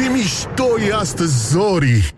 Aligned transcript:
Ce 0.00 0.08
mișto 0.08 0.80
e 0.88 0.94
astăzi, 0.94 1.48
Zori! 1.48 2.14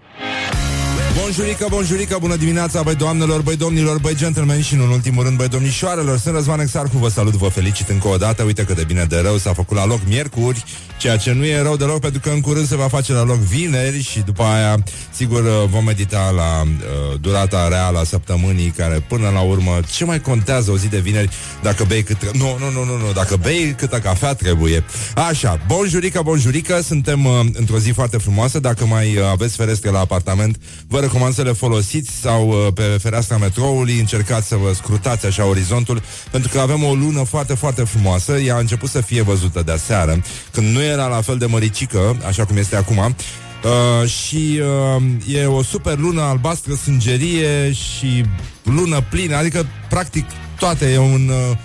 Bonjurică, 1.23 1.67
bonjurică, 1.71 2.17
bună 2.21 2.37
dimineața, 2.37 2.83
băi 2.83 2.95
doamnelor, 2.95 3.41
băi 3.41 3.57
domnilor, 3.57 3.99
băi 3.99 4.15
gentlemen 4.15 4.61
și, 4.63 4.75
în 4.75 4.81
ultimul 4.81 5.25
rând, 5.25 5.37
băi 5.37 5.49
domnișoarelor. 5.49 6.19
Sunt 6.19 6.35
Răzvan 6.35 6.61
Exarcu, 6.61 6.99
vă 6.99 7.09
salut, 7.09 7.33
vă 7.33 7.49
felicit 7.49 7.89
încă 7.89 8.09
o 8.09 8.17
dată. 8.17 8.43
Uite 8.43 8.65
cât 8.65 8.77
de 8.77 8.85
bine 8.85 9.05
de 9.05 9.19
rău 9.19 9.37
s-a 9.37 9.53
făcut 9.53 9.77
la 9.77 9.87
loc 9.87 10.01
miercuri, 10.07 10.65
ceea 10.97 11.17
ce 11.17 11.33
nu 11.33 11.45
e 11.45 11.63
rău 11.63 11.77
deloc, 11.77 12.01
pentru 12.01 12.21
că 12.21 12.31
în 12.31 12.41
curând 12.41 12.67
se 12.67 12.77
va 12.77 12.89
face 12.89 13.13
la 13.13 13.25
loc 13.25 13.37
vineri 13.37 14.03
și 14.03 14.21
după 14.21 14.43
aia, 14.43 14.83
sigur, 15.15 15.67
vom 15.71 15.85
medita 15.85 16.31
la 16.37 16.63
uh, 16.63 17.21
durata 17.21 17.69
reală 17.69 17.99
a 17.99 18.05
săptămânii, 18.05 18.75
care 18.77 19.05
până 19.09 19.29
la 19.29 19.41
urmă, 19.41 19.81
ce 19.93 20.05
mai 20.05 20.21
contează 20.21 20.71
o 20.71 20.77
zi 20.77 20.89
de 20.89 20.99
vineri 20.99 21.31
dacă 21.63 21.85
bei 21.85 22.03
cât... 22.03 22.33
Nu, 22.33 22.57
nu, 22.59 22.71
nu, 22.71 22.85
nu, 22.85 22.97
nu, 22.97 23.13
dacă 23.15 23.37
bei 23.37 23.75
câtă 23.79 23.99
cafea 23.99 24.35
trebuie. 24.35 24.85
Așa, 25.29 25.61
bonjurică, 25.67 26.21
bonjurică, 26.25 26.81
suntem 26.83 27.25
uh, 27.25 27.41
într-o 27.53 27.79
zi 27.79 27.91
foarte 27.91 28.17
frumoasă. 28.17 28.59
Dacă 28.59 28.87
mai 28.87 29.17
uh, 29.17 29.25
aveți 29.31 29.57
ferestre 29.57 29.91
la 29.91 29.99
apartament, 29.99 30.57
vă 30.89 31.01
recomand 31.13 31.35
să 31.37 31.43
le 31.43 31.53
folosiți 31.53 32.11
sau 32.11 32.49
uh, 32.49 32.73
pe 32.75 32.83
fereastra 32.83 33.37
metroului, 33.37 33.99
încercați 33.99 34.49
să 34.49 34.57
vă 34.57 34.73
scrutați 34.75 35.27
așa 35.27 35.47
orizontul, 35.47 36.03
pentru 36.31 36.51
că 36.53 36.61
avem 36.61 36.85
o 36.85 36.95
lună 36.95 37.23
foarte, 37.23 37.55
foarte 37.55 37.83
frumoasă. 37.83 38.39
Ea 38.39 38.55
a 38.55 38.59
început 38.59 38.89
să 38.89 39.01
fie 39.01 39.23
văzută 39.23 39.63
de 39.63 39.73
aseară, 39.73 40.23
când 40.53 40.67
nu 40.75 40.83
era 40.83 41.07
la 41.07 41.21
fel 41.21 41.39
de 41.39 41.47
măricică, 41.47 42.17
așa 42.27 42.45
cum 42.45 42.57
este 42.57 42.77
acum. 42.77 42.99
Uh, 42.99 44.09
și 44.09 44.61
uh, 44.97 45.37
e 45.37 45.47
o 45.47 45.63
super 45.63 45.99
lună 45.99 46.21
albastră, 46.21 46.75
sângerie 46.75 47.73
și 47.73 48.25
lună 48.63 49.01
plină, 49.11 49.37
adică 49.37 49.67
practic 49.89 50.25
toate 50.59 50.93
e 50.93 50.99
un... 50.99 51.29
Uh, 51.29 51.57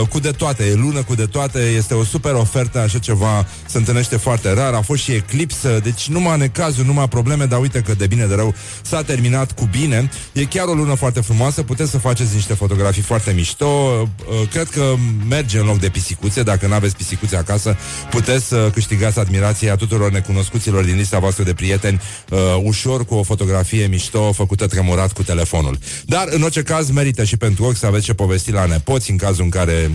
uh, 0.00 0.08
cu 0.08 0.18
de 0.18 0.30
toate, 0.30 0.64
e 0.64 0.74
lună 0.74 1.02
cu 1.02 1.14
de 1.14 1.26
toate, 1.26 1.58
este 1.58 1.94
o 1.94 2.04
super 2.04 2.32
ofertă, 2.32 2.78
așa 2.78 2.98
ceva 2.98 3.46
se 3.66 3.78
întâlnește 3.78 4.16
foarte 4.16 4.52
rar, 4.52 4.74
a 4.74 4.80
fost 4.80 5.02
și 5.02 5.12
eclipsă, 5.12 5.80
deci 5.82 6.08
numai 6.08 6.38
necazuri, 6.38 6.86
numai 6.86 7.08
probleme, 7.08 7.44
dar 7.44 7.60
uite 7.60 7.80
că 7.80 7.94
de 7.94 8.06
bine 8.06 8.26
de 8.26 8.34
rău 8.34 8.54
s-a 8.82 9.02
terminat 9.02 9.52
cu 9.52 9.68
bine. 9.70 10.10
E 10.32 10.44
chiar 10.44 10.66
o 10.66 10.74
lună 10.74 10.94
foarte 10.94 11.20
frumoasă, 11.20 11.62
puteți 11.62 11.90
să 11.90 11.98
faceți 11.98 12.34
niște 12.34 12.54
fotografii 12.54 13.02
foarte 13.02 13.32
mișto, 13.32 13.66
uh, 13.66 14.48
cred 14.50 14.68
că 14.68 14.94
merge 15.28 15.58
în 15.58 15.66
loc 15.66 15.78
de 15.78 15.88
pisicuțe, 15.88 16.42
dacă 16.42 16.66
nu 16.66 16.74
aveți 16.74 16.96
pisicuțe 16.96 17.36
acasă, 17.36 17.76
puteți 18.10 18.44
să 18.44 18.70
câștigați 18.72 19.18
admirația 19.18 19.76
tuturor 19.76 20.10
necunoscuților 20.10 20.84
din 20.84 20.96
lista 20.96 21.18
voastră 21.18 21.44
de 21.44 21.54
prieteni, 21.54 22.00
uh, 22.30 22.38
ușor 22.62 23.04
cu 23.04 23.14
o 23.14 23.22
fotografie 23.22 23.86
mișto, 23.86 24.32
făcută 24.32 24.66
tremurat 24.66 25.12
cu 25.12 25.22
telefonul. 25.22 25.78
Dar, 26.04 26.26
în 26.30 26.42
orice 26.42 26.62
caz, 26.62 26.90
merită 26.90 27.24
și 27.24 27.36
pentru 27.36 27.64
ochi 27.64 27.76
să 27.76 27.86
aveți 27.86 28.04
ce 28.04 28.14
povesti 28.14 28.50
la 28.50 28.64
nepoți, 28.64 29.10
în 29.10 29.16
cazul 29.16 29.44
în 29.44 29.50
care 29.50 29.71
care 29.72 29.90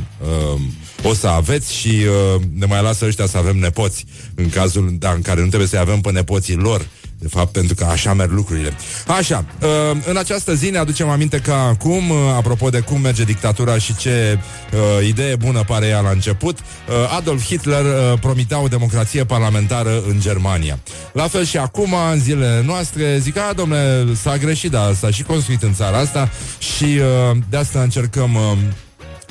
uh, 0.53 0.59
o 1.03 1.14
să 1.14 1.28
aveți 1.28 1.73
și 1.73 1.88
uh, 2.36 2.42
ne 2.53 2.66
mai 2.66 2.81
lasă 2.81 3.06
ăștia 3.06 3.25
să 3.25 3.38
avem 3.38 3.58
nepoți, 3.58 4.06
în 4.36 4.50
cazul 4.50 4.95
da, 5.00 5.11
în 5.11 5.22
care 5.22 5.42
nu 5.42 5.47
trebuie 5.47 5.67
să 5.67 5.78
avem 5.78 6.02
pe 6.02 6.11
nepoții 6.11 6.56
lor, 6.56 6.88
de 7.19 7.28
fapt, 7.28 7.52
pentru 7.52 7.75
că 7.75 7.84
așa 7.84 8.14
merg 8.14 8.31
lucrurile. 8.31 8.73
Așa, 9.08 9.45
uh, 9.61 9.97
în 10.06 10.17
această 10.17 10.53
zi 10.53 10.69
ne 10.69 10.78
aducem 10.78 11.09
aminte 11.09 11.39
că 11.39 11.52
acum, 11.52 12.09
uh, 12.09 12.17
apropo 12.36 12.69
de 12.69 12.80
cum 12.80 13.02
merge 13.02 13.23
dictatura 13.23 13.78
și 13.78 13.95
ce 13.95 14.39
uh, 14.73 15.08
idee 15.08 15.36
bună 15.36 15.64
pare 15.67 15.86
ea 15.86 16.00
la 16.00 16.09
început, 16.09 16.59
uh, 16.59 17.16
Adolf 17.17 17.45
Hitler 17.45 17.84
uh, 17.84 18.19
promitea 18.19 18.62
o 18.62 18.67
democrație 18.67 19.25
parlamentară 19.25 20.03
în 20.08 20.19
Germania. 20.19 20.80
La 21.12 21.28
fel 21.28 21.45
și 21.45 21.58
acum, 21.58 21.94
în 22.12 22.19
zilele 22.19 22.64
noastre, 22.66 23.17
zic, 23.19 23.38
a, 23.38 23.53
domnule, 23.53 24.08
s-a 24.22 24.38
greșit, 24.38 24.72
dar 24.72 24.94
s-a 24.94 25.12
și 25.12 25.23
construit 25.23 25.64
în 25.64 25.73
țara 25.73 25.97
asta 25.97 26.30
și 26.59 26.84
uh, 26.84 27.38
de 27.50 27.58
asta 27.58 27.81
încercăm... 27.81 28.38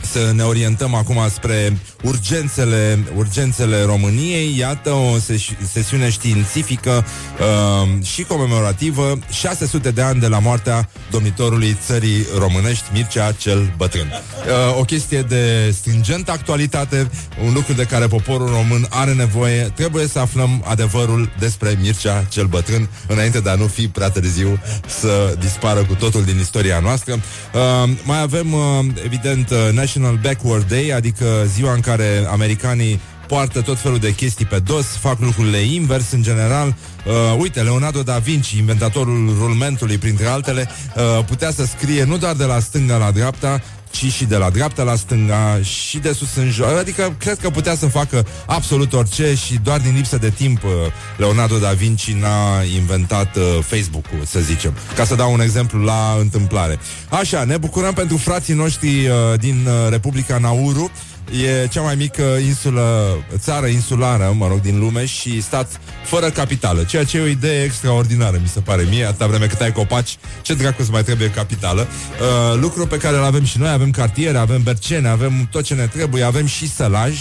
Uh, 0.06 0.12
să 0.12 0.32
ne 0.34 0.42
orientăm 0.42 0.94
acum 0.94 1.28
spre 1.32 1.78
urgențele, 2.02 2.98
urgențele 3.16 3.82
României. 3.84 4.58
Iată 4.58 4.90
o 4.90 5.18
ses- 5.18 5.70
sesiune 5.72 6.10
științifică 6.10 7.04
uh, 7.40 8.04
și 8.04 8.22
comemorativă, 8.22 9.18
600 9.30 9.90
de 9.90 10.02
ani 10.02 10.20
de 10.20 10.26
la 10.26 10.38
moartea 10.38 10.88
domnitorului 11.10 11.76
țării 11.86 12.26
românești, 12.38 12.84
Mircea 12.92 13.32
cel 13.32 13.72
Bătrân. 13.76 14.06
Uh, 14.06 14.78
o 14.78 14.82
chestie 14.82 15.22
de 15.22 15.74
stringentă 15.76 16.30
actualitate, 16.30 17.10
un 17.44 17.52
lucru 17.52 17.72
de 17.72 17.84
care 17.84 18.06
poporul 18.06 18.48
român 18.48 18.86
are 18.90 19.12
nevoie. 19.12 19.72
Trebuie 19.74 20.06
să 20.06 20.18
aflăm 20.18 20.64
adevărul 20.66 21.30
despre 21.38 21.78
Mircea 21.80 22.24
cel 22.28 22.46
Bătrân, 22.46 22.88
înainte 23.06 23.40
de 23.40 23.50
a 23.50 23.54
nu 23.54 23.66
fi 23.66 23.88
prea 23.88 24.10
târziu 24.10 24.60
să 25.00 25.36
dispară 25.38 25.84
cu 25.84 25.94
totul 25.94 26.24
din 26.24 26.38
istoria 26.38 26.78
noastră. 26.78 27.12
Uh, 27.12 27.90
mai 28.02 28.20
avem, 28.20 28.52
uh, 28.52 28.60
evident, 29.04 29.50
uh, 29.50 29.56
National 29.72 29.94
Backward 30.22 30.68
Day, 30.68 30.90
adică 30.90 31.24
ziua 31.46 31.72
în 31.72 31.80
care 31.80 32.26
americanii 32.30 33.00
poartă 33.26 33.60
tot 33.60 33.78
felul 33.78 33.98
de 33.98 34.14
chestii 34.14 34.44
pe 34.44 34.58
dos, 34.58 34.86
fac 34.86 35.20
lucrurile 35.20 35.58
invers 35.58 36.12
în 36.12 36.22
general. 36.22 36.74
Uh, 37.06 37.12
uite, 37.38 37.62
Leonardo 37.62 38.02
da 38.02 38.18
Vinci, 38.18 38.50
inventatorul 38.50 39.36
rulmentului, 39.38 39.98
printre 39.98 40.26
altele, 40.26 40.68
uh, 40.96 41.24
putea 41.24 41.50
să 41.50 41.64
scrie 41.64 42.04
nu 42.04 42.16
doar 42.16 42.34
de 42.34 42.44
la 42.44 42.58
stânga 42.58 42.96
la 42.96 43.10
dreapta, 43.10 43.62
ci 43.96 44.12
și 44.12 44.24
de 44.24 44.36
la 44.36 44.50
dreapta 44.50 44.82
la 44.82 44.94
stânga 44.94 45.60
și 45.62 45.98
de 45.98 46.12
sus 46.12 46.36
în 46.36 46.50
jos. 46.50 46.66
Adică 46.78 47.14
cred 47.18 47.38
că 47.38 47.50
putea 47.50 47.76
să 47.76 47.86
facă 47.86 48.26
absolut 48.46 48.92
orice 48.92 49.34
și 49.34 49.58
doar 49.62 49.80
din 49.80 49.94
lipsă 49.94 50.16
de 50.16 50.30
timp 50.30 50.62
uh, 50.64 50.70
Leonardo 51.16 51.56
da 51.58 51.70
Vinci 51.70 52.12
n-a 52.12 52.62
inventat 52.74 53.36
uh, 53.36 53.42
Facebook-ul, 53.60 54.24
să 54.24 54.40
zicem. 54.40 54.74
Ca 54.96 55.04
să 55.04 55.14
dau 55.14 55.32
un 55.32 55.40
exemplu 55.40 55.82
la 55.82 56.16
întâmplare. 56.20 56.78
Așa, 57.08 57.44
ne 57.44 57.56
bucurăm 57.56 57.92
pentru 57.92 58.16
frații 58.16 58.54
noștri 58.54 58.88
uh, 58.88 59.38
din 59.38 59.66
uh, 59.66 59.90
Republica 59.90 60.38
Nauru. 60.38 60.90
E 61.30 61.66
cea 61.66 61.80
mai 61.80 61.94
mică 61.94 62.22
insulă, 62.22 63.16
țară 63.36 63.66
insulară, 63.66 64.34
mă 64.38 64.46
rog, 64.48 64.60
din 64.60 64.78
lume 64.78 65.04
și 65.04 65.42
stat 65.42 65.80
fără 66.04 66.30
capitală, 66.30 66.82
ceea 66.82 67.04
ce 67.04 67.18
e 67.18 67.22
o 67.22 67.26
idee 67.26 67.62
extraordinară, 67.62 68.38
mi 68.42 68.48
se 68.48 68.60
pare 68.60 68.86
mie, 68.90 69.04
atâta 69.04 69.26
vreme 69.26 69.46
cât 69.46 69.60
ai 69.60 69.72
copaci, 69.72 70.16
ce 70.42 70.54
dracu 70.54 70.82
să 70.82 70.90
mai 70.90 71.02
trebuie 71.02 71.30
capitală. 71.30 71.80
Uh, 71.80 72.58
lucru 72.60 72.86
pe 72.86 72.96
care 72.96 73.16
îl 73.16 73.24
avem 73.24 73.44
și 73.44 73.58
noi, 73.58 73.68
avem 73.68 73.90
cartiere, 73.90 74.38
avem 74.38 74.62
bercene, 74.62 75.08
avem 75.08 75.48
tot 75.50 75.64
ce 75.64 75.74
ne 75.74 75.86
trebuie, 75.86 76.22
avem 76.22 76.46
și 76.46 76.70
sălaj, 76.70 77.18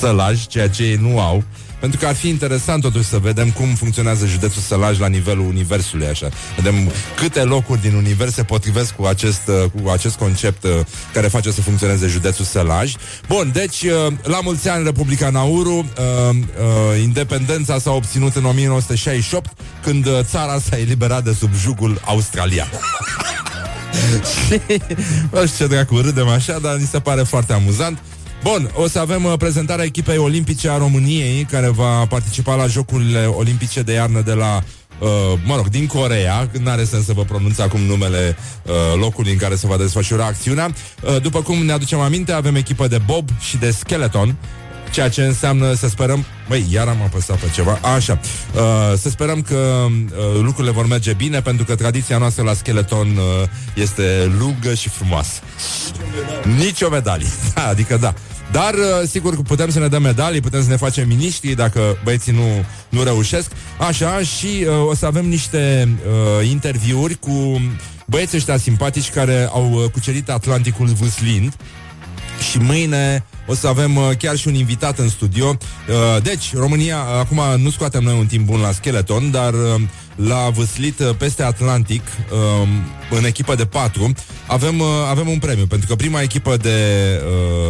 sălaj, 0.00 0.46
ceea 0.46 0.68
ce 0.68 0.82
ei 0.82 0.96
nu 0.96 1.20
au. 1.20 1.44
Pentru 1.80 1.98
că 1.98 2.06
ar 2.06 2.14
fi 2.14 2.28
interesant 2.28 2.82
totuși 2.82 3.04
să 3.04 3.18
vedem 3.18 3.50
cum 3.50 3.74
funcționează 3.74 4.26
județul 4.26 4.62
Sălaj 4.62 4.98
la 4.98 5.06
nivelul 5.06 5.46
universului, 5.46 6.06
așa. 6.06 6.28
Vedem 6.56 6.92
câte 7.16 7.42
locuri 7.42 7.80
din 7.80 7.94
univers 7.94 8.34
se 8.34 8.42
potrivesc 8.42 8.94
cu 8.94 9.04
acest, 9.04 9.42
uh, 9.46 9.82
cu 9.82 9.88
acest 9.88 10.16
concept 10.16 10.64
uh, 10.64 10.70
care 11.12 11.28
face 11.28 11.50
să 11.50 11.60
funcționeze 11.60 12.06
județul 12.06 12.44
Sălaj. 12.44 12.94
Bun, 13.28 13.50
deci, 13.52 13.82
uh, 13.82 14.12
la 14.22 14.40
mulți 14.42 14.68
ani 14.68 14.84
Republica 14.84 15.30
Nauru, 15.30 15.76
uh, 15.76 15.84
uh, 16.36 17.00
independența 17.02 17.78
s-a 17.78 17.90
obținut 17.90 18.36
în 18.36 18.44
1968, 18.44 19.50
când 19.82 20.06
uh, 20.06 20.18
țara 20.22 20.58
s-a 20.58 20.78
eliberat 20.78 21.24
de 21.24 21.32
sub 21.32 21.50
jugul 21.54 22.00
australian. 22.04 22.68
Și, 24.48 24.60
nu 25.30 25.46
știu 25.46 25.66
ce 25.66 25.72
dracu, 25.74 26.00
râdem 26.00 26.28
așa, 26.28 26.58
dar 26.58 26.76
mi 26.80 26.86
se 26.86 27.00
pare 27.00 27.22
foarte 27.22 27.52
amuzant. 27.52 27.98
Bun, 28.42 28.70
o 28.74 28.88
să 28.88 28.98
avem 28.98 29.24
uh, 29.24 29.32
prezentarea 29.38 29.84
echipei 29.84 30.16
olimpice 30.16 30.70
a 30.70 30.76
României, 30.76 31.44
care 31.44 31.68
va 31.68 32.06
participa 32.06 32.54
la 32.54 32.66
Jocurile 32.66 33.24
Olimpice 33.24 33.82
de 33.82 33.92
iarnă 33.92 34.20
de 34.20 34.32
la 34.32 34.62
Uh, 35.00 35.08
mă 35.44 35.56
rog, 35.56 35.68
din 35.68 35.86
Corea, 35.86 36.50
nu 36.62 36.70
are 36.70 36.84
sens 36.84 37.04
să 37.04 37.12
vă 37.12 37.22
pronunț 37.22 37.58
acum 37.58 37.80
numele 37.80 38.36
uh, 38.62 38.72
locului 39.00 39.32
în 39.32 39.38
care 39.38 39.54
se 39.54 39.66
va 39.66 39.76
desfășura 39.76 40.24
acțiunea. 40.24 40.70
Uh, 41.02 41.22
după 41.22 41.42
cum 41.42 41.64
ne 41.64 41.72
aducem 41.72 42.00
aminte, 42.00 42.32
avem 42.32 42.54
echipă 42.54 42.88
de 42.88 42.98
bob 43.06 43.28
și 43.40 43.56
de 43.56 43.70
skeleton, 43.70 44.36
ceea 44.90 45.08
ce 45.08 45.22
înseamnă 45.22 45.74
să 45.74 45.88
sperăm... 45.88 46.24
Băi, 46.48 46.66
iar 46.70 46.88
am 46.88 47.02
apăsat 47.02 47.36
pe 47.36 47.50
ceva. 47.54 47.78
Așa. 47.94 48.20
Uh, 48.54 48.60
să 48.98 49.08
sperăm 49.08 49.42
că 49.42 49.86
uh, 49.90 50.40
lucrurile 50.42 50.72
vor 50.72 50.86
merge 50.86 51.12
bine, 51.12 51.40
pentru 51.40 51.64
că 51.64 51.74
tradiția 51.74 52.18
noastră 52.18 52.42
la 52.42 52.52
skeleton 52.52 53.06
uh, 53.06 53.48
este 53.74 54.32
lungă 54.38 54.74
și 54.74 54.88
frumoasă. 54.88 55.40
Nici 56.56 56.82
o 56.82 56.88
medalie. 56.88 57.26
Da, 57.54 57.66
adică 57.66 57.96
da. 57.96 58.14
Dar, 58.52 58.74
uh, 58.74 59.08
sigur, 59.08 59.34
că 59.34 59.42
putem 59.42 59.70
să 59.70 59.78
ne 59.78 59.88
dăm 59.88 60.02
medalii, 60.02 60.40
putem 60.40 60.62
să 60.62 60.68
ne 60.68 60.76
facem 60.76 61.08
miniștri 61.08 61.54
dacă 61.54 61.98
băieții 62.04 62.32
nu, 62.32 62.64
nu 62.88 63.02
reușesc. 63.02 63.50
Așa, 63.78 64.20
și 64.20 64.66
uh, 64.66 64.88
o 64.88 64.94
să 64.94 65.06
avem 65.06 65.28
niște 65.28 65.88
uh, 66.40 66.48
interviuri 66.48 67.14
cu 67.14 67.60
băieții 68.06 68.36
ăștia 68.36 68.56
simpatici 68.56 69.10
care 69.10 69.48
au 69.52 69.72
uh, 69.72 69.90
cucerit 69.90 70.30
Atlanticul 70.30 70.86
vâslind 70.86 71.56
și 72.38 72.58
mâine 72.58 73.24
o 73.46 73.54
să 73.54 73.66
avem 73.66 73.96
uh, 73.96 74.10
chiar 74.18 74.36
și 74.36 74.48
un 74.48 74.54
invitat 74.54 74.98
în 74.98 75.08
studio. 75.08 75.46
Uh, 75.48 76.22
deci, 76.22 76.54
România, 76.54 76.98
acum 76.98 77.40
nu 77.56 77.70
scoatem 77.70 78.02
noi 78.02 78.18
un 78.18 78.26
timp 78.26 78.46
bun 78.46 78.60
la 78.60 78.72
Skeleton, 78.72 79.30
dar 79.30 79.52
uh, 79.54 79.80
l-a 80.16 80.48
vâslit 80.48 80.98
uh, 80.98 81.10
peste 81.18 81.42
Atlantic 81.42 82.02
um, 82.02 82.68
în 83.18 83.24
echipă 83.24 83.54
de 83.54 83.64
patru. 83.64 84.12
Avem, 84.46 84.78
uh, 84.78 84.86
avem 85.10 85.28
un 85.28 85.38
premiu, 85.38 85.66
pentru 85.66 85.88
că 85.88 85.94
prima 85.94 86.20
echipă 86.20 86.56
de, 86.56 86.78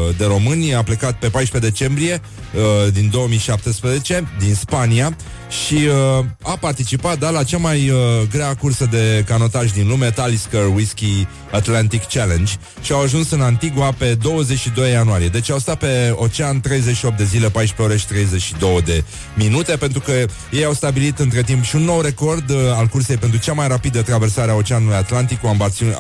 uh, 0.09 0.15
de 0.17 0.25
români 0.25 0.75
a 0.75 0.83
plecat 0.83 1.19
pe 1.19 1.29
14 1.29 1.71
decembrie 1.71 2.21
uh, 2.55 2.93
din 2.93 3.09
2017 3.11 4.29
din 4.39 4.55
Spania 4.55 5.17
și 5.49 5.75
uh, 5.75 6.25
a 6.43 6.57
participat 6.61 7.19
da, 7.19 7.31
la 7.31 7.43
cea 7.43 7.59
mai 7.59 7.91
uh, 7.91 7.99
grea 8.31 8.55
cursă 8.55 8.87
de 8.91 9.25
canotaj 9.27 9.71
din 9.71 9.89
lume, 9.89 10.11
Talisker 10.11 10.67
Whisky 10.67 11.27
Atlantic 11.51 12.03
Challenge 12.05 12.53
și 12.83 12.93
au 12.93 13.01
ajuns 13.01 13.31
în 13.31 13.41
Antigua 13.41 13.93
pe 13.99 14.15
22 14.15 14.91
ianuarie. 14.91 15.29
Deci 15.29 15.51
au 15.51 15.59
stat 15.59 15.79
pe 15.79 16.15
ocean 16.17 16.61
38 16.61 17.17
de 17.17 17.25
zile, 17.25 17.49
14 17.49 17.83
ore 17.83 17.97
și 17.97 18.07
32 18.07 18.83
de 18.85 19.05
minute, 19.35 19.77
pentru 19.77 20.01
că 20.01 20.13
ei 20.51 20.65
au 20.65 20.73
stabilit 20.73 21.19
între 21.19 21.43
timp 21.43 21.65
și 21.65 21.77
un 21.77 21.83
nou 21.83 22.01
record 22.01 22.51
uh, 22.51 22.57
al 22.75 22.87
cursei 22.87 23.17
pentru 23.17 23.39
cea 23.39 23.53
mai 23.53 23.69
rapidă 23.69 24.03
traversare 24.03 24.51
a 24.51 24.55
Oceanului 24.55 24.97
Atlantic 24.97 25.41
cu 25.41 25.47
ambarcațiune, 25.47 25.95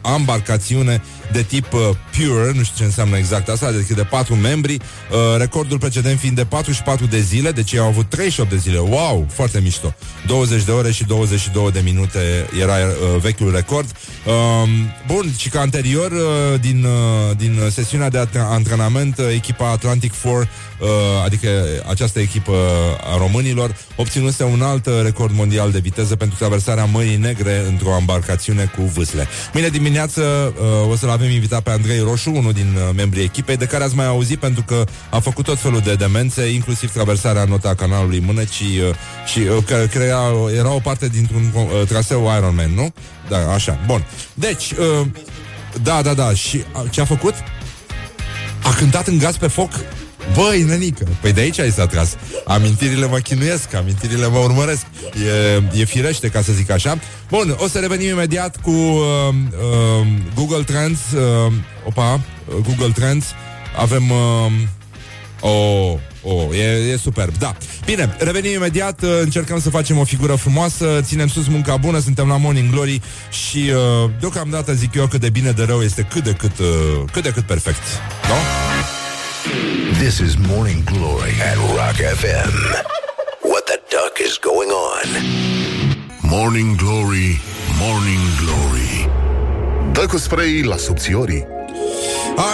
ambarcațiune 0.00 1.02
de 1.32 1.42
tip 1.42 1.72
uh, 1.72 1.80
Pure, 2.16 2.52
nu 2.54 2.62
știu 2.62 2.76
ce 2.76 2.84
înseamnă 2.84 3.16
exact 3.16 3.48
asta, 3.48 3.70
deci 3.70 3.86
de 3.86 4.02
patru 4.02 4.34
membri, 4.34 4.74
uh, 4.74 5.38
recordul 5.38 5.78
precedent 5.78 6.18
fiind 6.18 6.36
de 6.36 6.44
44 6.44 7.06
de 7.06 7.20
zile, 7.20 7.50
deci 7.50 7.72
ei 7.72 7.78
au 7.78 7.86
avut 7.86 8.08
38 8.08 8.50
de 8.50 8.56
zile. 8.56 8.78
Wow, 8.92 9.26
foarte 9.28 9.60
mișto. 9.60 9.94
20 10.26 10.64
de 10.64 10.70
ore 10.70 10.90
și 10.90 11.04
22 11.04 11.70
de 11.70 11.80
minute 11.84 12.48
era 12.60 12.74
uh, 12.74 13.20
vechiul 13.20 13.54
record. 13.54 13.90
Uh, 14.26 14.68
bun, 15.06 15.32
și 15.36 15.48
ca 15.48 15.60
anterior, 15.60 16.10
uh, 16.10 16.60
din, 16.60 16.84
uh, 16.84 17.36
din 17.36 17.60
sesiunea 17.70 18.08
de 18.08 18.28
antrenament, 18.34 19.18
uh, 19.18 19.24
echipa 19.34 19.70
Atlantic 19.70 20.12
4 20.12 20.48
Uh, 20.82 20.88
adică 21.24 21.48
această 21.88 22.20
echipă 22.20 22.52
a 23.04 23.16
românilor, 23.16 23.76
obținuse 23.96 24.44
un 24.44 24.62
alt 24.62 24.88
record 25.02 25.34
mondial 25.34 25.70
de 25.70 25.78
viteză 25.78 26.16
pentru 26.16 26.36
traversarea 26.38 26.84
Mării 26.84 27.16
Negre 27.16 27.64
într-o 27.68 27.96
embarcațiune 27.98 28.70
cu 28.76 28.82
vâsle. 28.82 29.26
Mâine 29.52 29.68
dimineață 29.68 30.22
uh, 30.22 30.90
o 30.90 30.96
să-l 30.96 31.10
avem 31.10 31.30
invitat 31.30 31.62
pe 31.62 31.70
Andrei 31.70 31.98
Roșu, 31.98 32.30
unul 32.30 32.52
din 32.52 32.76
uh, 32.76 32.94
membrii 32.96 33.24
echipei, 33.24 33.56
de 33.56 33.64
care 33.64 33.84
ați 33.84 33.96
mai 33.96 34.06
auzit 34.06 34.38
pentru 34.38 34.62
că 34.66 34.84
a 35.10 35.20
făcut 35.20 35.44
tot 35.44 35.58
felul 35.58 35.80
de 35.80 35.94
demențe, 35.94 36.42
inclusiv 36.42 36.92
traversarea 36.92 37.44
nota 37.44 37.74
canalului 37.74 38.20
Mânecii 38.20 38.81
și 39.26 39.40
că 39.66 39.86
crea, 39.90 40.20
era 40.56 40.72
o 40.72 40.78
parte 40.78 41.08
dintr-un 41.08 41.52
traseu 41.88 42.30
Ironman, 42.36 42.74
nu? 42.74 42.92
Da, 43.28 43.52
așa. 43.52 43.78
Bun. 43.86 44.06
Deci, 44.34 44.72
da, 45.82 46.02
da, 46.02 46.14
da. 46.14 46.34
Și 46.34 46.64
ce 46.90 47.00
a 47.00 47.04
făcut? 47.04 47.34
A 48.62 48.74
cântat 48.74 49.06
în 49.06 49.18
gaz 49.18 49.36
pe 49.36 49.46
foc 49.46 49.70
Băi, 50.34 50.62
nenică, 50.62 51.06
păi 51.20 51.32
de 51.32 51.40
aici 51.40 51.58
ai 51.58 51.70
s-a 51.70 51.86
tras 51.86 52.16
Amintirile 52.46 53.06
mă 53.06 53.18
chinuiesc, 53.18 53.74
amintirile 53.74 54.26
mă 54.26 54.38
urmăresc 54.38 54.86
E, 55.74 55.80
e 55.80 55.84
firește, 55.84 56.28
ca 56.28 56.42
să 56.42 56.52
zic 56.52 56.70
așa 56.70 56.98
Bun, 57.28 57.56
o 57.58 57.68
să 57.68 57.78
revenim 57.78 58.08
imediat 58.08 58.56
cu 58.56 58.70
uh, 58.70 58.98
uh, 59.30 60.06
Google 60.34 60.62
Trends 60.62 61.00
uh, 61.12 61.52
Opa, 61.84 62.12
uh, 62.12 62.54
Google 62.66 62.92
Trends 62.94 63.24
Avem 63.76 64.10
uh, 64.10 64.52
Oh, 65.44 65.98
oh, 66.22 66.54
e, 66.54 66.92
e 66.92 66.96
superb, 66.96 67.36
da 67.38 67.56
Bine, 67.84 68.16
revenim 68.18 68.52
imediat, 68.52 69.02
uh, 69.02 69.08
încercăm 69.20 69.60
să 69.60 69.70
facem 69.70 69.98
o 69.98 70.04
figură 70.04 70.34
frumoasă 70.34 71.00
Ținem 71.02 71.28
sus 71.28 71.46
munca 71.46 71.76
bună, 71.76 71.98
suntem 71.98 72.28
la 72.28 72.36
Morning 72.36 72.70
Glory 72.70 73.00
Și 73.30 73.70
uh, 73.74 74.10
deocamdată 74.20 74.72
zic 74.72 74.94
eu 74.94 75.06
că 75.06 75.18
de 75.18 75.30
bine 75.30 75.50
de 75.50 75.64
rău 75.64 75.82
este 75.82 76.02
cât 76.02 76.24
de 76.24 76.32
cât, 76.32 76.58
uh, 76.58 76.66
cât 77.12 77.22
de 77.22 77.30
cât 77.30 77.42
perfect 77.42 77.82
Nu? 78.28 78.34
No? 78.34 78.62
This 79.98 80.18
is 80.18 80.34
Morning 80.48 80.84
Glory 80.84 81.34
at 81.50 81.56
Rock 81.56 81.96
FM. 82.20 82.54
What 83.50 83.64
the 83.64 83.78
duck 83.90 84.18
is 84.26 84.38
going 84.38 84.70
on? 84.70 85.08
Morning 86.20 86.76
Glory, 86.76 87.40
Morning 87.80 88.20
Glory. 88.40 89.08
Dă 89.92 90.06
cu 90.06 90.18
spray 90.18 90.62
la 90.62 90.76
subțiorii. 90.76 91.46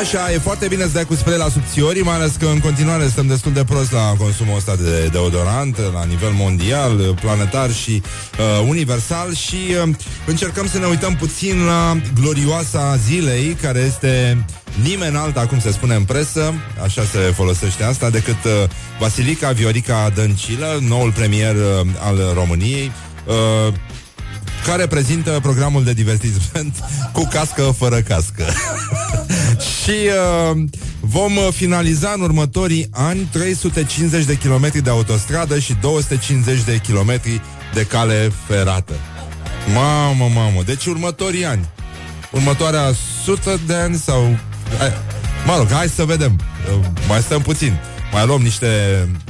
Așa, 0.00 0.32
e 0.32 0.38
foarte 0.38 0.68
bine 0.68 0.82
să 0.82 0.88
dai 0.92 1.04
cu 1.04 1.14
spray 1.14 1.36
la 1.36 1.48
subțiorii, 1.48 2.02
mai 2.02 2.14
ales 2.14 2.32
că 2.38 2.46
în 2.46 2.58
continuare 2.58 3.02
suntem 3.02 3.26
destul 3.26 3.52
de 3.52 3.64
prost 3.64 3.92
la 3.92 4.14
consumul 4.18 4.56
ăsta 4.56 4.76
de 4.76 5.08
deodorant 5.12 5.76
la 5.92 6.04
nivel 6.04 6.30
mondial, 6.30 7.18
planetar 7.20 7.72
și 7.72 8.02
uh, 8.02 8.66
universal 8.68 9.34
și 9.34 9.56
uh, 9.84 9.94
încercăm 10.26 10.68
să 10.68 10.78
ne 10.78 10.86
uităm 10.86 11.16
puțin 11.16 11.64
la 11.64 11.96
glorioasa 12.20 12.96
zilei, 12.96 13.56
care 13.62 13.78
este 13.78 14.44
nimeni 14.82 15.16
alta, 15.16 15.46
cum 15.46 15.60
se 15.60 15.72
spune 15.72 15.94
în 15.94 16.04
presă, 16.04 16.54
așa 16.82 17.02
se 17.02 17.18
folosește 17.18 17.84
asta, 17.84 18.10
decât 18.10 18.44
uh, 18.44 18.52
Vasilica 18.98 19.50
Viorica 19.50 20.10
Dăncilă, 20.14 20.78
noul 20.88 21.12
premier 21.12 21.54
uh, 21.54 21.86
al 21.98 22.18
României, 22.34 22.92
uh, 23.26 23.74
care 24.66 24.86
prezintă 24.86 25.38
programul 25.42 25.84
de 25.84 25.92
divertisment 25.92 26.74
cu 27.16 27.28
cască 27.32 27.62
fără 27.62 28.00
cască. 28.00 28.44
și 29.82 29.90
uh, 29.90 30.64
vom 31.00 31.32
finaliza 31.50 32.12
în 32.14 32.20
următorii 32.20 32.88
ani 32.90 33.28
350 33.32 34.24
de 34.24 34.36
kilometri 34.36 34.82
de 34.82 34.90
autostradă 34.90 35.58
și 35.58 35.76
250 35.80 36.64
de 36.64 36.78
kilometri 36.78 37.40
de 37.74 37.84
cale 37.84 38.32
ferată. 38.46 38.92
Mamă, 39.74 40.30
mamă, 40.34 40.62
deci 40.64 40.86
următorii 40.86 41.44
ani. 41.44 41.68
Următoarea 42.30 42.92
sută 43.24 43.60
de 43.66 43.74
ani 43.74 43.96
sau 43.96 44.36
Hai, 44.78 44.92
mă 45.46 45.56
rog, 45.56 45.70
hai 45.72 45.88
să 45.88 46.04
vedem. 46.04 46.40
Mai 47.08 47.20
stăm 47.20 47.40
puțin. 47.40 47.78
Mai 48.12 48.26
luăm 48.26 48.42
niște 48.42 48.66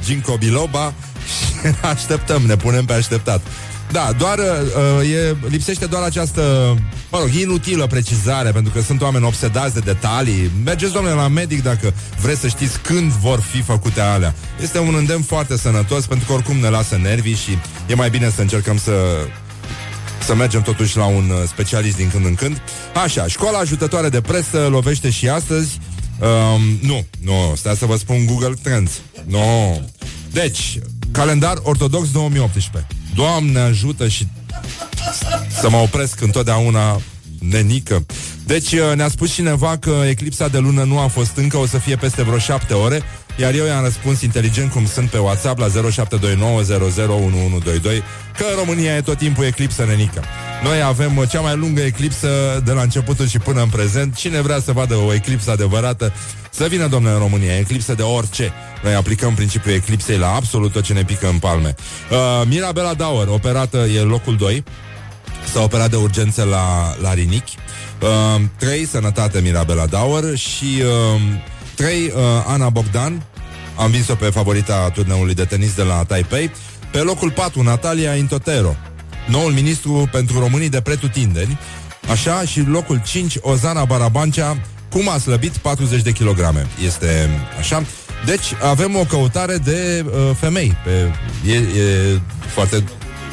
ginkgo 0.03 0.37
biloba 0.37 0.93
și 1.33 1.75
așteptăm, 1.81 2.41
ne 2.41 2.55
punem 2.55 2.85
pe 2.85 2.93
așteptat. 2.93 3.41
Da, 3.91 4.11
doar 4.17 4.37
uh, 4.37 5.11
e, 5.11 5.35
lipsește 5.47 5.85
doar 5.85 6.03
această, 6.03 6.41
mă 7.11 7.19
rog, 7.19 7.29
inutilă 7.33 7.87
precizare, 7.87 8.51
pentru 8.51 8.71
că 8.71 8.81
sunt 8.81 9.01
oameni 9.01 9.25
obsedați 9.25 9.73
de 9.73 9.79
detalii. 9.79 10.51
Mergeți, 10.63 10.93
domnule, 10.93 11.15
la 11.15 11.27
medic 11.27 11.63
dacă 11.63 11.93
vreți 12.21 12.39
să 12.39 12.47
știți 12.47 12.79
când 12.79 13.11
vor 13.11 13.39
fi 13.39 13.61
făcute 13.61 14.01
alea. 14.01 14.35
Este 14.61 14.79
un 14.79 14.95
îndemn 14.95 15.23
foarte 15.23 15.57
sănătos, 15.57 16.05
pentru 16.05 16.27
că 16.27 16.33
oricum 16.33 16.55
ne 16.55 16.69
lasă 16.69 16.99
nervii 17.01 17.35
și 17.35 17.51
e 17.87 17.95
mai 17.95 18.09
bine 18.09 18.29
să 18.35 18.41
încercăm 18.41 18.77
să 18.77 18.91
să 20.25 20.35
mergem 20.35 20.61
totuși 20.61 20.97
la 20.97 21.05
un 21.05 21.29
uh, 21.29 21.47
specialist 21.47 21.95
din 21.95 22.09
când 22.09 22.25
în 22.25 22.35
când. 22.35 22.61
Așa, 23.03 23.27
școala 23.27 23.57
ajutătoare 23.57 24.09
de 24.09 24.21
presă 24.21 24.67
lovește 24.71 25.09
și 25.09 25.29
astăzi. 25.29 25.79
Um, 26.19 26.61
nu, 26.81 27.05
nu, 27.23 27.53
stai 27.55 27.75
să 27.75 27.85
vă 27.85 27.95
spun 27.95 28.25
Google 28.25 28.53
Trends. 28.61 28.91
Nu. 29.25 29.37
No. 29.37 29.79
Deci, 30.31 30.79
calendar 31.11 31.57
ortodox 31.63 32.11
2018. 32.11 32.98
Doamne 33.19 33.59
ajută 33.59 34.07
și 34.07 34.27
să 35.59 35.69
mă 35.69 35.77
opresc 35.77 36.21
întotdeauna 36.21 37.01
nenică. 37.39 38.05
Deci 38.45 38.71
uh, 38.71 38.95
ne-a 38.95 39.07
spus 39.07 39.33
cineva 39.33 39.77
că 39.77 40.01
eclipsa 40.07 40.47
de 40.47 40.57
lună 40.57 40.83
nu 40.83 40.99
a 40.99 41.07
fost 41.07 41.35
încă, 41.35 41.57
o 41.57 41.65
să 41.65 41.77
fie 41.77 41.95
peste 41.95 42.23
vreo 42.23 42.37
șapte 42.37 42.73
ore, 42.73 43.01
iar 43.39 43.53
eu 43.53 43.65
i-am 43.65 43.83
răspuns 43.83 44.21
inteligent 44.21 44.71
cum 44.71 44.85
sunt 44.85 45.09
pe 45.09 45.17
WhatsApp 45.17 45.59
la 45.59 45.67
0729001122 45.67 45.71
că 48.37 48.45
în 48.49 48.55
România 48.57 48.95
e 48.95 49.01
tot 49.01 49.17
timpul 49.17 49.43
eclipsă 49.43 49.85
nenică. 49.85 50.23
Noi 50.63 50.81
avem 50.81 51.17
uh, 51.17 51.29
cea 51.29 51.39
mai 51.39 51.55
lungă 51.55 51.81
eclipsă 51.81 52.61
de 52.65 52.71
la 52.71 52.81
începutul 52.81 53.27
și 53.27 53.39
până 53.39 53.61
în 53.61 53.69
prezent. 53.69 54.15
Cine 54.15 54.41
vrea 54.41 54.59
să 54.59 54.71
vadă 54.71 54.95
o 54.95 55.13
eclipsă 55.13 55.51
adevărată, 55.51 56.13
să 56.49 56.65
vină, 56.69 56.87
domnule, 56.87 57.13
în 57.13 57.19
România. 57.19 57.57
Eclipsă 57.57 57.93
de 57.93 58.01
orice. 58.01 58.53
Noi 58.83 58.93
aplicăm 58.93 59.33
principiul 59.33 59.73
eclipsei 59.73 60.17
la 60.17 60.33
absolut 60.35 60.71
tot 60.71 60.83
ce 60.83 60.93
ne 60.93 61.03
pică 61.03 61.27
în 61.27 61.39
palme. 61.39 61.75
Uh, 62.11 62.17
Mirabela 62.47 62.93
Dauer, 62.93 63.27
operată, 63.27 63.77
e 63.77 63.99
locul 63.99 64.35
2. 64.35 64.63
S-a 65.51 65.61
operat 65.61 65.89
de 65.89 65.95
urgență 65.95 66.43
la, 66.43 66.95
la 67.01 67.13
rinichi. 67.13 67.57
Uh, 68.01 68.41
3. 68.57 68.85
Sănătate 68.85 69.39
Mirabela 69.39 69.85
Dauer 69.85 70.37
și 70.37 70.83
uh, 71.15 71.21
3. 71.75 72.05
Uh, 72.05 72.21
Ana 72.47 72.69
Bogdan. 72.69 73.23
Am 73.79 73.91
vins-o 73.91 74.15
pe 74.15 74.25
favorita 74.25 74.89
turneului 74.93 75.33
de 75.33 75.45
tenis 75.45 75.75
de 75.75 75.83
la 75.83 76.03
Taipei. 76.03 76.51
Pe 76.91 76.97
locul 76.97 77.31
4, 77.31 77.61
Natalia 77.61 78.15
Intotero, 78.15 78.75
noul 79.27 79.51
ministru 79.51 80.09
pentru 80.11 80.39
românii 80.39 80.69
de 80.69 80.81
pretutindeni. 80.81 81.59
Așa, 82.09 82.41
și 82.45 82.61
locul 82.61 83.01
5, 83.05 83.35
Ozana 83.41 83.85
Barabancea, 83.85 84.61
cum 84.89 85.09
a 85.09 85.17
slăbit 85.17 85.57
40 85.57 86.01
de 86.01 86.11
kilograme. 86.11 86.67
Este 86.85 87.29
așa. 87.59 87.83
Deci 88.25 88.53
avem 88.61 88.95
o 88.95 89.03
căutare 89.03 89.57
de 89.57 90.05
uh, 90.05 90.35
femei. 90.39 90.77
Pe, 90.83 91.13
e, 91.51 91.55
e 91.55 92.19
foarte... 92.47 92.83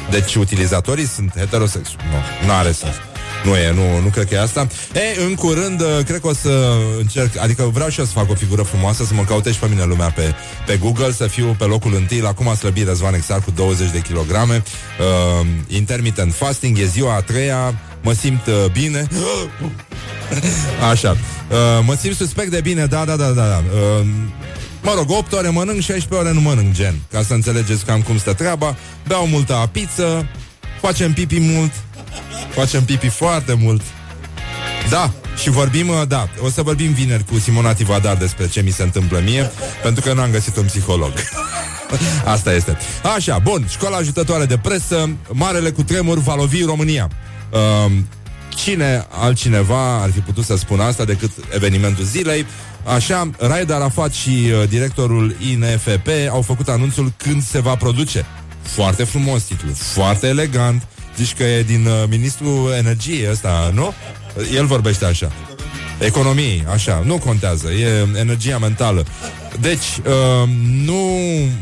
Deci 0.09 0.35
utilizatorii 0.35 1.07
sunt 1.07 1.33
heterosexuali. 1.37 2.07
Nu, 2.11 2.47
nu 2.47 2.53
are 2.53 2.71
sens. 2.71 2.95
Nu 3.43 3.55
e, 3.55 3.73
nu, 3.73 3.99
nu 3.99 4.09
cred 4.09 4.27
că 4.27 4.33
e 4.33 4.41
asta. 4.41 4.67
E, 4.93 5.23
în 5.25 5.35
curând, 5.35 5.81
uh, 5.81 5.87
cred 6.05 6.19
că 6.19 6.27
o 6.27 6.33
să 6.33 6.75
încerc, 6.97 7.37
adică 7.37 7.63
vreau 7.73 7.89
și 7.89 7.99
eu 7.99 8.05
să 8.05 8.11
fac 8.11 8.29
o 8.29 8.33
figură 8.33 8.61
frumoasă, 8.61 9.03
să 9.03 9.13
mă 9.13 9.23
caute 9.23 9.51
și 9.51 9.59
pe 9.59 9.67
mine 9.69 9.83
lumea 9.83 10.09
pe, 10.09 10.35
pe 10.65 10.77
Google, 10.77 11.11
să 11.11 11.27
fiu 11.27 11.55
pe 11.57 11.63
locul 11.63 11.95
întâi 11.95 12.19
la 12.19 12.33
cum 12.33 12.47
a 12.47 12.53
slăbit 12.53 12.87
Răzvan 12.87 13.13
Exar 13.13 13.41
cu 13.41 13.51
20 13.51 13.91
de 13.91 13.99
kilograme. 13.99 14.63
Uh, 14.99 15.47
intermittent 15.67 16.33
fasting, 16.33 16.77
e 16.77 16.85
ziua 16.85 17.15
a 17.15 17.21
treia, 17.21 17.79
mă 18.01 18.13
simt 18.13 18.45
uh, 18.47 18.71
bine. 18.71 19.07
Așa. 20.91 21.17
Uh, 21.49 21.83
mă 21.85 21.95
simt 21.99 22.15
suspect 22.15 22.51
de 22.51 22.61
bine, 22.61 22.85
da, 22.85 23.05
da, 23.05 23.15
da, 23.15 23.27
da. 23.27 23.45
da. 23.45 23.63
Uh, 23.73 24.07
Mă 24.81 24.93
rog, 24.95 25.09
8 25.09 25.33
ore 25.33 25.49
mănânc, 25.49 25.81
16 25.81 26.13
ore 26.13 26.33
nu 26.33 26.41
mănânc, 26.41 26.73
gen 26.73 26.95
Ca 27.11 27.21
să 27.21 27.33
înțelegeți 27.33 27.85
cam 27.85 28.01
cum 28.01 28.17
stă 28.17 28.33
treaba 28.33 28.75
Beau 29.07 29.27
multă 29.27 29.53
apiță 29.53 30.27
facem 30.81 31.13
pipi 31.13 31.39
mult, 31.39 31.71
facem 32.49 32.83
pipi 32.83 33.07
foarte 33.07 33.53
mult. 33.53 33.81
Da, 34.89 35.11
și 35.41 35.49
vorbim, 35.49 35.87
uh, 35.87 36.01
da, 36.07 36.27
o 36.41 36.49
să 36.49 36.61
vorbim 36.61 36.93
vineri 36.93 37.25
cu 37.25 37.39
Simona 37.39 37.73
Tivadar 37.73 38.15
despre 38.15 38.47
ce 38.47 38.61
mi 38.61 38.71
se 38.71 38.83
întâmplă 38.83 39.21
mie, 39.23 39.51
pentru 39.83 40.03
că 40.03 40.13
n-am 40.13 40.31
găsit 40.31 40.55
un 40.55 40.65
psiholog. 40.65 41.11
Asta 42.25 42.53
este. 42.53 42.77
Așa, 43.15 43.39
bun, 43.39 43.65
școala 43.69 43.97
ajutătoare 43.97 44.45
de 44.45 44.57
presă, 44.57 45.09
marele 45.31 45.71
cu 45.71 45.83
tremur 45.83 46.17
va 46.17 46.35
lovi 46.35 46.63
România. 46.63 47.09
Uh, 47.49 47.91
cine 48.55 49.05
altcineva 49.09 50.01
ar 50.01 50.11
fi 50.11 50.19
putut 50.19 50.45
să 50.45 50.55
spună 50.55 50.83
asta 50.83 51.05
decât 51.05 51.31
evenimentul 51.49 52.03
zilei? 52.03 52.45
Așa, 52.95 53.29
Raed 53.37 53.71
Arafat 53.71 54.13
și 54.13 54.29
uh, 54.29 54.69
directorul 54.69 55.35
INFP 55.49 56.07
au 56.29 56.41
făcut 56.41 56.67
anunțul 56.67 57.13
când 57.17 57.43
se 57.43 57.59
va 57.59 57.75
produce. 57.75 58.25
Foarte 58.61 59.03
frumos 59.03 59.43
titlu, 59.43 59.69
foarte 59.73 60.27
elegant. 60.27 60.87
Zici 61.17 61.33
că 61.33 61.43
e 61.43 61.63
din 61.63 61.85
uh, 61.85 62.03
ministrul 62.09 62.73
energiei 62.77 63.29
ăsta, 63.31 63.71
nu? 63.73 63.93
El 64.53 64.65
vorbește 64.65 65.05
așa. 65.05 65.31
Economii, 65.99 66.65
așa, 66.71 67.03
nu 67.05 67.17
contează, 67.17 67.71
e 67.71 68.07
energia 68.19 68.57
mentală. 68.57 69.05
Deci, 69.59 69.85
uh, 70.05 70.49
nu, 70.85 71.19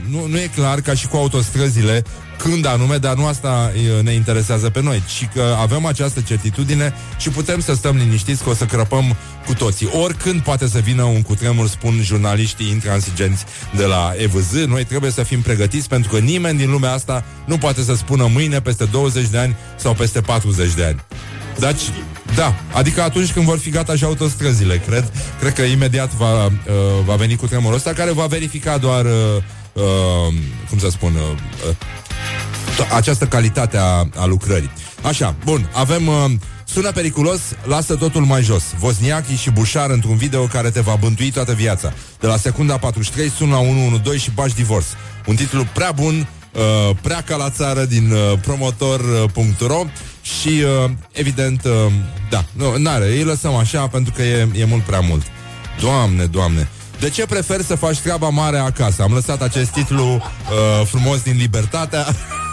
nu, 0.09 0.27
nu 0.27 0.37
e 0.37 0.49
clar 0.55 0.81
ca 0.81 0.93
și 0.93 1.07
cu 1.07 1.17
autostrăzile 1.17 2.03
când 2.37 2.65
anume, 2.65 2.97
dar 2.97 3.15
nu 3.15 3.25
asta 3.25 3.71
uh, 3.75 4.03
ne 4.03 4.13
interesează 4.13 4.69
pe 4.69 4.81
noi, 4.81 5.03
ci 5.07 5.29
că 5.33 5.55
avem 5.59 5.85
această 5.85 6.21
certitudine 6.21 6.93
și 7.17 7.29
putem 7.29 7.59
să 7.59 7.73
stăm 7.73 7.95
liniștiți 7.95 8.43
că 8.43 8.49
o 8.49 8.53
să 8.53 8.65
crăpăm 8.65 9.15
cu 9.45 9.53
toții. 9.53 9.89
Oricând 10.03 10.41
poate 10.41 10.67
să 10.67 10.79
vină 10.79 11.03
un 11.03 11.21
cutremur, 11.21 11.67
spun 11.67 11.99
jurnaliștii 12.01 12.69
intransigenți 12.69 13.45
de 13.75 13.83
la 13.83 14.13
EVZ, 14.17 14.65
noi 14.65 14.83
trebuie 14.83 15.11
să 15.11 15.23
fim 15.23 15.41
pregătiți 15.41 15.87
pentru 15.87 16.11
că 16.11 16.19
nimeni 16.19 16.57
din 16.57 16.71
lumea 16.71 16.91
asta 16.91 17.23
nu 17.45 17.57
poate 17.57 17.81
să 17.81 17.95
spună 17.95 18.27
mâine, 18.33 18.61
peste 18.61 18.85
20 18.85 19.27
de 19.27 19.37
ani 19.37 19.55
sau 19.75 19.93
peste 19.93 20.21
40 20.21 20.73
de 20.73 20.83
ani. 20.83 21.03
Deci, 21.59 21.81
da, 22.35 22.55
adică 22.71 23.01
atunci 23.01 23.31
când 23.31 23.45
vor 23.45 23.57
fi 23.57 23.69
gata 23.69 23.95
și 23.95 24.03
autostrăzile, 24.03 24.81
cred. 24.87 25.11
Cred 25.39 25.53
că 25.53 25.61
imediat 25.61 26.13
va, 26.13 26.45
uh, 26.45 26.51
va 27.05 27.15
veni 27.15 27.35
cu 27.35 27.47
tremurul 27.47 27.75
ăsta, 27.75 27.93
care 27.93 28.11
va 28.11 28.25
verifica 28.25 28.77
doar, 28.77 29.05
uh, 29.05 29.11
uh, 29.73 30.33
cum 30.69 30.77
să 30.77 30.89
spun, 30.89 31.13
uh, 31.13 31.37
uh, 31.69 31.75
această 32.93 33.25
calitate 33.25 33.77
a, 33.77 34.07
a 34.15 34.25
lucrării. 34.25 34.71
Așa, 35.01 35.35
bun, 35.43 35.69
avem... 35.73 36.07
Uh, 36.07 36.31
Sună 36.67 36.91
periculos, 36.91 37.39
lasă 37.63 37.95
totul 37.95 38.21
mai 38.21 38.41
jos. 38.41 38.63
Vozniachi 38.79 39.35
și 39.35 39.51
Bușar 39.51 39.89
într-un 39.89 40.17
video 40.17 40.43
care 40.43 40.69
te 40.69 40.79
va 40.79 40.95
bântui 40.99 41.31
toată 41.31 41.53
viața. 41.53 41.93
De 42.19 42.27
la 42.27 42.37
secunda 42.37 42.77
43 42.77 43.29
sună 43.29 43.51
la 43.51 43.59
112 43.59 44.23
și 44.23 44.31
bași 44.35 44.55
divorț. 44.55 44.85
Un 45.25 45.35
titlu 45.35 45.67
prea 45.73 45.91
bun, 45.91 46.27
uh, 46.53 46.95
prea 47.01 47.21
ca 47.21 47.35
la 47.35 47.49
țară 47.49 47.85
din 47.85 48.11
uh, 48.11 48.39
promotor.ro 48.41 49.83
și, 50.21 50.47
uh, 50.47 50.91
evident, 51.11 51.63
uh, 51.63 51.71
da, 52.29 52.45
nu, 52.51 52.77
n-are, 52.77 53.07
îi 53.07 53.23
lăsăm 53.23 53.55
așa 53.55 53.87
pentru 53.87 54.13
că 54.13 54.21
e, 54.21 54.47
e 54.55 54.65
mult 54.65 54.83
prea 54.83 54.99
mult. 54.99 55.23
Doamne, 55.79 56.25
doamne. 56.25 56.69
De 57.05 57.11
ce 57.11 57.25
prefer 57.25 57.61
să 57.61 57.75
faci 57.75 57.99
treaba 57.99 58.29
mare 58.29 58.57
acasă? 58.57 59.01
Am 59.01 59.13
lăsat 59.13 59.41
acest 59.41 59.69
titlu 59.69 60.13
uh, 60.13 60.85
frumos 60.85 61.21
din 61.21 61.37
Libertatea 61.37 62.05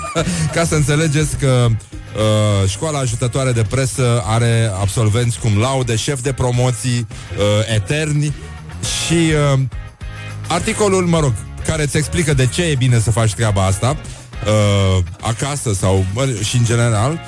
ca 0.55 0.65
să 0.65 0.75
înțelegeți 0.75 1.37
că 1.37 1.67
uh, 1.71 2.69
școala 2.69 2.99
ajutătoare 2.99 3.53
de 3.53 3.63
presă 3.63 4.23
are 4.27 4.71
absolvenți 4.81 5.39
cum 5.39 5.59
laude, 5.59 5.97
șef 5.97 6.21
de 6.21 6.33
promoții 6.33 7.07
uh, 7.09 7.75
eterni 7.75 8.35
și 9.07 9.33
uh, 9.55 9.61
articolul, 10.49 11.07
mă 11.07 11.21
rog, 11.21 11.33
care 11.67 11.83
îți 11.83 11.97
explică 11.97 12.35
de 12.35 12.47
ce 12.47 12.63
e 12.63 12.75
bine 12.75 12.99
să 12.99 13.11
faci 13.11 13.35
treaba 13.35 13.65
asta 13.65 13.97
uh, 14.47 15.05
acasă 15.21 15.73
sau 15.73 16.05
mă, 16.15 16.29
și 16.43 16.57
în 16.57 16.65
general 16.65 17.21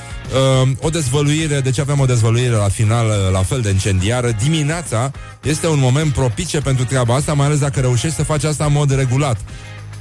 uh, 0.63 0.69
o 0.81 0.89
dezvăluire, 0.89 1.61
deci 1.61 1.79
avem 1.79 2.01
o 2.01 2.05
dezvăluire 2.05 2.55
la 2.55 2.69
final, 2.69 3.07
uh, 3.07 3.33
la 3.33 3.43
fel 3.43 3.61
de 3.61 3.71
incendiară. 3.71 4.37
Dimineața 4.43 5.11
este 5.43 5.67
un 5.67 5.79
moment 5.79 6.13
propice 6.13 6.61
pentru 6.61 6.85
treaba 6.85 7.15
asta, 7.15 7.33
mai 7.33 7.47
ales 7.47 7.59
dacă 7.59 7.81
reușești 7.81 8.17
să 8.17 8.23
faci 8.23 8.45
asta 8.45 8.65
în 8.65 8.73
mod 8.73 8.95
regulat. 8.95 9.37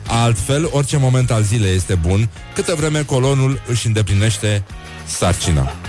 Altfel, 0.07 0.69
orice 0.71 0.97
moment 0.97 1.31
al 1.31 1.43
zilei 1.43 1.75
este 1.75 1.95
bun, 1.95 2.29
câtă 2.53 2.73
vreme 2.77 3.01
colonul 3.01 3.61
își 3.67 3.87
îndeplinește 3.87 4.63
sarcina. 5.05 5.71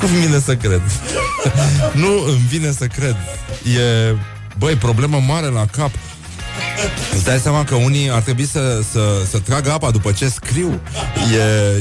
Nu 0.00 0.06
vine 0.06 0.38
să 0.38 0.56
cred. 0.56 0.82
nu 2.02 2.24
îmi 2.26 2.46
vine 2.48 2.70
să 2.70 2.86
cred. 2.86 3.16
E, 3.76 4.14
băi, 4.58 4.74
problemă 4.74 5.22
mare 5.26 5.46
la 5.46 5.66
cap. 5.66 5.90
Îți 7.14 7.24
dai 7.24 7.38
seama 7.38 7.64
că 7.64 7.74
unii 7.74 8.10
ar 8.10 8.22
trebui 8.22 8.46
să, 8.46 8.80
să, 8.90 9.22
să 9.30 9.38
tragă 9.38 9.72
apa 9.72 9.90
după 9.90 10.12
ce 10.12 10.28
scriu. 10.28 10.80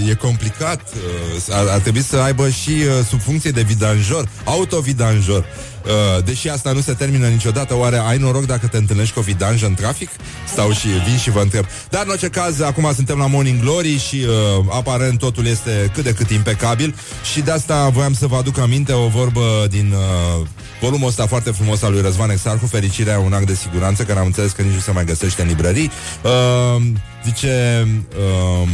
E, 0.05 0.09
e 0.09 0.13
complicat. 0.13 0.81
Uh, 0.81 1.55
ar, 1.55 1.67
ar 1.67 1.79
trebui 1.79 2.01
să 2.01 2.17
aibă 2.17 2.49
și 2.49 2.69
uh, 2.69 3.05
sub 3.09 3.21
funcție 3.21 3.51
de 3.51 3.61
vidanjor, 3.61 4.29
autovidanjor. 4.43 5.45
Uh, 5.87 6.23
deși 6.23 6.49
asta 6.49 6.71
nu 6.71 6.81
se 6.81 6.93
termină 6.93 7.27
niciodată, 7.27 7.75
oare 7.75 7.97
ai 7.97 8.17
noroc 8.17 8.45
dacă 8.45 8.67
te 8.67 8.77
întâlnești 8.77 9.13
cu 9.13 9.19
o 9.19 9.21
vidanjă 9.21 9.65
în 9.65 9.73
trafic? 9.73 10.09
Stau 10.47 10.71
și 10.71 10.87
vin 10.87 11.17
și 11.17 11.29
vă 11.29 11.39
întreb. 11.39 11.65
Dar 11.89 12.03
în 12.03 12.09
orice 12.09 12.27
caz, 12.27 12.61
acum 12.61 12.91
suntem 12.95 13.17
la 13.17 13.27
Morning 13.27 13.61
Glory 13.61 13.97
și 13.97 14.15
uh, 14.15 14.65
aparent 14.69 15.19
totul 15.19 15.45
este 15.45 15.91
cât 15.93 16.03
de 16.03 16.13
cât 16.13 16.29
impecabil 16.29 16.95
și 17.33 17.41
de 17.41 17.51
asta 17.51 17.89
voiam 17.89 18.13
să 18.13 18.27
vă 18.27 18.35
aduc 18.35 18.57
aminte 18.57 18.93
o 18.93 19.07
vorbă 19.07 19.67
din 19.69 19.93
uh, 19.93 20.47
volumul 20.81 21.07
ăsta 21.07 21.25
foarte 21.27 21.51
frumos 21.51 21.81
al 21.81 21.91
lui 21.91 22.01
Răzvan 22.01 22.29
Exarhu, 22.29 22.65
Fericirea 22.65 23.19
un 23.19 23.33
act 23.33 23.45
de 23.45 23.53
siguranță, 23.53 24.03
care 24.03 24.19
am 24.19 24.25
înțeles 24.25 24.51
că 24.51 24.61
nici 24.61 24.73
nu 24.73 24.79
se 24.79 24.91
mai 24.91 25.05
găsește 25.05 25.41
în 25.41 25.47
librării. 25.47 25.91
Uh, 26.21 26.81
zice... 27.25 27.87
Uh, 28.17 28.67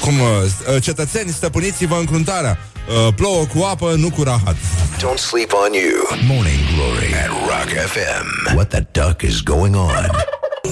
cum, 0.00 0.14
uh, 0.20 0.82
cetățeni, 0.82 1.30
stăpâniți-vă 1.30 1.94
încruntarea. 1.94 2.58
Uh, 2.90 3.14
plouă 3.14 3.44
cu 3.44 3.62
apă, 3.62 3.94
nu 3.96 4.10
cu 4.10 4.22
rahat. 4.22 4.56
Don't 4.96 5.18
sleep 5.18 5.52
on 5.52 5.72
you. 5.72 6.18
Morning 6.26 6.60
Glory 6.74 7.14
at 7.24 7.28
Rock 7.28 7.68
FM. 7.92 8.54
What 8.54 8.68
the 8.68 8.86
duck 8.92 9.22
is 9.22 9.40
going 9.40 9.74
on? 9.76 10.10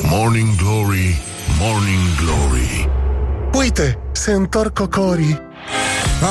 Morning 0.03 0.49
Glory, 0.57 1.21
Morning 1.61 2.07
Glory. 2.25 2.89
Uite, 3.53 3.99
se 4.13 4.33
întorc 4.33 4.79
cocorii. 4.79 5.41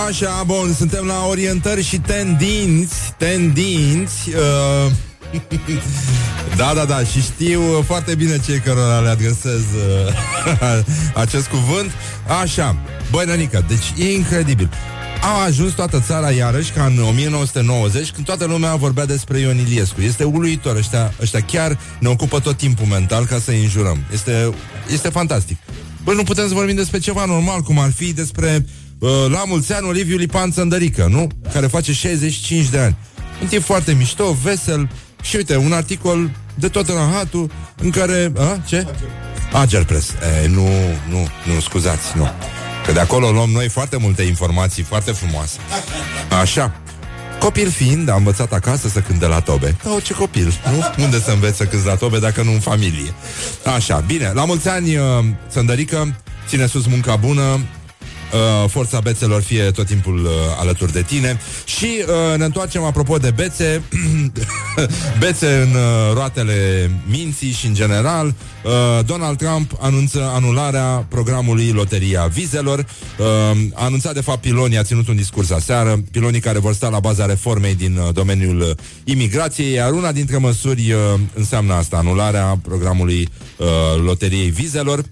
Așa, 0.07 0.43
bun, 0.45 0.73
suntem 0.77 1.05
la 1.05 1.25
orientări 1.27 1.83
și 1.83 1.97
tendinți, 1.97 2.95
tendinți, 3.17 4.29
uh, 4.29 4.91
da, 6.57 6.71
da, 6.75 6.85
da, 6.85 6.99
și 7.03 7.21
știu 7.21 7.83
foarte 7.85 8.15
bine 8.15 8.39
cei 8.45 8.59
cărora 8.59 8.99
le 8.99 9.09
adresez 9.09 9.61
uh, 9.75 10.83
acest 11.23 11.47
cuvânt. 11.47 11.91
Așa, 12.41 12.75
băi, 13.11 13.25
nănică, 13.25 13.65
deci 13.67 13.93
e 13.97 14.13
incredibil. 14.13 14.69
A 15.21 15.43
ajuns 15.43 15.73
toată 15.73 15.99
țara 15.99 16.31
iarăși 16.31 16.71
ca 16.71 16.85
în 16.85 16.99
1990 16.99 18.11
când 18.11 18.25
toată 18.25 18.45
lumea 18.45 18.75
vorbea 18.75 19.05
despre 19.05 19.39
Ion 19.39 19.57
Iliescu. 19.57 20.01
Este 20.01 20.23
uluitor, 20.23 20.75
ăștia, 20.75 21.13
ăștia 21.21 21.39
chiar 21.41 21.79
ne 21.99 22.07
ocupă 22.07 22.39
tot 22.39 22.57
timpul 22.57 22.85
mental 22.85 23.25
ca 23.25 23.39
să-i 23.39 23.61
înjurăm. 23.61 23.97
Este, 24.13 24.49
este 24.91 25.09
fantastic. 25.09 25.57
Băi, 26.03 26.15
nu 26.15 26.23
putem 26.23 26.47
să 26.47 26.53
vorbim 26.53 26.75
despre 26.75 26.99
ceva 26.99 27.25
normal, 27.25 27.61
cum 27.61 27.79
ar 27.79 27.91
fi 27.91 28.13
despre 28.13 28.65
uh, 28.99 29.09
la 29.29 29.43
mulți 29.45 29.73
ani 29.73 29.87
Oliviu 29.87 30.17
Lipan 30.17 30.51
Țăndărică, 30.51 31.07
nu? 31.09 31.27
Care 31.53 31.67
face 31.67 31.93
65 31.93 32.69
de 32.69 32.79
ani. 32.79 32.95
Un 33.41 33.47
tip 33.47 33.63
foarte 33.63 33.93
mișto, 33.93 34.31
vesel, 34.43 34.89
și 35.21 35.35
uite, 35.35 35.57
un 35.57 35.71
articol 35.71 36.31
de 36.55 36.67
tot 36.67 36.87
rahatul 36.87 37.51
în 37.77 37.89
care... 37.89 38.31
A, 38.37 38.59
ce? 38.65 38.87
Ager 39.53 39.83
Press. 39.83 40.09
E, 40.43 40.47
nu, 40.47 40.67
nu, 41.09 41.27
nu, 41.53 41.59
scuzați, 41.59 42.17
nu. 42.17 42.27
Că 42.87 42.93
de 42.93 42.99
acolo 42.99 43.31
luăm 43.31 43.49
noi 43.49 43.69
foarte 43.69 43.97
multe 43.97 44.23
informații 44.23 44.83
foarte 44.83 45.11
frumoase. 45.11 45.57
Așa. 46.41 46.75
Copil 47.39 47.69
fiind, 47.69 48.09
am 48.09 48.17
învățat 48.17 48.53
acasă 48.53 48.87
să 48.87 48.99
cânte 48.99 49.25
la 49.25 49.39
tobe. 49.39 49.75
Ca 49.83 49.91
orice 49.93 50.13
copil, 50.13 50.53
nu? 50.71 51.03
Unde 51.03 51.19
să 51.19 51.31
înveți 51.31 51.57
să 51.57 51.65
cânti 51.65 51.85
la 51.85 51.95
tobe 51.95 52.19
dacă 52.19 52.41
nu 52.41 52.51
în 52.51 52.59
familie? 52.59 53.13
Așa, 53.75 54.03
bine. 54.07 54.31
La 54.33 54.45
mulți 54.45 54.67
ani, 54.67 54.95
uh, 54.95 55.03
Sândărică, 55.51 56.15
ține 56.47 56.65
sus 56.65 56.85
munca 56.85 57.15
bună, 57.15 57.59
uh, 58.33 58.69
forța 58.69 58.99
bețelor 58.99 59.41
fie 59.41 59.63
tot 59.71 59.85
timpul 59.85 60.25
uh, 60.25 60.31
alături 60.59 60.91
de 60.91 61.01
tine. 61.01 61.39
Și 61.65 61.87
uh, 62.01 62.37
ne 62.37 62.45
întoarcem 62.45 62.83
apropo 62.83 63.17
de 63.17 63.31
bețe 63.31 63.81
bețe 65.19 65.47
în 65.47 65.69
uh, 65.69 66.13
roatele 66.13 66.91
minții 67.09 67.51
și 67.51 67.65
în 67.65 67.73
general. 67.73 68.27
Uh, 68.27 69.05
Donald 69.05 69.37
Trump 69.37 69.71
anunță 69.79 70.31
anularea 70.33 71.05
programului 71.09 71.71
Loteria 71.71 72.25
Vizelor. 72.25 72.79
Uh, 72.79 73.25
a 73.73 73.85
anunțat 73.85 74.13
de 74.13 74.21
fapt 74.21 74.41
pilonii, 74.41 74.77
a 74.77 74.83
ținut 74.83 75.07
un 75.07 75.15
discurs 75.15 75.51
aseară. 75.51 76.03
Pilonii 76.11 76.39
care 76.39 76.59
vor 76.59 76.73
sta 76.73 76.89
la 76.89 76.99
baza 76.99 77.25
reformei 77.25 77.75
din 77.75 77.97
uh, 77.97 78.13
domeniul 78.13 78.59
uh, 78.59 78.69
imigrației 79.03 79.73
iar 79.73 79.91
una 79.91 80.11
dintre 80.11 80.37
măsuri 80.37 80.91
uh, 80.91 80.99
înseamnă 81.33 81.73
asta, 81.73 81.97
anularea 81.97 82.59
programului 82.61 83.29
uh, 83.57 83.67
Loteriei 84.03 84.49
Vizelor 84.49 85.03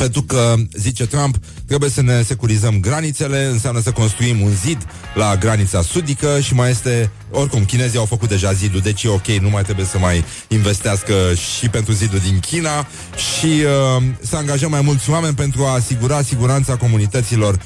pentru 0.00 0.22
că, 0.22 0.54
zice 0.72 1.06
Trump, 1.06 1.36
trebuie 1.66 1.90
să 1.90 2.02
ne 2.02 2.22
securizăm 2.22 2.80
granițele, 2.80 3.44
înseamnă 3.44 3.80
să 3.80 3.92
construim 3.92 4.40
un 4.40 4.50
zid 4.50 4.86
la 5.14 5.36
granița 5.36 5.82
sudică 5.82 6.40
și 6.40 6.54
mai 6.54 6.70
este 6.70 7.10
oricum, 7.30 7.64
chinezii 7.64 7.98
au 7.98 8.04
făcut 8.04 8.28
deja 8.28 8.52
zidul, 8.52 8.80
deci 8.80 9.02
e 9.02 9.08
ok, 9.08 9.26
nu 9.26 9.50
mai 9.50 9.62
trebuie 9.62 9.86
să 9.86 9.98
mai 9.98 10.24
investească 10.48 11.14
și 11.58 11.68
pentru 11.68 11.92
zidul 11.92 12.18
din 12.18 12.38
China 12.40 12.86
și 13.16 13.46
uh, 13.46 14.02
să 14.20 14.36
angajăm 14.36 14.70
mai 14.70 14.80
mulți 14.80 15.10
oameni 15.10 15.34
pentru 15.34 15.64
a 15.64 15.74
asigura 15.74 16.22
siguranța 16.22 16.76
comunităților 16.76 17.58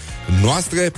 noastre 0.42 0.92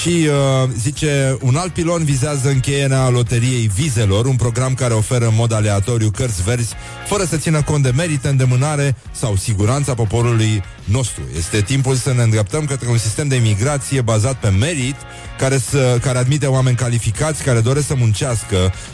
și 0.00 0.28
uh, 0.28 0.68
zice, 0.78 1.36
un 1.40 1.56
alt 1.56 1.72
pilon 1.72 2.04
vizează 2.04 2.48
încheierea 2.48 3.08
loteriei 3.08 3.70
vizelor, 3.74 4.26
un 4.26 4.36
program 4.36 4.74
care 4.74 4.94
oferă 4.94 5.26
în 5.26 5.34
mod 5.34 5.52
aleatoriu 5.52 6.10
cărți 6.10 6.42
verzi, 6.42 6.74
fără 7.06 7.24
să 7.24 7.36
țină 7.36 7.62
cont 7.62 7.82
de 7.82 7.92
merite, 7.96 8.28
îndemânare 8.28 8.96
sau 9.12 9.36
siguranța 9.36 9.94
poporului 9.94 10.62
nostru. 10.84 11.22
Este 11.36 11.60
timpul 11.60 11.94
să 11.94 12.12
ne 12.12 12.22
îndreptăm 12.22 12.64
către 12.64 12.88
un 12.88 12.98
sistem 12.98 13.28
de 13.28 13.34
imigrație 13.34 14.00
bazat 14.00 14.34
pe 14.34 14.48
merit, 14.48 14.96
care, 15.38 15.58
să, 15.58 15.98
care 16.02 16.18
admite 16.18 16.46
oameni 16.46 16.76
calificați, 16.76 17.42
care 17.42 17.60
doresc 17.60 17.86
să 17.86 17.94
muncească 17.94 18.07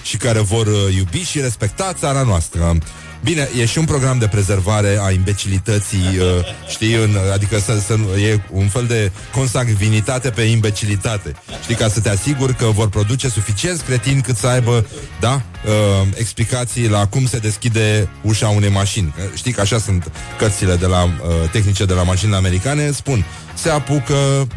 și 0.03 0.17
care 0.17 0.39
vor 0.39 0.67
uh, 0.67 0.95
iubi 0.97 1.23
și 1.23 1.41
respecta 1.41 1.93
țara 1.93 2.23
noastră. 2.23 2.79
Bine, 3.25 3.49
e 3.59 3.65
și 3.65 3.79
un 3.79 3.85
program 3.85 4.19
de 4.19 4.29
prezervare 4.29 4.99
a 5.01 5.11
imbecilității, 5.11 6.19
uh, 6.19 6.45
știi, 6.69 6.95
în, 6.95 7.17
adică 7.33 7.59
să, 7.59 7.79
să, 7.87 7.95
e 8.21 8.41
un 8.51 8.69
fel 8.69 8.85
de 8.87 9.13
consangvinitate 9.33 10.31
pe 10.31 10.43
imbecilitate. 10.43 11.35
Știi, 11.63 11.75
ca 11.75 11.89
să 11.89 12.01
te 12.01 12.09
asiguri 12.09 12.55
că 12.55 12.65
vor 12.65 12.89
produce 12.89 13.29
suficient 13.29 13.81
cretini 13.81 14.23
cât 14.23 14.37
să 14.37 14.47
aibă, 14.47 14.87
da, 15.21 15.33
uh, 15.33 16.07
explicații 16.15 16.89
la 16.89 17.07
cum 17.07 17.27
se 17.27 17.39
deschide 17.39 18.09
ușa 18.23 18.49
unei 18.49 18.71
mașini. 18.71 19.15
Știi 19.35 19.53
că 19.53 19.61
așa 19.61 19.79
sunt 19.79 20.11
cărțile 20.39 20.77
de 20.77 20.87
la 20.87 21.03
uh, 21.03 21.11
tehnice 21.53 21.85
de 21.85 21.95
la 21.95 22.03
mașinile 22.03 22.37
americane, 22.37 22.91
spun, 22.91 23.25
se 23.55 23.71
apucă 23.71 24.15
uh, 24.15 24.49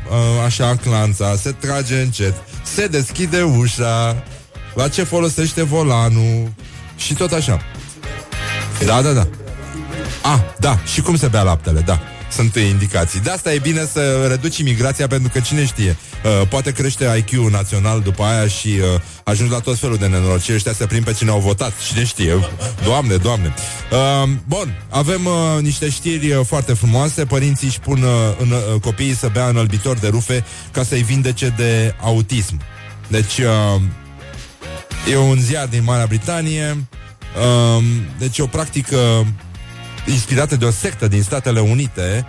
așa 0.45 0.75
clanța, 0.75 1.35
se 1.35 1.51
trage 1.51 1.95
încet, 1.95 2.33
se 2.75 2.87
deschide 2.87 3.41
ușa, 3.41 4.23
la 4.77 4.87
ce 4.87 5.03
folosește 5.03 5.63
volanul 5.63 6.51
și 6.95 7.13
tot 7.13 7.31
așa. 7.31 7.61
Da, 8.85 9.01
da, 9.01 9.11
da. 9.11 9.27
Ah, 10.21 10.39
da, 10.59 10.79
și 10.93 11.01
cum 11.01 11.15
se 11.15 11.27
bea 11.27 11.41
laptele, 11.41 11.79
da. 11.79 11.99
Sunt 12.31 12.55
indicații. 12.55 13.19
De 13.19 13.29
asta 13.29 13.53
e 13.53 13.59
bine 13.59 13.85
să 13.91 14.25
reduci 14.29 14.57
imigrația 14.57 15.07
pentru 15.07 15.29
că 15.33 15.39
cine 15.39 15.65
știe, 15.65 15.97
uh, 16.23 16.47
poate 16.47 16.71
crește 16.71 17.25
IQ 17.25 17.49
național 17.51 18.01
după 18.01 18.23
aia 18.23 18.47
și 18.47 18.67
uh, 18.67 19.01
ajungi 19.23 19.51
la 19.51 19.59
tot 19.59 19.77
felul 19.77 19.97
de 19.97 20.07
nenorociri 20.07 20.55
ăștia 20.55 20.73
să 20.73 20.85
prind 20.85 21.03
pe 21.03 21.13
cine 21.13 21.29
au 21.29 21.39
votat. 21.39 21.73
Cine 21.91 22.05
știe? 22.05 22.33
Doamne, 22.83 23.15
doamne. 23.15 23.53
Uh, 23.91 24.29
bun, 24.47 24.85
avem 24.89 25.25
uh, 25.25 25.61
niște 25.61 25.89
știri 25.89 26.31
uh, 26.31 26.45
foarte 26.45 26.73
frumoase. 26.73 27.25
Părinții 27.25 27.67
își 27.67 27.79
pun 27.79 28.01
uh, 28.01 28.09
în, 28.39 28.51
uh, 28.51 28.81
copiii 28.81 29.15
să 29.15 29.29
bea 29.33 29.47
înălbitor 29.47 29.97
de 29.97 30.07
rufe 30.07 30.45
ca 30.71 30.83
să-i 30.83 31.03
vindece 31.03 31.53
de 31.57 31.95
autism. 32.01 32.61
Deci, 33.07 33.37
uh, 33.37 33.81
e 35.11 35.17
un 35.17 35.39
ziar 35.39 35.67
din 35.67 35.83
Marea 35.83 36.05
Britanie 36.05 36.87
Um, 37.37 37.83
deci 38.17 38.39
o 38.39 38.45
practică 38.45 39.25
inspirată 40.05 40.55
de 40.55 40.65
o 40.65 40.71
sectă 40.71 41.07
din 41.07 41.21
Statele 41.21 41.59
Unite 41.59 42.25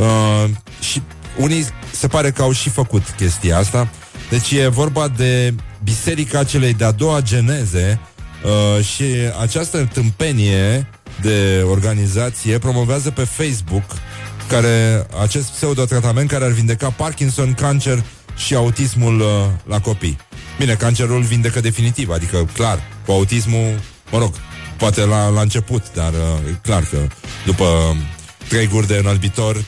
uh, 0.00 0.50
și 0.80 1.02
unii 1.36 1.66
se 1.90 2.06
pare 2.06 2.30
că 2.30 2.42
au 2.42 2.52
și 2.52 2.68
făcut 2.68 3.02
chestia 3.16 3.58
asta. 3.58 3.88
Deci 4.30 4.50
e 4.50 4.66
vorba 4.66 5.08
de 5.08 5.54
biserica 5.84 6.44
celei 6.44 6.74
de-a 6.74 6.90
doua 6.90 7.20
geneze 7.20 8.00
uh, 8.44 8.84
și 8.84 9.04
această 9.40 9.88
tâmpenie 9.92 10.88
de 11.20 11.64
organizație 11.70 12.58
promovează 12.58 13.10
pe 13.10 13.24
Facebook 13.24 13.84
care 14.48 15.06
acest 15.22 15.48
pseudo-tratament 15.48 16.30
care 16.30 16.44
ar 16.44 16.50
vindeca 16.50 16.90
Parkinson, 16.90 17.54
cancer 17.54 18.04
și 18.36 18.54
autismul 18.54 19.20
uh, 19.20 19.26
la 19.64 19.80
copii. 19.80 20.16
Bine, 20.58 20.74
cancerul 20.74 21.22
vindecă 21.22 21.60
definitiv, 21.60 22.10
adică 22.10 22.48
clar, 22.54 22.82
cu 23.06 23.12
autismul 23.12 23.74
Mă 24.10 24.18
rog, 24.18 24.34
poate 24.76 25.04
la, 25.04 25.28
la 25.28 25.40
început, 25.40 25.92
dar 25.94 26.12
uh, 26.12 26.50
e 26.50 26.58
clar 26.62 26.82
că 26.82 26.96
după 27.44 27.96
trei 28.48 28.66
guri 28.66 28.86
de 28.86 28.96
înălbitor 28.96 29.64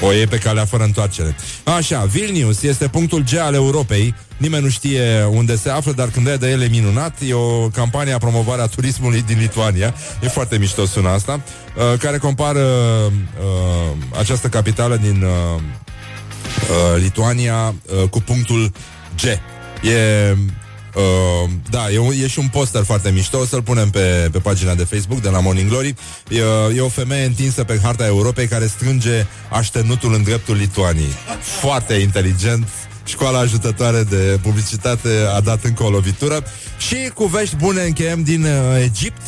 o 0.00 0.12
e 0.12 0.26
pe 0.26 0.38
calea 0.38 0.64
fără 0.64 0.82
întoarcere. 0.82 1.36
Așa, 1.64 2.04
Vilnius 2.04 2.62
este 2.62 2.88
punctul 2.88 3.24
G 3.30 3.34
al 3.34 3.54
Europei. 3.54 4.14
Nimeni 4.36 4.62
nu 4.62 4.68
știe 4.68 5.24
unde 5.30 5.56
se 5.56 5.70
află, 5.70 5.92
dar 5.92 6.08
când 6.08 6.26
e 6.26 6.36
de 6.36 6.50
el 6.50 6.62
e 6.62 6.66
minunat. 6.66 7.18
E 7.26 7.34
o 7.34 7.68
campanie 7.68 8.12
a 8.12 8.18
promovare 8.18 8.62
a 8.62 8.66
turismului 8.66 9.22
din 9.22 9.38
Lituania. 9.38 9.94
E 10.22 10.28
foarte 10.28 10.58
mișto 10.58 10.86
sună 10.86 11.08
asta. 11.08 11.40
Uh, 11.76 11.98
care 11.98 12.18
compară 12.18 12.60
uh, 12.60 13.96
această 14.18 14.48
capitală 14.48 14.96
din 14.96 15.22
uh, 15.22 15.62
uh, 16.72 17.02
Lituania 17.02 17.74
uh, 18.02 18.08
cu 18.08 18.20
punctul 18.20 18.72
G. 19.16 19.24
E 19.86 20.36
Uh, 20.94 21.50
da, 21.70 21.90
e, 21.90 21.98
un, 21.98 22.12
e 22.22 22.26
și 22.26 22.38
un 22.38 22.48
poster 22.48 22.82
foarte 22.82 23.10
mișto 23.10 23.38
O 23.38 23.44
să-l 23.44 23.62
punem 23.62 23.90
pe, 23.90 24.28
pe 24.32 24.38
pagina 24.38 24.74
de 24.74 24.84
Facebook 24.84 25.20
De 25.20 25.28
la 25.28 25.40
Morning 25.40 25.68
Glory. 25.68 25.94
E, 26.28 26.38
e 26.76 26.80
o 26.80 26.88
femeie 26.88 27.24
întinsă 27.24 27.64
pe 27.64 27.80
harta 27.82 28.06
Europei 28.06 28.46
Care 28.46 28.66
strânge 28.66 29.26
așternutul 29.50 30.14
în 30.14 30.22
dreptul 30.22 30.56
Lituaniei. 30.56 31.12
Foarte 31.40 31.94
inteligent. 31.94 32.68
Școala 33.04 33.38
ajutătoare 33.38 34.02
de 34.02 34.38
publicitate 34.42 35.08
A 35.34 35.40
dat 35.40 35.64
încă 35.64 35.82
o 35.82 35.90
lovitură. 35.90 36.44
Și 36.78 37.10
cu 37.14 37.24
vești 37.24 37.56
bune 37.56 37.82
încheiem 37.82 38.22
din 38.22 38.44
uh, 38.44 38.82
Egipt. 38.82 39.22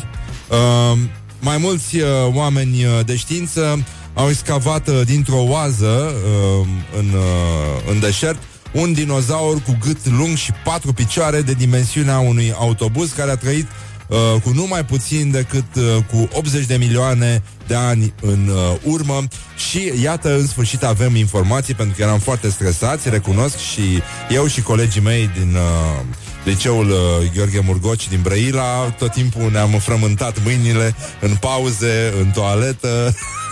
Uh, 0.49 0.99
Mai 1.45 1.59
mulți 1.59 1.97
uh, 1.97 2.09
oameni 2.33 2.85
uh, 2.85 3.05
de 3.05 3.17
știință 3.17 3.85
Au 4.15 4.29
excavat 4.29 4.89
uh, 4.89 5.01
dintr-o 5.05 5.43
oază 5.43 6.13
uh, 6.15 6.67
în, 6.99 7.11
uh, 7.15 7.91
în 7.91 8.01
deșert 8.01 8.39
un 8.73 8.93
dinozaur 8.93 9.63
cu 9.63 9.77
gât 9.81 10.07
lung 10.19 10.37
și 10.37 10.53
patru 10.65 10.93
picioare 10.93 11.43
de 11.43 11.53
dimensiunea 11.53 12.19
unui 12.19 12.53
autobuz 12.59 13.13
care 13.13 13.31
a 13.31 13.37
trăit 13.37 13.67
uh, 14.07 14.41
cu 14.43 14.51
numai 14.51 14.85
puțin 14.85 15.31
decât 15.31 15.75
uh, 15.75 15.83
cu 16.11 16.29
80 16.33 16.67
de 16.67 16.77
milioane 16.77 17.43
de 17.67 17.75
ani 17.75 18.15
în 18.21 18.49
uh, 18.49 18.77
urmă 18.83 19.23
și 19.71 19.93
iată, 20.03 20.35
în 20.35 20.47
sfârșit 20.47 20.83
avem 20.83 21.17
informații 21.17 21.75
pentru 21.75 21.97
că 21.97 22.03
eram 22.03 22.19
foarte 22.19 22.51
stresați, 22.51 23.09
recunosc 23.09 23.57
și 23.57 24.03
eu 24.31 24.47
și 24.47 24.63
colegii 24.63 25.01
mei 25.01 25.31
din 25.39 25.55
uh, 25.55 26.01
liceul 26.45 26.91
uh, 26.91 27.33
Gheorghe 27.35 27.61
Murgoci 27.65 28.09
din 28.09 28.21
Brăila, 28.23 28.95
tot 28.99 29.13
timpul 29.13 29.51
ne-am 29.51 29.71
frământat 29.71 30.45
mâinile 30.45 30.95
în 31.21 31.35
pauze, 31.35 32.15
în 32.21 32.31
toaletă. 32.31 33.15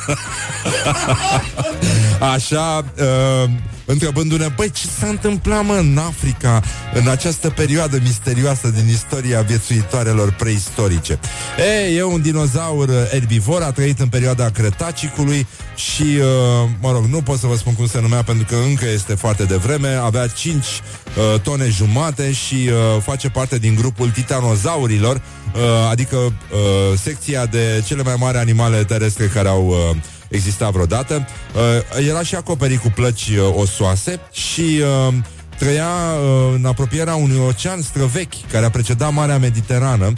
Așa, 2.35 2.85
uh, 2.99 3.51
întrebându-ne, 3.93 4.47
băi, 4.57 4.71
ce 4.71 4.87
s-a 4.99 5.07
întâmplat, 5.07 5.65
mă, 5.65 5.75
în 5.75 5.99
Africa, 5.99 6.63
în 6.95 7.09
această 7.09 7.51
perioadă 7.51 7.99
misterioasă 8.03 8.69
din 8.69 8.89
istoria 8.89 9.41
viețuitoarelor 9.41 10.33
preistorice? 10.33 11.19
E, 11.59 11.97
e 11.97 12.03
un 12.03 12.21
dinozaur 12.23 12.89
erbivor, 13.13 13.63
a 13.63 13.71
trăit 13.71 14.01
în 14.01 14.09
perioada 14.09 14.51
Cretacicului 14.51 15.47
și, 15.75 16.03
uh, 16.03 16.69
mă 16.81 16.93
rog, 16.93 17.05
nu 17.05 17.23
pot 17.23 17.39
să 17.39 17.47
vă 17.47 17.57
spun 17.57 17.75
cum 17.75 17.87
se 17.87 18.01
numea 18.01 18.23
pentru 18.23 18.47
că 18.49 18.55
încă 18.69 18.85
este 18.89 19.15
foarte 19.15 19.45
devreme, 19.45 19.89
avea 19.89 20.27
5 20.27 20.65
uh, 20.65 21.41
tone 21.41 21.69
jumate 21.69 22.33
și 22.33 22.55
uh, 22.55 23.03
face 23.03 23.29
parte 23.29 23.59
din 23.59 23.75
grupul 23.75 24.11
titanozaurilor, 24.11 25.17
uh, 25.17 25.61
adică 25.91 26.17
uh, 26.17 26.99
secția 27.03 27.47
de 27.47 27.83
cele 27.87 28.03
mai 28.03 28.15
mari 28.19 28.37
animale 28.37 28.85
terestre 28.85 29.27
care 29.27 29.49
au 29.49 29.67
uh, 29.67 29.97
exista 30.33 30.71
vreodată. 30.71 31.27
Uh, 31.55 32.07
era 32.09 32.23
și 32.23 32.35
acoperit 32.35 32.81
cu 32.81 32.93
plăci 32.95 33.29
uh, 33.29 33.55
osoase 33.55 34.21
și 34.33 34.81
uh, 35.09 35.15
trăia 35.59 35.87
uh, 35.87 36.53
în 36.55 36.65
apropierea 36.65 37.15
unui 37.15 37.39
ocean 37.39 37.83
străvechi 37.83 38.51
care 38.51 38.65
a 38.65 38.71
precedat 38.71 39.13
Marea 39.13 39.39
Mediterană. 39.39 40.13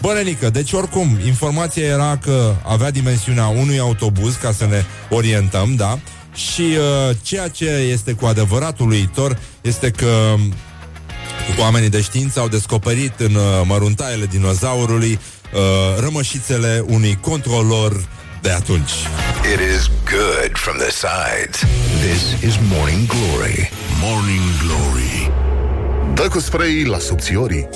Bănenică, 0.00 0.50
deci 0.50 0.72
oricum, 0.72 1.18
informația 1.26 1.84
era 1.84 2.16
că 2.16 2.54
avea 2.66 2.90
dimensiunea 2.90 3.46
unui 3.46 3.78
autobuz, 3.78 4.34
ca 4.34 4.52
să 4.52 4.66
ne 4.66 4.84
orientăm, 5.10 5.74
da? 5.74 5.98
Și 6.34 6.60
uh, 6.62 7.16
ceea 7.22 7.48
ce 7.48 7.64
este 7.64 8.12
cu 8.12 8.26
adevărat 8.26 8.78
uluitor 8.78 9.38
este 9.60 9.90
că 9.90 10.34
oamenii 11.58 11.88
de 11.88 12.00
știință 12.00 12.40
au 12.40 12.48
descoperit 12.48 13.20
în 13.20 13.34
uh, 13.34 13.42
măruntaiele 13.64 14.26
dinozaurului 14.26 15.18
uh, 15.54 16.00
rămășițele 16.00 16.84
unui 16.86 17.18
controlor 17.20 18.08
de 18.42 18.50
atunci. 18.50 18.90
It 19.52 19.60
is 19.76 19.90
good 20.04 20.52
from 20.56 20.76
the 20.76 20.90
sides. 20.90 21.58
This 22.06 22.42
is 22.42 22.58
Morning 22.72 23.06
Glory. 23.06 23.70
Morning 24.00 24.42
Glory. 24.64 25.30
Dă 26.14 26.28
cu 26.28 26.40
spray 26.40 26.84
la 26.84 26.98
subțiorii. 26.98 27.68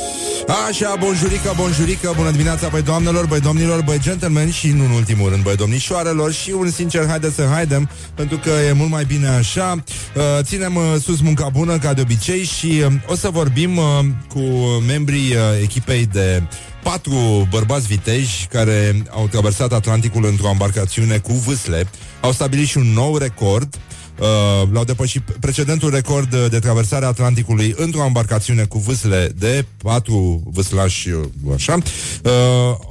Așa, 0.68 0.96
bonjurică, 0.98 1.52
bonjurică, 1.56 2.12
bună 2.16 2.30
dimineața, 2.30 2.68
băi 2.68 2.82
doamnelor, 2.82 3.26
băi 3.26 3.40
domnilor, 3.40 3.82
băi 3.82 3.98
gentlemen 4.00 4.50
și, 4.50 4.68
nu 4.68 4.84
în 4.84 4.90
ultimul 4.90 5.30
rând, 5.30 5.42
băi 5.42 5.56
domnișoarelor 5.56 6.32
și 6.32 6.50
un 6.50 6.70
sincer, 6.70 7.06
haide 7.06 7.30
să 7.30 7.48
haidem, 7.52 7.88
pentru 8.14 8.36
că 8.36 8.50
e 8.68 8.72
mult 8.72 8.90
mai 8.90 9.04
bine 9.04 9.28
așa. 9.28 9.84
Uh, 10.14 10.22
ținem 10.42 10.76
uh, 10.76 10.82
sus 11.02 11.20
munca 11.20 11.48
bună, 11.48 11.78
ca 11.78 11.94
de 11.94 12.00
obicei, 12.00 12.44
și 12.44 12.82
uh, 12.86 12.92
o 13.06 13.14
să 13.14 13.28
vorbim 13.28 13.76
uh, 13.76 13.84
cu 14.28 14.40
membrii 14.86 15.34
uh, 15.34 15.62
echipei 15.62 16.06
de 16.12 16.42
patru 16.84 17.48
bărbați 17.50 17.86
viteji 17.86 18.46
care 18.50 19.02
au 19.10 19.28
traversat 19.28 19.72
Atlanticul 19.72 20.24
într-o 20.24 20.48
embarcațiune 20.48 21.18
cu 21.18 21.32
vâsle. 21.32 21.88
Au 22.20 22.32
stabilit 22.32 22.66
și 22.66 22.78
un 22.78 22.92
nou 22.92 23.16
record 23.16 23.78
uh, 24.18 24.68
l-au 24.72 24.84
depășit 24.84 25.22
precedentul 25.40 25.90
record 25.90 26.48
de 26.48 26.58
traversare 26.58 27.04
a 27.04 27.08
Atlanticului 27.08 27.74
într-o 27.76 28.04
embarcațiune 28.04 28.64
cu 28.64 28.78
vâsle 28.78 29.32
de 29.38 29.64
patru 29.82 30.42
vâslași, 30.52 31.08
uh, 31.08 31.24
așa, 31.54 31.74
uh, 31.74 32.30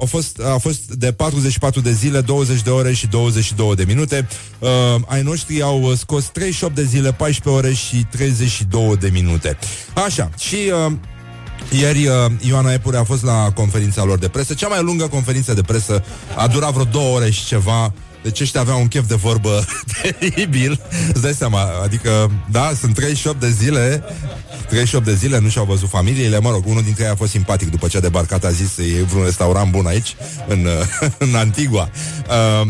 a, 0.02 0.04
fost, 0.06 0.40
a 0.54 0.58
fost 0.58 0.94
de 0.94 1.12
44 1.12 1.80
de 1.80 1.92
zile, 1.92 2.20
20 2.20 2.62
de 2.62 2.70
ore 2.70 2.92
și 2.92 3.06
22 3.06 3.74
de 3.74 3.84
minute. 3.86 4.28
Uh, 4.58 4.68
ai 5.06 5.22
noștri 5.22 5.62
au 5.62 5.94
scos 5.94 6.24
38 6.24 6.74
de 6.74 6.84
zile, 6.84 7.12
14 7.12 7.64
ore 7.64 7.74
și 7.74 8.06
32 8.10 8.96
de 8.96 9.08
minute. 9.12 9.58
Așa, 9.94 10.30
și... 10.38 10.56
Uh, 10.86 10.92
ieri 11.70 12.06
uh, 12.06 12.14
Ioana 12.40 12.72
Epure 12.72 12.96
a 12.96 13.04
fost 13.04 13.24
la 13.24 13.50
conferința 13.54 14.04
lor 14.04 14.18
de 14.18 14.28
presă, 14.28 14.54
cea 14.54 14.68
mai 14.68 14.82
lungă 14.82 15.06
conferință 15.06 15.54
de 15.54 15.62
presă, 15.62 16.04
a 16.36 16.46
durat 16.46 16.72
vreo 16.72 16.84
două 16.84 17.16
ore 17.16 17.30
și 17.30 17.44
ceva. 17.44 17.92
Deci 18.22 18.40
ăștia 18.40 18.60
aveau 18.60 18.80
un 18.80 18.88
chef 18.88 19.06
de 19.06 19.14
vorbă 19.14 19.64
teribil. 20.02 20.80
Îți 21.12 21.22
dai 21.22 21.32
seama, 21.32 21.60
adică 21.82 22.30
Da, 22.50 22.72
sunt 22.80 22.94
38 22.94 23.40
de 23.40 23.50
zile 23.50 24.04
38 24.68 25.04
de 25.04 25.14
zile, 25.14 25.38
nu 25.38 25.48
și-au 25.48 25.64
văzut 25.64 25.88
familiile. 25.88 26.38
Mă 26.38 26.50
rog, 26.50 26.66
unul 26.66 26.82
dintre 26.82 27.04
ei 27.04 27.10
a 27.10 27.14
fost 27.14 27.30
simpatic 27.30 27.70
După 27.70 27.88
ce 27.88 27.96
a 27.96 28.00
debarcat 28.00 28.44
a 28.44 28.50
zis, 28.50 28.76
e 28.78 29.02
vreun 29.02 29.24
restaurant 29.24 29.70
bun 29.70 29.86
aici 29.86 30.16
În, 30.48 30.68
în 31.28 31.34
Antigua. 31.34 31.90
Uh, 32.62 32.68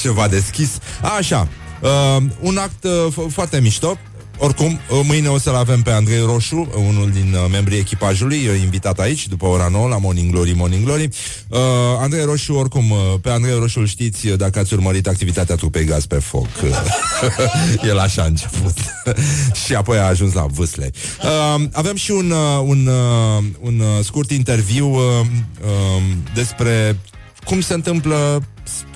Ceva 0.00 0.28
deschis. 0.28 0.70
Așa, 1.18 1.48
uh, 1.80 2.22
un 2.40 2.56
act 2.56 2.84
uh, 2.84 3.26
foarte 3.32 3.60
mișto 3.60 3.98
oricum, 4.38 4.78
mâine 5.04 5.28
o 5.28 5.38
să-l 5.38 5.54
avem 5.54 5.82
pe 5.82 5.90
Andrei 5.90 6.20
Roșu, 6.24 6.68
unul 6.88 7.10
din 7.10 7.34
uh, 7.34 7.50
membrii 7.50 7.78
echipajului, 7.78 8.44
invitat 8.62 8.98
aici, 8.98 9.28
după 9.28 9.46
ora 9.46 9.68
9, 9.68 9.88
la 9.88 9.98
Morning 9.98 10.30
Glory, 10.30 10.52
Morning 10.52 10.84
Glory. 10.84 11.08
Uh, 11.48 11.58
Andrei 12.00 12.24
Roșu, 12.24 12.52
oricum, 12.52 12.90
uh, 12.90 12.98
pe 13.22 13.30
Andrei 13.30 13.58
Roșu 13.58 13.78
îl 13.78 13.86
știți 13.86 14.26
uh, 14.26 14.38
dacă 14.38 14.58
ați 14.58 14.74
urmărit 14.74 15.06
activitatea 15.06 15.54
trupei 15.54 15.84
Gaz 15.84 16.06
pe 16.06 16.18
foc. 16.18 16.48
El 17.90 17.98
așa 17.98 18.22
a 18.22 18.26
început. 18.26 18.74
și 19.64 19.74
apoi 19.74 19.98
a 19.98 20.06
ajuns 20.06 20.32
la 20.32 20.46
vâsle. 20.46 20.90
Uh, 21.22 21.64
avem 21.72 21.96
și 21.96 22.10
un, 22.10 22.30
uh, 22.30 22.62
un, 22.64 22.86
uh, 22.86 23.44
un 23.60 23.80
uh, 23.80 24.04
scurt 24.04 24.30
interviu 24.30 24.88
uh, 24.88 25.00
uh, 25.00 26.02
despre 26.34 26.98
cum 27.44 27.60
se 27.60 27.74
întâmplă, 27.74 28.42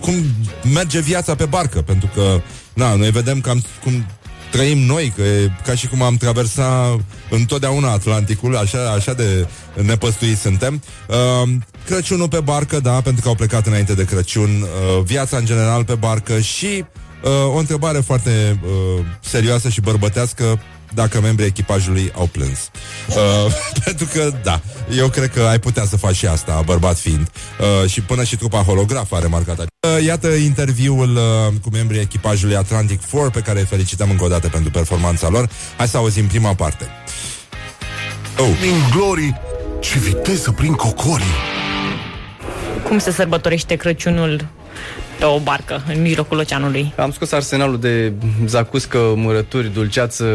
cum 0.00 0.14
merge 0.72 1.00
viața 1.00 1.34
pe 1.34 1.44
barcă, 1.44 1.82
pentru 1.82 2.10
că, 2.14 2.40
na, 2.74 2.94
noi 2.94 3.10
vedem 3.10 3.40
cam 3.40 3.64
cum 3.82 4.06
trăim 4.52 4.78
noi, 4.78 5.12
că 5.16 5.22
e 5.22 5.50
ca 5.64 5.74
și 5.74 5.88
cum 5.88 6.02
am 6.02 6.16
traversat 6.16 7.00
întotdeauna 7.30 7.90
Atlanticul, 7.90 8.56
așa, 8.56 8.90
așa 8.90 9.12
de 9.12 9.46
nepăstuiți 9.82 10.40
suntem. 10.40 10.82
Uh, 11.08 11.50
Crăciunul 11.86 12.28
pe 12.28 12.40
barcă, 12.40 12.80
da, 12.80 13.00
pentru 13.00 13.22
că 13.22 13.28
au 13.28 13.34
plecat 13.34 13.66
înainte 13.66 13.94
de 13.94 14.04
Crăciun, 14.04 14.62
uh, 14.62 15.02
viața 15.04 15.36
în 15.36 15.44
general 15.44 15.84
pe 15.84 15.94
barcă 15.94 16.40
și 16.40 16.84
uh, 17.22 17.54
o 17.54 17.56
întrebare 17.56 17.98
foarte 17.98 18.60
uh, 18.64 19.04
serioasă 19.20 19.68
și 19.68 19.80
bărbătească, 19.80 20.60
dacă 20.94 21.20
membrii 21.20 21.46
echipajului 21.46 22.12
au 22.14 22.26
plâns. 22.26 22.70
Uh, 23.08 23.52
pentru 23.84 24.06
că, 24.12 24.32
da, 24.42 24.60
eu 24.96 25.08
cred 25.08 25.30
că 25.30 25.40
ai 25.40 25.58
putea 25.58 25.84
să 25.84 25.96
faci 25.96 26.14
și 26.14 26.26
asta, 26.26 26.62
bărbat 26.64 26.98
fiind. 26.98 27.30
Uh, 27.82 27.90
și 27.90 28.00
până 28.00 28.24
și 28.24 28.36
trupa 28.36 28.58
holograf 28.58 29.12
a 29.12 29.18
remarcat 29.18 29.58
uh, 29.58 30.04
Iată 30.04 30.28
interviul 30.28 31.16
uh, 31.16 31.52
cu 31.62 31.68
membrii 31.72 32.00
echipajului 32.00 32.56
Atlantic 32.56 33.00
4, 33.00 33.30
pe 33.30 33.40
care 33.40 33.58
îi 33.58 33.66
felicităm 33.66 34.10
încă 34.10 34.24
o 34.24 34.28
dată 34.28 34.48
pentru 34.48 34.70
performanța 34.70 35.28
lor. 35.28 35.48
Hai 35.76 35.88
să 35.88 35.96
auzim 35.96 36.26
prima 36.26 36.54
parte. 36.54 36.86
Oh. 38.38 38.56
Prin 38.60 38.74
glory, 38.90 39.40
ce 39.80 39.98
viteză 39.98 40.50
prin 40.50 40.72
cocorii! 40.72 41.34
Cum 42.88 42.98
se 42.98 43.12
sărbătorește 43.12 43.74
Crăciunul 43.74 44.48
pe 45.22 45.28
o 45.28 45.38
barcă 45.38 45.82
în 45.94 46.00
mijlocul 46.00 46.38
oceanului. 46.38 46.92
Am 46.96 47.12
scos 47.12 47.32
arsenalul 47.32 47.80
de 47.80 48.12
zacuscă, 48.46 48.98
murături, 49.16 49.72
dulceață 49.72 50.26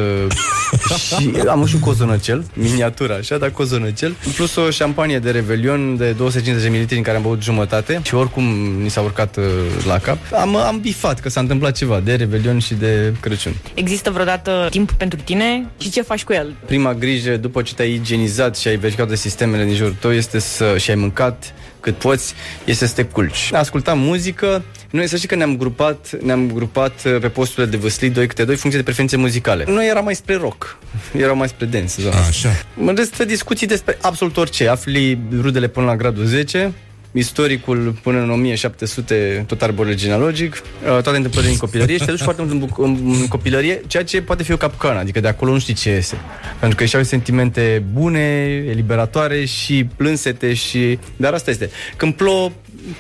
și 1.08 1.34
am 1.48 1.66
și 1.66 1.76
un 1.76 1.82
cozonăcel, 1.82 2.46
miniatură 2.54 3.14
așa, 3.14 3.38
dar 3.38 3.50
cozonăcel, 3.50 4.16
plus 4.36 4.56
o 4.56 4.70
șampanie 4.70 5.20
de 5.20 5.32
revelion 5.32 5.98
de 5.98 6.12
250 6.12 6.72
ml 6.72 6.96
în 6.98 7.02
care 7.02 7.18
am 7.18 7.24
băut 7.24 7.44
jumătate 7.44 8.02
și 8.04 8.16
oricum 8.16 8.44
ni 8.82 8.90
s-a 8.90 9.02
urcat 9.02 9.38
uh, 9.38 9.44
la 9.86 9.98
cap. 9.98 10.18
Am, 10.34 10.56
am 10.56 10.80
bifat 10.80 11.20
că 11.20 11.30
s-a 11.30 11.40
întâmplat 11.40 11.76
ceva 11.76 12.00
de 12.00 12.16
revelion 12.16 12.60
și 12.60 12.74
de 12.74 13.14
Crăciun. 13.20 13.56
Există 13.74 14.12
vreodată 14.12 14.68
timp 14.70 14.92
pentru 14.92 15.20
tine 15.24 15.70
și 15.78 15.90
ce 15.90 16.02
faci 16.02 16.24
cu 16.24 16.34
el? 16.34 16.56
Prima 16.66 16.94
grijă 16.94 17.38
după 17.38 17.62
ce 17.62 17.74
te-ai 17.74 17.94
igienizat 17.94 18.58
și 18.58 18.68
ai 18.68 18.76
verificat 18.76 19.08
de 19.08 19.16
sistemele 19.16 19.64
din 19.64 19.76
jurul 19.76 19.96
tău 20.00 20.14
este 20.14 20.40
să 20.40 20.78
și 20.78 20.90
ai 20.90 20.96
mâncat 20.96 21.54
cât 21.80 21.96
poți, 21.96 22.34
este 22.66 22.88
să 22.88 22.94
te 22.94 23.04
culci. 23.04 23.50
Ascultam 23.54 24.00
muzică, 24.00 24.64
noi 24.92 25.08
să 25.08 25.16
știi 25.16 25.28
că 25.28 25.36
ne-am 25.36 25.58
grupat, 25.58 26.18
ne-am 26.22 26.52
grupat 26.52 27.04
uh, 27.06 27.18
pe 27.20 27.28
posturile 27.28 27.72
de 27.72 27.78
văslit 27.78 28.14
doi 28.14 28.28
câte 28.28 28.44
doi 28.44 28.56
funcție 28.56 28.80
de 28.80 28.86
preferințe 28.86 29.18
muzicale. 29.18 29.64
Noi 29.68 29.88
eram 29.88 30.04
mai 30.04 30.16
spre 30.16 30.36
rock, 30.36 30.78
erau 31.18 31.36
mai 31.36 31.48
spre 31.48 31.66
dance. 31.66 32.02
Zona. 32.02 32.18
Așa. 32.28 32.50
În 32.86 32.96
rest, 32.96 33.24
discuții 33.24 33.68
despre 33.68 33.98
absolut 34.02 34.38
orice. 34.38 34.68
Afli 34.68 35.20
rudele 35.42 35.68
până 35.68 35.86
la 35.86 35.96
gradul 35.96 36.26
10, 36.26 36.74
istoricul 37.12 38.00
până 38.04 38.20
în 38.20 38.30
1700, 38.30 39.44
tot 39.48 39.62
arborul 39.62 39.96
genealogic, 39.96 40.54
uh, 40.54 40.88
toate 40.88 41.16
întâmplările 41.16 41.52
din 41.52 41.60
copilărie 41.60 41.98
și 41.98 42.06
te 42.06 42.12
duci 42.12 42.22
foarte 42.22 42.42
mult 42.42 42.54
în, 42.54 42.70
în, 42.78 43.16
în 43.20 43.28
copilărie, 43.28 43.82
ceea 43.88 44.04
ce 44.04 44.22
poate 44.22 44.44
fi 44.44 44.52
o 44.52 44.58
capcană, 44.58 45.00
adică 45.00 45.20
de 45.20 45.28
acolo 45.28 45.52
nu 45.52 45.60
știi 45.60 45.74
ce 45.74 45.90
iese. 45.90 46.18
Pentru 46.60 46.78
că 46.78 46.86
și 46.86 46.96
au 46.96 47.04
sentimente 47.04 47.84
bune, 47.94 48.46
eliberatoare 48.70 49.46
și 49.46 49.88
plânsete 49.96 50.54
și... 50.54 51.00
Dar 51.16 51.34
asta 51.34 51.50
este. 51.50 51.70
Când 51.96 52.14
plouă, 52.14 52.52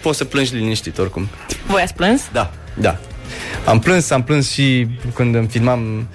poți 0.01 0.17
să 0.17 0.25
plângi 0.25 0.55
liniștit 0.55 0.97
oricum. 0.97 1.27
Voi 1.67 1.81
ați 1.81 1.93
plâns? 1.93 2.21
Da, 2.31 2.53
da. 2.79 2.99
Am 3.65 3.79
plâns, 3.79 4.09
am 4.09 4.23
plâns 4.23 4.51
și 4.51 4.87
când 5.13 5.35
îmi 5.35 5.47
filmam 5.47 6.07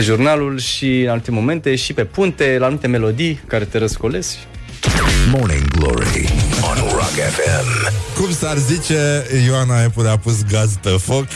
jurnalul 0.00 0.58
și 0.58 1.00
în 1.00 1.08
alte 1.08 1.30
momente 1.30 1.74
și 1.74 1.92
pe 1.92 2.04
punte, 2.04 2.56
la 2.58 2.64
anumite 2.64 2.86
melodii 2.86 3.40
care 3.46 3.64
te 3.64 3.78
răscolesc. 3.78 4.36
Morning 5.30 5.68
Glory 5.68 6.28
on 6.62 6.76
Rock 6.90 7.16
FM. 7.30 7.92
Cum 8.16 8.32
s-ar 8.32 8.56
zice, 8.56 9.26
Ioana 9.46 9.82
Epure 9.82 10.08
a 10.08 10.16
pus 10.16 10.44
gaz 10.50 10.72
pe 10.82 10.88
foc 10.88 11.26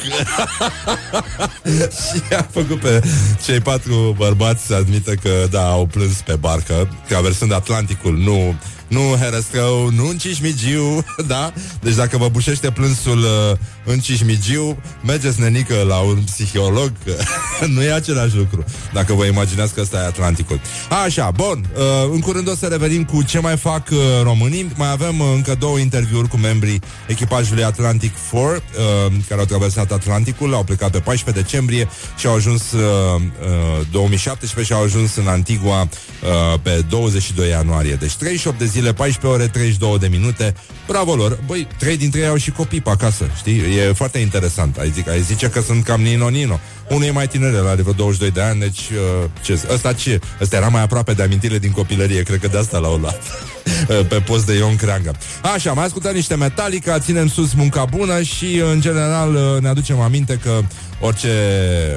și 2.07 2.23
a 2.37 2.47
făcut 2.51 2.81
pe 2.81 3.03
cei 3.45 3.61
patru 3.61 4.15
bărbați 4.17 4.67
să 4.67 4.75
admită 4.75 5.15
că, 5.15 5.47
da, 5.51 5.69
au 5.69 5.87
plâns 5.87 6.21
pe 6.21 6.37
barcă, 6.37 6.89
traversând 7.09 7.53
Atlanticul, 7.53 8.17
nu 8.19 8.55
nu 8.89 9.01
Herăstrău, 9.21 9.91
nu 9.91 10.09
în 10.09 10.17
Cismigiu, 10.17 11.05
da? 11.33 11.53
Deci 11.81 11.95
dacă 11.95 12.17
vă 12.17 12.29
bușește 12.29 12.71
plânsul 12.71 13.19
uh, 13.19 13.57
în 13.85 13.99
Cismigiu, 13.99 14.79
mergeți 15.05 15.41
nenică 15.41 15.85
la 15.89 15.97
un 15.97 16.19
psiholog, 16.25 16.93
nu 17.75 17.83
e 17.83 17.93
același 17.93 18.37
lucru, 18.37 18.65
dacă 18.93 19.13
vă 19.13 19.25
imaginați 19.25 19.75
că 19.75 19.81
ăsta 19.81 19.97
e 19.97 20.07
Atlanticul. 20.07 20.61
Așa, 21.05 21.31
bun, 21.31 21.67
uh, 21.77 22.11
în 22.13 22.21
curând 22.21 22.49
o 22.49 22.55
să 22.55 22.67
revenim 22.67 23.05
cu 23.05 23.23
ce 23.23 23.39
mai 23.39 23.57
fac 23.57 23.89
uh, 23.91 23.99
românii, 24.23 24.73
mai 24.75 24.91
avem 24.91 25.21
uh, 25.21 25.27
încă 25.35 25.55
două 25.59 25.79
interviuri 25.79 26.29
cu 26.29 26.37
membrii 26.37 26.81
echipajului 27.07 27.65
Atlantic 27.65 28.13
4, 28.31 28.47
uh, 28.47 29.13
care 29.29 29.41
au 29.41 29.47
traversat 29.47 29.93
Atlanticul, 29.93 30.55
au 30.55 30.63
plecat 30.63 30.91
pe 30.91 30.99
14 30.99 31.43
decembrie 31.43 31.89
și 32.19 32.27
au 32.27 32.35
ajuns 32.35 32.73
uh, 32.73 32.81
uh, 32.81 33.87
2017 33.91 34.73
și 34.73 34.79
au 34.79 34.85
ajuns 34.85 35.17
în 35.17 35.27
Antigua 35.27 35.81
uh, 35.81 36.61
pe 36.63 36.85
22 36.89 37.49
ianuarie. 37.49 37.95
Deci 37.95 38.15
38 38.15 38.59
de 38.59 38.65
zile, 38.65 38.76
14 38.83 39.27
ore, 39.27 39.47
32 39.47 39.99
de 39.99 40.07
minute. 40.07 40.55
Bravo 40.87 41.15
lor! 41.15 41.39
Băi, 41.47 41.67
trei 41.79 41.97
dintre 41.97 42.21
ei 42.21 42.27
au 42.27 42.37
și 42.37 42.51
copii 42.51 42.81
pe 42.81 42.91
acasă, 42.91 43.31
știi? 43.37 43.59
E 43.59 43.93
foarte 43.93 44.19
interesant. 44.19 44.77
Ai, 44.77 44.91
zic, 44.91 45.09
ai 45.09 45.21
zice 45.21 45.49
că 45.49 45.61
sunt 45.61 45.85
cam 45.85 46.01
nino-nino. 46.01 46.61
Unul 46.89 47.05
e 47.05 47.11
mai 47.11 47.29
tinere, 47.29 47.57
are 47.57 47.83
vreo 47.83 47.93
22 47.93 48.31
de 48.31 48.43
ani, 48.43 48.61
deci 48.61 48.79
uh, 48.79 49.29
ce, 49.43 49.61
ăsta 49.73 49.93
ce? 49.93 50.21
Ăsta 50.41 50.57
era 50.57 50.69
mai 50.69 50.83
aproape 50.83 51.13
de 51.13 51.23
amintire 51.23 51.59
din 51.59 51.71
copilărie, 51.71 52.23
cred 52.23 52.41
că 52.41 52.49
de 52.49 52.59
asta 52.59 52.79
l-au 52.79 52.97
luat. 52.97 53.21
pe 54.09 54.23
post 54.27 54.47
de 54.47 54.55
Ion 54.55 54.77
Creangă. 54.77 55.15
Așa, 55.55 55.73
mai 55.73 55.85
ascultat 55.85 56.15
niște 56.15 56.35
Metallica, 56.35 56.99
ținem 56.99 57.29
sus 57.29 57.53
munca 57.53 57.85
bună 57.85 58.23
și, 58.23 58.63
în 58.73 58.81
general, 58.81 59.35
uh, 59.35 59.63
ne 59.63 59.69
aducem 59.69 60.01
aminte 60.01 60.39
că 60.43 60.61
orice, 61.01 61.33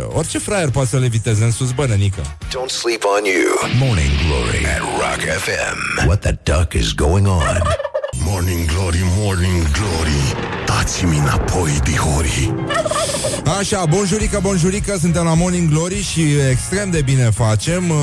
orice 0.08 0.38
fraier 0.38 0.70
poate 0.70 0.90
să 0.90 0.98
le 0.98 1.08
viteze 1.08 1.44
în 1.44 1.52
sus, 1.52 1.72
bănănică. 1.72 2.22
Don't 2.22 2.72
sleep 2.82 3.04
on 3.18 3.24
you. 3.26 3.88
Morning 3.88 4.12
Glory 4.26 4.66
at 4.66 4.80
Rock 4.80 5.22
FM. 5.44 6.06
What 6.06 6.20
the 6.20 6.38
duck 6.44 6.74
is 6.74 6.94
going 6.94 7.28
on? 7.28 7.62
Morning 8.26 8.66
Glory, 8.66 9.02
Morning 9.18 9.62
Glory 9.72 10.36
Dați-mi 10.66 11.18
înapoi, 11.18 11.80
dihori 11.84 12.54
Așa, 13.60 13.86
bonjurică, 13.86 14.40
bonjurică, 14.42 14.98
suntem 15.00 15.24
la 15.24 15.34
Morning 15.34 15.70
Glory 15.70 16.04
și 16.04 16.22
extrem 16.52 16.90
de 16.90 17.02
bine 17.02 17.24
facem. 17.24 17.90
Uh, 17.90 17.96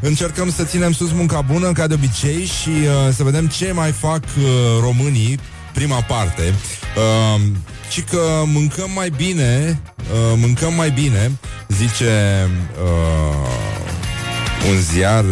încercăm 0.00 0.50
să 0.50 0.64
ținem 0.64 0.92
sus 0.92 1.12
munca 1.12 1.40
bună, 1.40 1.72
ca 1.72 1.86
de 1.86 1.94
obicei, 1.94 2.44
și 2.44 2.68
uh, 2.68 3.14
să 3.14 3.22
vedem 3.22 3.46
ce 3.46 3.72
mai 3.72 3.90
fac 3.90 4.22
uh, 4.24 4.44
românii, 4.80 5.38
prima 5.74 6.00
parte. 6.00 6.54
Și 7.90 8.00
că 8.00 8.42
mâncăm 8.44 8.90
mai 8.94 9.10
bine, 9.10 9.80
mâncăm 10.36 10.74
mai 10.74 10.90
bine, 10.90 11.30
zice 11.68 12.46
un 14.70 14.80
ziar... 14.92 15.24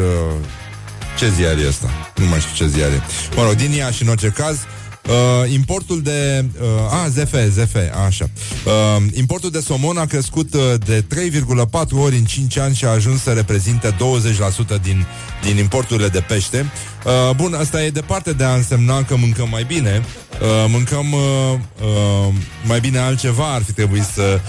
Ce 1.18 1.30
ziar 1.30 1.58
e 1.58 1.66
ăsta? 1.68 1.90
Nu 2.14 2.26
mai 2.26 2.40
știu 2.40 2.66
ce 2.66 2.72
ziar 2.72 2.88
e. 2.90 3.02
Mă 3.36 3.42
rog, 3.42 3.52
din 3.52 3.72
ea 3.78 3.90
și 3.90 4.02
în 4.02 4.08
orice 4.08 4.28
caz, 4.28 4.58
Uh, 5.08 5.52
importul 5.52 6.02
de... 6.02 6.44
Uh, 6.60 6.92
a, 6.92 7.08
ZF, 7.08 7.34
ZF, 7.50 7.76
așa. 8.06 8.30
Uh, 8.64 9.02
importul 9.12 9.50
de 9.50 9.60
somon 9.60 9.96
a 9.96 10.04
crescut 10.04 10.54
uh, 10.54 10.60
de 10.84 11.04
3,4 11.70 11.70
ori 11.90 12.16
în 12.16 12.24
5 12.24 12.56
ani 12.56 12.74
și 12.74 12.84
a 12.84 12.88
ajuns 12.88 13.22
să 13.22 13.30
reprezinte 13.30 13.90
20% 13.90 13.96
din, 14.82 15.06
din 15.42 15.56
importurile 15.56 16.08
de 16.08 16.20
pește. 16.20 16.72
Uh, 17.04 17.34
bun, 17.36 17.54
asta 17.54 17.82
e 17.82 17.90
departe 17.90 18.32
de 18.32 18.44
a 18.44 18.54
însemna 18.54 19.02
că 19.02 19.16
mâncăm 19.16 19.48
mai 19.48 19.64
bine. 19.64 20.02
Uh, 20.40 20.64
mâncăm 20.68 21.12
uh, 21.12 21.58
uh, 21.82 22.34
mai 22.64 22.80
bine 22.80 22.98
altceva 22.98 23.54
ar 23.54 23.62
fi 23.62 23.72
trebuit 23.72 24.04
să, 24.04 24.40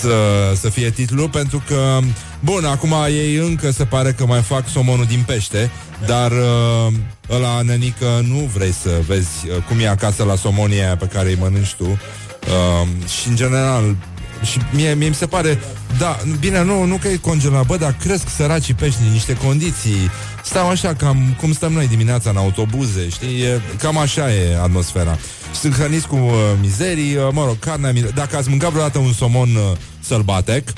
să, 0.00 0.16
să 0.60 0.68
fie 0.68 0.90
titlul, 0.90 1.28
pentru 1.28 1.62
că, 1.66 1.98
bun, 2.44 2.64
acum 2.64 2.94
ei 3.08 3.34
încă 3.34 3.70
se 3.70 3.84
pare 3.84 4.12
că 4.12 4.26
mai 4.26 4.40
fac 4.40 4.68
somonul 4.68 5.04
din 5.04 5.22
pește, 5.26 5.70
dar 6.06 6.30
uh, 6.30 6.92
ăla, 7.30 7.62
nenică, 7.62 8.24
nu 8.28 8.50
vrei 8.54 8.72
să 8.72 8.90
vezi 9.06 9.28
uh, 9.48 9.62
cum 9.68 9.78
e 9.78 9.88
acasă 9.88 10.24
la 10.24 10.36
somonia 10.36 10.96
pe 10.96 11.06
care 11.06 11.28
îi 11.28 11.38
mănânci 11.40 11.74
tu. 11.74 11.84
Uh, 11.84 13.08
și, 13.08 13.28
în 13.28 13.36
general, 13.36 13.96
și 14.42 14.58
mie, 14.72 14.94
mie 14.94 15.08
mi 15.08 15.14
se 15.14 15.26
pare 15.26 15.58
Da, 15.98 16.18
bine, 16.40 16.62
nu, 16.62 16.84
nu 16.84 16.96
că 16.96 17.08
e 17.08 17.16
congelat 17.16 17.66
Bă, 17.66 17.76
dar 17.76 17.96
cresc 18.00 18.28
săracii 18.28 18.74
pești 18.74 19.00
în 19.06 19.12
niște 19.12 19.36
condiții. 19.36 20.10
Stau 20.44 20.68
așa 20.68 20.94
cam 20.94 21.36
cum 21.40 21.52
stăm 21.52 21.72
noi 21.72 21.88
dimineața 21.88 22.30
în 22.30 22.36
autobuze 22.36 23.08
Știi, 23.08 23.42
e, 23.42 23.60
cam 23.78 23.98
așa 23.98 24.32
e 24.32 24.58
atmosfera. 24.62 25.18
Sunt 25.54 25.74
hrăniți 25.74 26.06
cu 26.06 26.16
uh, 26.16 26.32
mizerii 26.60 27.16
uh, 27.16 27.28
Mă 27.32 27.44
rog, 27.44 27.58
carnea 27.58 27.92
Dacă 28.14 28.36
ați 28.36 28.48
mâncat 28.48 28.70
vreodată 28.70 28.98
un 28.98 29.12
somon 29.12 29.48
uh, 29.54 29.76
sălbatec 30.00 30.68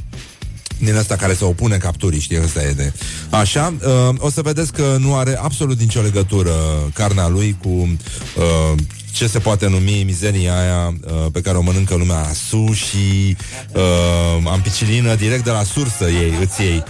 din 0.78 0.96
asta 0.96 1.16
care 1.16 1.34
se 1.34 1.44
opune 1.44 1.76
capturii, 1.76 2.20
știi, 2.20 2.42
ăsta 2.42 2.62
e 2.62 2.72
de... 2.72 2.92
Așa, 3.30 3.74
uh, 3.80 4.14
o 4.18 4.30
să 4.30 4.42
vedeți 4.42 4.72
că 4.72 4.96
nu 4.98 5.16
are 5.16 5.38
absolut 5.42 5.78
nicio 5.78 6.00
legătură 6.00 6.52
carnea 6.94 7.28
lui 7.28 7.56
cu 7.62 7.68
uh, 7.68 8.74
ce 9.14 9.26
se 9.26 9.38
poate 9.38 9.68
numi 9.68 10.02
mizeria 10.02 10.58
aia 10.58 10.86
uh, 10.86 11.26
pe 11.32 11.40
care 11.40 11.56
o 11.56 11.60
mănâncă 11.60 11.94
lumea, 11.94 12.26
sushi, 12.48 13.36
uh, 13.72 14.50
ampicilină, 14.50 15.14
direct 15.14 15.44
de 15.44 15.50
la 15.50 15.62
sursă 15.62 16.04
ei, 16.04 16.32
îți 16.40 16.62
ei, 16.62 16.84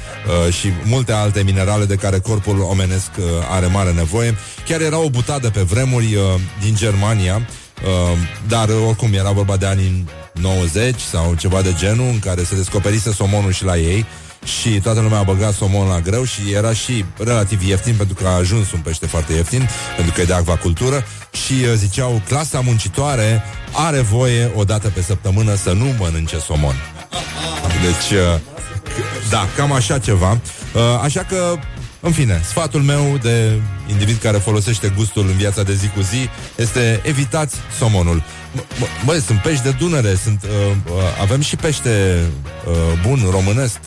uh, 0.46 0.52
și 0.52 0.68
multe 0.84 1.12
alte 1.12 1.42
minerale 1.42 1.84
de 1.84 1.94
care 1.94 2.18
corpul 2.18 2.60
omenesc 2.60 3.10
uh, 3.18 3.24
are 3.50 3.66
mare 3.66 3.92
nevoie. 3.92 4.36
Chiar 4.66 4.80
era 4.80 4.98
o 4.98 5.10
butadă 5.10 5.50
pe 5.50 5.60
vremuri 5.60 6.14
uh, 6.14 6.22
din 6.60 6.74
Germania, 6.74 7.34
uh, 7.34 8.18
dar 8.48 8.68
oricum 8.68 9.12
era 9.12 9.30
vorba 9.30 9.56
de 9.56 9.66
anii 9.66 10.04
90 10.40 11.00
sau 11.00 11.34
ceva 11.34 11.62
de 11.62 11.74
genul, 11.78 12.06
în 12.06 12.18
care 12.18 12.42
se 12.42 12.54
descoperise 12.54 13.12
somonul 13.12 13.52
și 13.52 13.64
la 13.64 13.76
ei 13.76 14.06
și 14.44 14.80
toată 14.80 15.00
lumea 15.00 15.18
a 15.18 15.22
băgat 15.22 15.52
somon 15.52 15.88
la 15.88 16.00
greu 16.00 16.24
și 16.24 16.52
era 16.52 16.72
și 16.72 17.04
relativ 17.18 17.62
ieftin 17.62 17.94
pentru 17.96 18.14
că 18.14 18.26
a 18.26 18.30
ajuns 18.30 18.72
un 18.72 18.80
pește 18.80 19.06
foarte 19.06 19.32
ieftin, 19.32 19.68
pentru 19.96 20.14
că 20.14 20.20
e 20.20 20.24
de 20.24 20.32
acvacultură 20.32 21.04
și 21.30 21.52
uh, 21.52 21.72
ziceau 21.74 22.22
clasa 22.28 22.60
muncitoare 22.60 23.42
are 23.72 24.00
voie 24.00 24.50
o 24.54 24.64
dată 24.64 24.88
pe 24.88 25.02
săptămână 25.02 25.54
să 25.54 25.72
nu 25.72 25.84
mănânce 25.98 26.38
somon. 26.38 26.74
Deci, 27.82 28.18
uh, 28.18 28.40
da, 29.30 29.48
cam 29.56 29.72
așa 29.72 29.98
ceva. 29.98 30.30
Uh, 30.30 30.80
așa 31.02 31.20
că 31.22 31.58
în 32.04 32.12
fine, 32.12 32.40
sfatul 32.44 32.82
meu 32.82 33.18
de 33.22 33.60
individ 33.86 34.18
care 34.18 34.38
folosește 34.38 34.92
gustul 34.96 35.26
în 35.26 35.36
viața 35.36 35.62
de 35.62 35.74
zi 35.74 35.88
cu 35.88 36.00
zi 36.00 36.28
este 36.56 37.00
evitați 37.02 37.56
somonul. 37.78 38.22
Băi, 39.04 39.20
sunt 39.20 39.38
pești 39.38 39.62
de 39.62 39.70
Dunăre, 39.70 40.14
sunt, 40.14 40.42
uh, 40.42 40.76
uh, 40.86 41.20
avem 41.20 41.40
și 41.40 41.56
pește 41.56 42.20
uh, 42.66 42.72
bun 43.06 43.26
românesc. 43.30 43.78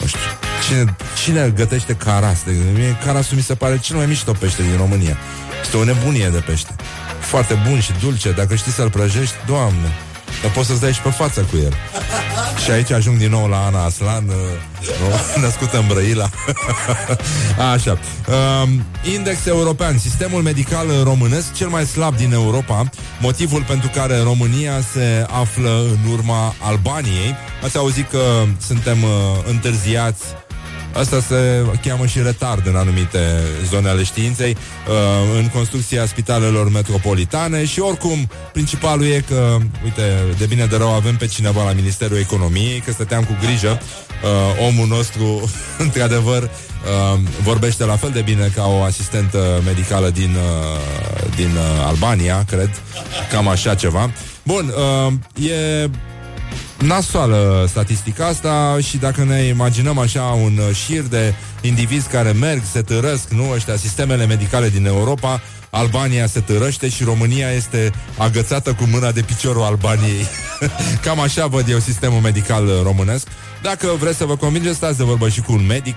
Nu 0.00 0.06
știu, 0.06 0.20
cine, 0.68 0.96
cine 1.22 1.52
gătește 1.56 1.92
caras? 1.92 2.42
De 2.44 2.52
mie 2.74 2.98
carasul 3.04 3.36
mi 3.36 3.42
se 3.42 3.54
pare 3.54 3.78
cel 3.78 3.96
mai 3.96 4.06
mișto 4.06 4.32
pește 4.32 4.62
din 4.62 4.76
România. 4.76 5.16
Este 5.62 5.76
o 5.76 5.84
nebunie 5.84 6.28
de 6.28 6.38
pește. 6.38 6.74
Foarte 7.20 7.58
bun 7.68 7.80
și 7.80 7.92
dulce. 8.00 8.30
Dacă 8.30 8.54
știi 8.54 8.72
să-l 8.72 8.90
prăjești, 8.90 9.34
doamne, 9.46 9.92
dar 10.42 10.50
poți 10.50 10.66
să-ți 10.66 10.80
dai 10.80 10.92
și 10.92 11.00
pe 11.00 11.10
față 11.10 11.40
cu 11.40 11.56
el. 11.56 11.72
Și 12.64 12.70
aici 12.70 12.90
ajung 12.90 13.18
din 13.18 13.30
nou 13.30 13.48
la 13.48 13.66
Ana 13.66 13.84
Aslan, 13.84 14.28
uh, 14.28 15.40
născută 15.44 15.78
în 15.78 15.86
Brăila. 15.86 16.28
Așa. 17.72 17.98
Um, 18.62 18.84
index 19.14 19.46
european, 19.46 19.98
sistemul 19.98 20.42
medical 20.42 20.86
românesc, 21.02 21.54
cel 21.54 21.68
mai 21.68 21.86
slab 21.86 22.16
din 22.16 22.32
Europa, 22.32 22.88
motivul 23.20 23.64
pentru 23.68 23.90
care 23.94 24.18
România 24.18 24.72
se 24.92 25.26
află 25.40 25.84
în 25.90 26.12
urma 26.12 26.54
Albaniei. 26.58 27.36
Ați 27.64 27.76
auzit 27.76 28.10
că 28.10 28.44
suntem 28.66 29.02
uh, 29.02 29.10
întârziați 29.48 30.24
Asta 30.92 31.20
se 31.20 31.64
cheamă 31.82 32.06
și 32.06 32.18
retard 32.18 32.66
în 32.66 32.76
anumite 32.76 33.18
zone 33.68 33.88
ale 33.88 34.02
științei, 34.02 34.56
uh, 34.88 35.38
în 35.38 35.48
construcția 35.48 36.06
spitalelor 36.06 36.70
metropolitane 36.70 37.64
și 37.64 37.80
oricum 37.80 38.28
principalul 38.52 39.06
e 39.06 39.24
că, 39.28 39.56
uite, 39.84 40.02
de 40.38 40.46
bine 40.46 40.66
de 40.66 40.76
rău 40.76 40.94
avem 40.94 41.16
pe 41.16 41.26
cineva 41.26 41.64
la 41.64 41.72
Ministerul 41.72 42.16
Economiei, 42.16 42.80
că 42.80 42.92
stăteam 42.92 43.24
cu 43.24 43.36
grijă, 43.40 43.80
uh, 43.80 44.66
omul 44.68 44.86
nostru, 44.86 45.50
într-adevăr, 45.84 46.42
uh, 46.42 47.20
vorbește 47.42 47.84
la 47.84 47.96
fel 47.96 48.10
de 48.10 48.20
bine 48.20 48.52
ca 48.54 48.66
o 48.66 48.82
asistentă 48.82 49.62
medicală 49.64 50.10
din, 50.10 50.34
uh, 50.34 51.34
din 51.36 51.50
uh, 51.50 51.86
Albania, 51.86 52.44
cred, 52.48 52.70
cam 53.30 53.48
așa 53.48 53.74
ceva. 53.74 54.10
Bun, 54.42 54.72
uh, 54.76 55.12
e 55.50 55.90
nasoală 56.82 57.66
statistica 57.68 58.26
asta 58.26 58.78
și 58.80 58.96
dacă 58.96 59.24
ne 59.24 59.42
imaginăm 59.42 59.98
așa 59.98 60.22
un 60.22 60.58
uh, 60.58 60.74
șir 60.74 61.02
de 61.02 61.34
indivizi 61.60 62.08
care 62.08 62.32
merg, 62.32 62.62
se 62.72 62.82
târăsc, 62.82 63.28
nu, 63.28 63.50
ăștia, 63.50 63.76
sistemele 63.76 64.26
medicale 64.26 64.68
din 64.68 64.86
Europa, 64.86 65.40
Albania 65.70 66.26
se 66.26 66.40
târăște 66.40 66.88
și 66.88 67.04
România 67.04 67.50
este 67.50 67.92
agățată 68.18 68.72
cu 68.72 68.84
mâna 68.90 69.12
de 69.12 69.20
piciorul 69.20 69.62
Albaniei. 69.62 70.26
Cam 71.04 71.20
așa 71.20 71.46
văd 71.46 71.68
eu 71.68 71.78
sistemul 71.78 72.20
medical 72.20 72.66
uh, 72.66 72.72
românesc. 72.82 73.26
Dacă 73.62 73.86
vreți 73.98 74.16
să 74.16 74.24
vă 74.24 74.36
convingeți, 74.36 74.76
stați 74.76 74.98
de 74.98 75.04
vorbă 75.04 75.28
și 75.28 75.40
cu 75.40 75.52
un 75.52 75.66
medic 75.66 75.96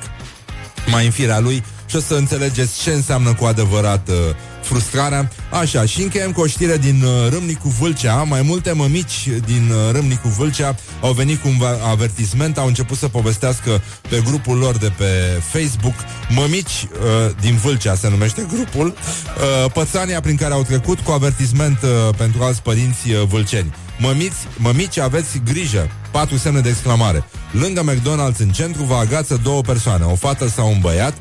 mai 0.92 1.06
în 1.06 1.12
firea 1.12 1.40
lui 1.40 1.64
și 1.86 1.96
o 1.96 2.00
să 2.00 2.14
înțelegeți 2.14 2.82
ce 2.82 2.92
înseamnă 2.92 3.34
cu 3.34 3.46
adevărat 3.46 4.10
uh, 4.10 4.16
frustrarea. 4.62 5.32
Așa, 5.52 5.86
și 5.86 6.02
încheiem 6.02 6.32
cu 6.32 6.42
o 6.42 6.46
știre 6.46 6.78
din 6.78 7.04
uh, 7.04 7.30
Râmnicu 7.30 7.68
Vâlcea. 7.68 8.14
Mai 8.14 8.42
multe 8.42 8.72
mămici 8.72 9.30
din 9.46 9.72
uh, 9.72 9.92
Râmnicu 9.92 10.28
Vâlcea 10.28 10.76
au 11.02 11.12
venit 11.12 11.42
cu 11.42 11.48
un 11.48 11.68
avertisment, 11.92 12.58
au 12.58 12.68
început 12.68 12.98
să 12.98 13.08
povestească 13.08 13.82
pe 14.10 14.22
grupul 14.26 14.58
lor 14.58 14.78
de 14.78 14.92
pe 14.98 15.42
Facebook. 15.52 15.96
Mămici 16.30 16.88
uh, 16.92 17.36
din 17.42 17.56
Vâlcea 17.56 17.96
se 17.96 18.10
numește 18.10 18.46
grupul. 18.54 18.88
Uh, 18.88 19.72
pățania 19.72 20.20
prin 20.20 20.36
care 20.36 20.54
au 20.54 20.64
trecut 20.64 21.00
cu 21.00 21.12
avertisment 21.12 21.82
uh, 21.82 22.16
pentru 22.18 22.44
alți 22.44 22.62
părinți 22.62 23.12
uh, 23.12 23.22
vâlceni. 23.28 23.74
Mămiți, 24.00 24.48
mămici, 24.58 24.98
aveți 24.98 25.42
grijă! 25.46 25.90
Patru 26.12 26.38
semne 26.38 26.60
de 26.60 26.70
exclamare. 26.70 27.24
Lângă 27.52 27.84
McDonald's 27.84 28.38
în 28.38 28.50
centru 28.50 28.84
vă 28.84 28.96
agață 28.96 29.40
două 29.44 29.62
persoane, 29.62 30.04
o 30.04 30.16
fată 30.16 30.48
sau 30.48 30.72
un 30.72 30.80
băiat, 30.80 31.14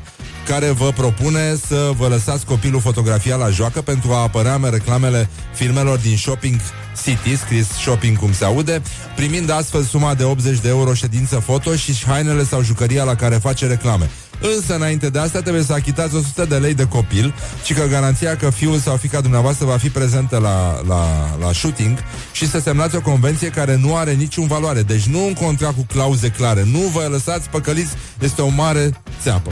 care 0.47 0.69
vă 0.69 0.91
propune 0.91 1.55
să 1.67 1.91
vă 1.97 2.07
lăsați 2.07 2.45
copilul 2.45 2.81
fotografia 2.81 3.35
la 3.35 3.49
joacă 3.49 3.81
pentru 3.81 4.11
a 4.11 4.21
apărea 4.21 4.53
în 4.53 4.69
reclamele 4.71 5.29
filmelor 5.53 5.97
din 5.97 6.17
Shopping 6.17 6.59
City, 7.03 7.37
scris 7.37 7.67
shopping 7.67 8.17
cum 8.17 8.33
se 8.33 8.45
aude, 8.45 8.81
primind 9.15 9.49
astfel 9.49 9.83
suma 9.83 10.13
de 10.13 10.23
80 10.23 10.59
de 10.59 10.67
euro 10.67 10.93
ședință 10.93 11.35
foto 11.35 11.75
și 11.75 12.05
hainele 12.05 12.43
sau 12.43 12.61
jucăria 12.63 13.03
la 13.03 13.15
care 13.15 13.35
face 13.35 13.67
reclame. 13.67 14.09
Însă, 14.53 14.75
înainte 14.75 15.09
de 15.09 15.19
asta, 15.19 15.41
trebuie 15.41 15.63
să 15.63 15.73
achitați 15.73 16.15
100 16.15 16.45
de 16.45 16.55
lei 16.55 16.73
de 16.73 16.87
copil 16.87 17.33
și 17.63 17.73
că 17.73 17.85
garanția 17.89 18.35
că 18.35 18.49
fiul 18.49 18.77
sau 18.77 18.95
fica 18.95 19.21
dumneavoastră 19.21 19.65
va 19.65 19.77
fi 19.77 19.89
prezentă 19.89 20.37
la, 20.37 20.81
la, 20.87 21.35
la 21.39 21.51
shooting 21.53 21.97
și 22.31 22.49
să 22.49 22.59
semnați 22.59 22.95
o 22.95 23.01
convenție 23.01 23.49
care 23.49 23.75
nu 23.75 23.95
are 23.95 24.11
niciun 24.11 24.47
valoare. 24.47 24.81
Deci 24.81 25.03
nu 25.03 25.25
un 25.25 25.33
contract 25.33 25.75
cu 25.75 25.85
clauze 25.87 26.29
clare. 26.29 26.63
Nu 26.71 26.79
vă 26.79 27.07
lăsați 27.11 27.49
păcăliți, 27.49 27.93
este 28.19 28.41
o 28.41 28.47
mare 28.47 29.01
țeapă. 29.21 29.51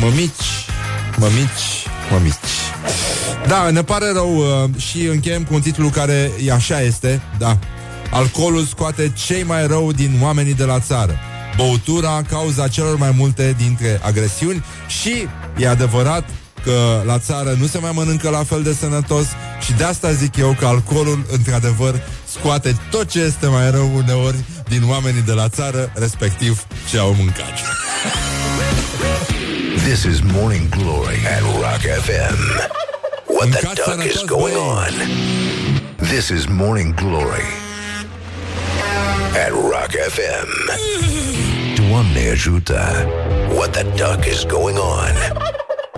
Mămici, 0.00 0.66
mămici, 1.16 1.86
mămici. 2.10 2.34
Da, 3.46 3.70
ne 3.70 3.82
pare 3.82 4.12
rău 4.12 4.36
uh, 4.36 4.80
și 4.80 5.06
încheiem 5.06 5.44
cu 5.44 5.54
un 5.54 5.60
titlu 5.60 5.88
care 5.88 6.30
e 6.44 6.52
așa 6.52 6.80
este, 6.80 7.20
da. 7.38 7.58
Alcoolul 8.10 8.64
scoate 8.64 9.12
cei 9.26 9.42
mai 9.42 9.66
rău 9.66 9.92
din 9.92 10.18
oamenii 10.22 10.54
de 10.54 10.64
la 10.64 10.80
țară. 10.80 11.18
Băutura 11.56 12.22
cauza 12.28 12.68
celor 12.68 12.96
mai 12.96 13.14
multe 13.16 13.54
dintre 13.58 14.00
agresiuni 14.02 14.64
și 14.86 15.28
e 15.56 15.68
adevărat 15.68 16.24
că 16.64 17.02
la 17.06 17.18
țară 17.18 17.56
nu 17.58 17.66
se 17.66 17.78
mai 17.78 17.90
mănâncă 17.94 18.28
la 18.28 18.44
fel 18.44 18.62
de 18.62 18.72
sănătos 18.72 19.26
și 19.60 19.72
de 19.72 19.84
asta 19.84 20.12
zic 20.12 20.36
eu 20.36 20.56
că 20.58 20.66
alcoolul, 20.66 21.26
într-adevăr, 21.32 22.00
scoate 22.24 22.76
tot 22.90 23.10
ce 23.10 23.20
este 23.20 23.46
mai 23.46 23.70
rău 23.70 23.90
uneori 23.94 24.36
din 24.68 24.82
oamenii 24.88 25.22
de 25.22 25.32
la 25.32 25.48
țară, 25.48 25.92
respectiv 25.94 26.66
ce 26.90 26.98
au 26.98 27.14
mâncat. 27.18 27.52
This 29.76 30.02
is 30.02 30.20
Morning 30.32 30.68
Glory 30.68 31.18
at 31.36 31.40
Rock 31.40 31.82
FM. 32.04 32.38
What 33.26 33.48
the 33.50 33.72
duck 33.74 34.04
is 34.04 34.24
going 34.24 34.56
on? 34.56 34.92
This 35.96 36.28
is 36.28 36.46
Morning 36.46 36.94
Glory 36.94 37.63
at 39.34 39.50
Rock 39.50 39.92
FM. 40.14 40.48
Doamne 41.88 42.30
ajută! 42.32 43.06
What 43.54 43.70
the 43.70 43.82
duck 43.82 44.24
is 44.32 44.44
going 44.46 44.78
on? 44.78 45.42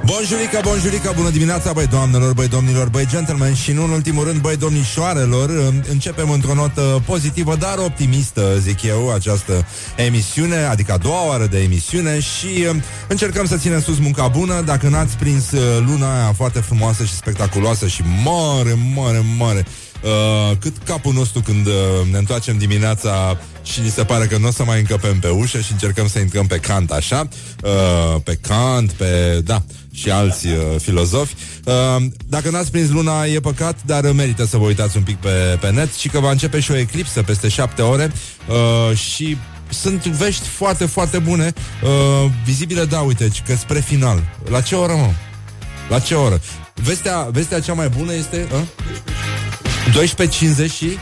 Bonjurica, 0.05 0.61
bonjurica, 0.63 1.13
bună 1.13 1.31
dimineața, 1.31 1.73
băi 1.73 1.87
doamnelor, 1.87 2.33
băi 2.33 2.49
domnilor, 2.49 2.89
băi 2.89 3.07
gentlemen 3.07 3.55
și 3.55 3.73
nu 3.73 3.85
în 3.85 3.91
ultimul 3.91 4.25
rând, 4.25 4.41
băi 4.41 4.57
domnișoarelor. 4.57 5.51
Începem 5.91 6.31
într-o 6.31 6.55
notă 6.55 7.03
pozitivă, 7.07 7.57
dar 7.57 7.79
optimistă, 7.79 8.59
zic 8.59 8.83
eu, 8.83 9.13
această 9.13 9.67
emisiune, 9.97 10.57
adică 10.57 10.93
a 10.93 10.97
doua 10.97 11.27
oară 11.27 11.47
de 11.47 11.59
emisiune 11.59 12.21
și 12.21 12.67
um, 12.71 12.83
încercăm 13.09 13.47
să 13.47 13.57
ținem 13.57 13.81
sus 13.81 13.99
munca 13.99 14.29
bună. 14.29 14.61
Dacă 14.61 14.89
n-ați 14.89 15.17
prins 15.17 15.51
uh, 15.51 15.61
luna 15.87 16.23
aia 16.23 16.33
foarte 16.33 16.61
frumoasă 16.61 17.05
și 17.05 17.15
spectaculoasă 17.15 17.87
și 17.87 18.03
mare, 18.25 18.77
mare, 18.95 19.23
mare, 19.39 19.67
Uh, 20.03 20.57
cât 20.59 20.77
capul 20.85 21.13
nostru 21.13 21.41
când 21.41 21.67
uh, 21.67 21.73
ne 22.11 22.19
întoarcem 22.19 22.59
dimineața 22.59 23.39
și 23.63 23.81
ni 23.81 23.89
se 23.89 24.05
pare 24.05 24.27
că 24.27 24.39
nu 24.39 24.47
o 24.47 24.51
să 24.51 24.65
mai 24.65 24.79
încăpem 24.79 25.19
pe 25.19 25.29
ușă 25.29 25.61
și 25.61 25.73
încercăm 25.73 26.09
să 26.09 26.19
intrăm 26.19 26.47
pe 26.47 26.57
Kant, 26.57 26.91
așa, 26.91 27.29
uh, 27.65 28.21
pe 28.25 28.39
Kant, 28.41 28.93
pe, 28.93 29.41
da, 29.45 29.63
și 29.93 30.11
alți 30.11 30.47
uh, 30.47 30.55
filozofi. 30.79 31.35
Uh, 31.65 32.05
dacă 32.29 32.51
n-ați 32.51 32.71
prins 32.71 32.91
luna, 32.91 33.25
e 33.25 33.41
păcat, 33.41 33.79
dar 33.85 34.11
merită 34.11 34.47
să 34.47 34.57
vă 34.57 34.65
uitați 34.65 34.97
un 34.97 35.03
pic 35.03 35.17
pe, 35.17 35.59
pe 35.61 35.71
net 35.71 35.93
și 35.95 36.09
că 36.09 36.21
va 36.21 36.31
începe 36.31 36.61
și 36.61 36.71
o 36.71 36.77
eclipsă 36.77 37.23
peste 37.23 37.49
șapte 37.49 37.83
ore 37.83 38.13
uh, 38.49 38.97
și 38.97 39.37
sunt 39.69 40.07
vești 40.07 40.47
foarte, 40.47 40.87
foarte 40.87 41.19
bune, 41.19 41.53
uh, 41.83 42.31
vizibile, 42.45 42.85
da, 42.85 43.01
uite, 43.01 43.29
că 43.47 43.55
spre 43.57 43.81
final. 43.81 44.23
La 44.49 44.61
ce 44.61 44.75
oră, 44.75 44.93
mă? 44.93 45.11
La 45.89 45.99
ce 45.99 46.15
oră? 46.15 46.41
Vestea, 46.75 47.29
vestea 47.33 47.61
cea 47.61 47.73
mai 47.73 47.89
bună 47.89 48.15
este... 48.15 48.49
Uh? 48.53 48.61
12.50 49.91 50.73
și 50.73 50.99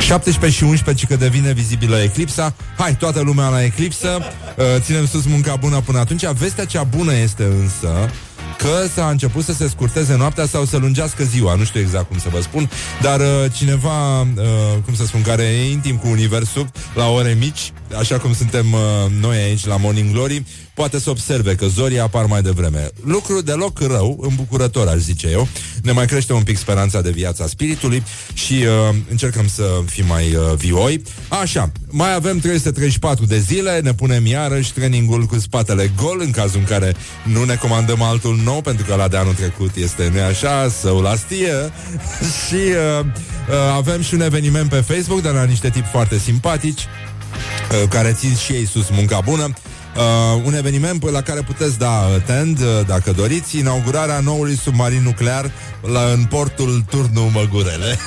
17 0.00 0.58
și 0.58 0.64
11 0.64 1.06
că 1.06 1.16
devine 1.16 1.52
vizibilă 1.52 1.98
eclipsa. 2.02 2.54
Hai, 2.76 2.96
toată 2.96 3.20
lumea 3.20 3.48
la 3.48 3.62
eclipsă. 3.64 4.18
Uh, 4.56 4.64
Ținem 4.78 5.06
sus 5.06 5.26
munca 5.26 5.56
bună 5.56 5.80
până 5.80 5.98
atunci. 5.98 6.26
Vestea 6.26 6.64
cea 6.64 6.82
bună 6.82 7.14
este 7.14 7.42
însă 7.42 8.10
că 8.58 8.86
s-a 8.94 9.08
început 9.08 9.44
să 9.44 9.52
se 9.52 9.68
scurteze 9.68 10.16
noaptea 10.16 10.46
sau 10.46 10.64
să 10.64 10.76
lungească 10.76 11.24
ziua, 11.24 11.54
nu 11.54 11.64
știu 11.64 11.80
exact 11.80 12.08
cum 12.08 12.18
să 12.18 12.28
vă 12.28 12.40
spun, 12.40 12.70
dar 13.02 13.20
uh, 13.20 13.26
cineva, 13.52 14.20
uh, 14.20 14.26
cum 14.84 14.94
să 14.94 15.04
spun, 15.06 15.22
care 15.22 15.42
e 15.42 15.70
intim 15.70 15.96
cu 15.96 16.08
universul 16.08 16.70
la 16.94 17.08
ore 17.08 17.36
mici, 17.38 17.72
așa 17.96 18.18
cum 18.18 18.34
suntem 18.34 18.72
uh, 18.72 18.80
noi 19.20 19.36
aici 19.36 19.66
la 19.66 19.76
Morning 19.76 20.12
Glory, 20.12 20.44
poate 20.74 21.00
să 21.00 21.10
observe 21.10 21.54
că 21.54 21.66
zorii 21.66 22.00
apar 22.00 22.24
mai 22.24 22.42
devreme. 22.42 22.90
Lucru 23.04 23.40
deloc 23.40 23.80
rău, 23.80 24.18
îmbucurător, 24.28 24.88
aș 24.88 24.98
zice 24.98 25.28
eu. 25.30 25.48
Ne 25.82 25.92
mai 25.92 26.06
crește 26.06 26.32
un 26.32 26.42
pic 26.42 26.56
speranța 26.56 27.00
de 27.00 27.10
viața 27.10 27.46
spiritului 27.46 28.02
și 28.32 28.52
uh, 28.52 28.96
încercăm 29.10 29.48
să 29.48 29.64
fim 29.86 30.06
mai 30.06 30.34
uh, 30.34 30.54
vioi. 30.56 31.02
Așa, 31.28 31.72
mai 31.88 32.14
avem 32.14 32.38
334 32.38 33.24
de 33.24 33.38
zile, 33.38 33.80
ne 33.80 33.92
punem 33.92 34.26
iarăși 34.26 34.72
trainingul 34.72 35.24
cu 35.24 35.38
spatele 35.38 35.92
gol 35.96 36.20
în 36.24 36.30
cazul 36.30 36.58
în 36.58 36.64
care 36.64 36.94
nu 37.24 37.44
ne 37.44 37.54
comandăm 37.54 38.02
altul 38.02 38.40
nou, 38.44 38.60
pentru 38.60 38.86
că 38.86 38.94
la 38.94 39.08
de 39.08 39.16
anul 39.16 39.34
trecut 39.34 39.76
este, 39.76 40.10
nu 40.14 40.20
așa, 40.20 40.68
său 40.68 41.00
la 41.00 41.14
stie. 41.14 41.72
și 42.46 42.54
uh, 42.54 43.04
uh, 43.04 43.54
avem 43.76 44.02
și 44.02 44.14
un 44.14 44.20
eveniment 44.20 44.68
pe 44.68 44.80
Facebook, 44.80 45.22
dar 45.22 45.34
la 45.34 45.44
niște 45.44 45.70
tipi 45.70 45.88
foarte 45.88 46.18
simpatici, 46.18 46.80
uh, 46.80 47.08
care 47.88 48.12
țin 48.12 48.34
și 48.34 48.52
ei 48.52 48.66
sus 48.66 48.88
munca 48.90 49.20
bună. 49.20 49.52
Uh, 49.98 50.42
un 50.44 50.54
eveniment 50.54 51.10
la 51.10 51.22
care 51.22 51.40
puteți 51.40 51.78
da 51.78 52.06
tend, 52.26 52.60
uh, 52.60 52.66
dacă 52.86 53.12
doriți, 53.12 53.58
inaugurarea 53.58 54.20
noului 54.20 54.56
submarin 54.56 55.02
nuclear 55.02 55.50
la, 55.80 56.00
în 56.12 56.24
portul 56.24 56.84
Turnu 56.90 57.30
Măgurele. 57.32 57.98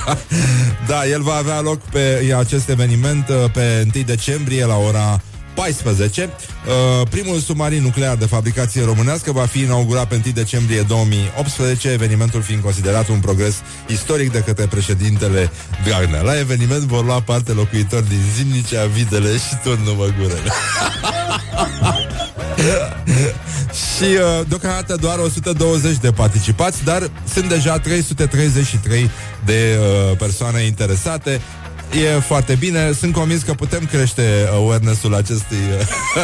da, 0.88 1.06
el 1.06 1.22
va 1.22 1.34
avea 1.34 1.60
loc 1.60 1.80
pe 1.80 2.34
acest 2.38 2.68
eveniment 2.68 3.28
uh, 3.28 3.50
pe 3.52 3.88
1 3.94 4.04
decembrie 4.04 4.64
la 4.64 4.76
ora 4.76 5.20
14. 5.60 6.30
Uh, 6.66 7.06
primul 7.10 7.38
submarin 7.38 7.82
nuclear 7.82 8.16
de 8.16 8.26
fabricație 8.26 8.84
românească 8.84 9.32
va 9.32 9.46
fi 9.46 9.60
inaugurat 9.60 10.08
pe 10.08 10.20
1 10.24 10.32
decembrie 10.32 10.80
2018, 10.80 11.90
evenimentul 11.90 12.42
fiind 12.42 12.62
considerat 12.62 13.08
un 13.08 13.20
progres 13.20 13.54
istoric 13.86 14.32
de 14.32 14.42
către 14.46 14.66
președintele 14.66 15.50
Dragnea. 15.84 16.20
La 16.20 16.38
eveniment 16.38 16.82
vor 16.82 17.04
lua 17.04 17.20
parte 17.20 17.52
locuitori 17.52 18.08
din 18.08 18.20
Zimnicea, 18.36 18.84
Videle 18.84 19.32
și 19.32 19.56
Turnul 19.62 19.94
Măgurele. 19.94 20.50
și 23.96 24.04
uh, 24.04 24.46
deocamdată 24.48 24.94
doar 24.94 25.18
120 25.18 25.96
de 25.96 26.10
participați, 26.10 26.84
dar 26.84 27.10
sunt 27.32 27.48
deja 27.48 27.78
333 27.78 29.10
de 29.44 29.78
uh, 29.78 30.16
persoane 30.16 30.60
interesate. 30.60 31.40
E 31.92 32.20
foarte 32.20 32.54
bine, 32.54 32.92
sunt 32.92 33.12
convins 33.12 33.42
că 33.42 33.54
putem 33.54 33.86
crește 33.86 34.48
awareness-ul 34.52 35.14
acestui, 35.14 35.56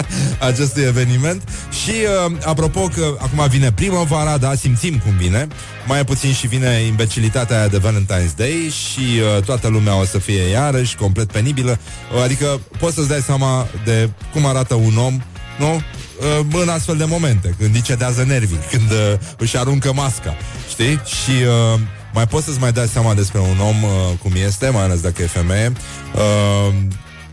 acestui 0.50 0.82
eveniment 0.82 1.42
și 1.84 1.90
uh, 1.90 2.36
apropo 2.44 2.80
că 2.80 3.16
acum 3.18 3.46
vine 3.48 3.72
primăvara, 3.72 4.38
da, 4.38 4.54
simțim 4.54 4.98
cum 4.98 5.16
vine, 5.16 5.48
mai 5.86 6.04
puțin 6.04 6.32
și 6.32 6.46
vine 6.46 6.68
imbecilitatea 6.86 7.58
aia 7.58 7.68
de 7.68 7.80
Valentine's 7.80 8.36
Day 8.36 8.72
și 8.72 9.00
uh, 9.00 9.42
toată 9.42 9.68
lumea 9.68 10.00
o 10.00 10.04
să 10.04 10.18
fie 10.18 10.42
iarăși 10.42 10.96
complet 10.96 11.32
penibilă, 11.32 11.78
adică 12.24 12.60
poți 12.78 12.94
să-ți 12.94 13.08
dai 13.08 13.20
seama 13.20 13.66
de 13.84 14.10
cum 14.32 14.46
arată 14.46 14.74
un 14.74 14.96
om, 14.96 15.20
nu? 15.58 15.82
Uh, 16.20 16.62
în 16.62 16.68
astfel 16.68 16.96
de 16.96 17.04
momente, 17.04 17.54
când 17.58 17.74
îi 17.74 17.80
cedează 17.80 18.24
nervii, 18.26 18.58
când 18.72 18.90
uh, 18.90 19.18
își 19.38 19.58
aruncă 19.58 19.92
masca, 19.92 20.36
știi? 20.68 21.00
Și 21.04 21.30
uh, 21.74 21.80
mai 22.16 22.26
poți 22.26 22.44
să-ți 22.44 22.58
mai 22.58 22.72
dai 22.72 22.86
seama 22.86 23.14
despre 23.14 23.40
un 23.40 23.58
om 23.60 23.82
uh, 23.82 23.90
cum 24.22 24.32
este, 24.46 24.68
mai 24.68 24.82
ales 24.82 25.00
dacă 25.00 25.22
e 25.22 25.26
femeie, 25.26 25.72
uh, 26.14 26.74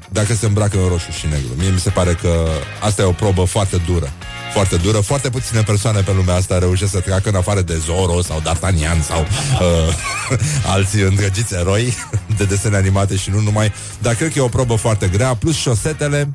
dacă 0.10 0.34
se 0.34 0.46
îmbracă 0.46 0.78
în 0.78 0.88
roșu 0.88 1.12
și 1.12 1.26
negru. 1.26 1.52
Mie 1.58 1.69
mi 1.69 1.80
se 1.80 1.89
pare 1.89 2.13
că 2.13 2.48
asta 2.82 3.02
e 3.02 3.06
o 3.06 3.12
probă 3.12 3.43
foarte 3.43 3.82
dură. 3.86 4.12
Foarte 4.54 4.76
dură. 4.76 5.00
Foarte 5.00 5.30
puține 5.30 5.62
persoane 5.62 6.02
pe 6.02 6.12
lumea 6.15 6.36
asta 6.36 6.60
reușesc 6.60 6.91
să 6.91 7.00
treacă 7.00 7.30
în 7.30 7.36
afară 7.36 7.62
de 7.62 7.78
Zoro 7.86 8.22
sau 8.22 8.41
D'Artagnan 8.41 9.06
sau 9.08 9.19
uh, 9.19 9.93
alții 10.74 11.02
îndrăgiți 11.02 11.54
eroi 11.54 11.93
de 12.38 12.43
desene 12.43 12.76
animate 12.76 13.15
și 13.15 13.30
nu 13.30 13.39
numai. 13.39 13.74
Dar 14.02 14.13
cred 14.13 14.32
că 14.32 14.39
e 14.39 14.41
o 14.41 14.48
probă 14.48 14.76
foarte 14.76 15.08
grea. 15.08 15.36
Plus 15.36 15.56
șosetele, 15.56 16.32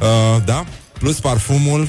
uh, 0.00 0.42
da? 0.44 0.64
Plus 0.98 1.20
parfumul. 1.20 1.88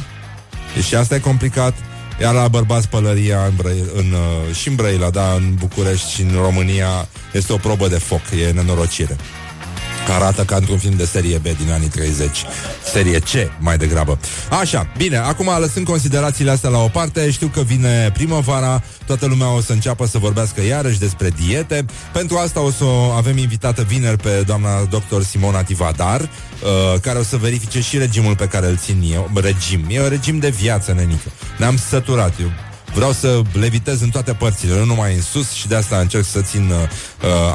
Și 0.87 0.95
asta 0.95 1.15
e 1.15 1.19
complicat. 1.19 1.73
Iar 2.21 2.33
la 2.33 2.47
bărbați 2.47 2.89
pălăria 2.89 3.45
în 3.45 3.53
Brăi, 3.55 3.83
în, 3.95 4.11
uh, 4.11 4.55
și 4.55 4.67
în 4.67 4.75
Brăila, 4.75 5.09
da, 5.09 5.33
în 5.33 5.55
București 5.59 6.11
și 6.11 6.21
în 6.21 6.31
România 6.41 7.07
este 7.33 7.53
o 7.53 7.57
probă 7.57 7.87
de 7.87 7.97
foc, 7.97 8.21
e 8.47 8.51
nenorocire. 8.51 9.15
Arată 10.09 10.43
ca 10.43 10.55
într-un 10.55 10.77
film 10.77 10.95
de 10.95 11.05
serie 11.05 11.37
B 11.37 11.43
din 11.43 11.71
anii 11.71 11.87
30 11.87 12.45
Serie 12.91 13.19
C, 13.19 13.29
mai 13.59 13.77
degrabă. 13.77 14.19
Așa, 14.59 14.87
bine, 14.97 15.17
acum 15.17 15.49
lăsând 15.59 15.85
considerațiile 15.85 16.51
astea 16.51 16.69
la 16.69 16.77
o 16.77 16.87
parte 16.87 17.31
Știu 17.31 17.47
că 17.47 17.61
vine 17.61 18.11
primăvara 18.13 18.83
Toată 19.05 19.25
lumea 19.25 19.55
o 19.55 19.61
să 19.61 19.71
înceapă 19.71 20.05
să 20.05 20.17
vorbească 20.17 20.63
iarăși 20.63 20.99
despre 20.99 21.29
diete. 21.45 21.85
Pentru 22.13 22.37
asta 22.37 22.59
o 22.59 22.71
să 22.71 22.85
avem 23.15 23.37
invitată 23.37 23.81
vineri 23.81 24.17
pe 24.17 24.43
doamna 24.45 24.83
doctor 24.89 25.23
Simona 25.23 25.63
Tivadar 25.63 26.21
uh, 26.21 26.99
Care 27.01 27.19
o 27.19 27.23
să 27.23 27.37
verifice 27.37 27.81
și 27.81 27.97
regimul 27.97 28.35
pe 28.35 28.47
care 28.47 28.67
îl 28.67 28.77
țin 28.77 29.03
eu 29.13 29.29
Regim, 29.33 29.85
e 29.87 30.01
un 30.01 30.09
regim 30.09 30.39
de 30.39 30.49
viață, 30.49 30.93
nenică. 30.93 31.31
Ne-am 31.57 31.77
săturat, 31.77 32.33
eu 32.39 32.51
Vreau 32.93 33.11
să 33.11 33.41
levitez 33.53 34.01
în 34.01 34.09
toate 34.09 34.33
părțile, 34.33 34.77
nu 34.77 34.85
numai 34.85 35.15
în 35.15 35.21
sus 35.21 35.51
și 35.51 35.67
de 35.67 35.75
asta 35.75 35.97
încerc 35.97 36.25
să 36.25 36.41
țin 36.41 36.69
uh, 36.69 36.77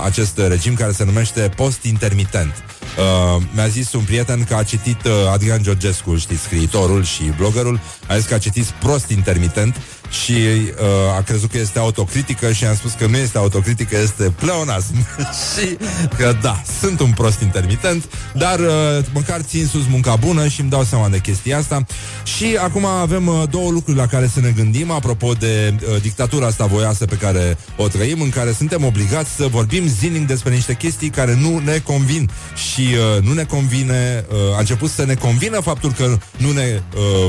acest 0.04 0.38
regim 0.38 0.74
care 0.74 0.92
se 0.92 1.04
numește 1.04 1.40
post 1.56 1.82
intermitent. 1.82 2.64
Uh, 2.98 3.42
mi-a 3.54 3.66
zis 3.66 3.92
un 3.92 4.02
prieten 4.02 4.44
că 4.44 4.54
a 4.54 4.62
citit 4.62 5.04
uh, 5.04 5.12
Adrian 5.32 5.62
Georgescu, 5.62 6.16
știți, 6.16 6.42
scriitorul 6.42 7.04
și 7.04 7.22
bloggerul, 7.36 7.80
a 8.08 8.16
zis 8.16 8.26
că 8.26 8.34
a 8.34 8.38
citit 8.38 8.64
prost 8.64 9.10
intermitent 9.10 9.76
și 10.10 10.32
uh, 10.32 11.16
a 11.16 11.22
crezut 11.22 11.50
că 11.50 11.58
este 11.58 11.78
autocritică 11.78 12.52
și 12.52 12.64
am 12.64 12.74
spus 12.74 12.92
că 12.92 13.06
nu 13.06 13.16
este 13.16 13.38
autocritică, 13.38 13.96
este 13.98 14.32
pleonasm. 14.36 14.94
și 15.52 15.76
că 16.16 16.36
da, 16.42 16.62
sunt 16.80 17.00
un 17.00 17.10
prost 17.10 17.40
intermitent, 17.40 18.04
dar 18.34 18.58
uh, 18.58 19.04
măcar 19.12 19.40
țin 19.40 19.66
sus 19.66 19.86
munca 19.88 20.16
bună 20.16 20.48
și 20.48 20.60
îmi 20.60 20.70
dau 20.70 20.82
seama 20.84 21.08
de 21.08 21.18
chestia 21.18 21.58
asta. 21.58 21.86
Și 22.24 22.56
acum 22.62 22.84
avem 22.84 23.26
uh, 23.26 23.42
două 23.50 23.70
lucruri 23.70 23.98
la 23.98 24.06
care 24.06 24.30
să 24.32 24.40
ne 24.40 24.50
gândim, 24.50 24.90
apropo 24.90 25.32
de 25.32 25.74
uh, 25.74 26.00
dictatura 26.00 26.46
asta 26.46 26.66
voioasă 26.66 27.04
pe 27.04 27.16
care 27.16 27.58
o 27.76 27.88
trăim, 27.88 28.20
în 28.20 28.30
care 28.30 28.52
suntem 28.52 28.84
obligați 28.84 29.30
să 29.30 29.46
vorbim 29.46 29.86
zilnic 29.86 30.26
despre 30.26 30.54
niște 30.54 30.74
chestii 30.74 31.10
care 31.10 31.36
nu 31.40 31.58
ne 31.58 31.78
convin. 31.78 32.30
Și 32.70 32.80
uh, 32.80 33.22
nu 33.22 33.32
ne 33.32 33.44
convine, 33.44 34.24
uh, 34.28 34.56
a 34.56 34.58
început 34.58 34.90
să 34.90 35.04
ne 35.04 35.14
convină 35.14 35.60
faptul 35.60 35.92
că 35.92 36.18
nu 36.36 36.52
ne 36.52 36.82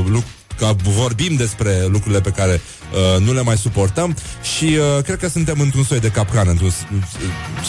uh, 0.06 0.22
că 0.58 0.74
vorbim 0.82 1.34
despre 1.36 1.86
lucrurile 1.86 2.20
pe 2.20 2.30
care 2.30 2.60
uh, 2.92 3.24
nu 3.24 3.32
le 3.32 3.42
mai 3.42 3.56
suportăm 3.56 4.16
și 4.56 4.64
uh, 4.64 5.02
cred 5.02 5.18
că 5.18 5.28
suntem 5.28 5.60
într-un 5.60 5.84
soi 5.84 6.00
de 6.00 6.08
capcană, 6.08 6.50
într-un 6.50 6.72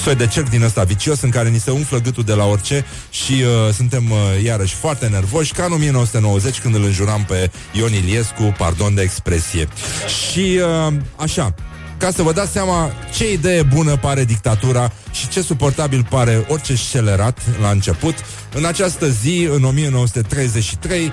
soi 0.04 0.16
de 0.16 0.28
cerc 0.28 0.50
din 0.50 0.64
ăsta 0.64 0.84
vicios 0.84 1.22
în 1.22 1.30
care 1.30 1.50
ni 1.50 1.60
se 1.60 1.72
umflă 1.72 1.98
gâtul 1.98 2.24
de 2.24 2.34
la 2.34 2.46
orice 2.46 2.86
și 3.10 3.32
uh, 3.32 3.74
suntem 3.74 4.12
uh, 4.12 4.44
iarăși 4.44 4.76
foarte 4.76 5.08
nervoși, 5.08 5.54
ca 5.54 5.66
în 5.66 5.72
1990 5.72 6.60
când 6.60 6.76
îl 6.76 6.84
înjuram 6.84 7.26
pe 7.28 7.52
Ion 7.72 7.94
Iliescu, 7.94 8.56
pardon 8.58 8.96
de 8.96 9.02
expresie. 9.02 9.68
Și 10.08 10.60
uh, 10.88 10.94
așa, 11.16 11.56
ca 12.00 12.12
să 12.12 12.22
vă 12.22 12.34
dați 12.34 12.52
seama 12.52 12.92
ce 13.14 13.32
idee 13.32 13.64
bună 13.64 13.98
pare 13.98 14.24
dictatura 14.26 14.92
și 15.12 15.28
ce 15.28 15.42
suportabil 15.42 16.06
pare 16.10 16.46
orice 16.48 16.76
scelerat 16.76 17.40
la 17.62 17.70
început. 17.70 18.16
În 18.54 18.66
această 18.66 19.10
zi, 19.10 19.48
în 19.52 19.64
1933, 19.64 21.06
uh, 21.06 21.12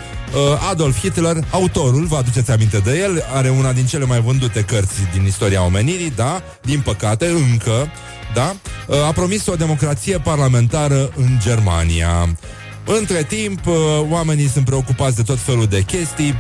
Adolf 0.71 0.99
Hitler, 0.99 1.37
autorul, 1.51 2.05
vă 2.05 2.17
aduceți 2.17 2.51
aminte 2.51 2.79
de 2.79 2.99
el, 2.99 3.25
are 3.35 3.49
una 3.49 3.73
din 3.73 3.87
cele 3.87 4.05
mai 4.05 4.21
vândute 4.21 4.63
cărți 4.63 5.01
din 5.13 5.25
istoria 5.25 5.65
omenirii, 5.65 6.13
da, 6.17 6.43
din 6.63 6.81
păcate, 6.81 7.27
încă, 7.27 7.89
da, 8.35 8.57
uh, 8.87 9.07
a 9.07 9.13
promis 9.13 9.47
o 9.47 9.55
democrație 9.55 10.19
parlamentară 10.19 11.11
în 11.17 11.29
Germania. 11.39 12.37
Între 12.85 13.23
timp, 13.23 13.67
uh, 13.67 13.75
oamenii 14.11 14.49
sunt 14.49 14.65
preocupați 14.65 15.17
de 15.17 15.23
tot 15.23 15.39
felul 15.39 15.67
de 15.67 15.83
chestii 15.83 16.35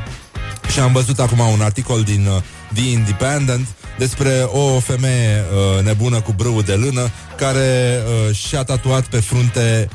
și 0.72 0.80
am 0.80 0.92
văzut 0.92 1.18
acum 1.18 1.38
un 1.38 1.60
articol 1.60 2.02
din 2.02 2.28
The 2.74 2.90
Independent 2.90 3.66
despre 3.98 4.48
o 4.52 4.80
femeie 4.80 5.44
uh, 5.44 5.84
nebună 5.84 6.20
cu 6.20 6.32
brâu 6.32 6.62
de 6.62 6.74
lână 6.74 7.10
care 7.36 8.02
uh, 8.28 8.34
și-a 8.34 8.64
tatuat 8.64 9.06
pe 9.06 9.20
frunte 9.20 9.88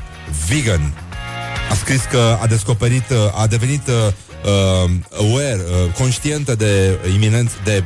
vegan. 0.48 0.94
A 1.70 1.74
scris 1.74 2.02
că 2.10 2.38
a 2.42 2.46
descoperit, 2.46 3.10
uh, 3.10 3.40
a 3.40 3.46
devenit 3.46 3.88
uh, 3.88 4.12
uh, 4.44 4.90
aware, 5.18 5.60
uh, 5.60 5.92
conștientă 5.92 6.54
de 6.54 6.98
iminent, 7.14 7.50
de 7.64 7.84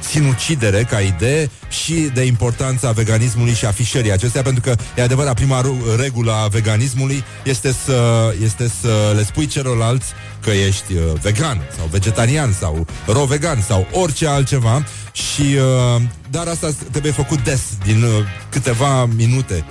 sinucidere 0.00 0.82
ca 0.82 1.00
idee 1.00 1.50
și 1.68 1.94
de 2.14 2.22
importanța 2.22 2.90
veganismului 2.90 3.52
și 3.52 3.66
afișării 3.66 4.12
acestea, 4.12 4.42
pentru 4.42 4.62
că 4.62 4.74
e 4.96 5.02
adevărat, 5.02 5.34
prima 5.34 5.64
regulă 5.98 6.32
a 6.32 6.46
veganismului 6.46 7.24
este 7.44 7.74
să, 7.84 8.32
este 8.42 8.70
să 8.80 9.12
le 9.14 9.24
spui 9.24 9.46
celorlalți 9.46 10.06
că 10.42 10.50
ești 10.50 10.92
uh, 10.92 11.02
vegan 11.20 11.62
sau 11.76 11.86
vegetarian 11.90 12.52
sau 12.52 12.86
ro-vegan 13.06 13.62
sau 13.66 13.86
orice 13.92 14.26
altceva 14.26 14.84
și 15.12 15.42
uh, 15.42 16.02
dar 16.30 16.46
asta 16.46 16.70
trebuie 16.90 17.12
făcut 17.12 17.44
des, 17.44 17.60
din 17.84 18.02
uh, 18.02 18.10
câteva 18.50 19.04
minute 19.04 19.64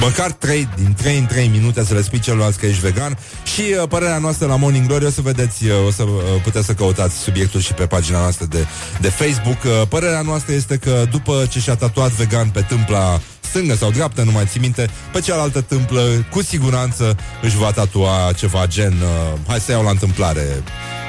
Măcar 0.00 0.32
3 0.32 0.68
din 0.76 0.94
3 0.94 1.18
în 1.18 1.26
3 1.26 1.48
minute 1.48 1.84
să 1.84 1.94
le 1.94 2.02
spui 2.02 2.18
celorlalți 2.18 2.58
că 2.58 2.66
ești 2.66 2.80
vegan 2.80 3.18
și 3.54 3.60
uh, 3.60 3.88
părerea 3.88 4.18
noastră 4.18 4.46
la 4.46 4.56
Morning 4.56 4.86
Glory 4.86 5.04
o 5.04 5.10
să 5.10 5.20
vedeți, 5.20 5.64
uh, 5.66 5.86
o 5.86 5.90
să 5.90 6.02
uh, 6.02 6.12
puteți 6.42 6.66
să 6.66 6.72
căutați 6.72 7.16
subiectul 7.16 7.60
și 7.60 7.72
pe 7.72 7.86
pagina 7.86 8.18
noastră 8.18 8.46
de, 8.46 8.66
de 9.00 9.08
Facebook. 9.08 9.62
Uh, 9.64 9.88
părerea 9.88 10.20
noastră 10.20 10.54
este 10.54 10.76
că 10.76 11.04
după 11.10 11.46
ce 11.50 11.58
și-a 11.58 11.74
tatuat 11.76 12.10
vegan 12.10 12.48
pe 12.48 12.60
tâmpla 12.60 13.20
stângă 13.40 13.74
sau 13.74 13.90
dreaptă, 13.90 14.22
nu 14.22 14.30
mai 14.30 14.44
țin 14.46 14.60
minte, 14.60 14.90
pe 15.12 15.20
cealaltă 15.20 15.60
tâmplă, 15.60 16.26
cu 16.30 16.42
siguranță 16.42 17.16
își 17.42 17.56
va 17.56 17.70
tatua 17.70 18.32
ceva 18.36 18.66
gen, 18.66 18.92
uh, 18.92 19.38
hai 19.46 19.60
să 19.60 19.70
iau 19.70 19.82
la 19.82 19.90
întâmplare, 19.90 20.62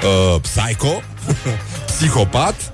uh, 0.03 0.41
psycho, 0.41 1.01
psihopat, 1.91 2.71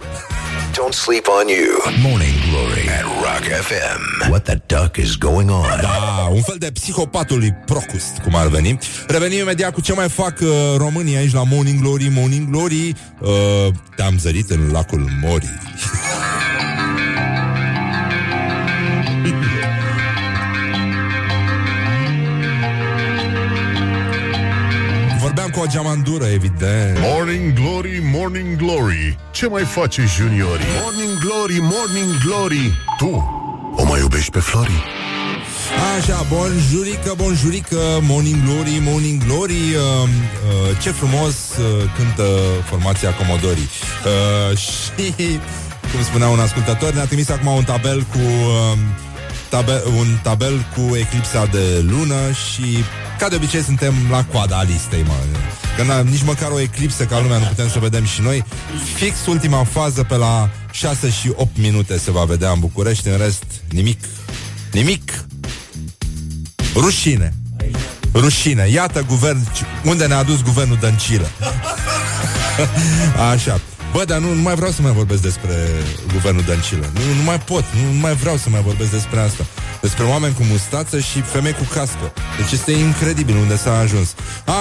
Don't 0.74 0.94
sleep 0.94 1.28
on 1.28 1.48
you. 1.48 1.80
Morning 2.02 2.36
Glory 2.50 2.88
at 2.90 3.06
Rock 3.24 3.44
FM. 3.68 4.30
What 4.30 4.44
the 4.46 4.62
duck 4.68 4.98
is 4.98 5.16
going 5.16 5.50
on? 5.50 5.82
Da, 5.82 6.28
un 6.32 6.42
fel 6.42 6.58
de 6.58 6.72
psihopatul 6.72 7.38
lui 7.38 7.54
Procust, 7.66 8.18
cum 8.24 8.36
ar 8.36 8.48
veni. 8.48 8.78
Revenim 9.08 9.40
imediat 9.40 9.74
cu 9.74 9.82
ce 9.82 9.94
mai 9.94 10.10
fac 10.10 10.40
uh, 10.42 10.50
românii 10.78 11.16
aici 11.16 11.34
la 11.34 11.44
Morning 11.44 11.82
Glory. 11.82 12.10
Morning 12.10 12.50
Glory, 12.50 12.96
uh, 13.20 13.30
te-am 13.96 14.18
zărit 14.20 14.50
în 14.50 14.70
lacul 14.72 15.10
Mori. 15.22 15.50
cu 25.58 25.64
o 25.64 25.68
geamandură, 25.68 26.26
evident. 26.26 26.98
Morning 27.00 27.54
Glory, 27.54 28.02
Morning 28.14 28.56
Glory 28.56 29.18
Ce 29.32 29.48
mai 29.48 29.64
face 29.64 30.04
juniorii? 30.18 30.66
Morning 30.82 31.20
Glory, 31.20 31.58
Morning 31.62 32.12
Glory 32.26 32.78
Tu 32.98 33.36
o 33.76 33.84
mai 33.86 34.00
iubești 34.00 34.32
pe 34.32 34.40
Flori? 34.40 34.84
Așa, 35.98 36.26
bonjurică, 36.30 37.14
bonjurică, 37.16 37.80
morning 38.02 38.44
glory, 38.44 38.82
morning 38.82 39.24
glory 39.26 39.54
uh, 39.54 40.10
uh, 40.10 40.82
Ce 40.82 40.92
frumos 40.92 41.36
uh, 41.58 41.90
cântă 41.98 42.28
formația 42.64 43.14
Comodorii 43.14 43.70
uh, 44.52 44.58
Și, 44.66 45.14
cum 45.92 46.04
spunea 46.04 46.28
un 46.28 46.40
ascultător, 46.40 46.94
ne-a 46.94 47.06
trimis 47.06 47.30
acum 47.30 47.48
un 47.48 47.64
tabel 47.64 48.02
cu... 48.02 48.18
Uh, 48.18 48.78
tabe- 49.50 49.82
un 49.98 50.18
tabel 50.24 50.66
cu 50.76 50.96
eclipsa 50.96 51.46
de 51.46 51.86
lună 51.90 52.16
și 52.32 52.84
ca 53.20 53.28
de 53.28 53.36
obicei 53.36 53.62
suntem 53.64 53.94
la 54.10 54.24
coada 54.26 54.62
listei, 54.64 55.04
mă. 55.08 55.14
Că 55.78 55.84
n- 55.84 56.04
nici 56.10 56.24
măcar 56.24 56.52
o 56.52 56.60
eclipsă 56.60 57.04
ca 57.06 57.20
lumea 57.20 57.38
nu 57.38 57.46
putem 57.46 57.70
să 57.70 57.80
vedem 57.80 58.06
și 58.06 58.22
noi. 58.22 58.44
Fix 58.96 59.26
ultima 59.26 59.64
fază 59.64 60.04
pe 60.04 60.16
la 60.16 60.50
6 60.72 61.10
și 61.10 61.32
8 61.36 61.58
minute 61.58 61.98
se 61.98 62.12
va 62.12 62.24
vedea 62.24 62.52
în 62.52 62.60
București, 62.60 63.08
în 63.08 63.18
rest 63.18 63.44
nimic. 63.70 64.04
Nimic. 64.72 65.26
Rușine. 66.74 67.34
Rușine. 68.14 68.68
Iată 68.70 69.04
guvern, 69.08 69.40
unde 69.84 70.06
ne-a 70.08 70.24
dus 70.24 70.42
guvernul 70.42 70.78
Dăncilă. 70.82 71.30
Așa. 73.32 73.60
Bă, 73.98 74.06
dar 74.06 74.20
nu, 74.20 74.34
nu 74.34 74.42
mai 74.42 74.56
vreau 74.56 74.72
să 74.72 74.82
mai 74.82 74.92
vorbesc 74.92 75.22
despre 75.22 75.56
guvernul 76.14 76.44
Dăncilă. 76.44 76.92
Nu, 76.94 77.14
nu 77.18 77.24
mai 77.24 77.40
pot, 77.40 77.64
nu, 77.74 77.92
nu 77.94 78.00
mai 78.00 78.16
vreau 78.16 78.38
să 78.38 78.50
mai 78.50 78.62
vorbesc 78.62 78.92
despre 78.92 79.20
asta. 79.20 79.46
Despre 79.82 80.04
oameni 80.04 80.34
cu 80.34 80.44
mustață 80.44 81.00
și 81.00 81.22
femei 81.22 81.54
cu 81.54 81.64
cască. 81.74 82.14
Deci 82.38 82.52
este 82.52 82.72
incredibil 82.72 83.36
unde 83.36 83.58
s-a 83.58 83.78
ajuns. 83.78 84.14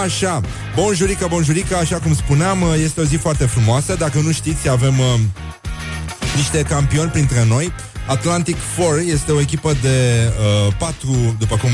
Așa, 0.04 0.40
bonjurică, 0.74 1.26
bonjurică, 1.28 1.76
așa 1.76 1.98
cum 1.98 2.14
spuneam, 2.14 2.58
este 2.82 3.00
o 3.00 3.04
zi 3.04 3.16
foarte 3.16 3.46
frumoasă. 3.46 3.94
Dacă 3.94 4.18
nu 4.18 4.32
știți, 4.32 4.68
avem 4.68 4.98
uh, 4.98 5.20
niște 6.36 6.62
campioni 6.62 7.10
printre 7.10 7.44
noi. 7.48 7.72
Atlantic 8.06 8.56
4 8.76 9.00
este 9.00 9.32
o 9.32 9.40
echipă 9.40 9.72
de 9.82 10.28
uh, 10.66 10.74
patru, 10.78 11.36
după 11.38 11.56
cum 11.56 11.70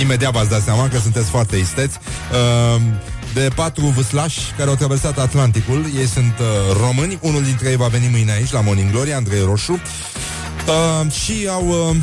imediat 0.00 0.32
v-ați 0.32 0.48
dat 0.48 0.62
seama 0.62 0.88
că 0.88 0.98
sunteți 0.98 1.28
foarte 1.28 1.56
isteți, 1.56 1.98
uh, 2.32 2.82
de 3.34 3.48
patru 3.54 3.86
vâslași 3.86 4.40
care 4.56 4.68
au 4.68 4.76
traversat 4.76 5.18
Atlanticul. 5.18 5.84
Ei 5.98 6.06
sunt 6.06 6.38
uh, 6.38 6.76
români, 6.80 7.18
unul 7.20 7.42
dintre 7.42 7.68
ei 7.68 7.76
va 7.76 7.86
veni 7.86 8.08
mâine 8.10 8.32
aici 8.32 8.52
la 8.52 8.60
Morning 8.60 8.90
Glory, 8.90 9.12
Andrei 9.12 9.44
Roșu. 9.44 9.72
Uh, 9.72 11.12
și 11.12 11.48
au 11.48 11.68
uh, 11.68 11.96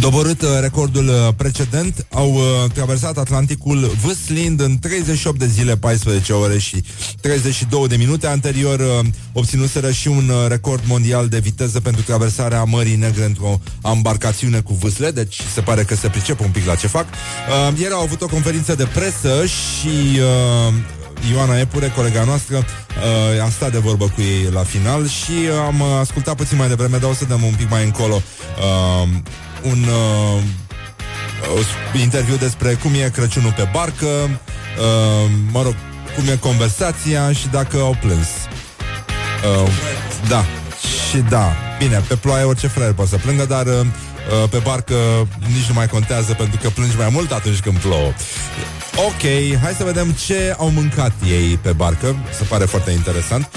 doborât 0.00 0.42
uh, 0.42 0.48
recordul 0.60 1.08
uh, 1.08 1.34
precedent, 1.36 2.06
au 2.12 2.32
uh, 2.34 2.70
traversat 2.72 3.18
Atlanticul 3.18 3.90
vâslind 4.04 4.60
în 4.60 4.78
38 4.78 5.38
de 5.38 5.46
zile, 5.46 5.76
14 5.76 6.32
ore 6.32 6.58
și 6.58 6.84
32 7.20 7.88
de 7.88 7.96
minute. 7.96 8.26
Anterior 8.26 8.78
uh, 8.80 9.06
obținuseră 9.32 9.90
și 9.90 10.08
un 10.08 10.28
uh, 10.28 10.48
record 10.48 10.82
mondial 10.86 11.28
de 11.28 11.38
viteză 11.38 11.80
pentru 11.80 12.02
traversarea 12.02 12.64
Mării 12.64 12.96
Negre 12.96 13.24
într-o 13.24 13.60
embarcațiune 13.94 14.60
cu 14.60 14.74
vâsle, 14.74 15.10
deci 15.10 15.40
se 15.54 15.60
pare 15.60 15.82
că 15.82 15.94
se 15.94 16.08
pricep 16.08 16.40
un 16.40 16.50
pic 16.50 16.66
la 16.66 16.74
ce 16.74 16.86
fac. 16.86 17.06
Uh, 17.08 17.78
ieri 17.78 17.92
au 17.92 18.02
avut 18.02 18.22
o 18.22 18.26
conferință 18.26 18.74
de 18.74 18.84
presă 18.84 19.46
și 19.46 20.18
uh, 20.18 20.74
Ioana 21.32 21.58
Epure, 21.58 21.92
colega 21.96 22.24
noastră, 22.24 22.56
uh, 22.56 23.44
a 23.44 23.48
stat 23.48 23.72
de 23.72 23.78
vorbă 23.78 24.04
cu 24.04 24.20
ei 24.20 24.50
la 24.52 24.62
final 24.62 25.08
și 25.08 25.30
uh, 25.30 25.64
am 25.66 25.80
uh, 25.80 25.86
ascultat 26.00 26.36
puțin 26.36 26.56
mai 26.56 26.68
devreme, 26.68 26.98
dar 26.98 27.10
o 27.10 27.14
să 27.14 27.24
dăm 27.24 27.42
un 27.42 27.54
pic 27.56 27.70
mai 27.70 27.84
încolo 27.84 28.14
uh, 28.14 29.08
un 29.62 29.82
uh, 29.82 30.42
uh, 31.94 32.00
interviu 32.00 32.36
despre 32.36 32.74
cum 32.74 32.94
e 32.94 33.10
Crăciunul 33.12 33.52
pe 33.52 33.68
barcă, 33.72 34.06
uh, 34.06 35.30
mă 35.52 35.62
rog, 35.62 35.74
cum 36.16 36.28
e 36.28 36.36
conversația 36.36 37.32
și 37.32 37.48
dacă 37.48 37.76
au 37.76 37.96
plâns. 38.00 38.28
Uh, 39.62 39.70
da, 40.28 40.44
și 41.10 41.16
da, 41.16 41.52
bine, 41.78 42.02
pe 42.08 42.14
ploaie 42.14 42.44
orice 42.44 42.66
fraier 42.66 42.92
poate 42.92 43.10
să 43.10 43.16
plângă, 43.16 43.44
dar 43.44 43.66
uh, 43.66 43.72
uh, 43.74 43.86
pe 44.50 44.58
barcă 44.58 44.94
nici 45.54 45.68
nu 45.68 45.74
mai 45.74 45.88
contează 45.88 46.32
pentru 46.32 46.58
că 46.62 46.68
plângi 46.68 46.96
mai 46.96 47.08
mult 47.12 47.32
atunci 47.32 47.60
când 47.60 47.78
plouă. 47.78 48.12
Ok, 48.96 49.22
hai 49.62 49.72
să 49.76 49.84
vedem 49.84 50.10
ce 50.10 50.54
au 50.58 50.70
mâncat 50.70 51.12
ei 51.26 51.58
pe 51.62 51.72
barcă. 51.72 52.16
Se 52.38 52.44
pare 52.44 52.64
foarte 52.64 52.90
interesant. 52.90 53.48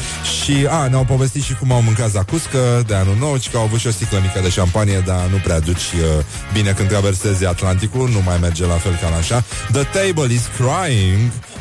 Și, 0.42 0.68
a, 0.70 0.88
ne-au 0.88 1.04
povestit 1.04 1.44
și 1.44 1.54
cum 1.54 1.72
au 1.72 1.82
mâncat 1.82 2.10
zacuscă 2.10 2.84
de 2.88 2.96
anul 2.96 3.16
nou, 3.20 3.38
și 3.40 3.50
că 3.50 3.58
au 3.58 3.64
avut 3.64 3.80
și 3.80 3.88
o 3.88 3.92
sticlă 3.92 4.20
mică 4.22 4.40
de 4.42 4.50
șampanie, 4.50 5.04
dar 5.06 5.26
nu 5.32 5.38
prea 5.38 5.60
duci 5.60 5.78
uh, 5.78 6.24
bine 6.54 6.72
când 6.72 6.88
traversezi 6.88 7.46
Atlanticul, 7.46 8.10
nu 8.10 8.22
mai 8.26 8.38
merge 8.42 8.66
la 8.66 8.74
fel 8.74 9.00
ca 9.02 9.16
așa. 9.18 9.44
The 9.72 9.84
table 9.84 10.34
is 10.34 10.50
crying, 10.58 11.32
uh, 11.32 11.53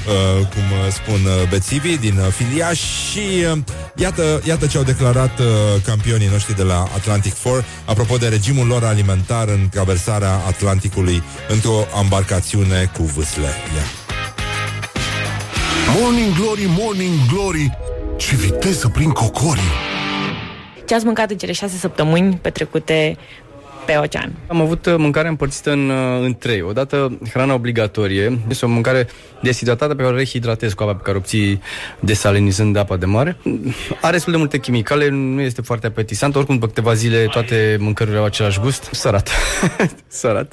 cum 0.55 0.63
uh, 0.71 0.93
spun 0.93 1.21
uh, 1.25 1.49
bețivii 1.49 1.99
din 1.99 2.19
uh, 2.19 2.27
filia 2.27 2.73
și 2.73 3.45
uh, 3.53 3.59
iată, 3.97 4.43
iată 4.45 4.67
ce 4.67 4.77
au 4.77 4.83
declarat 4.83 5.39
uh, 5.39 5.47
campionii 5.85 6.29
noștri 6.29 6.57
de 6.57 6.63
la 6.63 6.83
Atlantic 6.83 7.35
4 7.35 7.65
apropo 7.85 8.17
de 8.17 8.29
regimul 8.29 8.67
lor 8.67 8.85
alimentar 8.85 9.49
în 9.49 9.69
traversarea 9.71 10.33
Atlanticului 10.47 11.23
într-o 11.49 11.87
embarcațiune 12.03 12.91
cu 12.97 13.03
vâsle. 13.03 13.49
Ia. 13.77 13.85
Morning 16.01 16.35
Glory, 16.35 16.65
Morning 16.79 17.15
Glory 17.33 17.79
Ce 18.17 18.35
viteză 18.35 18.89
prin 18.89 19.11
cocorii 19.11 19.73
Ce 20.87 20.95
ați 20.95 21.05
mâncat 21.05 21.31
în 21.31 21.37
cele 21.37 21.53
șase 21.53 21.77
săptămâni 21.77 22.37
petrecute 22.37 23.17
pe 23.87 23.97
ocean? 23.97 24.33
Am 24.47 24.61
avut 24.61 24.87
uh, 24.87 24.95
mâncare 24.97 25.29
împărțită 25.29 25.71
în, 25.71 25.89
uh, 25.89 26.23
în 26.23 26.35
trei. 26.35 26.63
Odată 26.63 27.19
hrana 27.33 27.55
obligatorie, 27.55 28.39
este 28.49 28.65
o 28.65 28.69
mâncare 28.69 29.07
deshidratată 29.43 29.95
pe 29.95 30.03
care 30.03 30.15
o 30.15 30.17
rehidratezi 30.17 30.75
cu 30.75 30.83
apa 30.83 30.95
pe 30.95 31.03
care 31.03 31.17
o 31.17 31.21
obții 31.21 31.61
desalinizând 32.01 32.77
apa 32.77 32.97
de 32.97 33.07
mare. 33.07 33.37
Are 34.01 34.13
destul 34.13 34.33
de 34.33 34.39
multe 34.39 34.59
chimicale, 34.59 35.09
nu 35.09 35.41
este 35.41 35.63
foarte 35.63 35.87
apetisant. 35.87 36.37
Oricum, 36.37 36.55
după 36.55 36.67
câteva 36.67 36.95
zile, 36.95 37.25
toate 37.25 37.77
mâncărurile 37.81 38.21
au 38.21 38.27
același 38.27 38.61
gust. 38.61 38.89
Sărat. 38.93 39.31
Sărat. 40.07 40.53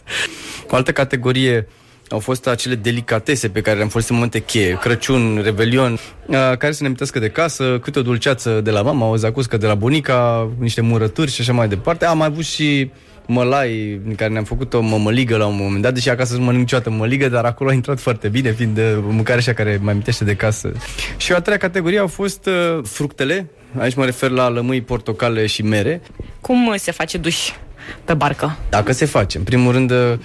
O 0.70 0.76
altă 0.76 0.92
categorie 0.92 1.68
au 2.10 2.20
fost 2.20 2.48
acele 2.48 2.76
delicatese 2.76 3.50
pe 3.50 3.62
care 3.62 3.76
le-am 3.78 3.90
folosit 3.90 4.12
în 4.12 4.16
momente 4.16 4.40
cheie, 4.40 4.78
Crăciun, 4.82 5.42
Revelion, 5.44 5.92
uh, 5.92 6.36
care 6.58 6.72
să 6.72 6.78
ne 6.80 6.86
amintească 6.86 7.20
de 7.20 7.30
casă, 7.30 7.80
câte 7.82 8.00
o 8.00 8.02
dulceață 8.02 8.62
de 8.62 8.72
la 8.72 8.82
mama, 8.82 9.08
o 9.08 9.16
zacuscă 9.16 9.58
de 9.58 9.68
la 9.68 9.76
bunica, 9.76 10.50
niște 10.58 10.82
murături 10.82 11.32
și 11.32 11.42
așa 11.42 11.54
mai 11.54 11.68
departe. 11.68 12.06
Am 12.06 12.18
mai 12.18 12.28
avut 12.28 12.44
și 12.44 12.92
mălai 13.30 14.02
în 14.06 14.16
care 14.16 14.32
ne-am 14.32 14.44
făcut 14.44 14.74
o 14.74 14.82
mămăligă 14.82 15.38
la 15.38 15.46
un 15.46 15.56
moment 15.60 15.82
dat, 15.82 15.94
deși 15.94 16.10
acasă 16.10 16.34
nu 16.34 16.40
mănânc 16.40 16.60
niciodată 16.60 16.90
mămăligă, 16.90 17.30
dar 17.30 17.46
acolo 17.46 17.70
a 17.70 17.74
intrat 17.74 18.00
foarte 18.00 18.28
bine, 18.28 18.52
fiind 18.52 18.76
de 18.76 18.98
mâncare 19.02 19.40
așa 19.40 19.54
care 19.54 19.80
mai 19.82 19.92
amintește 19.92 20.24
de 20.24 20.36
casă. 20.36 20.72
Și 21.18 21.32
o 21.32 21.36
a 21.36 21.42
treia 21.42 21.58
categorie 21.58 22.00
au 22.00 22.08
fost 22.08 22.46
uh, 22.46 22.84
fructele, 22.84 23.50
aici 23.78 23.96
mă 23.96 24.06
refer 24.06 24.30
la 24.30 24.50
lămâi, 24.50 24.82
portocale 24.82 25.46
și 25.46 25.62
mere. 25.62 26.02
Cum 26.42 26.68
uh, 26.68 26.76
se 26.78 26.92
face 26.92 27.18
duș 27.18 27.50
pe 28.04 28.14
barcă? 28.14 28.58
Dacă 28.70 28.92
se 28.92 29.06
face. 29.06 29.38
În 29.38 29.44
primul 29.44 29.72
rând, 29.72 29.92
uh, 29.92 30.18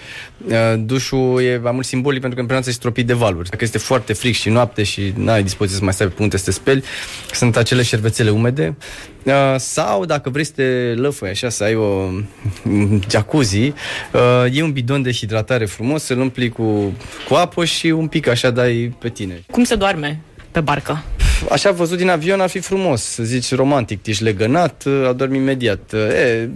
dușul 0.78 1.42
e 1.42 1.58
mai 1.62 1.72
mult 1.72 1.86
simbolic 1.86 2.20
pentru 2.20 2.34
că 2.36 2.40
în 2.40 2.46
perioada 2.46 2.70
se 2.70 2.76
stropit 2.76 3.06
de 3.06 3.12
valuri. 3.12 3.48
Dacă 3.48 3.64
este 3.64 3.78
foarte 3.78 4.12
fric 4.12 4.34
și 4.34 4.48
noapte 4.48 4.82
și 4.82 5.12
n-ai 5.16 5.42
dispoziție 5.42 5.78
să 5.78 5.84
mai 5.84 5.92
stai 5.92 6.06
pe 6.06 6.12
punte 6.12 6.36
să 6.36 6.44
te 6.44 6.50
speli, 6.50 6.84
sunt 7.32 7.56
acele 7.56 7.82
șervețele 7.82 8.30
umede. 8.30 8.76
Uh, 9.24 9.54
sau 9.56 10.04
dacă 10.04 10.30
vrei 10.30 10.44
să 10.44 10.52
te 10.54 10.94
lăfăi 11.00 11.28
așa, 11.28 11.48
să 11.48 11.64
ai 11.64 11.74
o 11.74 12.08
mm, 12.62 13.02
jacuzzi, 13.10 13.58
uh, 13.58 13.72
e 14.52 14.62
un 14.62 14.72
bidon 14.72 15.02
de 15.02 15.12
hidratare 15.12 15.64
frumos, 15.64 16.02
să-l 16.02 16.20
umpli 16.20 16.48
cu, 16.48 16.92
cu 17.28 17.34
apă 17.34 17.64
și 17.64 17.86
un 17.86 18.06
pic 18.06 18.26
așa 18.26 18.50
dai 18.50 18.96
pe 18.98 19.08
tine. 19.08 19.44
Cum 19.50 19.64
se 19.64 19.74
doarme 19.74 20.20
pe 20.54 20.60
barcă? 20.60 21.02
Așa 21.50 21.70
văzut 21.70 21.98
din 21.98 22.08
avion 22.08 22.40
ar 22.40 22.48
fi 22.48 22.58
frumos, 22.58 23.02
să 23.02 23.22
zici 23.22 23.54
romantic, 23.54 24.06
ești 24.06 24.22
legănat, 24.22 24.84
adormi 25.08 25.36
imediat. 25.36 25.92
E, 25.92 26.48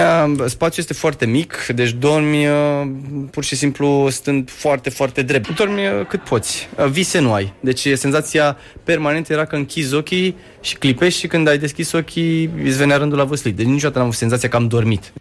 a, 0.00 0.34
spațiul 0.46 0.82
este 0.82 0.92
foarte 0.92 1.26
mic, 1.26 1.66
deci 1.74 1.90
dormi 1.90 2.46
a, 2.46 2.90
pur 3.30 3.44
și 3.44 3.56
simplu 3.56 4.08
stând 4.10 4.50
foarte, 4.50 4.90
foarte 4.90 5.22
drept. 5.22 5.54
Dormi 5.54 5.86
a, 5.86 6.04
cât 6.04 6.20
poți. 6.20 6.68
A, 6.76 6.84
vise 6.84 7.18
nu 7.18 7.32
ai. 7.32 7.52
Deci 7.60 7.88
senzația 7.94 8.56
permanentă 8.84 9.32
era 9.32 9.44
că 9.44 9.56
închizi 9.56 9.94
ochii 9.94 10.36
și 10.60 10.76
clipești 10.76 11.20
și 11.20 11.26
când 11.26 11.48
ai 11.48 11.58
deschis 11.58 11.92
ochii 11.92 12.50
îți 12.64 12.76
venea 12.76 12.96
rândul 12.96 13.18
la 13.18 13.24
văslit. 13.24 13.56
Deci 13.56 13.66
niciodată 13.66 13.98
n-am 13.98 14.06
avut 14.06 14.18
senzația 14.18 14.48
că 14.48 14.56
am 14.56 14.68
dormit. 14.68 15.12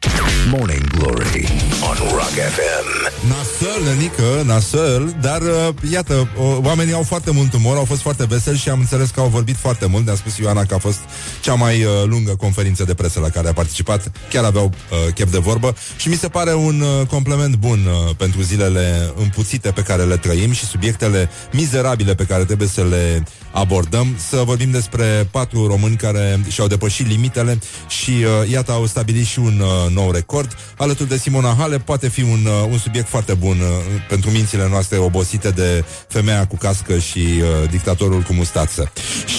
Morning 0.52 0.88
Glory 0.98 1.48
on 1.82 2.10
Rock 2.12 2.34
FM. 2.56 3.03
Nasăl, 3.28 3.98
Nică, 3.98 4.44
nasăl, 4.46 5.16
dar 5.22 5.42
uh, 5.42 5.70
iată, 5.92 6.14
uh, 6.14 6.58
oamenii 6.62 6.94
au 6.94 7.04
foarte 7.04 7.32
mult 7.32 7.54
umor, 7.54 7.78
au 7.78 7.86
fost 7.86 8.02
foarte 8.02 8.26
veseli 8.26 8.58
și 8.58 8.70
am 8.70 8.80
înțeles 8.80 9.10
că 9.10 9.20
au 9.20 9.28
vorbit 9.28 9.56
foarte 9.56 9.86
mult. 9.86 10.06
Ne-a 10.06 10.16
spus 10.16 10.38
Ioana 10.38 10.66
că 10.66 10.74
a 10.74 10.78
fost 10.78 11.00
cea 11.42 11.54
mai 11.54 11.84
uh, 11.84 11.92
lungă 12.06 12.36
conferință 12.36 12.84
de 12.84 12.94
presă 12.94 13.20
la 13.20 13.30
care 13.30 13.48
a 13.48 13.54
participat. 13.54 14.12
Chiar 14.30 14.44
aveau 14.44 14.66
uh, 14.66 15.14
chef 15.14 15.32
de 15.32 15.38
vorbă 15.38 15.76
și 15.98 16.10
mi 16.10 16.16
se 16.16 16.28
pare 16.28 16.54
un 16.54 16.82
uh, 16.82 17.08
complement 17.08 17.56
bun 17.56 17.80
uh, 17.86 18.16
pentru 18.18 18.42
zilele 18.42 19.14
împuțite 19.16 19.72
pe 19.72 19.82
care 19.82 20.04
le 20.04 20.18
trăim 20.18 20.52
și 20.52 20.66
subiectele 20.66 21.30
mizerabile 21.52 22.16
pe 22.16 22.26
care 22.26 22.44
trebuie 22.44 22.68
să 22.68 22.84
le 22.84 23.24
abordăm. 23.54 24.16
Să 24.30 24.42
vorbim 24.46 24.72
despre 24.72 25.28
patru 25.32 25.68
români 25.68 25.96
care 25.96 26.40
și-au 26.50 26.68
depășit 26.68 27.08
limitele 27.08 27.60
și 27.88 28.10
uh, 28.10 28.50
iată 28.50 28.72
au 28.72 28.86
stabilit 28.86 29.26
și 29.26 29.40
un 29.40 29.60
uh, 29.60 29.92
nou 29.94 30.12
record. 30.12 30.58
Alături 30.78 31.10
de 31.10 31.18
Simona 31.18 31.56
Hale 31.58 31.80
poate 31.80 32.10
fi 32.10 32.22
un, 32.22 32.46
uh, 32.46 32.70
un 32.70 32.78
subiect 32.78 33.08
foarte 33.08 33.34
bun 33.34 33.60
uh, 33.60 34.02
pentru 34.10 34.30
mințile 34.30 34.68
noastre 34.70 34.98
obosite 34.98 35.50
de 35.50 35.84
femeia 36.08 36.48
cu 36.48 36.58
cască 36.58 36.98
și 36.98 37.20
uh, 37.20 37.70
dictatorul 37.70 38.22
cu 38.22 38.34
mustață. 38.34 38.92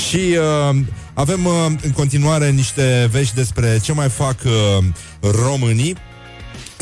Și 0.08 0.36
uh, 0.70 0.76
avem 1.14 1.44
uh, 1.44 1.52
în 1.82 1.90
continuare 1.90 2.50
niște 2.50 3.08
vești 3.10 3.34
despre 3.34 3.78
ce 3.82 3.92
mai 3.92 4.08
fac 4.08 4.36
uh, 4.44 4.84
românii 5.20 5.96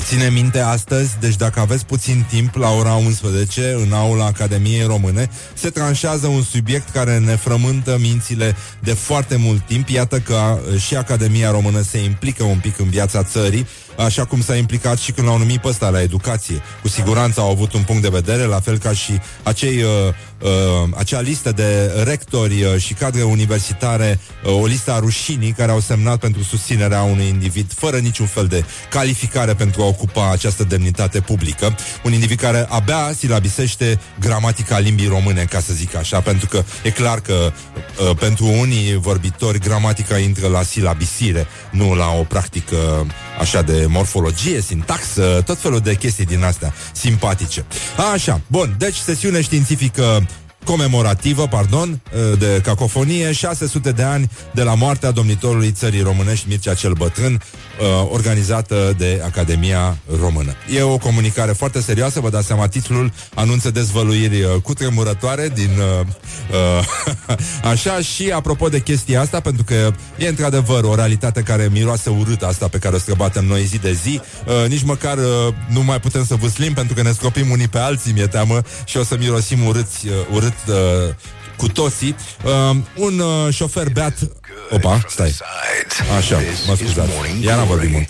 Ține 0.05 0.29
minte 0.29 0.59
astăzi, 0.59 1.17
deci 1.21 1.37
dacă 1.37 1.61
aveți 1.61 1.87
puțin 1.87 2.27
timp, 2.29 2.55
la 2.55 2.71
ora 2.71 2.95
11, 2.95 3.77
în 3.87 3.93
aula 3.93 4.25
Academiei 4.25 4.87
Române, 4.87 5.31
se 5.55 5.71
tranșează 5.71 6.27
un 6.27 6.43
subiect 6.43 6.89
care 6.91 7.19
ne 7.19 7.37
frământă 7.37 7.99
mințile 8.01 8.57
de 8.81 8.93
foarte 8.93 9.37
mult 9.37 9.67
timp. 9.67 9.89
Iată 9.89 10.19
că 10.19 10.35
uh, 10.35 10.79
și 10.81 10.97
Academia 10.97 11.51
Română 11.51 11.81
se 11.81 11.99
implică 11.99 12.45
un 12.45 12.59
pic 12.59 12.79
în 12.79 12.89
viața 12.89 13.23
țării, 13.23 13.67
așa 13.97 14.25
cum 14.25 14.43
s-a 14.43 14.57
implicat 14.57 14.99
și 14.99 15.13
când 15.13 15.27
l-au 15.27 15.39
numit 15.39 15.61
pe 15.61 15.69
ăsta 15.69 15.89
la 15.89 16.03
educație. 16.03 16.63
Cu 16.83 16.89
siguranță 16.89 17.41
au 17.41 17.51
avut 17.51 17.73
un 17.73 17.83
punct 17.83 18.03
de 18.03 18.09
vedere, 18.09 18.43
la 18.43 18.61
fel 18.61 18.79
ca 18.79 18.93
și 18.93 19.21
acei, 19.43 19.83
uh, 19.83 19.89
uh, 20.43 20.89
acea 20.97 21.21
listă 21.21 21.53
de 21.53 22.03
rectori 22.05 22.63
uh, 22.63 22.77
și 22.77 22.95
cadre 22.95 23.23
universitare, 23.23 24.19
uh, 24.45 24.61
o 24.61 24.67
listă 24.67 24.93
a 24.93 24.99
rușinii 24.99 25.53
care 25.53 25.71
au 25.71 25.81
semnat 25.81 26.19
pentru 26.19 26.43
susținerea 26.43 27.03
unui 27.03 27.27
individ 27.27 27.73
fără 27.73 27.97
niciun 27.97 28.27
fel 28.27 28.47
de 28.47 28.65
calificare 28.91 29.55
pentru 29.55 29.83
a 29.83 29.87
ocupa 29.87 30.31
această 30.31 30.65
demnitate 30.65 31.21
publică. 31.21 31.77
Un 32.05 32.13
individ 32.13 32.39
care 32.39 32.67
abia 32.69 33.13
silabisește 33.17 34.01
gramatica 34.21 34.79
limbii 34.79 35.09
române, 35.09 35.45
ca 35.45 35.61
să 35.61 35.73
zic 35.73 35.95
așa, 35.95 36.21
pentru 36.21 36.47
că 36.47 36.63
e 36.83 36.91
clar 36.91 37.21
că 37.21 37.53
uh, 37.53 38.17
pentru 38.17 38.47
unii 38.47 38.97
vorbitori 38.97 39.59
gramatica 39.59 40.19
intră 40.19 40.49
la 40.49 40.63
silabisire, 40.63 41.47
nu 41.71 41.95
la 41.95 42.11
o 42.11 42.23
practică 42.23 43.07
așa 43.41 43.63
de 43.63 43.82
morfologie, 43.87 44.61
sintaxă, 44.61 45.43
tot 45.47 45.59
felul 45.59 45.81
de 45.81 45.95
chestii 45.95 46.25
din 46.25 46.43
astea 46.43 46.75
simpatice. 46.93 47.65
Așa, 48.13 48.41
bun, 48.47 48.75
deci 48.79 48.97
sesiune 48.97 49.41
științifică 49.41 50.27
comemorativă, 50.65 51.47
pardon, 51.47 52.01
de 52.39 52.61
cacofonie, 52.63 53.33
600 53.33 53.91
de 53.91 54.03
ani 54.03 54.31
de 54.55 54.63
la 54.63 54.75
moartea 54.75 55.11
domnitorului 55.11 55.73
țării 55.73 56.01
românești 56.03 56.49
Mircea 56.49 56.75
cel 56.75 56.93
Bătrân, 56.93 57.33
uh, 57.81 58.09
organizată 58.11 58.95
de 58.99 59.23
Academia 59.25 59.99
Română. 60.21 60.55
E 60.77 60.83
o 60.83 60.99
comunicare 60.99 61.53
foarte 61.53 61.81
serioasă, 61.81 62.21
vă 62.21 62.31
dați 62.31 62.47
seama, 62.47 62.69
titlul 62.69 63.13
anunță 63.35 63.71
dezvăluiri 63.71 64.43
uh, 64.43 64.51
cutremurătoare 64.63 65.49
din... 65.55 65.71
Uh, 65.79 66.07
uh, 67.29 67.37
așa, 67.73 68.01
și 68.01 68.31
apropo 68.31 68.69
de 68.69 68.81
chestia 68.81 69.21
asta, 69.21 69.41
pentru 69.41 69.65
că 69.65 69.93
e 70.19 70.29
într-adevăr 70.29 70.85
o 70.85 70.95
realitate 70.95 71.43
care 71.43 71.69
miroase 71.73 72.11
urât 72.11 72.43
asta 72.43 72.69
pe 72.69 72.79
care 72.79 72.95
o 72.95 72.99
străbatem 72.99 73.45
noi 73.47 73.65
zi 73.65 73.79
de 73.79 73.93
zi, 73.93 74.21
uh, 74.47 74.69
nici 74.69 74.83
măcar 74.83 75.19
uh, 75.19 75.25
nu 75.69 75.83
mai 75.83 76.01
putem 76.01 76.25
să 76.25 76.35
vâslim 76.35 76.73
pentru 76.73 76.95
că 76.95 77.03
ne 77.03 77.13
scopim 77.13 77.51
unii 77.51 77.69
pe 77.69 77.79
alții, 77.79 78.13
mi-e 78.13 78.27
teamă, 78.27 78.63
și 78.85 78.97
o 78.97 79.05
să 79.05 79.17
mirosim 79.19 79.67
urâți, 79.67 80.09
uh, 80.09 80.13
urât 80.35 80.52
uh, 80.67 81.15
cu 81.57 81.69
toții. 81.69 82.17
Uh, 82.45 82.77
un 82.97 83.19
uh, 83.19 83.55
șofer 83.55 83.89
beat... 83.93 84.15
Opa, 84.71 85.01
stai. 85.09 85.37
Așa, 86.17 86.39
mă 86.67 86.75
scuzați. 86.75 87.11
Iar 87.41 87.59
am 87.59 87.67
vorbit 87.67 87.91
mult. 87.91 88.09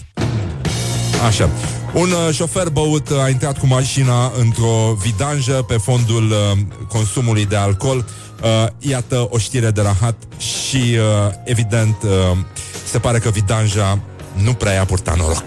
Așa. 1.26 1.50
Un 1.92 2.10
uh, 2.10 2.34
șofer 2.34 2.68
băut 2.68 3.08
a 3.22 3.28
intrat 3.28 3.58
cu 3.58 3.66
mașina 3.66 4.32
într-o 4.38 4.96
vidanjă 5.02 5.52
pe 5.52 5.76
fondul 5.76 6.30
uh, 6.30 6.58
consumului 6.88 7.46
de 7.46 7.56
alcool. 7.56 8.04
Uh, 8.42 8.66
iată 8.78 9.26
o 9.30 9.38
știre 9.38 9.70
de 9.70 9.82
rahat 9.82 10.16
și, 10.38 10.76
uh, 10.76 11.32
evident, 11.44 11.96
uh, 12.02 12.10
se 12.84 12.98
pare 12.98 13.18
că 13.18 13.30
vidanja 13.30 13.98
nu 14.32 14.52
prea 14.52 14.72
i-a 14.72 14.84
purtat 14.84 15.16
noroc. 15.16 15.44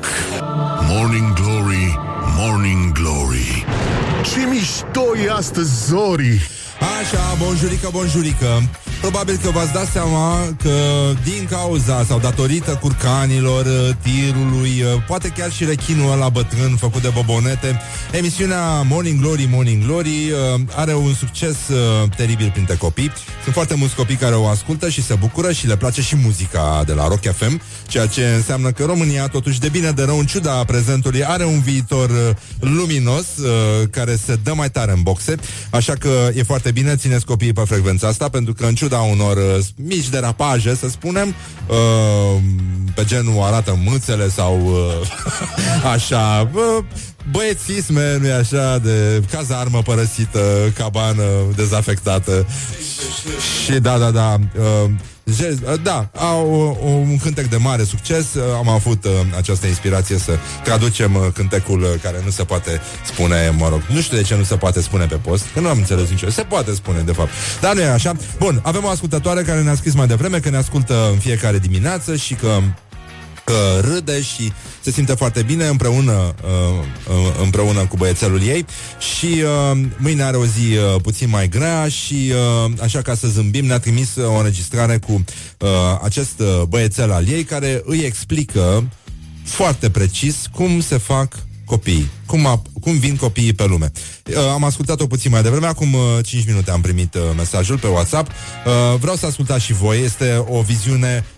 Morning 0.87 1.33
Glory, 1.33 1.99
Morning 2.37 2.91
Glory 2.91 3.65
Ce 4.33 4.47
mișto 4.49 5.17
e 5.25 5.31
astăzi, 5.31 5.85
Zori 5.85 6.49
Așa, 6.79 7.35
bonjurică, 7.39 7.89
bonjurică 7.91 8.61
Probabil 9.01 9.39
că 9.43 9.49
v-ați 9.49 9.73
dat 9.73 9.91
seama 9.91 10.55
că 10.63 10.79
din 11.23 11.47
cauza 11.49 12.03
sau 12.03 12.19
datorită 12.19 12.77
curcanilor, 12.81 13.65
tirului, 14.01 14.83
poate 15.07 15.27
chiar 15.27 15.51
și 15.51 15.65
rechinul 15.65 16.11
ăla 16.11 16.29
bătrân 16.29 16.75
făcut 16.75 17.01
de 17.01 17.11
bobonete, 17.13 17.81
emisiunea 18.11 18.81
Morning 18.81 19.21
Glory, 19.21 19.47
Morning 19.51 19.83
Glory 19.83 20.31
are 20.75 20.95
un 20.95 21.13
succes 21.13 21.57
teribil 22.15 22.49
printre 22.51 22.75
copii. 22.75 23.11
Sunt 23.43 23.53
foarte 23.53 23.75
mulți 23.75 23.95
copii 23.95 24.15
care 24.15 24.35
o 24.35 24.47
ascultă 24.47 24.89
și 24.89 25.03
se 25.03 25.13
bucură 25.13 25.51
și 25.51 25.67
le 25.67 25.77
place 25.77 26.01
și 26.01 26.15
muzica 26.15 26.83
de 26.85 26.93
la 26.93 27.07
Rock 27.07 27.33
FM, 27.33 27.61
ceea 27.87 28.05
ce 28.05 28.25
înseamnă 28.25 28.71
că 28.71 28.83
România, 28.85 29.27
totuși 29.27 29.59
de 29.59 29.69
bine 29.69 29.91
de 29.91 30.03
rău, 30.03 30.19
în 30.19 30.25
ciuda 30.25 30.63
prezentului, 30.63 31.25
are 31.25 31.45
un 31.45 31.61
viitor 31.61 32.35
luminos 32.59 33.25
care 33.89 34.15
se 34.25 34.35
dă 34.43 34.53
mai 34.53 34.69
tare 34.69 34.91
în 34.91 35.01
boxe, 35.01 35.35
așa 35.69 35.93
că 35.93 36.29
e 36.35 36.43
foarte 36.43 36.71
bine, 36.75 36.95
țineți 36.95 37.25
copiii 37.25 37.53
pe 37.53 37.61
frecvența 37.65 38.07
asta, 38.07 38.29
pentru 38.29 38.53
că 38.53 38.65
în 38.65 38.75
ciuda 38.75 38.99
unor 38.99 39.37
uh, 39.37 39.65
mici 39.75 40.09
derapaje, 40.09 40.75
să 40.75 40.89
spunem, 40.89 41.35
uh, 41.67 42.41
pe 42.95 43.03
genul 43.05 43.43
arată 43.43 43.79
mâțele 43.83 44.29
sau 44.29 44.59
uh, 44.65 45.07
așa, 45.93 46.49
uh, 46.53 46.83
băiețisme, 47.31 48.17
nu-i 48.17 48.31
așa, 48.31 48.77
de 48.77 49.23
cazarmă 49.31 49.81
părăsită, 49.81 50.71
cabană 50.77 51.23
dezafectată. 51.55 52.47
Și 53.63 53.71
da, 53.71 53.97
da, 53.97 54.11
da, 54.11 54.39
uh, 54.59 54.89
Je- 55.25 55.59
Da, 55.83 56.09
au 56.17 56.51
o, 56.83 56.87
un 56.87 57.17
cântec 57.17 57.45
de 57.49 57.57
mare 57.57 57.83
succes. 57.83 58.25
Am 58.57 58.69
avut 58.69 59.05
uh, 59.05 59.11
această 59.37 59.67
inspirație 59.67 60.17
să 60.17 60.37
traducem 60.63 61.15
uh, 61.15 61.21
cântecul 61.33 61.81
uh, 61.81 61.89
care 62.01 62.21
nu 62.23 62.29
se 62.29 62.43
poate 62.43 62.81
spune, 63.05 63.49
mă 63.57 63.69
rog, 63.69 63.81
nu 63.87 64.01
știu 64.01 64.17
de 64.17 64.23
ce 64.23 64.35
nu 64.35 64.43
se 64.43 64.55
poate 64.55 64.81
spune 64.81 65.05
pe 65.05 65.15
post, 65.15 65.45
că 65.53 65.59
nu 65.59 65.67
am 65.67 65.77
înțeles 65.77 66.09
nicio. 66.09 66.29
Se 66.29 66.41
poate 66.41 66.73
spune, 66.73 67.01
de 67.01 67.11
fapt. 67.11 67.29
Dar 67.61 67.73
nu 67.75 67.81
e 67.81 67.85
așa. 67.89 68.13
Bun, 68.37 68.59
avem 68.63 68.83
o 68.83 68.89
ascultătoare 68.89 69.41
care 69.41 69.61
ne-a 69.61 69.75
scris 69.75 69.93
mai 69.93 70.07
devreme 70.07 70.39
că 70.39 70.49
ne 70.49 70.57
ascultă 70.57 71.09
în 71.11 71.17
fiecare 71.17 71.59
dimineață 71.59 72.15
și 72.15 72.33
că 72.33 72.59
că 73.45 73.79
râde 73.81 74.21
și 74.21 74.51
se 74.81 74.91
simte 74.91 75.13
foarte 75.13 75.41
bine 75.41 75.67
împreună, 75.67 76.35
uh, 76.43 76.85
uh, 77.09 77.41
împreună 77.41 77.85
cu 77.85 77.97
băiețelul 77.97 78.41
ei 78.41 78.65
și 79.15 79.25
uh, 79.25 79.81
mâine 79.97 80.23
are 80.23 80.37
o 80.37 80.45
zi 80.45 80.75
uh, 80.75 81.01
puțin 81.01 81.29
mai 81.29 81.49
grea 81.49 81.87
și 81.87 82.31
uh, 82.65 82.71
așa 82.81 83.01
ca 83.01 83.15
să 83.15 83.27
zâmbim 83.27 83.65
ne-a 83.65 83.79
trimis 83.79 84.15
uh, 84.15 84.27
o 84.27 84.37
înregistrare 84.37 84.97
cu 84.97 85.23
uh, 85.59 85.69
acest 86.03 86.39
uh, 86.39 86.61
băiețel 86.67 87.11
al 87.11 87.27
ei 87.27 87.43
care 87.43 87.81
îi 87.85 87.99
explică 87.99 88.89
foarte 89.43 89.89
precis 89.89 90.35
cum 90.51 90.81
se 90.81 90.97
fac 90.97 91.35
copiii, 91.65 92.09
cum, 92.25 92.45
a, 92.45 92.61
cum 92.81 92.97
vin 92.97 93.15
copiii 93.15 93.53
pe 93.53 93.65
lume. 93.65 93.91
Uh, 94.25 94.35
am 94.53 94.63
ascultat-o 94.63 95.07
puțin 95.07 95.31
mai 95.31 95.41
devreme, 95.41 95.65
acum 95.65 95.93
uh, 95.93 96.01
5 96.23 96.45
minute 96.45 96.71
am 96.71 96.81
primit 96.81 97.13
uh, 97.13 97.21
mesajul 97.35 97.77
pe 97.77 97.87
WhatsApp. 97.87 98.27
Uh, 98.29 98.99
vreau 98.99 99.15
să 99.15 99.25
ascultați 99.25 99.63
și 99.63 99.73
voi, 99.73 100.03
este 100.03 100.45
o 100.47 100.61
viziune 100.61 101.25
uh, 101.27 101.34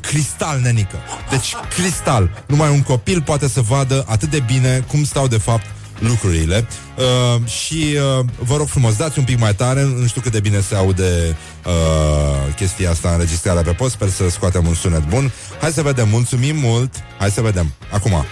cristal 0.00 0.60
nenică. 0.60 0.96
Deci 1.30 1.54
cristal. 1.74 2.44
Numai 2.46 2.70
un 2.70 2.82
copil 2.82 3.22
poate 3.22 3.48
să 3.48 3.60
vadă 3.60 4.04
atât 4.08 4.30
de 4.30 4.42
bine 4.46 4.84
cum 4.88 5.04
stau 5.04 5.26
de 5.26 5.38
fapt 5.38 5.66
lucrurile 5.98 6.66
uh, 6.96 7.48
și 7.48 7.96
uh, 8.18 8.24
vă 8.38 8.56
rog 8.56 8.66
frumos, 8.66 8.96
dați 8.96 9.18
un 9.18 9.24
pic 9.24 9.38
mai 9.38 9.54
tare, 9.54 9.82
nu 9.82 10.06
știu 10.06 10.20
cât 10.20 10.32
de 10.32 10.40
bine 10.40 10.60
se 10.60 10.74
aude 10.74 11.36
uh, 11.66 12.54
chestia 12.56 12.90
asta 12.90 13.10
înregistrarea 13.10 13.62
pe 13.62 13.72
post, 13.72 13.92
sper 13.92 14.08
să 14.08 14.28
scoatem 14.28 14.66
un 14.66 14.74
sunet 14.74 15.08
bun. 15.08 15.32
Hai 15.60 15.70
să 15.70 15.82
vedem, 15.82 16.08
mulțumim 16.08 16.56
mult, 16.56 16.94
hai 17.18 17.30
să 17.30 17.40
vedem. 17.40 17.72
Acum, 17.90 18.24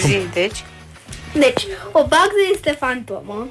Zi, 0.00 0.18
deci. 0.32 0.64
Deci, 1.32 1.66
o 1.92 2.00
bagză 2.00 2.42
este 2.54 2.76
fantomă. 2.78 3.48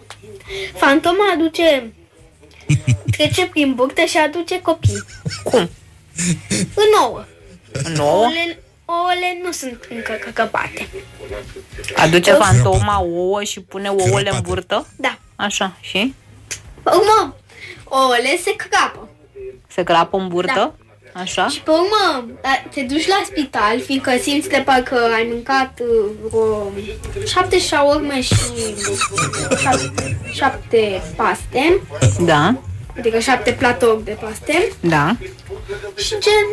Fantoma 0.75 1.31
aduce... 1.33 1.93
Trece 3.17 3.45
prin 3.45 3.73
burtă 3.75 4.01
și 4.01 4.17
aduce 4.17 4.61
copii. 4.61 5.03
Cum? 5.43 5.69
În 6.75 6.91
ouă. 7.07 7.25
Nouă? 7.95 8.09
Ouăle, 8.23 8.59
ouăle 8.85 9.39
nu 9.43 9.51
sunt 9.51 9.87
încă 9.89 10.11
căcăpate. 10.25 10.87
Aduce 11.95 12.31
fantoma 12.31 12.99
ouă 13.01 13.43
și 13.43 13.61
pune 13.61 13.89
ouăle 13.89 14.09
în 14.15 14.23
Crăpate. 14.23 14.41
burtă? 14.47 14.87
Da. 14.95 15.17
Așa, 15.35 15.73
și? 15.79 16.13
Pe 16.83 16.89
urmă, 16.93 17.35
ouăle 17.83 18.37
se 18.43 18.55
crapă. 18.55 19.07
Se 19.67 19.83
crapă 19.83 20.17
în 20.17 20.27
burtă? 20.27 20.75
Așa? 21.13 21.47
Și 21.47 21.61
pe 21.61 21.69
urmă 21.71 22.25
a- 22.43 22.63
te 22.73 22.81
duci 22.81 23.07
la 23.07 23.21
spital, 23.25 23.81
fiindcă 23.85 24.11
simți 24.21 24.49
de 24.49 24.61
parcă 24.65 24.95
ai 25.13 25.27
mâncat 25.31 25.79
uh, 25.79 26.11
vreo 26.29 26.71
șapte 27.27 27.59
șaurme 27.59 28.21
și 28.21 28.33
șapte, 29.61 30.17
șapte 30.33 31.01
paste, 31.15 31.81
Da, 32.19 32.55
adică 32.97 33.19
șapte 33.19 33.51
platouri 33.51 34.03
de 34.03 34.17
paste 34.21 34.71
da. 34.79 35.15
și 35.97 36.09
gen 36.19 36.45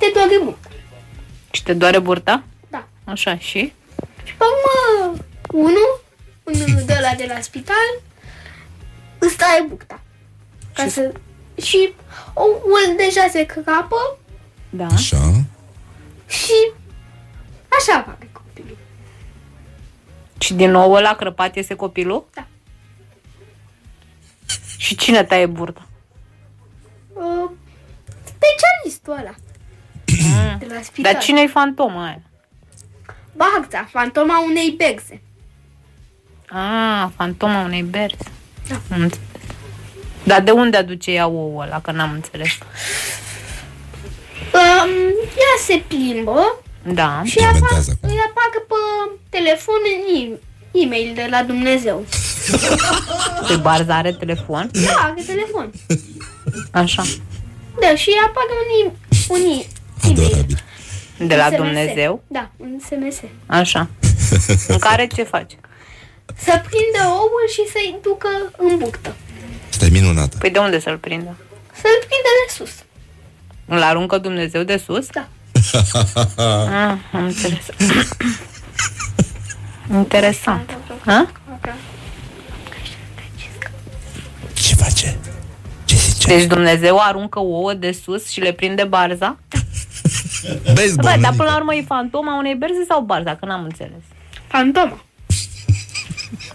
te 0.00 0.10
doare 0.14 0.38
burta. 0.44 0.68
Și 1.50 1.62
te 1.62 1.72
doare 1.72 1.98
burta? 1.98 2.42
Da. 2.70 2.86
Așa, 3.04 3.38
și? 3.38 3.72
Și 4.24 4.34
pe 4.34 4.44
urmă, 4.44 5.16
unul, 5.52 6.00
unul 6.44 6.82
de 6.86 6.98
la 7.02 7.14
de 7.16 7.32
la 7.34 7.40
spital, 7.40 8.00
îți 9.18 9.36
taie 9.36 9.64
burta. 9.68 10.00
Ca 10.74 10.88
să... 10.88 11.12
Și 11.62 11.94
oul 12.34 12.94
deja 12.96 13.26
se 13.30 13.44
crapă 13.46 14.18
Da. 14.70 14.86
așa. 14.86 15.32
și 16.26 16.70
așa 17.78 18.02
fac 18.02 18.18
copilul. 18.32 18.76
Și 20.38 20.54
din 20.54 20.70
nou 20.70 20.92
ăla 20.92 21.14
crăpat 21.16 21.56
este 21.56 21.74
copilul? 21.74 22.26
Da. 22.34 22.46
Și 24.76 24.94
cine 24.96 25.24
taie 25.24 25.46
burta? 25.46 25.86
Uh, 27.12 27.50
specialistul 28.24 29.12
ăla. 29.12 29.34
De 30.58 30.66
la 30.74 30.82
spital. 30.82 31.12
Dar 31.12 31.22
cine-i 31.22 31.46
fantoma 31.48 32.04
aia? 32.06 32.20
Bagza, 33.36 33.88
fantoma 33.90 34.44
unei 34.48 34.70
begze. 34.78 35.22
Ah, 36.48 37.08
fantoma 37.16 37.60
unei 37.60 37.82
berzi. 37.82 38.16
Da. 38.68 38.80
Dar 40.22 40.40
de 40.42 40.50
unde 40.50 40.76
aduce 40.76 41.10
ea 41.10 41.26
ouă 41.26 41.62
ăla, 41.62 41.80
că 41.80 41.90
n-am 41.90 42.12
înțeles. 42.12 42.58
Um, 44.54 44.90
ea 45.42 45.54
se 45.66 45.82
plimbă 45.88 46.62
Da. 46.94 47.22
și 47.24 47.38
ea 47.38 47.46
Inventează 47.46 47.90
acum. 47.96 48.08
îi 48.08 48.18
apagă 48.28 48.64
pe 48.68 48.74
telefon 49.28 49.74
în 49.84 50.14
e- 50.16 50.38
e-mail 50.84 51.14
de 51.14 51.26
la 51.30 51.42
Dumnezeu. 51.42 52.04
Pe 53.48 53.56
barza 53.56 53.94
are 53.96 54.12
telefon? 54.12 54.70
Da, 54.72 54.94
are 55.02 55.22
telefon. 55.26 55.70
Așa. 56.70 57.02
Da, 57.80 57.94
și 57.94 58.08
îi 58.08 58.20
apagă 58.26 58.52
un, 58.62 58.86
e- 58.86 58.96
un 59.28 59.40
e- 59.40 59.44
e-mail. 59.44 59.66
Adorabil. 60.04 60.62
De 61.18 61.36
la 61.36 61.44
Un 61.46 61.50
SMS. 61.50 61.56
Dumnezeu? 61.56 62.22
Da, 62.26 62.50
un 62.56 62.78
SMS. 62.84 63.20
Așa. 63.46 63.88
În 64.68 64.78
care 64.78 65.06
ce 65.06 65.22
faci? 65.22 65.56
Să 66.36 66.62
prindă 66.68 67.08
oul 67.08 67.44
și 67.52 67.62
să-i 67.72 67.98
ducă 68.02 68.28
în 68.56 68.78
buctă. 68.78 69.14
Stai 69.68 69.88
minunată. 69.88 70.36
Păi 70.38 70.50
de 70.50 70.58
unde 70.58 70.80
să-l 70.80 70.96
prindă? 70.98 71.36
Să-l 71.72 71.98
prindă 71.98 72.30
de 72.46 72.52
sus. 72.54 72.70
Îl 73.66 73.82
aruncă 73.82 74.18
Dumnezeu 74.18 74.62
de 74.62 74.82
sus? 74.86 75.06
Da. 75.06 75.28
Ah, 76.36 76.96
am 77.12 77.24
înțeles. 77.24 77.58
Interesant. 79.92 80.78
Ha? 81.04 81.30
Ce 84.52 84.74
face? 84.74 85.18
Ce 85.84 85.96
zice? 85.96 86.26
Deci 86.26 86.44
Dumnezeu 86.46 86.98
aruncă 87.00 87.38
ouă 87.38 87.74
de 87.74 87.92
sus 88.04 88.28
și 88.28 88.40
le 88.40 88.52
prinde 88.52 88.84
barza? 88.84 89.38
Baseball, 90.74 90.94
Bă, 90.96 91.02
dar 91.02 91.18
nenică. 91.18 91.34
până 91.36 91.48
la 91.48 91.56
urmă 91.56 91.74
e 91.74 91.82
fantoma 91.82 92.36
unei 92.38 92.54
berze 92.54 92.84
sau 92.88 93.00
barza? 93.00 93.36
Că 93.36 93.44
n-am 93.46 93.64
înțeles. 93.64 94.02
Fantoma. 94.46 95.04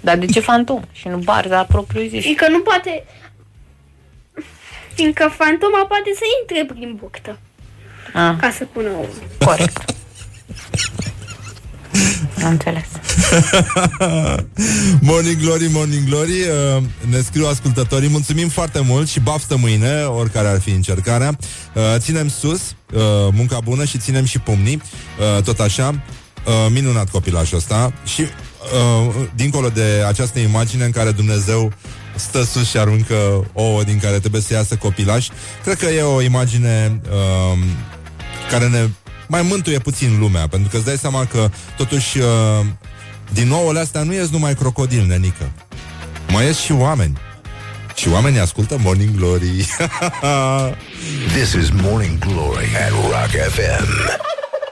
Dar 0.01 0.17
de 0.17 0.25
ce 0.25 0.39
fantom? 0.39 0.81
Și 0.91 1.07
nu 1.07 1.17
barza 1.17 1.63
propriu 1.63 2.07
zis? 2.07 2.21
Fiindcă 2.23 2.47
nu 2.49 2.59
poate... 2.59 3.03
Fiindcă 4.93 5.27
fantoma 5.35 5.85
poate 5.85 6.11
să 6.15 6.21
intre 6.41 6.73
prin 6.75 6.95
buctă 6.95 7.37
Ah, 8.13 8.35
ca 8.39 8.49
să 8.51 8.65
pună 8.65 8.89
oul. 8.89 9.09
corect. 9.45 9.83
Am 12.45 12.51
înțeles. 12.51 12.85
Morning 15.09 15.37
Glory, 15.41 15.67
Morning 15.71 16.07
Glory 16.09 16.31
uh, 16.31 16.83
Ne 17.09 17.21
scriu 17.21 17.45
ascultătorii. 17.45 18.09
Mulțumim 18.09 18.49
foarte 18.49 18.79
mult 18.79 19.07
și 19.07 19.19
baftă 19.19 19.57
mâine 19.57 20.03
Oricare 20.03 20.47
ar 20.47 20.59
fi 20.59 20.69
încercarea. 20.69 21.37
Uh, 21.73 21.81
Ținem 21.97 22.29
sus, 22.29 22.61
uh, 22.93 23.01
munca 23.31 23.59
bună 23.59 23.85
și 23.85 23.97
ținem 23.97 24.25
și 24.25 24.39
pumnii 24.39 24.81
uh, 25.37 25.43
Tot 25.43 25.59
așa. 25.59 25.87
Uh, 26.45 26.71
Minunat 26.71 27.09
copilașul 27.09 27.57
ăsta. 27.57 27.93
Și 28.05 28.21
uh, 28.21 29.15
dincolo 29.35 29.69
de 29.69 30.03
această 30.07 30.39
imagine 30.39 30.85
În 30.85 30.91
care 30.91 31.11
Dumnezeu 31.11 31.73
stă 32.15 32.43
sus 32.43 32.69
și 32.69 32.77
aruncă 32.77 33.49
ouă 33.53 33.83
Din 33.83 33.99
care 33.99 34.19
trebuie 34.19 34.41
să 34.41 34.53
iasă 34.53 34.75
copilaș 34.75 35.27
Cred 35.63 35.77
că 35.77 35.85
e 35.85 36.01
o 36.01 36.21
imagine 36.21 37.01
uh, 37.11 37.59
Care 38.49 38.67
ne 38.67 38.87
mai 39.27 39.41
mântuie 39.41 39.79
puțin 39.79 40.19
lumea 40.19 40.47
Pentru 40.47 40.69
că 40.69 40.75
îți 40.75 40.85
dai 40.85 40.97
seama 40.97 41.25
că 41.25 41.49
Totuși 41.77 42.17
uh, 42.17 42.65
din 43.33 43.51
ouăle 43.51 43.79
astea 43.79 44.03
nu 44.03 44.13
ies 44.13 44.29
numai 44.29 44.53
crocodil, 44.55 45.05
nenică. 45.05 45.51
Mai 46.27 46.45
ies 46.45 46.57
și 46.57 46.71
oameni. 46.71 47.17
Și 47.95 48.09
oamenii 48.09 48.39
ascultă 48.39 48.77
Morning 48.83 49.15
Glory. 49.15 49.67
This 51.35 51.51
is 51.53 51.69
Morning 51.81 52.19
Glory 52.19 52.67
at 52.85 52.91
Rock 52.91 53.31
FM. 53.53 53.87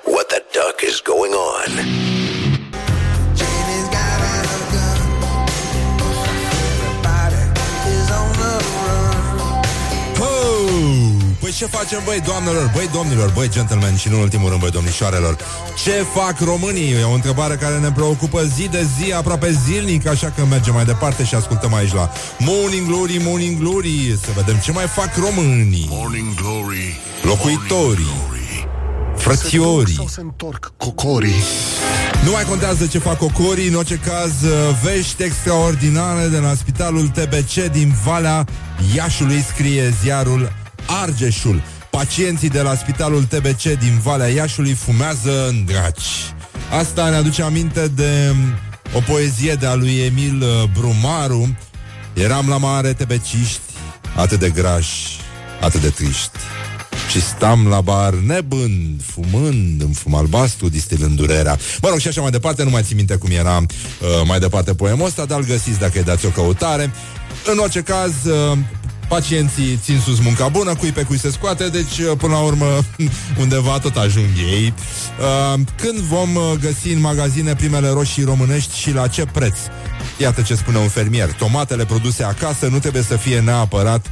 What 0.05 0.27
the 0.27 0.41
duck 0.53 0.81
is 0.89 1.01
going 1.03 1.33
on? 1.33 2.42
Păi 11.53 11.67
ce 11.67 11.75
facem, 11.77 12.01
băi, 12.05 12.21
doamnelor, 12.25 12.71
băi, 12.75 12.89
domnilor, 12.93 13.31
băi, 13.33 13.49
gentlemen 13.49 13.95
și, 13.95 14.07
în 14.07 14.13
ultimul 14.13 14.49
rând, 14.49 14.61
băi, 14.61 14.71
domnișoarelor? 14.71 15.37
Ce 15.83 16.05
fac 16.13 16.39
românii? 16.39 16.91
E 16.91 17.03
o 17.03 17.11
întrebare 17.11 17.55
care 17.55 17.77
ne 17.79 17.91
preocupă 17.91 18.43
zi 18.43 18.67
de 18.67 18.87
zi, 18.97 19.13
aproape 19.13 19.51
zilnic, 19.65 20.07
așa 20.07 20.33
că 20.35 20.45
mergem 20.45 20.73
mai 20.73 20.85
departe 20.85 21.23
și 21.23 21.35
ascultăm 21.35 21.73
aici 21.73 21.93
la 21.93 22.11
Morning 22.39 22.87
Glory, 22.87 23.21
Morning 23.23 23.59
Glory, 23.59 24.19
să 24.21 24.29
vedem 24.35 24.55
ce 24.55 24.71
mai 24.71 24.85
fac 24.85 25.15
românii, 25.15 25.87
Morning 25.89 26.33
Glory 26.33 26.99
locuitorii, 27.21 27.67
Morning 27.69 28.07
Glory. 28.29 28.67
frățiorii. 29.15 29.95
Sau 29.95 30.07
se 30.07 30.21
întorc 30.21 30.73
cocorii 30.77 31.43
Nu 32.23 32.31
mai 32.31 32.43
contează 32.43 32.85
ce 32.85 32.99
fac 32.99 33.21
ocorii, 33.21 33.67
în 33.67 33.75
orice 33.75 33.99
caz, 34.05 34.33
vești 34.83 35.23
extraordinare 35.23 36.27
de 36.27 36.37
la 36.37 36.53
Spitalul 36.53 37.07
TBC 37.07 37.71
din 37.71 37.93
Valea 38.05 38.45
Iașului, 38.95 39.45
scrie 39.53 39.93
ziarul 40.01 40.61
Argeșul. 40.85 41.61
Pacienții 41.91 42.49
de 42.49 42.61
la 42.61 42.75
Spitalul 42.75 43.23
TBC 43.23 43.61
din 43.61 43.99
Valea 44.03 44.27
Iașului 44.27 44.73
fumează 44.73 45.47
în 45.47 45.65
draci. 45.65 46.33
Asta 46.79 47.09
ne 47.09 47.15
aduce 47.15 47.41
aminte 47.41 47.87
de 47.87 48.29
um, 48.31 48.37
o 48.95 48.99
poezie 48.99 49.53
de 49.53 49.65
a 49.65 49.75
lui 49.75 49.99
Emil 49.99 50.41
uh, 50.41 50.69
Brumaru. 50.73 51.57
Eram 52.13 52.47
la 52.47 52.57
mare 52.57 52.93
tebeciști, 52.93 53.61
atât 54.15 54.39
de 54.39 54.49
grași, 54.49 55.19
atât 55.61 55.81
de 55.81 55.89
triști. 55.89 56.37
Și 57.09 57.21
stam 57.21 57.67
la 57.67 57.81
bar 57.81 58.13
nebând, 58.13 59.01
fumând 59.03 59.81
în 59.81 59.91
fum 59.91 60.15
albastru, 60.15 60.69
distilând 60.69 61.15
durerea. 61.15 61.57
Mă 61.81 61.89
rog, 61.89 61.97
și 61.97 62.07
așa 62.07 62.21
mai 62.21 62.31
departe, 62.31 62.63
nu 62.63 62.69
mai 62.69 62.83
țin 62.83 62.95
minte 62.95 63.15
cum 63.15 63.29
era 63.31 63.57
uh, 63.57 64.07
mai 64.25 64.39
departe 64.39 64.73
poemul 64.73 65.05
ăsta, 65.05 65.25
dar 65.25 65.39
îl 65.39 65.45
găsiți 65.45 65.79
dacă 65.79 65.97
îi 65.97 66.03
dați 66.03 66.25
o 66.25 66.29
căutare. 66.29 66.91
În 67.51 67.57
orice 67.57 67.81
caz, 67.81 68.11
uh, 68.25 68.57
pacienții 69.13 69.79
țin 69.83 69.99
sus 69.99 70.19
munca 70.19 70.47
bună, 70.47 70.75
cui 70.75 70.91
pe 70.91 71.03
cui 71.03 71.19
se 71.19 71.31
scoate, 71.31 71.69
deci 71.69 71.97
uh, 71.97 72.11
până 72.17 72.33
la 72.33 72.39
urmă 72.39 72.65
undeva 73.41 73.79
tot 73.79 73.95
ajung 73.95 74.29
ei. 74.51 74.73
Uh, 75.19 75.59
când 75.75 75.99
vom 75.99 76.35
uh, 76.35 76.43
găsi 76.61 76.87
în 76.87 76.99
magazine 76.99 77.55
primele 77.55 77.89
roșii 77.89 78.23
românești 78.23 78.77
și 78.77 78.93
la 78.93 79.07
ce 79.07 79.25
preț? 79.25 79.57
Iată 80.17 80.41
ce 80.41 80.55
spune 80.55 80.77
un 80.77 80.87
fermier. 80.87 81.31
Tomatele 81.31 81.85
produse 81.85 82.23
acasă 82.23 82.67
nu 82.67 82.79
trebuie 82.79 83.01
să 83.01 83.15
fie 83.15 83.39
neapărat 83.39 84.05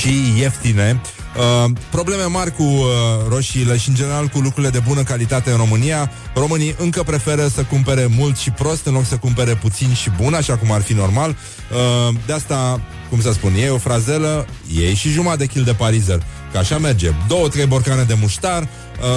și 0.00 0.32
ieftine. 0.38 1.00
Uh, 1.36 1.70
probleme 1.90 2.22
mari 2.22 2.52
cu 2.52 2.62
uh, 2.62 2.88
roșiile 3.28 3.76
și 3.76 3.88
în 3.88 3.94
general 3.94 4.26
cu 4.26 4.38
lucrurile 4.38 4.70
de 4.70 4.82
bună 4.86 5.02
calitate 5.02 5.50
în 5.50 5.56
România. 5.56 6.10
Românii 6.34 6.74
încă 6.78 7.02
preferă 7.02 7.46
să 7.46 7.62
cumpere 7.62 8.06
mult 8.16 8.36
și 8.36 8.50
prost 8.50 8.86
în 8.86 8.92
loc 8.92 9.04
să 9.04 9.16
cumpere 9.16 9.54
puțin 9.54 9.94
și 9.94 10.10
bun, 10.22 10.34
așa 10.34 10.56
cum 10.56 10.72
ar 10.72 10.82
fi 10.82 10.92
normal. 10.92 11.36
Uh, 11.72 12.14
de 12.26 12.32
asta, 12.32 12.80
cum 13.10 13.20
să 13.20 13.32
spun, 13.32 13.54
ei 13.54 13.70
o 13.70 13.78
frazelă, 13.78 14.46
ei 14.76 14.94
și 14.94 15.08
jumătate 15.10 15.44
de 15.44 15.46
kil 15.46 15.62
de 15.64 15.72
parizer. 15.72 16.22
Că 16.52 16.58
așa 16.58 16.78
merge. 16.78 17.10
Două, 17.28 17.48
trei 17.48 17.66
borcane 17.66 18.02
de 18.02 18.14
muștar. 18.20 18.62
Uh, 18.62 18.68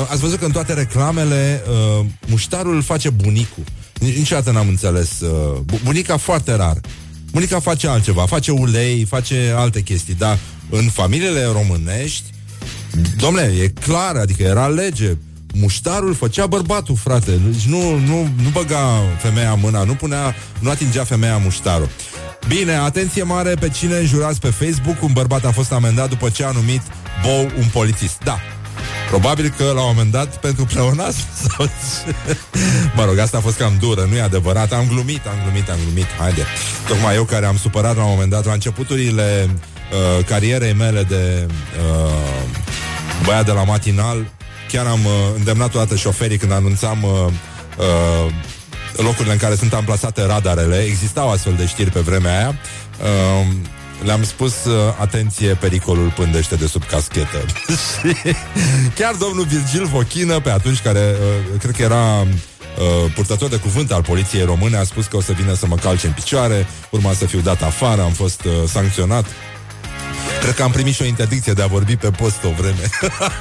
ați 0.10 0.20
văzut 0.22 0.39
că 0.39 0.45
în 0.45 0.52
toate 0.52 0.74
reclamele 0.74 1.62
uh, 2.00 2.06
muștarul 2.28 2.76
îl 2.76 2.82
face 2.82 3.10
bunicul. 3.10 3.64
Nici- 4.00 4.16
Niciodată 4.18 4.52
n-am 4.52 4.68
înțeles. 4.68 5.20
Uh, 5.20 5.60
bu- 5.66 5.80
bunica 5.84 6.18
foarte 6.18 6.56
rar. 6.56 6.78
Bunica 7.32 7.60
face 7.60 7.88
altceva, 7.88 8.26
face 8.26 8.52
ulei, 8.52 9.04
face 9.06 9.54
alte 9.58 9.82
chestii, 9.82 10.14
dar 10.14 10.38
în 10.70 10.89
familiile 10.89 11.45
românești, 11.45 12.24
domnule, 13.18 13.54
e 13.64 13.68
clar, 13.68 14.16
adică 14.16 14.43
era 14.43 14.68
lege. 14.68 15.18
Muștarul 15.54 16.14
făcea 16.14 16.45
bărbatul, 16.45 16.95
frate. 16.95 17.32
Deci 17.32 17.66
nu, 17.66 17.97
nu, 17.97 18.22
nu 18.43 18.50
băga 18.52 19.02
femeia 19.18 19.54
mâna, 19.54 19.84
nu 19.84 19.93
punea, 19.93 20.36
nu 20.60 20.70
atingea 20.70 21.04
femeia 21.04 21.38
muștarul. 21.38 21.89
Bine, 22.47 22.74
atenție 22.74 23.24
mare 23.24 23.54
pe 23.54 23.70
cine 23.70 23.95
înjurați 23.95 24.39
pe 24.39 24.50
Facebook. 24.50 25.02
Un 25.02 25.14
bărbat 25.14 25.45
a 25.45 25.52
fost 25.52 25.72
amendat 25.72 26.10
după 26.10 26.30
ce 26.30 26.43
a 26.43 26.52
numit 26.52 26.82
Bou 27.24 27.52
un 27.58 27.66
polițist. 27.72 28.18
Da, 28.24 28.39
Probabil 29.10 29.54
că 29.58 29.64
la 29.64 29.82
un 29.82 29.88
moment 29.88 30.12
dat 30.12 30.39
pentru 30.39 30.66
pleonasm 30.66 31.26
sau... 31.47 31.70
mă 32.95 33.06
rog, 33.06 33.18
asta 33.18 33.38
a 33.38 33.39
fost 33.39 33.58
cam 33.58 33.78
dură, 33.80 34.08
nu 34.10 34.16
e 34.16 34.22
adevărat. 34.22 34.72
Am 34.72 34.88
glumit, 34.88 35.26
am 35.26 35.39
glumit, 35.43 35.70
am 35.70 35.78
glumit. 35.84 36.06
Haide. 36.20 36.45
Tocmai 36.88 37.16
eu 37.16 37.24
care 37.24 37.45
am 37.45 37.58
supărat 37.58 37.95
la 37.95 38.04
un 38.04 38.10
moment 38.10 38.30
dat, 38.30 38.45
la 38.45 38.54
începuturile 38.54 39.50
uh, 39.50 40.26
carierei 40.26 40.74
mele 40.74 41.04
de 41.04 41.47
uh, 41.47 42.12
băiat 43.26 43.45
de 43.45 43.52
la 43.52 43.64
matinal, 43.64 44.32
chiar 44.72 44.86
am 44.86 45.06
uh, 45.06 45.12
îndemnat 45.36 45.72
toată 45.72 45.96
șoferii 45.96 46.38
când 46.38 46.52
anunțam 46.52 47.04
uh, 47.04 47.10
uh, 47.78 48.32
locurile 48.96 49.34
în 49.34 49.40
care 49.40 49.56
sunt 49.56 49.74
amplasate 49.74 50.26
radarele. 50.26 50.84
Existau 50.84 51.30
astfel 51.30 51.54
de 51.54 51.66
știri 51.66 51.92
pe 51.92 52.00
vremea 52.00 52.38
aia. 52.38 52.56
Uh, 53.02 53.48
le-am 54.04 54.24
spus, 54.24 54.66
uh, 54.66 54.74
atenție, 55.00 55.54
pericolul 55.54 56.14
pândește 56.16 56.56
de 56.56 56.68
sub 56.68 56.84
caschetă. 56.86 57.46
Și 57.92 58.16
Chiar 58.96 59.16
domnul 59.16 59.46
Virgil 59.46 59.86
Vochină, 59.86 60.40
pe 60.40 60.50
atunci 60.50 60.82
care, 60.82 61.16
uh, 61.54 61.60
cred 61.60 61.76
că 61.76 61.82
era 61.82 62.22
uh, 62.22 63.12
purtător 63.16 63.50
de 63.50 63.58
cuvânt 63.58 63.92
al 63.92 64.04
poliției 64.04 64.46
române, 64.46 64.78
a 64.78 64.84
spus 64.84 65.06
că 65.06 65.18
o 65.18 65.22
să 65.22 65.32
vină 65.32 65.54
să 65.54 65.68
mă 65.68 65.76
calce 65.76 66.08
în 66.08 66.14
picioare, 66.14 66.68
urma 66.90 67.14
să 67.14 67.26
fiu 67.26 67.40
dat 67.40 67.62
afară, 67.62 68.02
am 68.02 68.12
fost 68.12 68.44
uh, 68.44 68.52
sancționat. 68.68 69.26
Cred 70.42 70.54
că 70.54 70.64
am 70.64 70.72
primit 70.72 70.94
și 70.94 71.02
o 71.02 71.06
interdicție 71.06 71.54
de 71.54 71.62
a 71.62 71.68
vorbi 71.68 71.96
pe 71.96 72.10
post 72.10 72.44
o 72.44 72.50
vreme. 72.50 72.90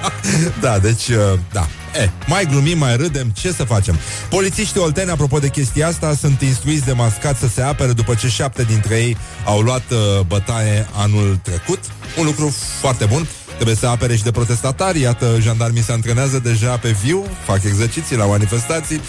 da, 0.60 0.78
deci, 0.78 1.08
uh, 1.08 1.38
da. 1.52 1.66
E, 2.00 2.10
mai 2.26 2.46
glumim, 2.46 2.78
mai 2.78 2.96
râdem, 2.96 3.28
ce 3.28 3.52
să 3.52 3.64
facem? 3.64 3.98
Polițiștii 4.28 4.80
olteni, 4.80 5.10
apropo 5.10 5.38
de 5.38 5.48
chestia 5.48 5.86
asta, 5.86 6.14
sunt 6.14 6.40
instruiți 6.40 6.84
de 6.84 6.92
mascat 6.92 7.38
să 7.38 7.48
se 7.48 7.62
apere 7.62 7.92
după 7.92 8.14
ce 8.14 8.28
șapte 8.28 8.62
dintre 8.62 8.96
ei 8.96 9.16
au 9.44 9.60
luat 9.60 9.82
uh, 9.90 10.20
bătaie 10.26 10.86
anul 10.92 11.38
trecut. 11.42 11.78
Un 12.18 12.24
lucru 12.24 12.54
foarte 12.80 13.04
bun. 13.04 13.26
Trebuie 13.58 13.76
să 13.76 13.86
apere 13.86 14.16
și 14.16 14.22
de 14.22 14.30
protestatari 14.30 15.00
Iată, 15.00 15.36
jandarmii 15.40 15.82
se 15.82 15.92
antrenează 15.92 16.38
deja 16.38 16.76
pe 16.76 16.96
viu 17.04 17.24
Fac 17.44 17.64
exerciții 17.64 18.16
la 18.16 18.24
manifestații. 18.24 19.00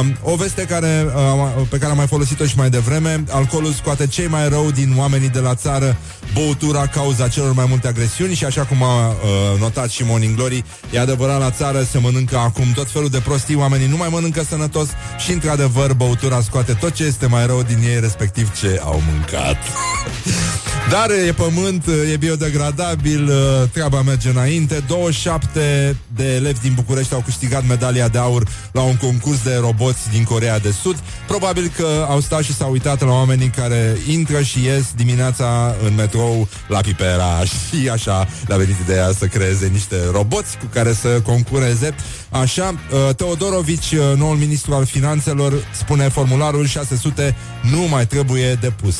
Uh, 0.00 0.06
O 0.22 0.36
veste 0.36 0.62
care, 0.62 1.06
uh, 1.14 1.66
pe 1.68 1.78
care 1.78 1.90
am 1.90 1.96
mai 1.96 2.06
folosit-o 2.06 2.44
și 2.44 2.56
mai 2.56 2.70
devreme 2.70 3.24
Alcoolul 3.30 3.72
scoate 3.72 4.06
cei 4.06 4.26
mai 4.26 4.48
rău 4.48 4.70
din 4.70 4.94
oamenii 4.96 5.28
de 5.28 5.38
la 5.38 5.54
țară 5.54 5.96
Băutura 6.34 6.86
cauza 6.86 7.28
celor 7.28 7.52
mai 7.52 7.66
multe 7.68 7.88
agresiuni 7.88 8.34
Și 8.34 8.44
așa 8.44 8.62
cum 8.64 8.82
a 8.82 9.08
uh, 9.08 9.60
notat 9.60 9.90
și 9.90 10.04
Morning 10.04 10.36
Glory 10.36 10.64
E 10.92 10.98
adevărat, 11.00 11.38
la 11.38 11.50
țară 11.50 11.82
se 11.82 11.98
mănâncă 11.98 12.36
acum 12.36 12.72
tot 12.74 12.90
felul 12.90 13.08
de 13.08 13.18
prostii 13.18 13.56
Oamenii 13.56 13.86
nu 13.86 13.96
mai 13.96 14.08
mănâncă 14.10 14.42
sănătos 14.48 14.88
Și 15.18 15.32
într-adevăr, 15.32 15.92
băutura 15.92 16.40
scoate 16.40 16.72
tot 16.72 16.94
ce 16.94 17.04
este 17.04 17.26
mai 17.26 17.46
rău 17.46 17.62
din 17.62 17.78
ei 17.82 18.00
Respectiv 18.00 18.58
ce 18.60 18.80
au 18.84 19.02
mâncat 19.10 19.56
Dar 20.90 21.10
e 21.10 21.32
pământ, 21.32 21.84
e 22.12 22.16
biodegradabil, 22.16 23.28
uh, 23.28 23.68
treaba 23.72 24.02
merge 24.02 24.28
înainte. 24.28 24.84
27 24.86 25.96
de 26.14 26.34
elevi 26.34 26.60
din 26.60 26.72
București 26.74 27.14
au 27.14 27.22
câștigat 27.24 27.66
medalia 27.66 28.08
de 28.08 28.18
aur 28.18 28.48
la 28.72 28.80
un 28.80 28.96
concurs 28.96 29.42
de 29.42 29.56
roboți 29.60 30.10
din 30.10 30.24
Corea 30.24 30.58
de 30.58 30.70
Sud. 30.70 30.96
Probabil 31.26 31.72
că 31.76 32.06
au 32.08 32.20
stat 32.20 32.42
și 32.42 32.54
s-au 32.54 32.70
uitat 32.70 33.00
la 33.00 33.12
oamenii 33.12 33.48
care 33.48 33.96
intră 34.10 34.42
și 34.42 34.64
ies 34.64 34.92
dimineața 34.96 35.74
în 35.86 35.94
metrou 35.94 36.48
la 36.68 36.80
Pipera 36.80 37.42
și 37.54 37.88
așa 37.88 38.28
le-a 38.46 38.56
venit 38.56 38.76
ideea 38.84 39.10
să 39.18 39.26
creeze 39.26 39.66
niște 39.72 39.96
roboți 40.12 40.58
cu 40.58 40.66
care 40.72 40.92
să 40.92 41.08
concureze. 41.08 41.94
Așa, 42.30 42.74
uh, 43.08 43.14
Teodorovici, 43.14 43.92
uh, 43.92 44.16
noul 44.16 44.36
ministru 44.36 44.74
al 44.74 44.84
finanțelor, 44.84 45.52
spune 45.72 46.08
formularul 46.08 46.66
600 46.66 47.36
nu 47.70 47.80
mai 47.80 48.06
trebuie 48.06 48.54
depus. 48.54 48.96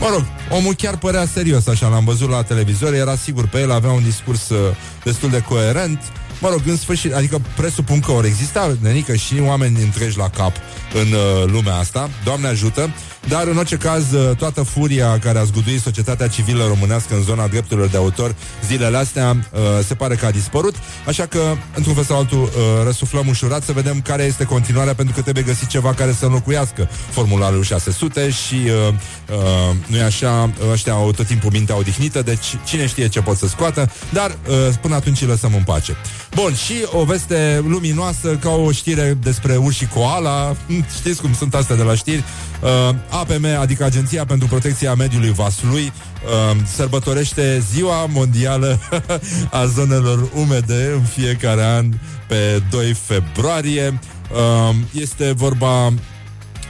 Mă 0.00 0.08
rog, 0.10 0.24
omul 0.50 0.74
chiar 0.74 0.96
părea 0.96 1.26
serios 1.26 1.66
așa, 1.66 1.88
l-am 1.88 2.04
văzut 2.04 2.30
la 2.30 2.42
televizor, 2.42 2.94
era 2.94 3.16
sigur 3.16 3.48
pe 3.48 3.60
el, 3.60 3.72
avea 3.72 3.90
un 3.90 4.02
discurs 4.02 4.48
uh, 4.48 4.58
destul 5.04 5.30
de 5.30 5.40
coerent. 5.40 6.02
Mă 6.40 6.48
rog, 6.48 6.60
în 6.66 6.76
sfârșit, 6.76 7.14
adică 7.14 7.40
presupun 7.56 8.00
că 8.00 8.12
ori 8.12 8.26
exista, 8.26 8.76
nenică, 8.80 9.14
și 9.14 9.34
oameni 9.40 9.82
întregi 9.82 10.18
la 10.18 10.30
cap 10.30 10.52
în 10.94 11.12
uh, 11.12 11.50
lumea 11.52 11.74
asta, 11.74 12.10
Doamne 12.24 12.46
ajută, 12.46 12.90
dar 13.28 13.46
în 13.46 13.56
orice 13.56 13.76
caz, 13.76 14.12
uh, 14.12 14.36
toată 14.36 14.62
furia 14.62 15.18
care 15.18 15.38
a 15.38 15.44
zguduit 15.44 15.80
societatea 15.80 16.28
civilă 16.28 16.66
românească 16.66 17.14
în 17.14 17.22
zona 17.22 17.46
drepturilor 17.46 17.88
de 17.88 17.96
autor 17.96 18.34
zilele 18.66 18.96
astea 18.96 19.36
uh, 19.52 19.60
se 19.86 19.94
pare 19.94 20.14
că 20.14 20.26
a 20.26 20.30
dispărut, 20.30 20.74
așa 21.06 21.26
că, 21.26 21.40
într-un 21.74 21.94
fel 21.94 22.04
sau 22.04 22.18
altul, 22.18 22.42
uh, 22.42 22.50
răsuflăm 22.84 23.28
ușurat 23.28 23.62
să 23.62 23.72
vedem 23.72 24.00
care 24.00 24.22
este 24.22 24.44
continuarea, 24.44 24.94
pentru 24.94 25.14
că 25.14 25.22
trebuie 25.22 25.44
găsit 25.44 25.68
ceva 25.68 25.94
care 25.94 26.12
să 26.12 26.24
înlocuiască 26.24 26.88
formularul 27.10 27.62
600 27.62 28.30
și, 28.30 28.54
uh, 28.54 28.94
uh, 29.30 29.76
nu-i 29.86 30.00
așa, 30.00 30.50
ăștia 30.72 30.92
au 30.92 31.12
tot 31.12 31.26
timpul 31.26 31.50
mintea 31.52 31.76
odihnită, 31.76 32.22
deci 32.22 32.56
cine 32.66 32.86
știe 32.86 33.08
ce 33.08 33.20
pot 33.20 33.36
să 33.36 33.48
scoată, 33.48 33.90
dar 34.12 34.30
uh, 34.30 34.74
până 34.80 34.94
atunci 34.94 35.20
îi 35.20 35.26
lăsăm 35.26 35.54
în 35.54 35.62
pace. 35.62 35.96
Bun, 36.34 36.54
și 36.54 36.74
o 36.92 37.04
veste 37.04 37.64
luminoasă 37.66 38.36
ca 38.40 38.50
o 38.50 38.72
știre 38.72 39.18
despre 39.22 39.56
urși 39.56 39.86
koala, 39.86 40.56
știți 40.98 41.20
cum 41.20 41.34
sunt 41.34 41.54
astea 41.54 41.76
de 41.76 41.82
la 41.82 41.94
știri, 41.94 42.24
uh, 42.62 42.94
APM, 43.16 43.46
adică 43.60 43.84
Agenția 43.84 44.24
pentru 44.24 44.46
Protecția 44.46 44.94
Mediului 44.94 45.32
Vaslui, 45.32 45.82
uh, 45.82 46.56
sărbătorește 46.74 47.64
Ziua 47.72 48.06
Mondială 48.06 48.78
a 49.50 49.64
Zonelor 49.64 50.30
Umede 50.34 50.90
în 50.94 51.02
fiecare 51.02 51.62
an 51.64 51.92
pe 52.28 52.62
2 52.70 52.92
februarie. 52.92 53.98
Uh, 54.32 54.74
este 54.92 55.32
vorba 55.32 55.92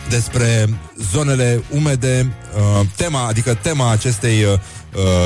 despre 0.09 0.69
zonele 1.13 1.63
umede, 1.71 2.33
uh, 2.57 2.87
tema, 2.97 3.27
adică 3.27 3.55
tema 3.55 3.91
acestei 3.91 4.45
uh, 4.45 4.59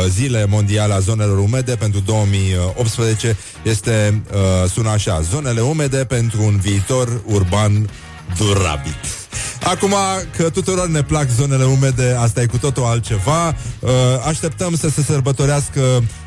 zile 0.09 0.47
mondiale 0.49 0.93
a 0.93 0.99
zonelor 0.99 1.39
umede 1.39 1.77
pentru 1.77 2.01
2018 2.01 3.37
este, 3.63 4.23
uh, 4.33 4.71
sună 4.71 4.89
așa, 4.89 5.21
zonele 5.21 5.61
umede 5.61 6.05
pentru 6.05 6.43
un 6.43 6.57
viitor 6.57 7.23
urban 7.27 7.91
durabil. 8.37 8.97
Acum 9.65 9.95
că 10.37 10.51
tuturor 10.51 10.89
ne 10.89 11.03
plac 11.03 11.29
zonele 11.29 11.65
umede, 11.65 12.17
asta 12.19 12.43
e 12.43 12.47
cu 12.47 12.59
totul 12.59 12.85
altceva. 12.85 13.55
Uh, 13.81 13.91
așteptăm 14.27 14.77
să 14.77 14.89
se 14.89 15.03
sărbătorească 15.03 15.81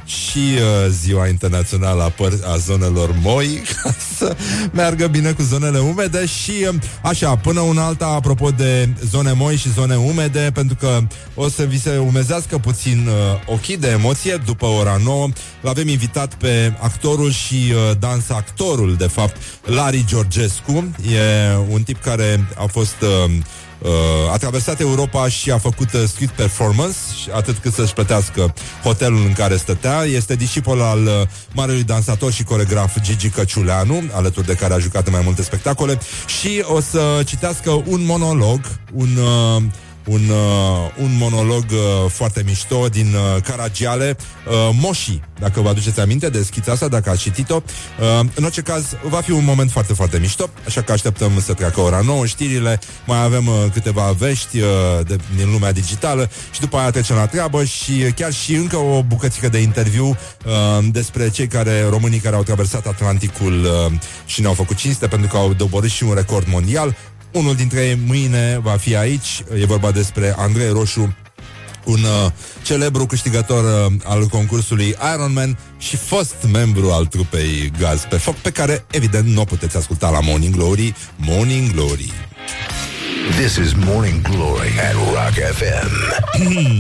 și 0.06 0.40
uh, 0.40 0.90
ziua 0.90 1.28
internațională 1.28 2.04
a, 2.04 2.12
păr- 2.12 2.44
a 2.54 2.58
zonelor 2.58 3.16
moi 3.22 3.62
ca 3.82 3.96
să 4.18 4.36
meargă 4.72 5.08
bine 5.08 5.32
cu 5.32 5.42
zonele 5.42 5.80
umede 5.80 6.26
și 6.26 6.52
uh, 6.68 6.76
așa, 7.02 7.36
până 7.36 7.60
una 7.60 7.86
alta 7.86 8.06
apropo 8.06 8.50
de 8.50 8.90
zone 9.10 9.32
moi 9.32 9.56
și 9.56 9.72
zone 9.72 9.96
umede, 9.96 10.52
pentru 10.54 10.76
că 10.76 11.00
o 11.36 11.50
să 11.50 11.64
vi 11.64 11.80
se 11.80 11.98
umezească 11.98 12.58
puțin 12.58 13.08
uh, 13.08 13.54
ochii 13.54 13.78
de 13.78 13.88
emoție 13.88 14.42
după 14.46 14.66
ora 14.66 15.00
9. 15.04 15.30
L-avem 15.62 15.88
invitat 15.88 16.34
pe 16.34 16.74
actorul 16.80 17.32
și 17.32 17.56
uh, 17.56 17.98
dans 18.00 18.30
actorul, 18.30 18.96
de 18.96 19.08
fapt, 19.08 19.38
Lari 19.66 20.06
Georgescu. 20.08 20.92
E 21.14 21.56
un 21.70 21.84
tip 21.84 22.04
care 22.04 22.48
a 22.58 22.66
fost 22.66 22.96
uh, 23.02 23.08
Uh, 23.08 23.40
a 24.32 24.38
traversat 24.38 24.80
Europa 24.80 25.28
și 25.28 25.52
a 25.52 25.58
făcut 25.58 25.94
uh, 25.94 26.04
street 26.06 26.30
performance, 26.30 26.98
atât 27.34 27.58
cât 27.58 27.74
să-și 27.74 27.94
plătească 27.94 28.54
hotelul 28.84 29.26
în 29.26 29.34
care 29.34 29.56
stătea. 29.56 30.04
Este 30.04 30.36
discipol 30.36 30.82
al 30.82 31.04
uh, 31.04 31.12
marelui 31.54 31.84
dansator 31.84 32.32
și 32.32 32.44
coregraf 32.44 33.02
Gigi 33.02 33.30
Căciuleanu, 33.30 34.04
alături 34.12 34.46
de 34.46 34.54
care 34.54 34.74
a 34.74 34.80
jucat 34.80 35.08
în 35.08 35.14
mai 35.14 35.22
multe 35.24 35.44
spectacole, 35.44 36.00
și 36.40 36.64
o 36.68 36.80
să 36.80 37.22
citească 37.26 37.84
un 37.88 38.06
monolog, 38.06 38.60
un... 38.94 39.20
Uh, 40.06 40.14
un, 40.14 40.30
uh, 40.30 41.04
un 41.04 41.18
monolog 41.18 41.66
uh, 41.72 42.10
foarte 42.10 42.44
mișto 42.46 42.88
din 42.88 43.14
uh, 43.14 43.42
Caragiale, 43.42 44.18
uh, 44.48 44.70
Moshi, 44.82 45.20
dacă 45.40 45.62
vă 45.62 45.70
aduceți 45.70 46.00
aminte 46.00 46.30
de 46.30 46.44
schița 46.44 46.72
asta, 46.72 46.88
dacă 46.88 47.10
ați 47.10 47.22
citit-o. 47.22 47.64
Uh, 48.00 48.26
în 48.36 48.44
orice 48.44 48.62
caz, 48.62 48.86
va 49.10 49.22
fi 49.22 49.32
un 49.32 49.44
moment 49.44 49.72
foarte, 49.72 49.94
foarte 49.94 50.18
mișto, 50.20 50.50
așa 50.66 50.82
că 50.82 50.92
așteptăm 50.92 51.42
să 51.42 51.54
treacă 51.54 51.82
ora 51.82 52.02
9 52.06 52.26
știrile, 52.26 52.80
mai 53.06 53.24
avem 53.24 53.48
uh, 53.48 53.54
câteva 53.74 54.16
vești 54.18 54.60
uh, 54.60 54.68
de, 55.08 55.16
din 55.36 55.52
lumea 55.52 55.72
digitală 55.72 56.30
și 56.52 56.60
după 56.60 56.78
aia 56.78 56.90
trecem 56.90 57.16
la 57.16 57.26
treabă 57.26 57.64
și 57.64 57.92
uh, 57.92 58.14
chiar 58.16 58.34
și 58.34 58.56
încă 58.56 58.78
o 58.78 59.04
bucățică 59.04 59.50
de 59.50 59.58
interviu 59.58 60.08
uh, 60.08 60.86
despre 60.92 61.30
cei 61.30 61.48
care, 61.48 61.88
românii 61.90 62.20
care 62.20 62.36
au 62.36 62.44
traversat 62.44 62.88
Atlanticul 62.88 63.64
uh, 63.64 63.92
și 64.26 64.42
ne-au 64.42 64.54
făcut 64.54 64.76
cinste 64.76 65.08
pentru 65.08 65.28
că 65.28 65.38
au 65.38 65.54
doborât 65.54 65.90
și 65.90 66.04
un 66.04 66.14
record 66.14 66.48
mondial. 66.50 66.96
Unul 67.34 67.56
dintre 67.56 67.86
ei 67.86 68.00
mâine 68.06 68.60
va 68.62 68.78
fi 68.78 68.96
aici. 68.96 69.44
E 69.62 69.66
vorba 69.66 69.92
despre 69.92 70.34
Andrei 70.38 70.70
Roșu, 70.70 71.16
un 71.84 72.00
uh, 72.04 72.32
celebru 72.64 73.06
câștigător 73.06 73.64
uh, 73.64 73.94
al 74.04 74.26
concursului 74.26 74.96
Ironman 75.14 75.58
și 75.78 75.96
fost 75.96 76.36
membru 76.52 76.92
al 76.92 77.06
trupei 77.06 77.72
Gaz 77.80 78.06
pe 78.10 78.18
foc, 78.18 78.36
pe 78.36 78.52
care, 78.52 78.86
evident, 78.92 79.28
nu 79.28 79.42
o 79.42 79.44
puteți 79.44 79.78
asculta 79.78 80.10
la 80.10 80.20
Morning 80.20 80.56
Glory. 80.56 80.96
Morning 81.16 81.72
Glory. 81.72 82.12
This 83.32 83.56
is 83.56 83.74
Morning 83.74 84.22
Glory 84.22 84.72
at 84.80 84.96
Rock 85.16 85.36
FM. 85.40 85.92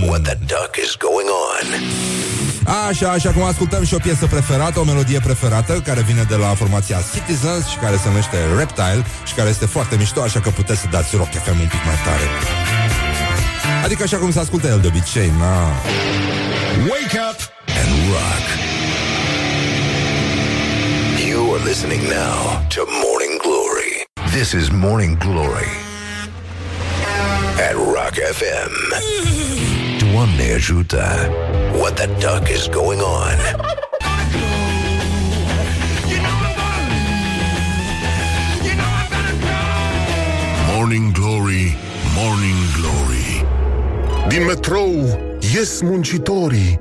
what 0.10 0.24
the 0.26 0.36
duck 0.36 0.76
is 0.78 0.98
going 0.98 1.28
on? 1.28 1.66
Așa, 2.90 3.12
așa 3.12 3.32
cum 3.32 3.44
ascultăm 3.44 3.84
și 3.86 3.94
o 3.94 3.98
piesă 3.98 4.26
preferată, 4.28 4.80
o 4.80 4.84
melodie 4.84 5.20
preferată, 5.20 5.82
care 5.86 6.02
vine 6.02 6.24
de 6.30 6.36
la 6.36 6.48
formația 6.48 7.04
Citizens 7.14 7.68
și 7.68 7.78
care 7.78 7.96
se 7.96 8.08
numește 8.08 8.38
Reptile 8.58 9.06
și 9.26 9.34
care 9.34 9.50
este 9.50 9.66
foarte 9.66 9.96
mișto, 9.96 10.22
așa 10.22 10.40
că 10.40 10.50
puteți 10.50 10.80
să 10.80 10.88
dați 10.92 11.16
Rock 11.16 11.32
FM 11.32 11.60
un 11.60 11.68
pic 11.68 11.84
mai 11.86 11.96
tare. 12.06 12.28
Adică 13.84 14.04
așa 14.04 14.18
cum 14.18 14.32
se 14.32 14.40
ascultă 14.40 14.68
el 14.68 14.80
de 14.80 14.88
obicei, 14.88 15.32
na. 15.40 15.56
Wake 16.90 17.20
up 17.30 17.40
and 17.82 17.92
rock. 18.12 18.46
You 21.30 21.54
are 21.54 21.64
listening 21.64 22.02
now 22.02 22.66
to 22.76 22.82
Morning 23.04 23.36
Glory. 23.46 23.92
This 24.32 24.52
is 24.52 24.70
Morning 24.70 25.18
Glory 25.18 25.92
at 27.60 27.76
Rock 27.76 28.16
FM. 28.16 28.72
Doamne 30.00 30.54
ajută! 30.54 31.30
What 31.78 31.96
the 31.96 32.08
duck 32.20 32.50
is 32.50 32.68
going 32.68 33.02
on? 33.02 33.36
Morning 40.76 41.12
Glory, 41.14 41.76
Morning 42.16 42.60
Glory 42.78 43.46
Din 44.28 44.46
metrou 44.46 45.20
ies 45.40 45.82
muncitorii 45.82 46.80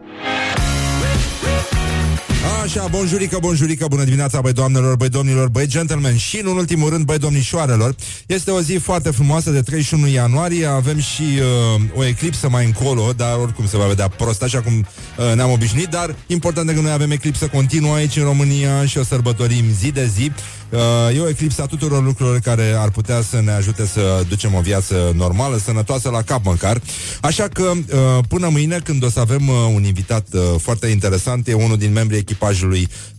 Așa, 2.63 2.87
bonjurică, 2.91 3.39
bonjurică, 3.41 3.87
bună 3.89 4.05
dimineața, 4.05 4.41
băi 4.41 4.53
doamnelor, 4.53 4.97
băi 4.97 5.09
domnilor, 5.09 5.49
băi 5.49 5.67
gentlemen 5.67 6.17
și, 6.17 6.41
în 6.45 6.47
ultimul 6.47 6.91
rând, 6.91 7.05
băi 7.05 7.19
domnișoarelor. 7.19 7.95
Este 8.27 8.51
o 8.51 8.61
zi 8.61 8.75
foarte 8.75 9.11
frumoasă 9.11 9.51
de 9.51 9.61
31 9.61 10.09
ianuarie, 10.09 10.67
avem 10.67 10.99
și 10.99 11.23
uh, 11.23 11.83
o 11.95 12.05
eclipsă 12.05 12.49
mai 12.49 12.65
încolo, 12.65 13.13
dar 13.17 13.39
oricum 13.39 13.67
se 13.67 13.77
va 13.77 13.87
vedea 13.87 14.09
prost, 14.09 14.43
așa 14.43 14.61
cum 14.61 14.73
uh, 14.79 15.35
ne-am 15.35 15.51
obișnuit, 15.51 15.89
dar 15.89 16.15
important 16.27 16.71
e 16.71 16.75
că 16.75 16.81
noi 16.81 16.93
avem 16.93 17.11
eclipsă 17.11 17.47
continuă 17.47 17.95
aici 17.95 18.17
în 18.17 18.25
România 18.25 18.87
și 18.87 18.99
o 18.99 19.05
sărbătorim 19.05 19.65
zi 19.81 19.91
de 19.91 20.07
zi. 20.07 20.33
Uh, 20.71 21.17
e 21.17 21.21
o 21.21 21.29
eclipsă 21.29 21.63
a 21.63 21.67
tuturor 21.67 22.05
lucrurilor 22.05 22.39
care 22.39 22.75
ar 22.79 22.91
putea 22.91 23.23
să 23.23 23.41
ne 23.41 23.51
ajute 23.51 23.87
să 23.87 24.25
ducem 24.29 24.55
o 24.55 24.61
viață 24.61 25.13
normală, 25.17 25.59
sănătoasă 25.59 26.11
la 26.11 26.23
cap 26.23 26.45
măcar. 26.45 26.81
Așa 27.21 27.49
că 27.49 27.63
uh, 27.63 28.25
până 28.29 28.49
mâine, 28.49 28.81
când 28.85 29.05
o 29.05 29.09
să 29.09 29.21
avem 29.21 29.49
uh, 29.49 29.55
un 29.75 29.85
invitat 29.85 30.27
uh, 30.33 30.41
foarte 30.59 30.87
interesant, 30.87 31.49
e 31.49 31.53
unul 31.53 31.77
din 31.77 31.93
membrii 31.93 32.19
echipajului 32.19 32.52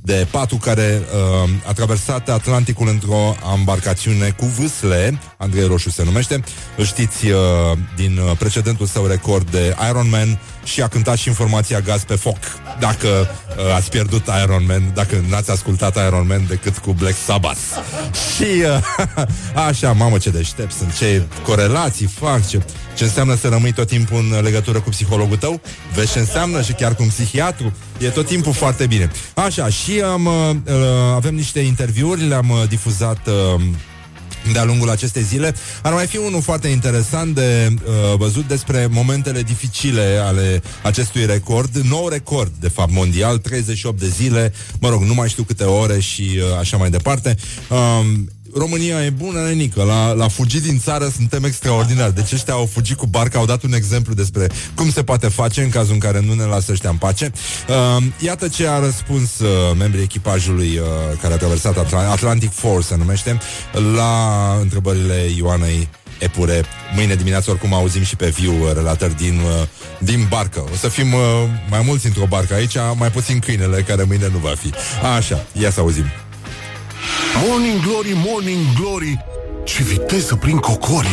de 0.02 0.28
patru 0.32 0.58
care 0.58 1.02
uh, 1.44 1.50
a 1.68 1.74
traversat 1.74 2.30
Atlanticul 2.30 2.88
într-o 2.88 3.36
embarcațiune 3.58 4.30
cu 4.30 4.46
vâsle, 4.46 5.20
Andrei 5.38 5.68
Roșu 5.68 5.90
se 5.90 6.04
numește, 6.04 6.44
îl 6.78 6.86
știți 6.86 7.28
uh, 7.28 7.38
din 7.96 8.18
uh, 8.18 8.38
precedentul 8.38 8.86
său 8.86 9.06
record 9.06 9.52
de 9.52 9.76
Ironman 9.90 10.40
și 10.64 10.82
a 10.82 10.88
cântat 10.88 11.18
și 11.18 11.28
informația 11.28 11.80
gaz 11.80 12.04
pe 12.04 12.16
foc. 12.16 12.38
Dacă 12.80 13.08
uh, 13.08 13.76
ați 13.76 13.90
pierdut 13.90 14.30
Ironman, 14.44 14.92
dacă 14.94 15.24
n-ați 15.30 15.52
ascultat 15.52 15.96
Ironman 16.08 16.46
decât 16.48 16.78
cu 16.78 16.94
Black 16.94 17.16
Sabbath. 17.26 17.60
și 18.36 18.44
uh, 18.44 19.26
așa, 19.68 19.92
mamă 19.92 20.18
ce 20.18 20.30
deștept 20.30 20.72
sunt, 20.72 20.98
ce 20.98 21.22
corelații 21.44 22.06
fac, 22.06 22.48
ce, 22.48 22.62
ce 22.96 23.04
înseamnă 23.04 23.36
să 23.36 23.48
rămâi 23.48 23.74
tot 23.74 23.88
timpul 23.88 24.18
în 24.18 24.42
legătură 24.42 24.80
cu 24.80 24.90
psihologul 24.90 25.38
tău, 25.38 25.62
vezi 25.94 26.12
ce 26.12 26.20
înseamnă 26.20 26.62
și 26.62 26.74
chiar 26.74 26.96
cu 26.96 27.04
un 27.04 27.10
psihiatru, 27.10 27.74
e 28.00 28.08
tot 28.08 28.26
timpul 28.26 28.54
foarte 28.54 28.86
bine. 28.86 29.12
Așa, 29.34 29.70
și 29.70 30.02
am, 30.02 30.26
uh, 30.26 30.56
uh, 30.66 30.74
avem 31.16 31.36
niște 31.36 31.60
interviuri, 31.60 32.28
le-am 32.28 32.50
uh, 32.50 32.64
difuzat 32.68 33.28
uh, 33.28 33.62
de-a 34.52 34.64
lungul 34.64 34.90
acestei 34.90 35.22
zile. 35.22 35.56
Ar 35.82 35.94
mai 35.94 36.08
fi 36.08 36.18
unul 36.18 36.42
foarte 36.42 36.68
interesant 36.68 37.36
de 37.36 37.68
uh, 37.74 38.18
văzut 38.18 38.48
despre 38.48 38.88
momentele 38.92 39.42
dificile 39.42 40.22
ale 40.24 40.62
acestui 40.84 41.26
record. 41.26 41.76
Nou 41.76 42.08
record, 42.08 42.52
de 42.60 42.68
fapt, 42.68 42.92
mondial, 42.92 43.38
38 43.38 44.00
de 44.00 44.08
zile, 44.08 44.54
mă 44.80 44.90
rog, 44.90 45.02
nu 45.02 45.14
mai 45.14 45.30
știu 45.30 45.44
câte 45.44 45.64
ore 45.64 46.00
și 46.00 46.22
uh, 46.22 46.58
așa 46.60 46.78
mai 46.78 46.90
departe. 46.90 47.36
Um, 47.70 48.30
România 48.56 49.06
e 49.06 49.10
bună, 49.10 49.40
nenică. 49.40 49.84
La, 49.84 50.12
la 50.12 50.28
fugit 50.28 50.62
din 50.62 50.80
țară 50.80 51.12
suntem 51.16 51.44
extraordinari. 51.44 52.16
Deci 52.16 52.32
ăștia 52.32 52.54
au 52.54 52.66
fugit 52.66 52.98
cu 52.98 53.06
barca, 53.06 53.40
au 53.40 53.46
dat 53.46 53.64
un 53.64 53.74
exemplu 53.74 54.14
despre 54.14 54.50
cum 54.76 54.92
se 54.92 55.04
poate 55.04 55.28
face 55.28 55.62
în 55.62 55.70
cazul 55.70 55.94
în 55.94 56.00
care 56.00 56.22
nu 56.22 56.34
ne 56.34 56.44
lasă 56.44 56.72
ăștia 56.72 56.90
în 56.90 56.96
pace. 56.96 57.32
Uh, 57.68 58.04
iată 58.20 58.48
ce 58.48 58.68
a 58.68 58.80
răspuns 58.80 59.40
uh, 59.40 59.50
membrii 59.78 60.04
echipajului 60.04 60.78
uh, 60.78 60.86
care 61.22 61.34
a 61.34 61.38
traversat 61.38 61.78
Atl- 61.78 62.12
Atlantic 62.12 62.52
Force, 62.52 62.88
se 62.88 62.96
numește, 62.96 63.38
la 63.96 64.58
întrebările 64.62 65.30
Ioanei 65.38 65.90
Epure. 66.20 66.64
Mâine 66.96 67.16
dimineață 67.16 67.50
oricum 67.50 67.74
auzim 67.74 68.04
și 68.04 68.16
pe 68.16 68.30
viu 68.30 68.52
uh, 68.52 68.72
relatări 68.74 69.16
din, 69.16 69.40
uh, 69.40 69.68
din 70.00 70.26
barcă. 70.30 70.60
O 70.60 70.76
să 70.76 70.88
fim 70.88 71.14
uh, 71.14 71.22
mai 71.70 71.82
mulți 71.86 72.06
într-o 72.06 72.26
barcă 72.26 72.54
aici, 72.54 72.76
mai 72.96 73.12
puțin 73.12 73.40
câinele, 73.40 73.82
care 73.82 74.04
mâine 74.04 74.30
nu 74.32 74.38
va 74.38 74.54
fi. 74.58 74.74
Așa, 75.16 75.46
ia 75.54 75.72
să 75.72 75.80
auzim. 75.80 76.06
Morning 77.48 77.82
Glory, 77.82 78.14
Morning 78.26 78.60
Glory 78.80 79.26
Ce 79.64 79.84
viteză 79.84 80.36
prin 80.36 80.58
cocorii 80.58 81.10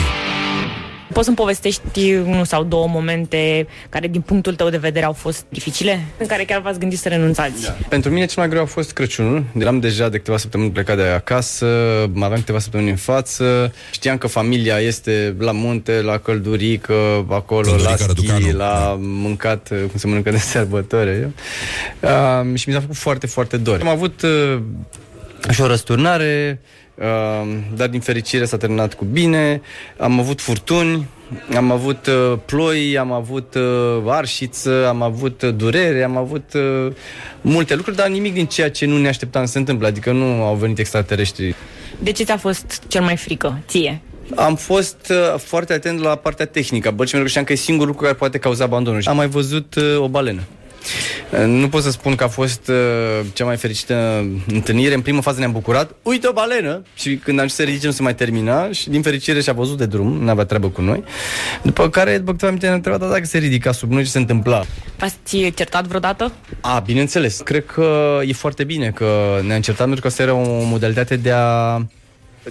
Poți 1.12 1.24
să-mi 1.24 1.36
povestești 1.36 2.14
unul 2.14 2.44
sau 2.44 2.64
două 2.64 2.86
momente 2.88 3.66
care, 3.88 4.08
din 4.08 4.20
punctul 4.20 4.54
tău 4.54 4.68
de 4.68 4.76
vedere, 4.76 5.04
au 5.04 5.12
fost 5.12 5.44
dificile? 5.48 6.04
În 6.18 6.26
care 6.26 6.44
chiar 6.44 6.60
v-ați 6.60 6.78
gândit 6.78 6.98
să 6.98 7.08
renunțați? 7.08 7.62
Da. 7.62 7.76
Pentru 7.88 8.10
mine 8.10 8.24
cel 8.26 8.36
mai 8.36 8.48
greu 8.48 8.62
a 8.62 8.64
fost 8.64 8.92
Crăciunul. 8.92 9.44
Eram 9.58 9.80
deja 9.80 10.08
de 10.08 10.16
câteva 10.16 10.36
săptămâni 10.36 10.70
plecat 10.70 10.96
de 10.96 11.02
acasă, 11.02 11.66
mai 12.12 12.24
aveam 12.24 12.40
câteva 12.40 12.58
săptămâni 12.58 12.90
în 12.90 12.96
față. 12.96 13.72
Știam 13.90 14.18
că 14.18 14.26
familia 14.26 14.78
este 14.78 15.34
la 15.38 15.52
munte, 15.52 16.00
la 16.00 16.18
căldurică, 16.18 17.26
acolo, 17.28 17.60
Căldurica 17.60 17.90
la 17.90 17.96
schi, 17.96 18.06
Răducanu, 18.06 18.56
la 18.56 18.68
da. 18.68 18.96
mâncat, 19.00 19.68
cum 19.68 19.98
se 19.98 20.06
mănâncă 20.06 20.30
de 20.30 20.38
sărbători. 20.38 21.10
Uh, 22.00 22.54
și 22.54 22.68
mi 22.68 22.74
s-a 22.74 22.80
făcut 22.80 22.96
foarte, 22.96 23.26
foarte 23.26 23.56
dor. 23.56 23.80
Am 23.80 23.88
avut 23.88 24.22
uh, 24.22 24.58
și 25.50 25.60
o 25.60 25.66
răsturnare, 25.66 26.60
uh, 26.94 27.04
dar 27.76 27.88
din 27.88 28.00
fericire 28.00 28.44
s-a 28.44 28.56
terminat 28.56 28.94
cu 28.94 29.04
bine. 29.04 29.60
Am 29.96 30.18
avut 30.18 30.40
furtuni, 30.40 31.06
am 31.56 31.70
avut 31.70 32.06
uh, 32.06 32.38
ploi, 32.44 32.98
am 32.98 33.12
avut 33.12 33.54
uh, 33.54 34.02
arșiță, 34.06 34.88
am 34.88 35.02
avut 35.02 35.42
uh, 35.42 35.54
durere, 35.56 36.02
am 36.02 36.16
avut 36.16 36.52
uh, 36.54 36.92
multe 37.40 37.74
lucruri, 37.74 37.96
dar 37.96 38.08
nimic 38.08 38.32
din 38.32 38.46
ceea 38.46 38.70
ce 38.70 38.86
nu 38.86 38.98
ne 38.98 39.08
așteptam 39.08 39.44
să 39.44 39.52
se 39.52 39.58
întâmple. 39.58 39.86
Adică 39.86 40.12
nu 40.12 40.44
au 40.44 40.54
venit 40.54 40.78
extraterestri. 40.78 41.54
De 41.98 42.12
ce 42.12 42.24
ți-a 42.24 42.36
fost 42.36 42.82
cel 42.88 43.02
mai 43.02 43.16
frică? 43.16 43.58
Ție? 43.68 44.00
Am 44.34 44.56
fost 44.56 44.96
uh, 45.10 45.38
foarte 45.38 45.72
atent 45.72 46.00
la 46.00 46.14
partea 46.14 46.46
tehnică 46.46 46.88
a 46.88 46.90
bărcii, 46.90 47.18
pentru 47.18 47.22
că 47.22 47.28
știam 47.28 47.44
că 47.44 47.52
e 47.52 47.56
singurul 47.56 47.88
lucru 47.88 48.04
care 48.04 48.16
poate 48.16 48.38
cauza 48.38 48.64
abandonul. 48.64 49.02
Am 49.04 49.16
mai 49.16 49.28
văzut 49.28 49.74
uh, 49.74 49.98
o 49.98 50.08
balenă. 50.08 50.40
Nu 51.46 51.68
pot 51.68 51.82
să 51.82 51.90
spun 51.90 52.14
că 52.14 52.24
a 52.24 52.28
fost 52.28 52.68
uh, 52.68 53.26
cea 53.32 53.44
mai 53.44 53.56
fericită 53.56 54.26
întâlnire. 54.46 54.94
În 54.94 55.00
prima 55.00 55.20
fază 55.20 55.38
ne-am 55.38 55.52
bucurat. 55.52 55.94
Uite 56.02 56.28
o 56.28 56.32
balenă! 56.32 56.82
Și 56.94 57.16
când 57.16 57.40
am 57.40 57.46
să 57.46 57.62
ridice 57.62 57.86
nu 57.86 57.92
se 57.92 58.02
mai 58.02 58.14
termina 58.14 58.70
și 58.72 58.90
din 58.90 59.02
fericire 59.02 59.40
și-a 59.40 59.52
văzut 59.52 59.78
de 59.78 59.86
drum, 59.86 60.22
nu 60.22 60.30
avea 60.30 60.44
treabă 60.44 60.68
cu 60.68 60.80
noi. 60.80 61.04
După 61.62 61.88
care, 61.88 62.18
după 62.18 62.30
câteva 62.30 62.50
minute, 62.50 62.66
ne-a 62.66 62.76
întrebat 62.76 63.10
dacă 63.10 63.24
se 63.24 63.38
ridica 63.38 63.72
sub 63.72 63.90
noi 63.90 64.02
ce 64.02 64.10
se 64.10 64.18
întâmpla. 64.18 64.64
V-ați 64.98 65.52
certat 65.54 65.86
vreodată? 65.86 66.32
A, 66.60 66.78
bineînțeles. 66.78 67.40
Cred 67.44 67.66
că 67.66 68.18
e 68.26 68.32
foarte 68.32 68.64
bine 68.64 68.90
că 68.90 69.40
ne-am 69.46 69.60
certat 69.60 69.84
pentru 69.84 70.00
că 70.00 70.06
asta 70.06 70.22
era 70.22 70.34
o 70.34 70.62
modalitate 70.62 71.16
de 71.16 71.30
a 71.30 71.80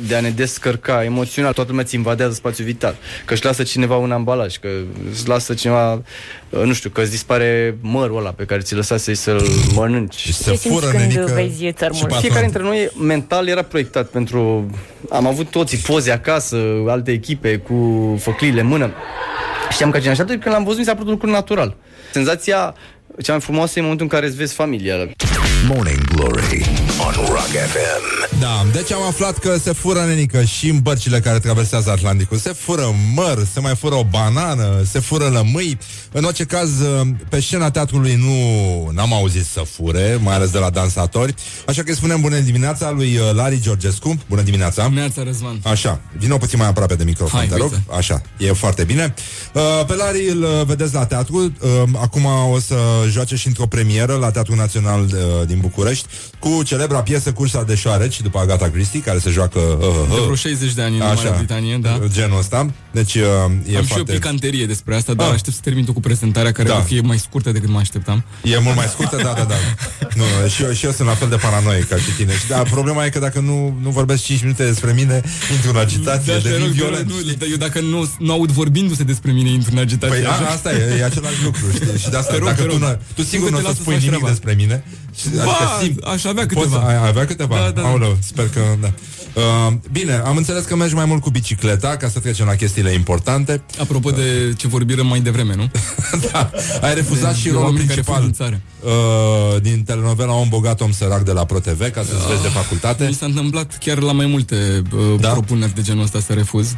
de 0.07 0.15
a 0.15 0.19
ne 0.19 0.29
descărca 0.29 1.03
emoțional. 1.03 1.53
Toată 1.53 1.69
lumea 1.69 1.85
ți 1.85 1.95
invadează 1.95 2.33
spațiul 2.33 2.67
vital. 2.67 2.95
Că 3.25 3.33
își 3.33 3.45
lasă 3.45 3.63
cineva 3.63 3.95
un 3.95 4.11
ambalaj, 4.11 4.57
că 4.57 4.67
îți 5.11 5.27
lasă 5.27 5.53
cineva, 5.53 5.93
uh, 5.93 6.61
nu 6.63 6.73
știu, 6.73 6.89
că 6.89 7.01
îți 7.01 7.09
dispare 7.09 7.77
mărul 7.81 8.17
ăla 8.17 8.29
pe 8.29 8.43
care 8.43 8.61
ți 8.61 8.75
lăsase 8.75 9.13
să-l 9.13 9.41
mănânci. 9.73 10.15
Și 10.15 10.33
se 10.33 10.51
Ce 10.51 10.57
simți 10.57 10.77
fură 10.77 10.91
când 10.91 10.99
nenică 10.99 11.31
vezi 11.33 11.63
și 11.63 11.71
țărmuri? 11.71 12.01
patron. 12.01 12.19
Fiecare 12.19 12.41
dintre 12.41 12.63
noi 12.63 12.89
mental 12.99 13.47
era 13.47 13.61
proiectat 13.61 14.07
pentru... 14.07 14.69
Am 15.09 15.27
avut 15.27 15.49
toți 15.49 15.75
poze 15.77 16.11
acasă, 16.11 16.57
alte 16.87 17.11
echipe 17.11 17.57
cu 17.57 18.15
făcliile 18.21 18.61
în 18.61 18.67
mână. 18.67 18.91
Știam 19.71 19.91
că 19.91 19.99
cine 19.99 20.11
așa, 20.11 20.23
când 20.23 20.41
l-am 20.43 20.63
văzut 20.63 20.79
mi 20.79 20.85
s-a 20.85 20.91
părut 20.91 21.07
un 21.07 21.13
lucru 21.13 21.29
natural. 21.29 21.75
Senzația 22.11 22.75
cea 23.21 23.31
mai 23.31 23.41
frumoasă 23.41 23.71
e 23.75 23.79
în 23.79 23.83
momentul 23.83 24.07
în 24.11 24.11
care 24.11 24.25
îți 24.25 24.37
vezi 24.37 24.53
familia. 24.53 24.95
Morning 25.73 26.03
Glory 26.15 26.65
on 26.99 27.13
Rock 27.13 27.53
FM. 27.71 28.39
Da, 28.39 28.65
deci 28.71 28.91
am 28.91 29.01
aflat 29.01 29.37
că 29.37 29.57
se 29.57 29.71
fură 29.71 29.99
nenică 30.05 30.43
și 30.43 30.69
în 30.69 30.79
bărcile 30.79 31.19
care 31.19 31.39
traversează 31.39 31.89
Atlanticul. 31.91 32.37
Se 32.37 32.53
fură 32.53 32.95
măr, 33.15 33.45
se 33.53 33.59
mai 33.59 33.75
fură 33.75 33.95
o 33.95 34.03
banană, 34.03 34.83
se 34.91 34.99
fură 34.99 35.27
lămâi. 35.27 35.77
În 36.11 36.23
orice 36.23 36.43
caz, 36.43 36.69
pe 37.29 37.39
scena 37.41 37.71
teatrului 37.71 38.15
nu 38.15 38.89
n-am 38.93 39.13
auzit 39.13 39.45
să 39.45 39.59
fure, 39.59 40.19
mai 40.23 40.35
ales 40.35 40.49
de 40.49 40.57
la 40.57 40.69
dansatori. 40.69 41.35
Așa 41.67 41.81
că 41.83 41.89
îi 41.89 41.95
spunem 41.95 42.21
bună 42.21 42.37
dimineața 42.37 42.91
lui 42.91 43.17
uh, 43.17 43.33
Lari 43.33 43.61
Georgescu. 43.61 44.17
Bună 44.29 44.41
dimineața! 44.41 44.87
Neața 44.93 45.23
Răzvan. 45.23 45.59
Așa, 45.63 46.01
vină 46.17 46.37
puțin 46.37 46.59
mai 46.59 46.67
aproape 46.67 46.95
de 46.95 47.03
microfon, 47.03 47.39
Hai, 47.39 47.47
te 47.47 47.55
rog. 47.55 47.71
uite. 47.71 47.83
Așa, 47.97 48.21
e 48.37 48.51
foarte 48.53 48.83
bine. 48.83 49.13
Uh, 49.53 49.85
pe 49.87 49.95
Lari 49.95 50.29
îl 50.29 50.43
uh, 50.43 50.49
vedeți 50.65 50.93
la 50.93 51.05
teatru. 51.05 51.37
Uh, 51.37 51.69
acum 52.01 52.25
o 52.51 52.59
să 52.59 52.75
joace 53.09 53.35
și 53.35 53.47
într-o 53.47 53.65
premieră 53.65 54.13
la 54.15 54.31
Teatrul 54.31 54.55
Național 54.55 55.01
uh, 55.01 55.47
din 55.59 55.69
București 55.69 56.07
cu 56.39 56.63
celebra 56.63 56.99
piesă 57.01 57.31
Cursa 57.31 57.63
de 57.63 57.75
șoareci 57.75 58.21
după 58.21 58.39
Agatha 58.39 58.69
Christie, 58.69 58.99
care 59.01 59.19
se 59.19 59.29
joacă 59.29 59.59
uh, 59.59 59.85
uh, 59.87 60.15
De 60.15 60.21
vreo 60.23 60.35
60 60.35 60.73
de 60.73 60.81
ani 60.81 60.93
în 60.97 61.03
Marea 61.15 61.33
Britanie, 61.37 61.77
da. 61.81 61.99
genul 62.11 62.37
ăsta. 62.39 62.69
Deci 62.91 63.15
uh, 63.15 63.21
e 63.21 63.25
Am 63.25 63.61
și 63.65 63.75
eu 63.77 63.83
foarte... 63.83 64.11
picanterie 64.13 64.65
despre 64.65 64.95
asta, 64.95 65.13
dar 65.13 65.27
Ah. 65.27 65.33
aștept 65.33 65.55
să 65.55 65.61
termin 65.63 65.85
tu 65.85 65.93
cu 65.93 65.99
prezentarea 65.99 66.51
care 66.51 66.67
Da. 66.67 66.73
va 66.73 66.79
fi 66.81 66.99
mai 66.99 67.17
scurtă 67.19 67.51
decât 67.51 67.69
mă 67.69 67.79
așteptam. 67.79 68.23
E 68.43 68.57
mult 68.59 68.75
mai 68.75 68.85
scurtă, 68.85 69.15
da, 69.15 69.33
da, 69.37 69.43
da. 69.43 69.55
Nu, 70.15 70.23
și, 70.49 70.63
eu, 70.63 70.71
și 70.71 70.85
eu 70.85 70.91
sunt 70.91 71.07
la 71.07 71.13
fel 71.13 71.29
de 71.29 71.35
paranoic 71.35 71.87
ca 71.87 71.95
și 71.95 72.11
tine. 72.17 72.31
Și 72.37 72.47
da, 72.47 72.57
problema 72.61 73.05
e 73.05 73.09
că 73.09 73.19
dacă 73.19 73.39
nu, 73.39 73.77
nu 73.81 73.89
vorbesc 73.89 74.23
5 74.23 74.41
minute 74.41 74.65
despre 74.65 74.91
mine, 74.91 75.21
intru 75.53 75.69
în 75.69 75.75
agitație, 75.77 76.33
Da, 76.33 76.39
te 76.39 76.49
devin 76.49 76.65
rog, 76.65 76.73
te 76.75 76.81
rog, 76.81 76.89
violent. 76.89 77.07
nu, 77.11 77.15
dar 77.37 77.47
eu 77.51 77.55
dacă 77.57 77.79
nu, 77.79 78.09
nu 78.19 78.31
aud 78.31 78.51
vorbindu-se 78.51 79.03
despre 79.03 79.31
mine, 79.31 79.49
intru 79.49 79.69
în 79.73 79.77
agitație. 79.77 80.15
Păi 80.17 80.25
așa. 80.25 80.45
a, 80.45 80.51
asta 80.51 80.71
e, 80.73 80.97
e 80.99 81.03
același 81.05 81.43
lucru, 81.43 81.61
știi? 81.73 81.99
Și 81.99 82.09
de 82.09 82.17
asta, 82.17 82.31
Te 82.31 82.37
rog, 82.37 82.47
dacă 82.47 82.61
te 82.61 82.67
tu, 82.67 82.71
rog. 82.77 82.81
nu, 82.81 82.97
tu 83.15 83.21
sigur 83.23 83.47
Încă 83.47 83.49
nu 83.49 83.57
o 83.57 83.59
te 83.59 83.61
să 83.61 83.67
las 83.67 83.75
să 83.75 83.81
spui 83.81 83.93
faci 83.93 84.03
nimic 84.03 84.17
treaba. 84.19 84.35
despre 84.35 84.53
mine. 84.61 84.83
Și, 85.19 85.29
Ba, 85.45 86.11
aș 86.11 86.23
avea 86.25 86.45
Poți, 86.45 86.65
câteva. 86.67 86.87
ai, 86.87 86.95
ai 87.01 87.07
avea 87.07 87.25
câteva? 87.25 87.55
Da, 87.55 87.61
da, 87.71 87.81
da. 87.81 87.87
Aoleu, 87.87 88.17
sper 88.21 88.49
că, 88.49 88.59
da. 88.81 88.91
Uh, 89.33 89.73
bine, 89.91 90.13
am 90.25 90.37
înțeles 90.37 90.63
că 90.63 90.75
mergi 90.75 90.93
mai 90.95 91.05
mult 91.05 91.21
cu 91.21 91.29
bicicleta 91.29 91.97
Ca 91.97 92.09
să 92.09 92.19
trecem 92.19 92.45
la 92.45 92.55
chestiile 92.55 92.91
importante 92.93 93.61
Apropo 93.79 94.09
de 94.11 94.53
ce 94.57 94.67
vorbim 94.67 95.05
mai 95.07 95.19
devreme, 95.19 95.55
nu? 95.55 95.71
da, 96.31 96.51
Ai 96.81 96.93
refuzat 96.93 97.31
De- 97.33 97.37
și 97.37 97.43
de 97.43 97.49
rolul 97.49 97.65
oameni 97.65 97.85
care 97.87 97.93
principal 98.01 98.15
fug 98.15 98.23
din 98.23 98.33
țară. 98.33 98.59
uh, 99.55 99.61
Din 99.61 99.83
telenovela 99.83 100.33
Om 100.33 100.49
bogat, 100.49 100.81
om 100.81 100.91
sărac 100.91 101.21
de 101.23 101.31
la 101.31 101.45
ProTV 101.45 101.79
Ca 101.91 102.01
să-ți 102.03 102.27
vezi 102.27 102.41
de 102.41 102.47
facultate 102.47 103.05
Mi 103.05 103.13
s-a 103.13 103.25
întâmplat 103.25 103.77
chiar 103.77 103.97
la 103.99 104.11
mai 104.11 104.25
multe 104.25 104.81
uh, 104.95 105.19
Da? 105.19 105.29
propuneri 105.29 105.75
de 105.75 105.81
genul 105.81 106.03
ăsta 106.03 106.19
să 106.19 106.33
refuz. 106.33 106.75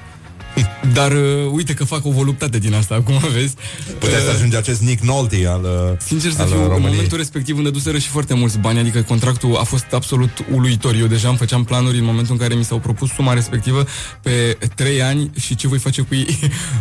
Dar 0.93 1.11
uh, 1.11 1.51
uite 1.51 1.73
că 1.73 1.83
fac 1.83 2.05
o 2.05 2.11
voluptate 2.11 2.57
din 2.57 2.73
asta, 2.73 2.95
acum 2.95 3.13
vezi. 3.33 3.55
Puteți 3.99 4.23
să 4.23 4.29
ajunge 4.29 4.57
acest 4.57 4.81
Nick 4.81 5.03
Nolte 5.03 5.47
al, 5.47 5.63
uh, 5.63 5.97
Sincer 6.05 6.31
să 6.31 6.41
al 6.41 6.47
fiu, 6.47 6.57
în 6.57 6.63
României. 6.67 6.91
momentul 6.91 7.17
respectiv 7.17 7.55
îmi 7.55 7.63
dăduseră 7.63 7.97
și 7.97 8.07
foarte 8.07 8.33
mulți 8.33 8.57
bani, 8.57 8.79
adică 8.79 9.01
contractul 9.01 9.55
a 9.55 9.63
fost 9.63 9.85
absolut 9.93 10.29
uluitor. 10.51 10.95
Eu 10.95 11.07
deja 11.07 11.27
îmi 11.27 11.37
făceam 11.37 11.63
planuri 11.63 11.97
în 11.97 12.03
momentul 12.03 12.33
în 12.33 12.39
care 12.39 12.53
mi 12.53 12.63
s-au 12.63 12.79
propus 12.79 13.09
suma 13.09 13.33
respectivă 13.33 13.85
pe 14.21 14.57
3 14.75 15.01
ani 15.01 15.31
și 15.39 15.55
ce 15.55 15.67
voi 15.67 15.77
face 15.77 16.01
cu 16.01 16.15
ei. 16.15 16.39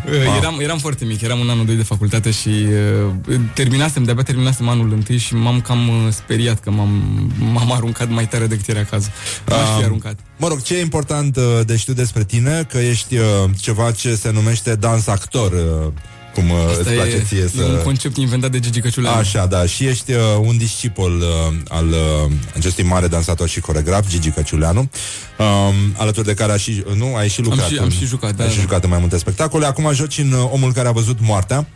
eram, 0.38 0.60
eram 0.60 0.78
foarte 0.78 1.04
mic, 1.04 1.20
eram 1.20 1.40
în 1.40 1.48
anul 1.50 1.64
2 1.66 1.74
de 1.74 1.82
facultate 1.82 2.30
și 2.30 2.48
uh, 2.48 3.34
terminasem, 3.54 4.02
de-abia 4.04 4.22
terminasem 4.22 4.68
anul 4.68 4.92
întâi 4.92 5.16
și 5.18 5.34
m-am 5.34 5.60
cam 5.60 5.88
uh, 5.88 5.94
speriat 6.10 6.60
că 6.60 6.70
m-am, 6.70 7.02
m-am 7.38 7.72
aruncat 7.72 8.08
mai 8.10 8.28
tare 8.28 8.46
decât 8.46 8.68
era 8.68 8.84
cazul. 8.84 9.10
M-aș 9.48 9.58
fi 9.58 9.78
Um, 9.78 9.84
aruncat. 9.84 10.18
Mă 10.36 10.48
rog, 10.48 10.62
ce 10.62 10.76
e 10.76 10.80
important 10.80 11.36
uh, 11.36 11.42
de 11.66 11.76
știut 11.76 11.96
despre 11.96 12.24
tine 12.24 12.66
Că 12.70 12.78
ești 12.78 13.16
uh, 13.16 13.24
ceva 13.60 13.90
ce 13.90 14.14
se 14.14 14.30
numește 14.30 14.74
dans 14.74 15.06
actor 15.06 15.52
uh, 15.52 15.92
Cum 16.34 16.50
uh, 16.50 16.56
Asta 16.68 16.80
îți 16.80 16.90
place 16.90 17.16
e, 17.16 17.22
ție 17.26 17.48
să... 17.48 17.60
e 17.60 17.64
un 17.64 17.82
concept 17.82 18.16
inventat 18.16 18.50
de 18.50 18.60
Gigi 18.60 18.80
Căciuleanu. 18.80 19.16
Așa, 19.16 19.46
da, 19.46 19.66
și 19.66 19.86
ești 19.86 20.12
uh, 20.12 20.18
un 20.40 20.58
discipol 20.58 21.16
uh, 21.16 21.56
al 21.68 21.88
uh, 21.88 22.30
acestui 22.56 22.84
mare 22.84 23.06
dansator 23.08 23.48
și 23.48 23.60
coregraf, 23.60 24.08
Gigi 24.08 24.30
Căciuleanu, 24.30 24.80
um, 24.80 25.74
alături 25.96 26.26
de 26.26 26.34
care 26.34 26.52
a 26.52 26.56
și, 26.56 26.84
nu, 26.96 27.16
ai 27.16 27.28
și 27.28 27.40
lucrat. 27.40 27.66
și- 27.66 27.76
în- 27.76 27.82
am 27.82 27.90
și 27.90 28.06
jucat, 28.06 28.34
da, 28.36 28.44
ai 28.44 28.50
și 28.50 28.56
da. 28.56 28.62
jucat 28.62 28.84
în 28.84 28.90
mai 28.90 28.98
multe 28.98 29.18
spectacole. 29.18 29.66
Acum 29.66 29.92
joci 29.94 30.18
în 30.18 30.32
uh, 30.32 30.48
Omul 30.52 30.72
care 30.72 30.88
a 30.88 30.92
văzut 30.92 31.18
moartea, 31.20 31.66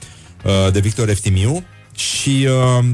uh, 0.45 0.73
de 0.73 0.81
Victor 0.81 1.09
Eftimiu 1.09 1.65
și... 1.95 2.49
Uh, 2.79 2.85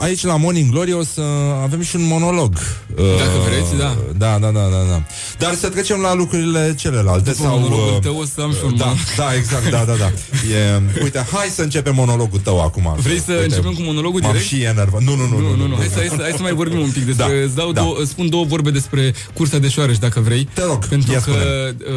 Aici 0.00 0.22
la 0.24 0.36
Morning 0.36 0.70
Glory 0.70 0.92
o 0.92 1.02
să 1.02 1.20
avem 1.62 1.82
și 1.82 1.96
un 1.96 2.06
monolog. 2.06 2.52
Uh, 2.96 3.04
Dacă 3.18 3.38
vreți, 3.48 3.76
da. 3.78 3.96
Da, 4.16 4.38
da, 4.38 4.50
da, 4.50 4.60
da, 4.60 4.82
da. 4.90 5.02
Dar 5.38 5.54
să 5.54 5.68
trecem 5.68 6.00
la 6.00 6.14
lucrurile 6.14 6.74
celelalte. 6.78 7.30
După 7.30 7.42
sau, 7.42 7.58
monologul 7.58 7.94
uh, 7.94 8.00
tău 8.00 8.16
o 8.16 8.24
să 8.34 8.40
am 8.40 8.52
și 8.52 8.58
un 8.64 8.76
da, 8.76 8.84
monolog. 8.84 9.04
da, 9.16 9.34
exact, 9.34 9.70
da, 9.70 9.84
da, 9.84 9.94
da. 9.94 10.10
E, 10.56 10.82
uite, 11.02 11.26
hai 11.32 11.48
să 11.54 11.62
începem 11.62 11.94
monologul 11.94 12.38
tău 12.38 12.60
acum. 12.60 12.94
Vrei 13.02 13.20
să 13.20 13.32
Uite, 13.32 13.44
începem 13.44 13.72
cu 13.72 13.82
monologul 13.82 14.20
M-am 14.20 14.30
direct? 14.30 14.48
și 14.48 14.62
enervat. 14.62 15.02
Nu, 15.02 15.14
nu, 15.16 15.26
nu, 15.28 15.38
Nu, 15.40 15.56
nu, 15.56 15.66
nu, 15.66 15.74
hai 15.74 15.86
să, 15.86 15.96
hai 15.96 16.06
să, 16.08 16.18
hai 16.20 16.32
să 16.36 16.42
mai 16.42 16.52
vorbim 16.52 16.80
un 16.80 16.90
pic 16.90 17.04
despre... 17.04 17.38
Da, 17.38 17.44
îți 17.44 17.54
dau 17.54 17.72
da. 17.72 17.80
două, 17.80 17.96
îți 18.00 18.10
spun 18.10 18.28
două 18.28 18.44
vorbe 18.44 18.70
despre 18.70 19.14
cursa 19.34 19.58
de 19.58 19.68
șoareci, 19.68 19.98
dacă 19.98 20.20
vrei. 20.20 20.48
Te 20.54 20.62
rog, 20.64 20.86
Pentru 20.86 21.12
ia 21.12 21.20
că, 21.20 21.32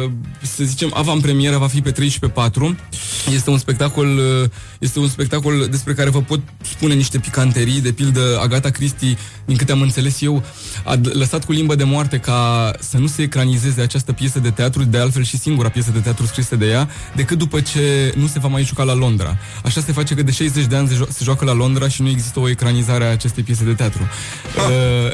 uh, 0.04 0.10
să 0.42 0.64
zicem, 0.64 0.90
avantpremiera 0.94 1.58
va 1.58 1.66
fi 1.66 1.80
pe 1.80 1.90
13 1.90 2.40
4. 2.40 2.76
Este 3.34 3.50
un 3.50 3.58
spectacol 3.58 4.06
uh, 4.42 4.48
este 4.78 4.98
un 4.98 5.08
spectacol 5.08 5.66
despre 5.70 5.92
care 5.94 6.10
vă 6.10 6.20
pot 6.20 6.40
spune 6.74 6.94
niște 6.94 7.18
picanterii. 7.18 7.80
De 7.80 7.92
pildă, 7.94 8.38
Agatha 8.42 8.70
Christie, 8.70 9.16
din 9.44 9.56
câte 9.56 9.72
am 9.72 9.80
înțeles 9.80 10.20
eu, 10.22 10.42
a 10.84 10.96
d- 10.96 11.12
lăsat 11.12 11.44
cu 11.44 11.52
limbă 11.52 11.74
de 11.74 11.84
moarte 11.84 12.18
ca 12.18 12.70
să 12.80 12.98
nu 12.98 13.06
se 13.06 13.22
ecranizeze 13.22 13.80
această 13.80 14.12
piesă 14.12 14.38
de 14.38 14.50
teatru, 14.50 14.84
de 14.84 14.98
altfel 14.98 15.24
și 15.24 15.38
singura 15.38 15.68
piesă 15.68 15.90
de 15.90 15.98
teatru 15.98 16.26
scrisă 16.26 16.56
de 16.56 16.66
ea, 16.66 16.88
decât 17.16 17.38
după 17.38 17.60
ce 17.60 18.12
nu 18.16 18.26
se 18.26 18.38
va 18.38 18.48
mai 18.48 18.62
juca 18.64 18.82
la 18.82 18.94
Londra. 18.94 19.36
Așa 19.64 19.80
se 19.80 19.92
face 19.92 20.14
că 20.14 20.22
de 20.22 20.30
60 20.32 20.64
de 20.66 20.76
ani 20.76 20.88
se, 20.88 20.94
jo- 20.94 21.08
se 21.12 21.24
joacă 21.24 21.44
la 21.44 21.52
Londra 21.52 21.88
și 21.88 22.02
nu 22.02 22.08
există 22.08 22.40
o 22.40 22.48
ecranizare 22.48 23.04
a 23.04 23.10
acestei 23.10 23.42
piese 23.42 23.64
de 23.64 23.72
teatru. 23.74 24.02
Uh, 24.56 25.12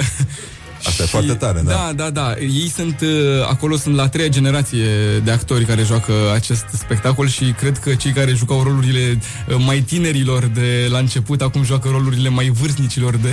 Asta 0.85 1.03
e 1.03 1.05
și- 1.07 1.11
foarte 1.13 1.33
tare, 1.35 1.61
da. 1.65 1.71
Da, 1.73 1.93
da, 1.97 2.11
da. 2.11 2.35
Ei 2.41 2.73
sunt, 2.77 3.01
uh, 3.03 3.09
acolo 3.49 3.77
sunt 3.77 3.95
la 3.95 4.03
a 4.03 4.09
treia 4.09 4.29
generație 4.29 4.87
de 5.25 5.31
actori 5.31 5.65
care 5.65 5.83
joacă 5.83 6.13
acest 6.35 6.65
spectacol 6.79 7.29
și 7.29 7.45
cred 7.59 7.79
că 7.79 7.95
cei 7.95 8.13
care 8.13 8.33
jucau 8.35 8.63
rolurile 8.63 9.19
uh, 9.49 9.55
mai 9.67 9.81
tinerilor 9.81 10.45
de 10.55 10.87
la 10.91 10.99
început, 10.99 11.43
acum 11.43 11.65
joacă 11.65 11.89
rolurile 11.93 12.29
mai 12.29 12.49
vârstnicilor 12.49 13.17
de, 13.17 13.29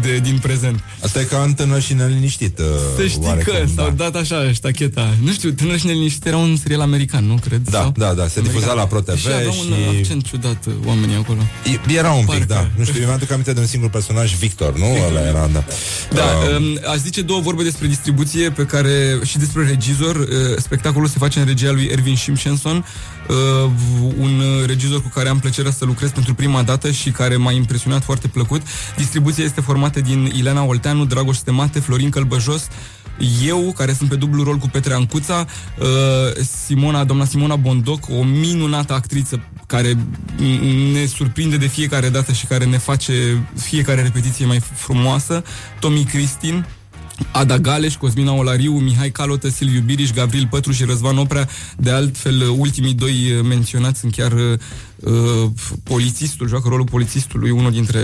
de, 0.00 0.18
din 0.18 0.38
prezent. 0.42 0.80
Asta 1.02 1.20
e 1.20 1.24
ca 1.24 1.38
în 1.42 1.52
tânăr 1.54 1.80
și 1.82 1.94
neliniștit. 1.94 2.58
uh, 2.58 2.64
Să 2.96 3.06
știi 3.06 3.20
oarecum, 3.24 3.52
că 3.52 3.64
s-au 3.76 3.92
da. 3.96 4.08
dat 4.10 4.22
așa 4.22 4.52
ștacheta. 4.52 5.14
Nu 5.22 5.32
știu, 5.32 5.50
Tânăr 5.50 5.78
și 5.78 5.86
neliniștit 5.86 6.26
era 6.26 6.36
un 6.36 6.56
serial 6.56 6.80
american, 6.80 7.24
nu 7.26 7.38
cred? 7.44 7.60
Da, 7.70 7.78
Sau? 7.80 7.92
da, 7.96 8.14
da, 8.14 8.28
se 8.28 8.40
difuza 8.40 8.72
la 8.72 8.86
Pro 8.86 9.00
TV 9.00 9.18
și 9.18 9.26
avea 9.26 9.48
un 9.48 9.52
și- 9.54 9.98
accent 9.98 10.22
ciudat 10.26 10.66
uh, 10.66 10.72
oamenii 10.86 11.16
acolo. 11.16 11.40
E- 11.88 11.92
Era 11.96 12.10
un 12.12 12.18
pic, 12.24 12.28
Parcă. 12.28 12.44
da. 12.48 12.68
Nu 12.76 12.84
știu, 12.84 13.00
eu 13.00 13.06
mi-aduc 13.06 13.30
aminte 13.30 13.52
de 13.52 13.60
un 13.60 13.66
singur 13.66 13.90
personaj, 13.90 14.34
Victor, 14.34 14.78
nu? 14.78 14.86
Ăla 15.08 15.20
era, 15.20 15.48
da. 15.52 15.64
Da, 16.12 16.22
Uh, 16.22 16.56
um, 16.56 16.78
aș 16.88 16.96
zice 16.96 17.22
două 17.22 17.40
vorbe 17.40 17.62
despre 17.62 17.86
distribuție 17.86 18.50
pe 18.50 18.66
care 18.66 19.18
și 19.24 19.38
despre 19.38 19.66
regizor. 19.66 20.16
Uh, 20.16 20.26
spectacolul 20.56 21.08
se 21.08 21.18
face 21.18 21.38
în 21.38 21.46
regia 21.46 21.70
lui 21.70 21.88
Ervin 21.92 22.16
Simpsonson, 22.16 22.84
uh, 23.28 23.70
un 24.18 24.42
regizor 24.66 25.02
cu 25.02 25.08
care 25.08 25.28
am 25.28 25.38
plăcerea 25.38 25.70
să 25.70 25.84
lucrez 25.84 26.10
pentru 26.10 26.34
prima 26.34 26.62
dată 26.62 26.90
și 26.90 27.10
care 27.10 27.36
m-a 27.36 27.52
impresionat 27.52 28.02
foarte 28.02 28.28
plăcut. 28.28 28.62
Distribuția 28.96 29.44
este 29.44 29.60
formată 29.60 30.00
din 30.00 30.32
Ileana 30.36 30.62
Olteanu, 30.62 31.04
Dragoș 31.04 31.36
Stemate, 31.36 31.80
Florin 31.80 32.10
Călbăjos, 32.10 32.68
eu, 33.46 33.72
care 33.76 33.92
sunt 33.92 34.08
pe 34.08 34.16
dublu 34.16 34.42
rol 34.42 34.56
cu 34.56 34.68
Petre 34.68 34.94
Ancuța, 34.94 35.46
uh, 35.78 35.86
Simona, 36.66 37.04
doamna 37.04 37.24
Simona 37.24 37.56
Bondoc, 37.56 38.08
o 38.08 38.22
minunată 38.22 38.92
actriță 38.92 39.42
care 39.66 39.94
m- 39.94 40.92
ne 40.92 41.06
surprinde 41.06 41.56
de 41.56 41.66
fiecare 41.66 42.08
dată 42.08 42.32
și 42.32 42.46
care 42.46 42.64
ne 42.64 42.78
face 42.78 43.46
fiecare 43.56 44.02
repetiție 44.02 44.46
mai 44.46 44.60
frumoasă, 44.74 45.42
Tommy 45.80 46.04
Cristin, 46.04 46.66
Ada 47.32 47.58
Galeș, 47.58 47.94
Cosmina 47.94 48.32
Olariu, 48.32 48.72
Mihai 48.72 49.10
Calotă, 49.10 49.48
Silviu 49.48 49.80
Biriș, 49.80 50.10
Gabriel 50.10 50.46
Pătru 50.50 50.72
și 50.72 50.84
Răzvan 50.84 51.18
Oprea. 51.18 51.48
De 51.76 51.90
altfel, 51.90 52.42
ultimii 52.58 52.94
doi 52.94 53.32
uh, 53.32 53.44
menționați 53.48 54.00
sunt 54.00 54.14
chiar 54.14 54.32
uh, 55.00 55.12
uh, 55.12 55.50
polițistul, 55.82 56.48
joacă 56.48 56.68
rolul 56.68 56.84
polițistului, 56.84 57.50
unul 57.50 57.70
dintre, 57.70 58.00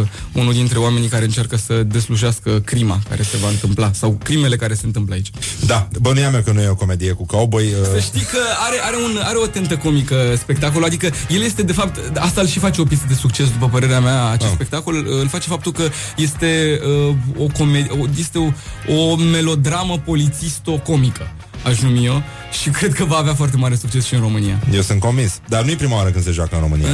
uh, 0.00 0.06
unul 0.32 0.52
dintre 0.52 0.78
oamenii 0.78 1.08
care 1.08 1.24
încearcă 1.24 1.56
să 1.56 1.82
deslușească 1.82 2.60
crima 2.64 2.98
care 3.08 3.22
se 3.22 3.36
va 3.36 3.48
întâmpla 3.48 3.90
sau 3.92 4.18
crimele 4.24 4.56
care 4.56 4.74
se 4.74 4.86
întâmplă 4.86 5.14
aici. 5.14 5.30
Da, 5.66 5.88
bănuiam 6.00 6.34
eu 6.34 6.40
că 6.40 6.52
nu 6.52 6.60
e 6.60 6.68
o 6.68 6.74
comedie 6.74 7.12
cu 7.12 7.26
cowboy. 7.26 7.64
Uh... 7.64 7.86
Să 7.92 7.98
știi 8.00 8.20
că 8.30 8.38
are, 8.66 8.76
are, 8.82 8.96
un, 8.96 9.18
are 9.22 9.36
o 9.36 9.46
tentă 9.46 9.76
comică 9.76 10.34
spectacol, 10.38 10.84
adică 10.84 11.10
el 11.28 11.42
este 11.42 11.62
de 11.62 11.72
fapt, 11.72 12.16
asta 12.18 12.40
îl 12.40 12.46
și 12.46 12.58
face 12.58 12.80
o 12.80 12.84
pistă 12.84 13.04
de 13.08 13.14
succes 13.14 13.48
după 13.50 13.68
părerea 13.68 14.00
mea, 14.00 14.24
acest 14.28 14.50
Ah. 14.50 14.54
spectacol, 14.54 14.94
uh, 14.94 15.20
îl 15.20 15.28
face 15.28 15.48
faptul 15.48 15.72
că 15.72 15.88
este 16.16 16.80
uh, 17.08 17.14
o 17.38 17.46
comedie, 17.58 17.90
o, 18.00 18.04
este 18.18 18.38
o, 18.38 18.52
o 18.94 19.16
melodramă 19.16 19.98
polițisto-comică, 20.04 21.30
aș 21.68 21.78
numi 21.80 22.04
eu, 22.04 22.22
și 22.62 22.68
cred 22.68 22.92
că 22.94 23.04
va 23.04 23.16
avea 23.16 23.34
foarte 23.34 23.56
mare 23.56 23.74
succes 23.74 24.04
și 24.06 24.14
în 24.14 24.20
România. 24.20 24.58
Eu 24.74 24.80
sunt 24.80 25.00
convins. 25.00 25.40
Dar 25.48 25.62
nu 25.64 25.70
e 25.70 25.74
prima 25.74 25.96
oară 25.96 26.10
când 26.10 26.24
se 26.24 26.30
joacă 26.30 26.54
în 26.54 26.60
România. 26.60 26.86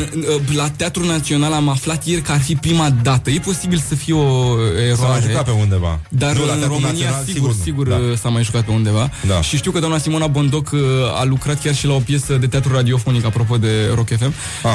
La 0.57 0.69
Teatrul 0.77 1.07
Național 1.07 1.53
am 1.53 1.69
aflat 1.69 2.07
ieri 2.07 2.23
că 2.23 2.33
ar 2.33 2.41
fi 2.41 2.55
prima 2.55 2.91
dată. 3.03 3.31
E 3.31 3.39
posibil 3.39 3.83
să 3.89 3.95
fie 3.95 4.15
o 4.15 4.55
eroare. 4.71 4.95
S-a 4.95 5.07
mai 5.07 5.21
jucat 5.21 5.45
pe 5.45 5.51
undeva. 5.51 6.01
Dar 6.09 6.33
Nu, 6.37 6.45
la 6.47 6.53
în 6.53 6.59
Teatrul 6.59 6.81
România 6.81 6.91
Național, 6.91 7.25
sigur, 7.25 7.53
sigur 7.53 7.63
sigur, 7.65 7.87
nu. 7.87 7.95
sigur 7.95 8.09
Da. 8.11 8.17
s-a 8.17 8.29
mai 8.29 8.43
jucat 8.43 8.63
pe 8.65 8.71
undeva. 8.73 9.11
Da. 9.27 9.41
Și 9.41 9.57
știu 9.57 9.71
că 9.71 9.79
doamna 9.79 9.99
Simona 9.99 10.27
Bondoc 10.27 10.71
uh, 10.73 10.81
a 11.21 11.25
lucrat 11.25 11.63
chiar 11.63 11.75
și 11.75 11.87
la 11.87 11.95
o 11.95 11.99
piesă 11.99 12.35
de 12.35 12.47
teatru 12.47 12.73
radiofonic, 12.73 13.25
apropo 13.25 13.57
de 13.57 13.91
Rock 13.95 14.09
FM. 14.09 14.33
Ah. 14.63 14.75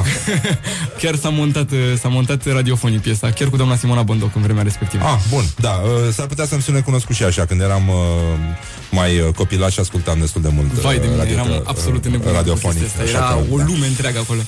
chiar 1.01 1.15
s-a 1.15 1.29
montat, 1.29 1.71
uh, 1.71 1.77
s-a 2.01 2.07
montat 2.07 2.45
radiofonic 2.45 3.01
piesa, 3.01 3.29
chiar 3.31 3.49
cu 3.49 3.55
doamna 3.57 3.75
Simona 3.75 4.01
Bondoc 4.01 4.35
în 4.35 4.41
vremea 4.41 4.63
respectivă. 4.63 5.03
Ah, 5.03 5.19
bun, 5.29 5.43
da, 5.59 5.69
uh, 5.83 6.13
s-ar 6.13 6.25
putea 6.25 6.45
să-mi 6.45 6.61
sune 6.61 6.79
cunoscut 6.79 7.15
și 7.15 7.23
așa, 7.23 7.45
când 7.45 7.61
eram 7.61 7.87
uh, 7.87 7.95
mai 8.91 9.19
uh, 9.19 9.33
copilaș 9.35 9.73
și 9.73 9.79
ascultam 9.89 10.19
destul 10.19 10.41
de 10.41 10.51
mult 10.57 10.69
Vai 10.73 10.97
de 10.99 11.05
uh, 11.05 11.11
mine, 11.11 11.21
radio- 11.23 11.33
eram 11.37 11.49
uh, 11.49 11.61
absolut 11.73 12.03
nebun. 12.07 12.31
radiofonic. 12.39 12.77
cu 12.77 12.83
chestia 12.83 13.03
Așa 13.03 13.17
Asta. 13.19 13.33
Era 13.37 13.45
că, 13.47 13.53
o 13.53 13.57
da. 13.57 13.63
lume 13.69 13.85
întreagă 13.93 14.19
acolo. 14.25 14.41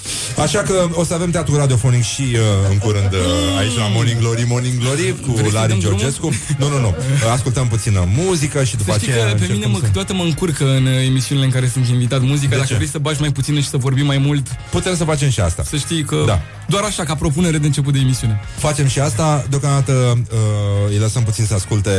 Așa 0.45 0.59
că 0.69 0.75
o 1.01 1.03
să 1.09 1.13
avem 1.13 1.29
teatru 1.31 1.55
radiofonic 1.63 2.03
și 2.13 2.25
uh, 2.33 2.39
în 2.71 2.77
curând 2.77 3.11
uh, 3.13 3.59
aici 3.59 3.75
la 3.83 3.87
Morning 3.95 4.19
Glory, 4.19 4.43
Morning 4.53 4.77
Glory 4.83 5.07
cu 5.25 5.31
Vrei 5.31 5.49
să 5.51 5.55
Lari 5.57 5.69
dăm 5.71 5.79
Georgescu. 5.85 6.27
Nu, 6.61 6.67
nu, 6.73 6.79
nu. 6.85 6.87
Uh, 6.87 7.31
Ascultăm 7.37 7.67
puțină 7.67 7.99
muzică 8.19 8.63
și 8.69 8.75
după 8.81 8.91
Să 8.91 8.97
știi 8.97 9.11
aceea 9.11 9.25
că 9.27 9.31
pe 9.31 9.39
mine 9.41 9.47
încercăm 9.53 9.71
mă, 9.71 9.77
să- 9.79 9.85
câteodată 9.85 10.13
mă 10.19 10.23
încurcă 10.29 10.65
în 10.79 10.85
uh, 10.85 11.05
emisiunile 11.11 11.45
în 11.49 11.53
care 11.57 11.67
sunt 11.73 11.85
invitat 11.87 12.21
muzica. 12.31 12.49
De 12.49 12.55
Dacă 12.61 12.67
ce? 12.71 12.75
vrei 12.79 12.87
să 12.95 12.97
bagi 13.07 13.19
mai 13.25 13.31
puțin 13.37 13.53
și 13.63 13.69
să 13.73 13.77
vorbim 13.87 14.05
mai 14.05 14.17
mult, 14.27 14.45
Putem 14.75 14.95
să 14.95 15.03
facem 15.11 15.29
și 15.35 15.39
asta. 15.39 15.61
să 15.71 15.75
știi 15.77 16.03
că 16.03 16.17
Da. 16.31 16.37
doar 16.73 16.83
așa, 16.83 17.03
ca 17.03 17.15
propunere 17.15 17.57
de 17.57 17.65
început 17.71 17.93
de 17.93 17.99
emisiune. 17.99 18.35
Facem 18.57 18.87
și 18.87 18.99
asta, 18.99 19.45
deocamdată 19.49 19.93
uh, 20.31 20.37
îi 20.93 20.97
lăsăm 21.05 21.23
puțin 21.23 21.45
să 21.45 21.53
asculte, 21.53 21.91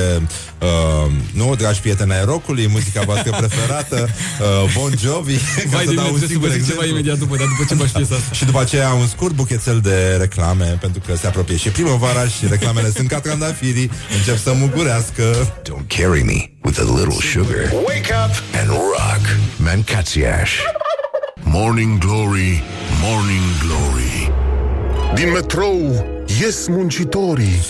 uh, 0.62 1.10
nu, 1.40 1.54
dragi 1.56 1.80
prieteni 1.80 2.12
ai 2.12 2.24
rockului, 2.24 2.68
muzica 2.68 3.02
voastră 3.30 3.46
preferată, 3.46 4.08
uh, 4.08 4.72
Bon 4.78 4.92
Jovi, 4.98 5.36
ca 5.56 5.68
Vai 5.70 5.84
să 5.84 5.88
de 5.88 5.94
dau 5.94 6.04
mine, 6.04 6.14
un 6.14 6.18
trebuie 6.18 6.20
să 6.20 6.26
singur 6.26 6.48
vă 6.48 6.54
zic 6.54 6.66
ceva 6.66 6.82
exemplu. 6.84 6.86
imediat 6.94 7.18
după, 7.18 7.34
dar 7.36 7.46
după 7.52 7.62
ce 7.68 7.74
bași 7.74 7.92
piesa 7.92 8.14
asta. 8.14 8.32
Și 8.38 8.44
după 8.44 8.60
aceea 8.60 8.88
un 9.02 9.06
scurt 9.06 9.34
buchețel 9.34 9.78
de 9.88 9.96
reclame 10.24 10.68
Pentru 10.80 11.00
că 11.06 11.16
se 11.16 11.26
apropie 11.26 11.56
și 11.56 11.68
primăvara 11.68 12.24
Și 12.34 12.42
reclamele 12.48 12.90
sunt 12.96 13.08
ca 13.08 13.20
trandafirii 13.20 13.90
Încep 14.18 14.38
să 14.38 14.52
mugurească 14.52 15.24
Don't 15.68 15.86
carry 15.96 16.22
me 16.22 16.38
with 16.64 16.78
a 16.80 16.86
little 16.98 17.20
sugar. 17.32 17.64
Wake 17.88 18.10
up 18.24 18.32
and 18.60 18.68
rock. 18.68 19.22
Mancațiaș. 19.56 20.50
Morning 21.44 21.98
Glory, 21.98 22.62
Morning 23.02 23.42
Glory 23.64 24.32
Din 25.14 25.30
metrou 25.30 26.06
ies 26.40 26.66
muncitorii 26.68 27.60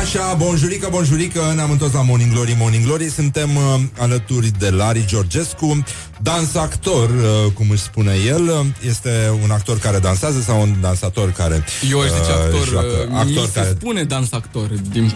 Așa, 0.00 0.34
bonjurică, 0.34 0.88
bonjurică 0.90 1.52
Ne-am 1.54 1.70
întors 1.70 1.92
la 1.92 2.02
Morning 2.02 2.32
Glory, 2.32 2.56
Morning 2.58 2.84
Glory 2.84 3.10
Suntem 3.10 3.56
uh, 3.56 3.80
alături 3.98 4.50
de 4.58 4.70
Lari 4.70 5.04
Georgescu 5.06 5.84
Dans 6.22 6.54
actor, 6.54 7.08
uh, 7.10 7.52
cum 7.54 7.70
își 7.70 7.82
spune 7.82 8.12
el 8.26 8.64
Este 8.88 9.10
un 9.42 9.50
actor 9.50 9.78
care 9.78 9.98
dansează 9.98 10.40
Sau 10.40 10.60
un 10.60 10.74
dansator 10.80 11.30
care 11.32 11.64
Eu 11.90 12.00
aș 12.00 12.06
zice 12.06 12.30
uh, 12.30 12.44
actor, 12.44 12.66
joacă. 12.68 13.08
uh, 13.10 13.16
Actor 13.16 13.26
mi 13.26 13.34
se 13.34 13.50
care 13.54 13.74
spune 13.80 14.02
dans 14.02 14.32
actor. 14.32 14.70
Din, 14.90 15.12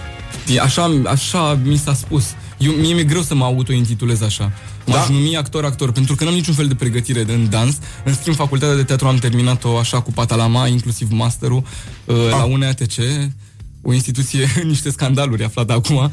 din, 0.47 0.61
așa, 0.61 1.01
așa 1.07 1.59
mi 1.65 1.77
s-a 1.77 1.95
spus. 1.95 2.25
Eu, 2.59 2.73
mie 2.73 2.95
mi-e 2.95 3.05
greu 3.05 3.23
să 3.23 3.35
mă 3.35 3.45
autointitulez 3.45 4.21
așa. 4.23 4.53
M-aș 4.87 5.07
Da. 5.07 5.13
numi 5.13 5.37
actor-actor, 5.37 5.93
pentru 5.93 6.15
că 6.15 6.25
n-am 6.25 6.35
niciun 6.35 6.55
fel 6.55 6.67
de 6.67 6.75
pregătire 6.75 7.25
în 7.29 7.51
dans. 7.51 7.77
În 8.05 8.15
schimb, 8.15 8.37
facultatea 8.37 8.77
de 8.77 8.83
teatru 8.83 9.07
am 9.07 9.17
terminat-o 9.17 9.79
așa 9.79 10.01
cu 10.01 10.13
patalama, 10.13 10.67
inclusiv 10.67 11.09
masterul, 11.11 11.63
uh, 12.05 12.15
Ah. 12.17 12.29
la 12.31 12.45
UNEATC, 12.45 12.93
o 13.87 13.93
instituție, 13.93 14.49
niște 14.73 14.91
scandaluri 14.91 15.45
aflate 15.45 15.73
acum. 15.73 16.11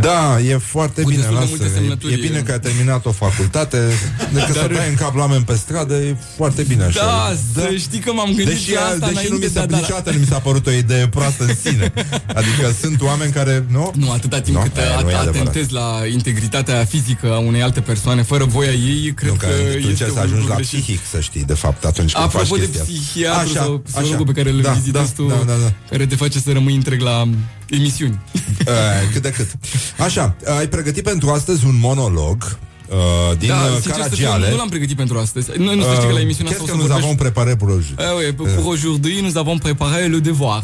Da, 0.00 0.40
e 0.40 0.56
foarte 0.56 1.02
Cu 1.02 1.08
bine, 1.08 1.20
destul 1.20 1.34
de 1.36 1.40
lasă. 1.40 1.54
multe 1.56 1.64
E, 1.74 1.78
semnături. 1.78 2.12
e 2.12 2.16
bine 2.16 2.38
că 2.40 2.52
ai 2.52 2.60
terminat 2.60 3.06
o 3.06 3.12
facultate 3.12 3.78
Decât 4.34 4.54
să 4.54 4.60
Dar- 4.60 4.70
dai 4.72 4.88
în 4.88 4.94
cap 4.94 5.14
la 5.14 5.20
oameni 5.20 5.44
pe 5.44 5.54
stradă 5.54 5.94
E 5.94 6.16
foarte 6.36 6.62
bine 6.62 6.84
așa 6.84 6.98
Da, 7.04 7.36
să 7.54 7.74
știi 7.78 7.98
că 7.98 8.12
m-am 8.12 8.26
gândit 8.26 8.46
Deși, 8.46 8.72
la 8.74 8.80
asta 8.80 8.96
deși 8.98 9.12
nu 9.14 9.20
mi 9.20 9.26
înainte 9.26 9.46
se, 9.46 9.52
de 9.52 9.58
a 9.60 9.66
da- 9.66 9.76
niciodată 9.76 10.10
nu 10.10 10.18
mi 10.18 10.26
s-a 10.26 10.38
părut 10.38 10.66
o 10.66 10.70
idee 10.70 11.08
proastă 11.08 11.44
în 11.44 11.54
sine 11.64 11.92
Adică 12.38 12.74
sunt 12.80 13.00
oameni 13.02 13.32
care, 13.32 13.64
nu? 13.68 13.92
Nu, 13.96 14.10
atâta 14.10 14.40
timp 14.40 14.56
Nu? 14.56 14.62
cât 14.62 14.76
Aia 14.76 15.00
nu 15.02 15.10
e 15.10 15.12
at- 15.14 15.16
adevărat. 15.20 15.46
atentezi 15.46 15.72
la 15.72 16.00
integritatea 16.12 16.84
fizică 16.84 17.32
a 17.32 17.38
unei 17.38 17.62
alte 17.62 17.80
persoane 17.80 18.22
fără 18.22 18.44
voia 18.44 18.70
ei, 18.72 19.12
cred 19.14 19.30
Nu, 19.30 19.36
că, 19.36 19.46
că 19.46 19.52
tu 19.52 19.76
este 19.76 19.88
încerci 19.88 20.10
să 20.12 20.12
un 20.12 20.18
ajungi 20.18 20.34
lucru 20.34 20.48
la 20.48 20.54
greșit. 20.54 20.78
psihic, 20.80 21.00
să 21.10 21.20
știi, 21.20 21.44
de 21.44 21.54
fapt, 21.54 21.84
atunci 21.84 22.12
când 22.12 22.24
Apropo 22.24 22.44
faci 22.44 22.58
de 22.58 22.64
chestia 22.64 22.80
asta. 22.82 22.92
psihiatru 22.92 23.50
Așa, 23.50 23.62
sau 23.64 23.78
psihologul 23.78 24.14
așa. 24.24 24.32
pe 24.32 24.32
care 24.42 24.50
îl 24.54 24.60
Da, 24.60 24.70
vizitezi 24.70 25.14
da, 25.14 25.22
tu, 25.22 25.28
da, 25.28 25.34
da, 25.46 25.56
da. 25.64 25.71
Care 25.90 26.06
te 26.06 26.16
face 26.16 26.38
să 26.38 26.52
rămâi 26.52 26.74
întreg 26.74 27.00
la 27.00 27.28
emisiuni. 27.68 28.20
Uh, 28.66 28.72
cât 29.12 29.22
de 29.22 29.30
cât. 29.30 29.50
Așa, 29.98 30.36
ai 30.58 30.68
pregătit 30.68 31.02
pentru 31.02 31.30
astăzi 31.30 31.66
un 31.66 31.78
monolog 31.78 32.58
uh, 32.88 33.38
din 33.38 33.48
da, 33.48 33.54
uh, 33.54 33.80
sincer 33.80 34.02
să 34.02 34.14
fiu, 34.14 34.24
Caragiale. 34.24 34.50
nu 34.50 34.56
l-am 34.56 34.68
pregătit 34.68 34.96
pentru 34.96 35.18
astăzi. 35.18 35.50
Nu, 35.56 35.74
nu 35.74 35.82
să 35.82 35.92
știi 35.94 36.06
că 36.06 36.12
la 36.12 36.20
emisiunea 36.20 36.52
asta 36.52 36.62
Qu'est-ce 36.62 36.62
o 36.62 36.64
que 36.64 36.70
să 36.70 36.76
nous 36.76 36.86
vorbești... 36.86 37.04
avons 37.04 37.16
préparé 37.16 37.56
pour 37.56 37.68
aujourd'hui? 37.68 38.04
Ah 38.06 38.14
ouais, 38.16 38.32
pour 38.32 38.66
aujourd'hui, 38.66 39.20
nous 39.20 39.36
avons 39.36 39.58
préparé 39.58 40.06
le 40.08 40.18
devoir. 40.18 40.62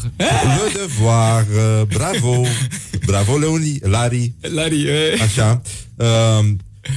Le 0.61 0.67
devoir, 0.81 1.45
uh, 1.55 1.83
bravo, 1.97 2.43
bravo 3.11 3.39
Leoni, 3.39 3.79
Lari, 3.83 4.33
Lari, 4.41 4.81
eh. 4.83 5.23
așa. 5.23 5.63
Uh, 5.97 6.47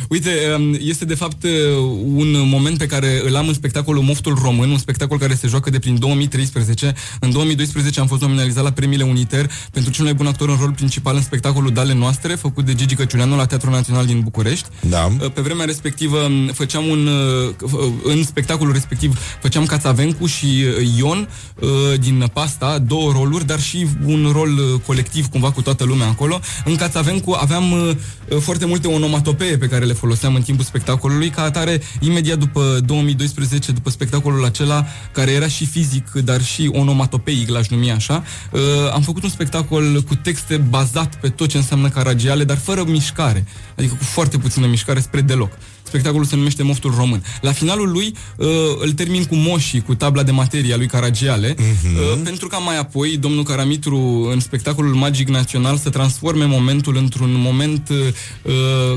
Uite, 0.09 0.29
um, 0.57 0.77
este 0.79 1.05
de 1.05 1.15
fapt 1.15 1.43
uh, 1.43 1.49
un 2.03 2.47
moment 2.47 2.77
pe 2.77 2.85
care 2.85 3.21
îl 3.25 3.35
am 3.35 3.47
în 3.47 3.53
spectacolul 3.53 4.03
Moftul 4.03 4.37
Român, 4.43 4.69
un 4.69 4.77
spectacol 4.77 5.17
care 5.17 5.33
se 5.35 5.47
joacă 5.47 5.69
de 5.69 5.79
prin 5.79 5.99
2013. 5.99 6.93
În 7.19 7.31
2012 7.31 7.99
am 7.99 8.07
fost 8.07 8.21
nominalizat 8.21 8.63
la 8.63 8.71
premiile 8.71 9.03
Uniter 9.03 9.51
pentru 9.71 9.91
cel 9.91 10.03
mai 10.03 10.13
bun 10.13 10.25
actor 10.27 10.49
în 10.49 10.57
rol 10.59 10.71
principal 10.71 11.15
în 11.15 11.21
spectacolul 11.21 11.73
Dale 11.73 11.93
Noastre, 11.93 12.35
făcut 12.35 12.65
de 12.65 12.75
Gigi 12.75 12.95
Căciuleanu 12.95 13.35
la 13.35 13.45
Teatrul 13.45 13.71
Național 13.71 14.05
din 14.05 14.19
București. 14.19 14.67
da. 14.89 15.05
Uh, 15.21 15.31
Pe 15.31 15.41
vremea 15.41 15.65
respectivă 15.65 16.17
um, 16.17 16.47
făceam 16.47 16.85
un 16.85 17.07
uh, 17.07 17.53
uh, 17.71 17.91
în 18.03 18.23
spectacolul 18.23 18.73
respectiv 18.73 19.19
făceam 19.41 19.65
Cațavencu 19.65 20.25
și 20.25 20.45
uh, 20.45 20.87
Ion 20.97 21.27
uh, 21.59 21.69
din 21.99 22.29
Pasta, 22.33 22.77
două 22.77 23.11
roluri, 23.11 23.45
dar 23.45 23.59
și 23.59 23.87
un 24.05 24.29
rol 24.33 24.49
uh, 24.49 24.79
colectiv 24.85 25.25
cumva 25.27 25.51
cu 25.51 25.61
toată 25.61 25.83
lumea 25.83 26.07
acolo. 26.07 26.39
În 26.65 26.75
Cațavencu 26.75 27.31
aveam 27.31 27.71
uh, 27.71 27.89
uh, 28.29 28.37
foarte 28.39 28.65
multe 28.65 28.87
onomatopee 28.87 29.57
pe 29.57 29.67
care 29.67 29.80
le 29.85 29.93
foloseam 29.93 30.35
în 30.35 30.41
timpul 30.41 30.65
spectacolului, 30.65 31.29
ca 31.29 31.41
atare 31.41 31.81
imediat 31.99 32.37
după 32.37 32.79
2012, 32.85 33.71
după 33.71 33.89
spectacolul 33.89 34.45
acela 34.45 34.85
care 35.11 35.31
era 35.31 35.47
și 35.47 35.65
fizic, 35.65 36.11
dar 36.11 36.41
și 36.41 36.69
onomatopeic, 36.73 37.49
l-aș 37.49 37.67
numi 37.67 37.91
așa, 37.91 38.23
uh, 38.51 38.59
am 38.93 39.01
făcut 39.01 39.23
un 39.23 39.29
spectacol 39.29 40.03
cu 40.07 40.15
texte 40.15 40.57
bazat 40.57 41.15
pe 41.15 41.29
tot 41.29 41.49
ce 41.49 41.57
înseamnă 41.57 41.89
caragiale, 41.89 42.43
dar 42.43 42.57
fără 42.57 42.83
mișcare, 42.87 43.45
adică 43.77 43.93
cu 43.93 44.03
foarte 44.03 44.37
puțină 44.37 44.67
mișcare 44.67 44.99
spre 44.99 45.21
deloc. 45.21 45.51
Spectacolul 45.91 46.25
se 46.25 46.35
numește 46.35 46.63
Moftul 46.63 46.93
Român. 46.97 47.23
La 47.41 47.51
finalul 47.51 47.91
lui 47.91 48.15
uh, 48.37 48.47
îl 48.79 48.91
termin 48.91 49.23
cu 49.23 49.35
moșii, 49.35 49.81
cu 49.81 49.95
tabla 49.95 50.23
de 50.23 50.31
materie 50.31 50.73
a 50.73 50.77
lui 50.77 50.87
Caragiale, 50.87 51.55
uh, 51.57 51.63
pentru 52.23 52.47
ca 52.47 52.57
mai 52.57 52.77
apoi 52.77 53.17
domnul 53.17 53.43
Caramitru 53.43 54.29
în 54.31 54.39
spectacolul 54.39 54.93
Magic 54.93 55.27
Național 55.27 55.77
să 55.77 55.89
transforme 55.89 56.45
momentul 56.45 56.97
într-un 56.97 57.31
moment 57.33 57.89
uh, 57.89 57.97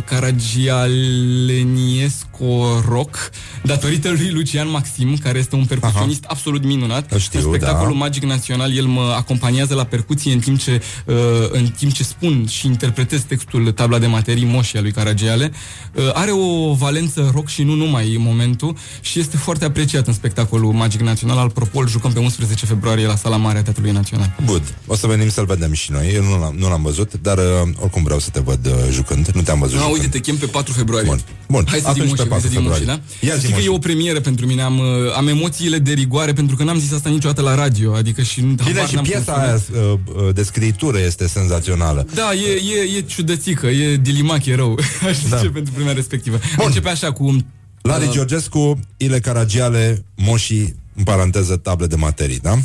caragialeniesco 0.05 2.83
rock, 2.89 3.31
datorită 3.63 4.09
lui 4.09 4.31
Lucian 4.31 4.71
Maxim, 4.71 5.17
care 5.17 5.39
este 5.39 5.57
un 5.57 5.65
percusionist 5.65 6.25
absolut 6.25 6.65
minunat. 6.65 7.13
Îl 7.13 7.19
știu, 7.19 7.39
în 7.39 7.45
spectacolul 7.45 7.93
da. 7.93 7.99
Magic 7.99 8.23
Național 8.23 8.77
el 8.77 8.85
mă 8.85 9.15
acompaniază 9.17 9.75
la 9.75 9.85
percuție 9.85 10.33
în 10.33 10.39
timp 10.39 10.59
ce, 10.59 10.83
uh, 11.05 11.15
în 11.51 11.67
timp 11.67 11.93
ce 11.93 12.05
spun 12.05 12.47
și 12.47 12.67
interpretez 12.67 13.23
textul 13.23 13.73
tabla 13.73 13.99
de 13.99 14.07
materii 14.07 14.45
moșii 14.45 14.79
a 14.79 14.81
lui 14.81 14.93
Caragiale. 14.93 15.53
Uh, 15.95 16.11
are 16.13 16.31
o 16.31 16.75
valență 16.89 17.31
rock 17.35 17.49
și 17.49 17.63
nu 17.63 17.75
numai 17.75 18.15
în 18.15 18.23
momentul 18.23 18.77
și 19.01 19.19
este 19.21 19.37
foarte 19.37 19.65
apreciat 19.65 20.07
în 20.07 20.13
spectacolul 20.13 20.73
Magic 20.73 21.01
Național. 21.01 21.39
Al 21.39 21.51
propos, 21.51 21.83
îl 21.83 21.89
jucăm 21.89 22.13
pe 22.13 22.19
11 22.19 22.67
februarie 22.67 23.07
la 23.07 23.17
Sala 23.17 23.37
Mare 23.37 23.59
a 23.59 23.63
Teatrului 23.63 23.91
Național. 23.93 24.35
Good. 24.47 24.63
O 24.87 24.95
să 24.97 25.07
venim 25.07 25.29
să-l 25.29 25.45
vedem 25.47 25.73
și 25.73 25.93
noi. 25.93 26.13
Eu 26.15 26.23
nu 26.23 26.39
l-am, 26.41 26.55
nu 26.59 26.69
l-am 26.69 26.83
văzut, 26.83 27.13
dar 27.23 27.39
uh, 27.39 27.45
oricum 27.81 28.03
vreau 28.03 28.19
să 28.19 28.31
te 28.31 28.41
văd 28.41 28.67
uh, 28.67 28.73
jucând. 28.91 29.29
Nu 29.35 29.43
te-am 29.43 29.59
văzut 29.59 29.77
Ah, 29.77 29.83
jucând. 29.83 30.03
uite, 30.03 30.09
te 30.19 30.19
chem 30.25 30.37
pe 30.37 30.47
4 30.47 30.73
februarie. 30.73 31.09
Bun. 31.09 31.21
Bun. 31.49 31.65
Hai 31.69 31.79
să 31.81 31.89
Atunci 31.89 32.07
zic 32.07 32.17
pe 32.17 32.23
moșii, 32.25 32.31
hai 32.33 32.41
să 32.41 32.47
4 32.47 32.61
zic 32.61 32.69
moșii, 32.69 32.87
da? 32.87 32.93
februarie. 32.93 33.29
Ia 33.29 33.35
zi, 33.35 33.39
Știi 33.39 33.49
că 33.49 33.55
moșii. 33.55 33.71
e 33.73 33.75
o 33.75 33.79
premieră 33.79 34.21
pentru 34.21 34.47
mine, 34.47 34.63
am, 34.63 34.79
uh, 34.79 34.85
am 35.17 35.29
emoțiile 35.29 35.79
de 35.79 35.93
rigoare 35.93 36.33
pentru 36.33 36.57
că 36.57 36.63
n-am 36.65 36.79
zis 36.79 36.93
asta 36.93 37.09
niciodată 37.09 37.41
la 37.41 37.55
radio, 37.55 37.95
adică 37.95 38.23
și 38.23 38.41
Bine, 38.41 38.55
habar 38.65 38.89
și 38.89 38.95
n-am 38.95 39.05
piesa 39.05 39.33
cum 39.33 39.43
aia 39.43 39.59
sună. 39.67 39.79
uh, 39.81 39.99
uh, 40.27 40.35
de 40.35 40.43
scritură 40.43 40.99
este 41.01 41.29
senzațională. 41.29 42.07
Da, 42.15 42.33
e, 42.33 42.51
e, 42.77 42.97
e 42.97 43.01
ciudățică, 43.01 43.67
e 43.67 43.97
dilimac, 43.97 44.45
e 44.47 44.55
rău, 44.55 44.79
aș 45.09 45.15
zice, 45.17 45.29
Da. 45.29 45.51
pentru 45.53 45.73
prima 45.73 45.93
respectivă. 45.93 46.39
Începe 46.75 46.93
așa 46.93 47.13
cu... 47.13 47.37
Lari 47.83 48.07
Uh, 48.07 48.13
Georgescu, 48.13 48.81
Ile 48.97 49.21
Caragiale, 49.21 50.05
Moșii, 50.17 50.75
în 50.95 51.05
paranteză, 51.05 51.57
table 51.57 51.87
de 51.87 51.97
materii, 51.97 52.39
da? 52.39 52.59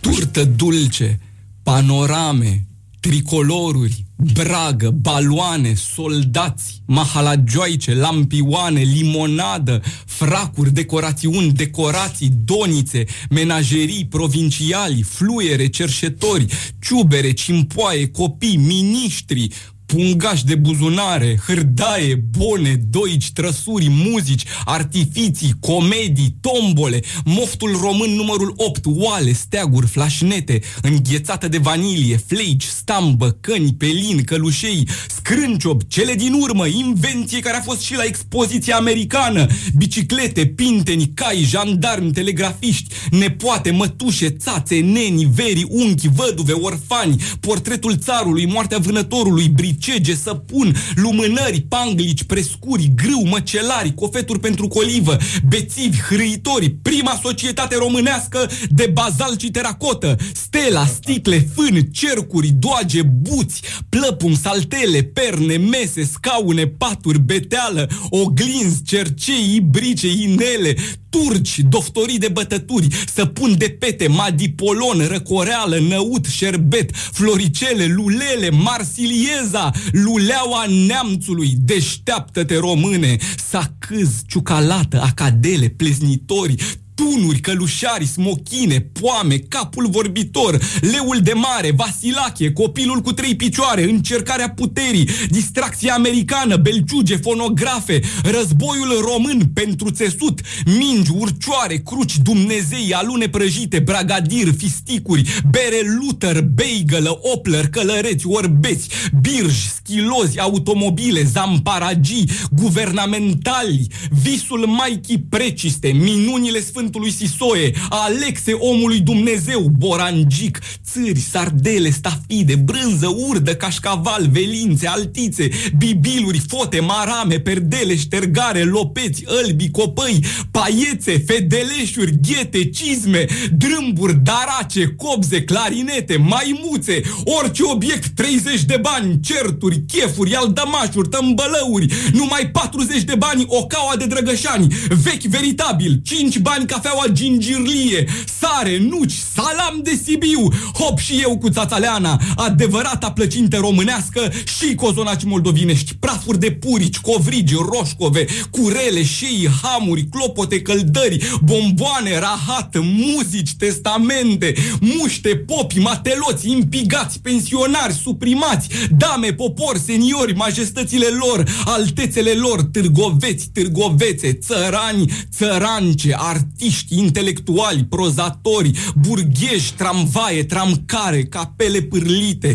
turtă 0.00 0.44
dulce, 0.44 1.20
panorame, 1.62 2.66
tricoloruri, 3.00 4.04
bragă, 4.32 4.90
baloane, 4.90 5.74
soldați, 5.74 6.82
mahalagioaice, 6.86 7.94
lampioane, 7.94 8.80
limonadă, 8.80 9.82
fracuri, 10.06 10.70
decorațiuni, 10.70 11.52
decorații, 11.52 12.32
donițe, 12.44 13.04
menagerii, 13.30 14.06
provinciali, 14.06 15.02
fluiere, 15.02 15.66
cerșetori, 15.66 16.46
ciubere, 16.80 17.32
cimpoaie, 17.32 18.08
copii, 18.08 18.56
miniștri, 18.56 19.48
pungași 19.94 20.44
de 20.44 20.54
buzunare, 20.54 21.40
hârdaie, 21.46 22.24
bone, 22.38 22.80
doici, 22.90 23.32
trăsuri, 23.32 23.86
muzici, 23.88 24.44
artificii, 24.64 25.54
comedii, 25.60 26.36
tombole, 26.40 27.00
moftul 27.24 27.78
român 27.80 28.10
numărul 28.10 28.54
8, 28.56 28.84
oale, 28.84 29.32
steaguri, 29.32 29.86
flașnete, 29.86 30.60
înghețată 30.82 31.48
de 31.48 31.58
vanilie, 31.58 32.16
fleci, 32.26 32.64
stambă, 32.64 33.36
căni, 33.40 33.74
pelin, 33.74 34.22
călușei, 34.24 34.88
scrânciob, 35.08 35.82
cele 35.88 36.14
din 36.14 36.32
urmă, 36.32 36.66
invenție 36.66 37.40
care 37.40 37.56
a 37.56 37.62
fost 37.62 37.80
și 37.80 37.94
la 37.94 38.04
expoziția 38.04 38.76
americană, 38.76 39.46
biciclete, 39.76 40.46
pinteni, 40.46 41.12
cai, 41.14 41.46
jandarmi, 41.48 42.12
telegrafiști, 42.12 42.94
nepoate, 43.10 43.70
mătușe, 43.70 44.30
țațe, 44.30 44.80
neni, 44.80 45.30
veri, 45.34 45.66
unchi, 45.68 46.08
văduve, 46.08 46.52
orfani, 46.52 47.22
portretul 47.40 47.96
țarului, 47.96 48.46
moartea 48.46 48.78
vânătorului, 48.78 49.48
bricege, 49.82 50.14
săpun, 50.14 50.76
lumânări, 50.94 51.60
panglici, 51.60 52.22
prescuri, 52.22 52.92
grâu, 52.94 53.26
măcelari, 53.26 53.94
cofeturi 53.94 54.40
pentru 54.40 54.68
colivă, 54.68 55.16
bețivi, 55.48 56.00
hârâitori, 56.00 56.70
prima 56.70 57.20
societate 57.22 57.76
românească 57.76 58.50
de 58.68 58.90
bazalt 58.92 59.40
și 59.40 59.50
teracotă, 59.50 60.16
stela, 60.34 60.86
sticle, 60.86 61.48
fân, 61.54 61.82
cercuri, 61.82 62.48
doage, 62.48 63.02
buți, 63.02 63.62
plăpum, 63.88 64.34
saltele, 64.34 65.02
perne, 65.02 65.56
mese, 65.56 66.04
scaune, 66.12 66.66
paturi, 66.66 67.20
beteală, 67.20 67.88
oglinzi, 68.10 68.82
cercei, 68.82 69.54
ibrice, 69.54 70.08
inele, 70.08 70.76
turci, 71.12 71.58
doftorii 71.68 72.18
de 72.18 72.28
bătături, 72.28 72.86
săpun 73.14 73.54
de 73.58 73.76
pete, 73.78 74.08
madipolon, 74.08 75.06
răcoreală, 75.08 75.78
năut, 75.88 76.26
șerbet, 76.26 76.96
floricele, 76.96 77.86
lulele, 77.86 78.50
marsilieza, 78.50 79.70
luleaua 79.90 80.64
neamțului, 80.86 81.52
deșteaptă-te 81.56 82.56
române, 82.56 83.16
sacâz, 83.48 84.10
ciucalată, 84.26 85.00
acadele, 85.02 85.68
pleznitori, 85.68 86.54
tunuri, 87.02 87.40
călușari, 87.40 88.06
smochine, 88.06 88.80
poame, 88.80 89.38
capul 89.38 89.88
vorbitor, 89.90 90.58
leul 90.80 91.20
de 91.22 91.32
mare, 91.32 91.72
Vasilache, 91.76 92.52
copilul 92.52 93.00
cu 93.00 93.12
trei 93.12 93.36
picioare, 93.36 93.82
încercarea 93.82 94.50
puterii, 94.50 95.08
distracția 95.28 95.94
americană, 95.94 96.56
belciuge, 96.56 97.16
fonografe, 97.16 98.00
războiul 98.22 99.00
român 99.00 99.50
pentru 99.54 99.90
țesut, 99.90 100.40
mingi, 100.64 101.10
urcioare, 101.14 101.76
cruci, 101.76 102.16
dumnezei, 102.16 102.92
alune 102.92 103.28
prăjite, 103.28 103.78
bragadir, 103.78 104.54
fisticuri, 104.58 105.40
bere 105.50 105.80
Luther, 106.00 106.42
bagel, 106.42 107.18
opler, 107.34 107.68
călăreți, 107.68 108.26
orbeți, 108.26 108.88
birji, 109.20 109.68
schilozi, 109.84 110.38
automobile, 110.38 111.24
zamparagii, 111.24 112.30
guvernamentali, 112.50 113.86
visul 114.22 114.66
Maicii 114.66 115.24
Preciste, 115.28 115.88
minunile 115.88 116.60
Sfântului 116.60 117.10
Sisoie, 117.12 117.72
Alexe 117.88 118.52
omului 118.52 119.00
Dumnezeu, 119.00 119.60
Borangic, 119.78 120.58
țâri, 120.90 121.20
sardele, 121.20 121.90
stafide, 121.90 122.54
brânză, 122.54 123.14
urdă, 123.28 123.54
cașcaval, 123.54 124.28
velințe, 124.32 124.86
altițe, 124.86 125.48
bibiluri, 125.76 126.42
fote, 126.48 126.80
marame, 126.80 127.38
perdele, 127.38 127.96
ștergare, 127.96 128.62
lopeți, 128.64 129.24
ălbi, 129.44 129.70
copăi, 129.70 130.24
paiețe, 130.50 131.24
fedeleșuri, 131.26 132.18
ghete, 132.28 132.68
cizme, 132.68 133.26
drâmburi, 133.56 134.18
darace, 134.22 134.94
cobze, 134.96 135.42
clarinete, 135.42 136.16
maimuțe, 136.16 137.02
orice 137.24 137.62
obiect, 137.62 138.06
30 138.14 138.62
de 138.62 138.78
bani, 138.82 139.20
certuri, 139.20 139.71
chefuri, 139.88 140.34
aldămașuri, 140.34 141.08
tămbălăuri, 141.08 141.86
numai 142.12 142.50
40 142.50 143.02
de 143.02 143.14
bani 143.14 143.44
o 143.46 143.66
caua 143.66 143.96
de 143.96 144.06
drăgășani, 144.06 144.74
vechi 145.02 145.22
veritabil, 145.22 146.00
5 146.04 146.38
bani 146.38 146.66
cafeaua 146.66 147.04
gingirlie, 147.12 148.04
sare, 148.40 148.78
nuci, 148.78 149.14
salam 149.34 149.80
de 149.82 150.00
Sibiu, 150.04 150.48
hop 150.74 150.98
și 150.98 151.20
eu 151.22 151.38
cu 151.38 151.48
țațaleana, 151.48 152.20
adevărata 152.36 153.10
plăcinte 153.10 153.56
românească 153.56 154.32
și 154.58 154.74
cozonaci 154.74 155.24
moldovinești, 155.24 155.94
prafuri 156.00 156.38
de 156.38 156.50
purici, 156.50 156.98
covrigi, 156.98 157.54
roșcove, 157.54 158.26
curele, 158.50 159.04
șei, 159.04 159.48
hamuri, 159.62 160.08
clopote, 160.10 160.62
căldări, 160.62 161.38
bomboane, 161.42 162.18
rahat, 162.18 162.76
muzici, 162.80 163.54
testamente, 163.58 164.54
muște, 164.80 165.28
popi, 165.28 165.78
mateloți, 165.78 166.50
impigați, 166.50 167.20
pensionari, 167.20 168.00
suprimați, 168.02 168.68
dame, 168.96 169.32
popor, 169.32 169.61
seniori, 169.76 170.34
majestățile 170.34 171.06
lor, 171.06 171.44
altețele 171.64 172.30
lor, 172.30 172.62
târgoveți, 172.62 173.48
târgovețe, 173.52 174.32
țărani, 174.32 175.12
țărance, 175.36 176.14
artiști, 176.16 176.98
intelectuali, 176.98 177.84
prozatori, 177.84 178.70
burgheși, 178.94 179.74
tramvaie, 179.74 180.44
tramcare, 180.44 181.24
capele 181.24 181.80
pârlite, 181.80 182.54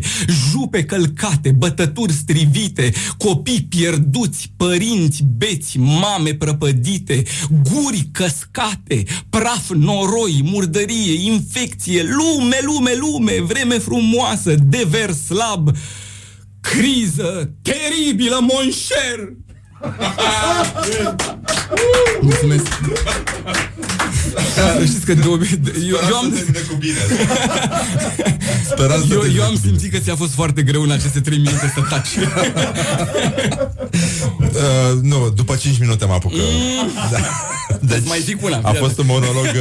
jupe 0.51 0.83
călcate, 0.83 1.51
bătături 1.51 2.13
strivite, 2.13 2.93
copii 3.17 3.65
pierduți, 3.69 4.51
părinți 4.57 5.23
beți, 5.37 5.77
mame 5.77 6.33
prăpădite, 6.33 7.23
guri 7.63 8.09
căscate, 8.11 9.03
praf 9.29 9.69
noroi, 9.69 10.41
murdărie, 10.43 11.31
infecție, 11.31 12.03
lume, 12.03 12.59
lume, 12.61 12.91
lume, 12.99 13.41
vreme 13.41 13.77
frumoasă, 13.77 14.55
dever 14.69 15.11
slab, 15.11 15.69
criză 16.71 17.49
teribilă, 17.61 18.37
monșer! 18.41 19.33
Mulțumesc! 22.21 22.65
Știți 24.85 25.05
că 25.05 25.13
de 25.13 25.27
obi... 25.27 25.59
eu, 25.89 25.97
eu 26.09 26.15
am... 26.17 26.29
cu 26.69 26.75
bine. 26.79 26.97
Speram 28.65 29.05
să 29.07 29.13
Eu, 29.13 29.19
termine 29.19 29.39
eu 29.39 29.43
am 29.45 29.53
cu 29.53 29.59
bine. 29.61 29.73
simțit 29.77 29.91
că 29.91 29.97
ți-a 29.97 30.15
fost 30.15 30.33
foarte 30.33 30.61
greu 30.61 30.81
în 30.81 30.91
aceste 30.91 31.19
3 31.19 31.37
minute 31.37 31.71
să 31.75 31.81
taci. 31.89 32.07
Uh, 34.39 34.99
nu, 35.01 35.29
după 35.35 35.55
5 35.55 35.79
minute 35.79 36.05
mă 36.05 36.13
apucă. 36.13 36.35
Da. 37.11 37.17
Deci 37.81 38.03
mai 38.07 38.19
zic 38.19 38.43
una. 38.43 38.59
a 38.63 38.71
fost 38.73 38.97
un 38.97 39.05
monolog... 39.07 39.45
uh, 39.45 39.51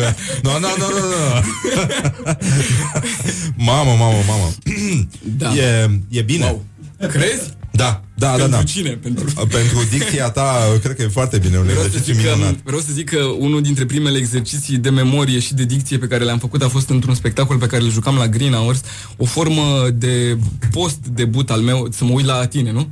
Nu, 0.43 0.51
nu, 0.51 0.59
nu, 0.59 0.67
nu, 0.79 0.87
nu. 0.99 1.05
Mamă, 3.57 3.91
mamă, 3.99 4.17
mamă. 4.29 4.53
Da. 5.39 5.55
E, 5.55 5.91
e 6.09 6.21
bine. 6.23 6.45
Wow. 6.45 6.65
Crezi? 6.99 7.55
Da, 7.73 8.03
da, 8.15 8.27
da, 8.27 8.31
Pentru 8.37 8.51
da. 8.51 8.63
cine? 8.63 8.91
Pentru... 8.91 9.25
Pentru 9.35 9.79
dicția 9.91 10.31
ta, 10.31 10.79
cred 10.83 10.97
că 10.97 11.03
e 11.03 11.09
foarte 11.09 11.39
bine, 11.39 11.57
un 11.59 11.63
Vreau 11.63 11.79
să, 11.81 11.87
exercițiu 11.87 12.15
zic 12.15 12.25
că, 12.25 12.31
minunat. 12.35 12.55
vreau 12.65 12.81
să 12.81 12.89
zic 12.93 13.09
că 13.11 13.23
unul 13.23 13.63
dintre 13.63 13.85
primele 13.87 14.19
exerciții 14.19 14.77
de 14.77 14.91
memorie 14.91 15.39
și 15.39 15.55
de 15.55 15.65
dicție 15.65 15.99
pe 15.99 16.07
care 16.07 16.25
le-am 16.25 16.39
făcut 16.39 16.63
a 16.63 16.69
fost 16.69 16.89
într-un 16.89 17.15
spectacol 17.15 17.57
pe 17.59 17.67
care 17.67 17.83
îl 17.83 17.91
jucam 17.91 18.17
la 18.17 18.29
Green 18.29 18.53
Hours, 18.53 18.81
o 19.17 19.25
formă 19.25 19.89
de 19.95 20.39
post-debut 20.71 21.51
al 21.51 21.61
meu, 21.61 21.89
să 21.91 22.05
mă 22.05 22.11
uit 22.13 22.27
la 22.27 22.47
tine, 22.47 22.73
nu? 22.73 22.89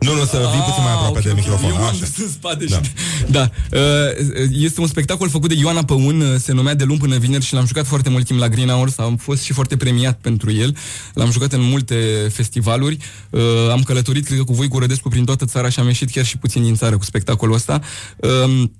Nu, 0.00 0.14
nu, 0.14 0.24
să 0.24 0.48
vii 0.52 0.60
puțin 0.60 0.82
mai 0.82 0.92
aproape 0.92 1.18
Ah, 1.18 1.24
de 1.24 1.30
ok, 1.30 1.36
ok. 1.36 1.44
microfon. 1.44 1.68
Eu 1.70 1.76
m-am 1.76 1.84
Așa. 1.84 1.98
dus 1.98 2.24
în 2.24 2.30
spate 2.30 2.64
Da. 2.64 2.80
și... 2.82 2.90
Da. 3.30 3.50
Uh, 3.72 4.48
Este 4.50 4.80
un 4.80 4.86
spectacol 4.86 5.28
făcut 5.28 5.48
de 5.48 5.54
Ioana 5.58 5.84
Păun, 5.84 6.20
uh, 6.20 6.36
se 6.38 6.52
numea 6.52 6.74
De 6.74 6.84
luni 6.84 6.98
până 6.98 7.16
vineri 7.18 7.44
și 7.44 7.54
l-am 7.54 7.66
jucat 7.66 7.86
foarte 7.86 8.08
mult 8.08 8.24
timp 8.26 8.38
la 8.40 8.48
Green 8.48 8.68
Hours, 8.68 8.98
am 8.98 9.16
fost 9.16 9.42
și 9.42 9.52
foarte 9.52 9.76
premiat 9.76 10.18
pentru 10.20 10.52
el. 10.52 10.76
L-am 11.14 11.30
jucat 11.30 11.52
în 11.52 11.60
multe 11.62 11.94
festivaluri. 12.32 12.96
Uh, 13.30 13.40
Am 13.70 13.82
călătorit, 13.82 14.24
cred 14.24 14.38
că 14.38 14.44
cu 14.44 14.52
voi, 14.54 14.68
cu 14.68 14.78
Rădescu, 14.78 15.08
prin 15.08 15.24
toată 15.24 15.44
țara 15.44 15.68
și 15.68 15.80
am 15.80 15.86
ieșit 15.86 16.10
chiar 16.10 16.24
și 16.24 16.38
puțin 16.38 16.62
din 16.62 16.74
țară 16.74 16.96
cu 16.96 17.04
spectacolul 17.04 17.54
ăsta. 17.54 17.80
Um, 18.44 18.72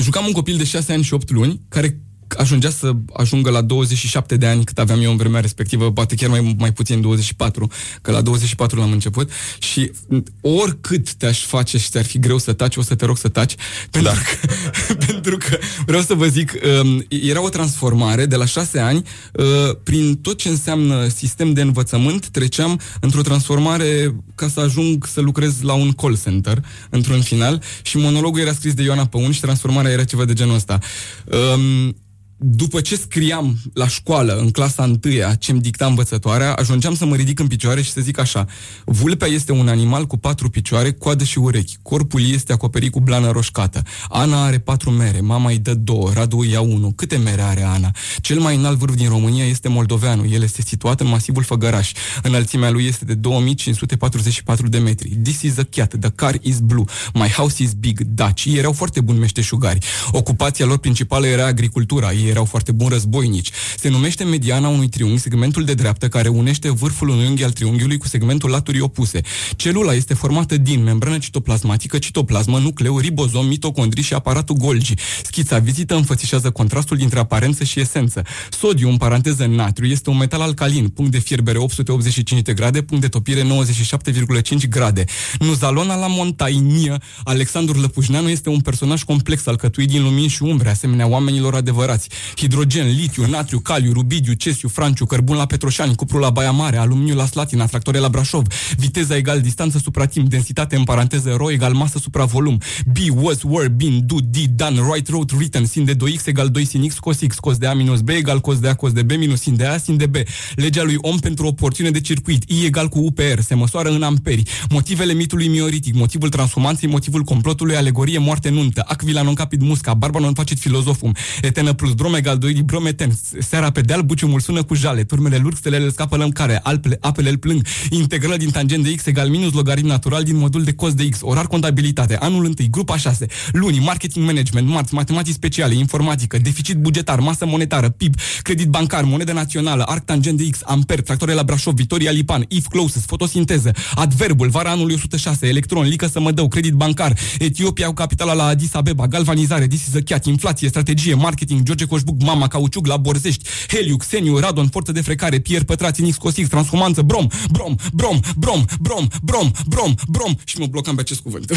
Jucam 0.00 0.24
un 0.26 0.32
copil 0.32 0.56
de 0.56 0.64
6 0.64 0.92
ani 0.92 1.02
și 1.02 1.14
8 1.14 1.30
luni, 1.30 1.60
care 1.68 1.98
ajungea 2.38 2.70
să 2.70 2.92
ajungă 3.12 3.50
la 3.50 3.60
27 3.60 4.36
de 4.36 4.46
ani 4.46 4.64
cât 4.64 4.78
aveam 4.78 5.02
eu 5.02 5.10
în 5.10 5.16
vremea 5.16 5.40
respectivă, 5.40 5.92
poate 5.92 6.14
chiar 6.14 6.30
mai, 6.30 6.56
mai 6.58 6.72
puțin 6.72 7.00
24, 7.00 7.70
că 8.02 8.10
la 8.10 8.20
24 8.20 8.78
l-am 8.78 8.92
început. 8.92 9.30
Și 9.58 9.92
oricât 10.40 11.14
te-aș 11.14 11.44
face 11.44 11.78
și 11.78 11.88
ți-ar 11.88 12.04
fi 12.04 12.18
greu 12.18 12.38
să 12.38 12.52
taci, 12.52 12.76
o 12.76 12.82
să 12.82 12.94
te 12.94 13.04
rog 13.04 13.18
să 13.18 13.28
taci, 13.28 13.54
pentru, 13.90 14.12
că, 14.12 14.46
pentru 15.06 15.36
că 15.36 15.58
vreau 15.86 16.02
să 16.02 16.14
vă 16.14 16.26
zic, 16.26 16.52
um, 16.82 17.04
era 17.08 17.42
o 17.42 17.48
transformare 17.48 18.26
de 18.26 18.36
la 18.36 18.44
șase 18.44 18.78
ani, 18.78 19.02
uh, 19.32 19.76
prin 19.82 20.16
tot 20.16 20.38
ce 20.38 20.48
înseamnă 20.48 21.08
sistem 21.08 21.52
de 21.52 21.60
învățământ, 21.60 22.28
treceam 22.28 22.80
într-o 23.00 23.22
transformare 23.22 24.14
ca 24.34 24.48
să 24.48 24.60
ajung 24.60 25.06
să 25.06 25.20
lucrez 25.20 25.60
la 25.60 25.72
un 25.72 25.92
call 25.92 26.18
center, 26.24 26.64
într-un 26.90 27.20
final, 27.22 27.62
și 27.82 27.96
monologul 27.96 28.40
era 28.40 28.52
scris 28.52 28.74
de 28.74 28.82
Ioana 28.82 29.06
Păun 29.06 29.32
și 29.32 29.40
transformarea 29.40 29.90
era 29.90 30.04
ceva 30.04 30.24
de 30.24 30.32
genul 30.32 30.54
ăsta. 30.54 30.78
Um, 31.24 31.96
după 32.44 32.80
ce 32.80 32.96
scriam 32.96 33.58
la 33.74 33.88
școală, 33.88 34.36
în 34.36 34.50
clasa 34.50 34.82
întâia, 34.82 35.34
ce-mi 35.34 35.60
dicta 35.60 35.86
învățătoarea, 35.86 36.52
ajungeam 36.52 36.94
să 36.94 37.04
mă 37.04 37.16
ridic 37.16 37.38
în 37.38 37.46
picioare 37.46 37.82
și 37.82 37.92
să 37.92 38.00
zic 38.00 38.18
așa. 38.18 38.46
Vulpea 38.84 39.28
este 39.28 39.52
un 39.52 39.68
animal 39.68 40.06
cu 40.06 40.16
patru 40.16 40.50
picioare, 40.50 40.92
coadă 40.92 41.24
și 41.24 41.38
urechi. 41.38 41.76
Corpul 41.82 42.20
ei 42.20 42.32
este 42.32 42.52
acoperit 42.52 42.92
cu 42.92 43.00
blană 43.00 43.30
roșcată. 43.30 43.82
Ana 44.08 44.44
are 44.44 44.58
patru 44.58 44.90
mere, 44.90 45.20
mama 45.20 45.50
îi 45.50 45.58
dă 45.58 45.74
două, 45.74 46.10
Radu 46.12 46.38
îi 46.38 46.50
ia 46.50 46.60
unu. 46.60 46.92
Câte 46.92 47.16
mere 47.16 47.42
are 47.42 47.62
Ana? 47.62 47.90
Cel 48.20 48.38
mai 48.38 48.56
înalt 48.56 48.78
vârf 48.78 48.94
din 48.94 49.08
România 49.08 49.44
este 49.44 49.68
Moldoveanu. 49.68 50.24
El 50.26 50.42
este 50.42 50.62
situat 50.62 51.00
în 51.00 51.08
masivul 51.08 51.42
Făgăraș. 51.42 51.92
Înălțimea 52.22 52.70
lui 52.70 52.86
este 52.86 53.04
de 53.04 53.14
2544 53.14 54.68
de 54.68 54.78
metri. 54.78 55.08
This 55.22 55.42
is 55.42 55.58
a 55.58 55.62
cat. 55.70 55.94
The 56.00 56.10
car 56.10 56.34
is 56.40 56.58
blue. 56.58 56.84
My 57.14 57.28
house 57.28 57.62
is 57.62 57.72
big. 57.72 58.00
Daci 58.00 58.44
erau 58.44 58.72
foarte 58.72 59.00
buni 59.00 59.18
meșteșugari. 59.18 59.78
Ocupația 60.12 60.66
lor 60.66 60.78
principală 60.78 61.26
era 61.26 61.46
agricultura. 61.46 62.12
Ei 62.12 62.31
erau 62.32 62.44
foarte 62.44 62.72
buni 62.72 62.90
războinici. 62.90 63.50
Se 63.76 63.88
numește 63.88 64.24
mediana 64.24 64.68
unui 64.68 64.88
triunghi, 64.88 65.20
segmentul 65.20 65.64
de 65.64 65.74
dreaptă 65.74 66.08
care 66.08 66.28
unește 66.28 66.70
vârful 66.70 67.08
unui 67.08 67.26
unghi 67.26 67.44
al 67.44 67.50
triunghiului 67.50 67.98
cu 67.98 68.08
segmentul 68.08 68.50
laturii 68.50 68.80
opuse. 68.80 69.20
Celula 69.56 69.94
este 69.94 70.14
formată 70.14 70.56
din 70.56 70.82
membrană 70.82 71.18
citoplasmatică, 71.18 71.98
citoplasmă, 71.98 72.58
nucleu, 72.58 72.98
ribozom, 72.98 73.46
mitocondrii 73.46 74.02
și 74.02 74.14
aparatul 74.14 74.56
Golgi. 74.56 74.94
Schița 75.22 75.58
vizită 75.58 75.94
înfățișează 75.94 76.50
contrastul 76.50 76.96
dintre 76.96 77.18
aparență 77.18 77.64
și 77.64 77.80
esență. 77.80 78.22
Sodiu, 78.50 78.88
în 78.88 78.96
paranteză 78.96 79.46
natriu, 79.46 79.86
este 79.86 80.10
un 80.10 80.16
metal 80.16 80.40
alcalin, 80.40 80.88
punct 80.88 81.10
de 81.10 81.18
fierbere 81.18 81.58
885 81.58 82.42
de 82.42 82.52
grade, 82.52 82.82
punct 82.82 83.02
de 83.02 83.08
topire 83.08 83.42
97,5 83.42 84.68
grade. 84.68 85.04
Nuzalona 85.38 85.96
la 85.96 86.06
montainie, 86.06 86.96
Alexandru 87.24 87.80
Lăpușneanu 87.80 88.28
este 88.28 88.48
un 88.48 88.60
personaj 88.60 89.02
complex 89.02 89.46
alcătuit 89.46 89.88
din 89.88 90.02
lumini 90.02 90.28
și 90.28 90.42
umbre, 90.42 90.68
asemenea 90.68 91.06
oamenilor 91.06 91.54
adevărați 91.54 92.08
hidrogen, 92.36 92.86
litiu, 92.86 93.26
natriu, 93.26 93.58
caliu, 93.58 93.92
rubidiu, 93.92 94.32
cesiu, 94.32 94.68
franciu, 94.68 95.06
cărbun 95.06 95.36
la 95.36 95.46
Petroșani, 95.46 95.94
cupru 95.94 96.18
la 96.18 96.30
Baia 96.30 96.50
Mare, 96.50 96.76
aluminiu 96.76 97.14
la 97.14 97.26
Slatina, 97.26 97.66
tractoare 97.66 97.98
la 97.98 98.08
Brașov, 98.08 98.46
viteza 98.76 99.16
egal 99.16 99.40
distanță 99.40 99.78
supra 99.78 100.06
timp, 100.06 100.28
densitate 100.28 100.76
în 100.76 100.84
paranteză 100.84 101.34
ro 101.36 101.50
egal 101.50 101.72
masă 101.72 101.98
supra 101.98 102.24
volum, 102.24 102.58
B, 102.86 102.96
was, 103.22 103.42
were, 103.42 103.68
been, 103.68 104.06
do, 104.06 104.16
did, 104.30 104.50
done, 104.50 104.80
right, 104.92 105.08
wrote, 105.08 105.34
written, 105.36 105.66
sin 105.66 105.84
de 105.84 105.94
2x 105.94 106.24
egal 106.24 106.48
2 106.48 106.64
sin 106.64 106.88
x 106.88 106.98
cos 106.98 107.18
x, 107.26 107.38
cos 107.38 107.56
de 107.56 107.66
a 107.66 107.74
minus 107.74 108.00
b 108.00 108.08
egal 108.08 108.40
cos 108.40 108.58
de 108.58 108.68
a 108.68 108.74
cos 108.74 108.92
de 108.92 109.02
b 109.02 109.10
minus 109.10 109.40
sin 109.40 109.56
de 109.56 109.64
a 109.64 109.78
sin 109.78 109.96
de 109.96 110.06
b. 110.06 110.16
Legea 110.54 110.82
lui 110.82 110.96
Ohm 110.98 111.18
pentru 111.18 111.46
o 111.46 111.52
porțiune 111.52 111.90
de 111.90 112.00
circuit, 112.00 112.50
I 112.50 112.64
egal 112.64 112.88
cu 112.88 112.98
UPR, 112.98 113.40
se 113.40 113.54
măsoară 113.54 113.88
în 113.88 114.02
amperi. 114.02 114.42
Motivele 114.68 115.12
mitului 115.12 115.48
mioritic, 115.48 115.94
motivul 115.94 116.28
transhumanței, 116.28 116.88
motivul 116.88 117.22
complotului, 117.22 117.76
alegorie, 117.76 118.18
moarte 118.18 118.48
nuntă, 118.48 118.84
acvila 118.86 119.22
non 119.22 119.34
capit 119.34 119.60
musca, 119.60 119.94
barba 119.94 120.18
non 120.18 120.34
facit 120.34 120.58
filozofum, 120.58 121.14
etenă 121.42 121.72
plus 121.72 121.94
brom 122.12 122.24
egal 122.24 122.38
2 122.38 122.62
brometen, 122.62 123.18
seara 123.38 123.70
pe 123.70 123.80
deal, 123.80 124.02
buciumul 124.02 124.40
sună 124.40 124.62
cu 124.62 124.74
jale, 124.74 125.04
turmele 125.04 125.36
lurg, 125.36 125.56
stelele 125.56 125.90
scapă 125.90 126.16
lămcare, 126.16 126.60
alpele, 126.62 126.98
apele 127.00 127.30
îl 127.30 127.36
plâng, 127.36 127.66
integrală 127.90 128.36
din 128.36 128.50
tangent 128.50 128.84
de 128.84 128.94
x 128.94 129.06
egal 129.06 129.28
minus 129.28 129.52
logaritm 129.52 129.86
natural 129.86 130.22
din 130.22 130.36
modul 130.36 130.62
de 130.62 130.72
cos 130.72 130.94
de 130.94 131.08
x, 131.08 131.18
orar 131.20 131.46
contabilitate, 131.46 132.16
anul 132.16 132.44
1, 132.44 132.54
grupa 132.70 132.96
6, 132.96 133.26
luni, 133.52 133.78
marketing 133.78 134.26
management, 134.26 134.68
marți, 134.68 134.94
matematici 134.94 135.34
speciale, 135.34 135.74
informatică, 135.74 136.38
deficit 136.38 136.76
bugetar, 136.76 137.18
masă 137.20 137.46
monetară, 137.46 137.88
PIB, 137.88 138.14
credit 138.42 138.68
bancar, 138.68 139.04
monedă 139.04 139.32
națională, 139.32 139.82
arc 139.82 140.04
tangent 140.04 140.38
de 140.38 140.48
x, 140.50 140.58
amper, 140.64 141.00
tractoare 141.00 141.32
la 141.32 141.42
Brașov, 141.42 141.74
Vitoria 141.74 142.10
Lipan, 142.10 142.44
if 142.48 142.66
closest, 142.66 143.06
fotosinteză, 143.06 143.72
adverbul, 143.94 144.48
vara 144.48 144.70
anului 144.70 144.94
106, 144.94 145.46
electron, 145.46 145.86
lică 145.86 146.06
să 146.06 146.20
mă 146.20 146.30
dău, 146.30 146.48
credit 146.48 146.72
bancar, 146.72 147.16
Etiopia 147.38 147.86
cu 147.86 147.92
capitala 147.92 148.32
la 148.32 148.44
Addis 148.44 148.74
Abeba, 148.74 149.06
galvanizare, 149.06 149.66
this 149.66 149.86
is 149.86 149.94
a 149.94 149.98
cat, 150.04 150.26
inflație, 150.26 150.68
strategie, 150.68 151.14
marketing, 151.14 151.62
George 151.62 151.84
Coșbuc, 152.04 152.22
mama, 152.22 152.48
cauciuc 152.48 152.86
la 152.86 152.96
Borzești, 152.96 153.48
Heliu, 153.68 153.96
Xeniu, 153.96 154.38
Radon, 154.38 154.68
forță 154.68 154.92
de 154.92 155.00
frecare, 155.00 155.38
Pier, 155.38 155.64
pătrați, 155.64 156.02
Nix, 156.02 156.16
Cosix, 156.16 156.48
transhumanță, 156.48 157.02
brom, 157.02 157.26
brom, 157.50 157.74
brom, 157.94 158.20
brom, 158.36 158.64
brom, 158.80 159.08
brom, 159.24 159.50
brom, 159.68 159.94
brom 160.08 160.34
și 160.44 160.58
mă 160.58 160.66
blocam 160.66 160.94
pe 160.94 161.00
acest 161.00 161.20
cuvânt. 161.20 161.52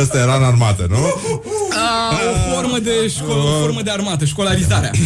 Ăsta 0.00 0.18
era 0.18 0.36
în 0.36 0.42
armată, 0.42 0.86
nu? 0.90 0.96
A, 0.96 2.14
o 2.50 2.54
formă 2.54 2.78
de 2.78 3.08
școală, 3.08 3.42
o 3.42 3.60
formă 3.60 3.82
de 3.82 3.90
armată, 3.90 4.24
școlarizarea. 4.24 4.90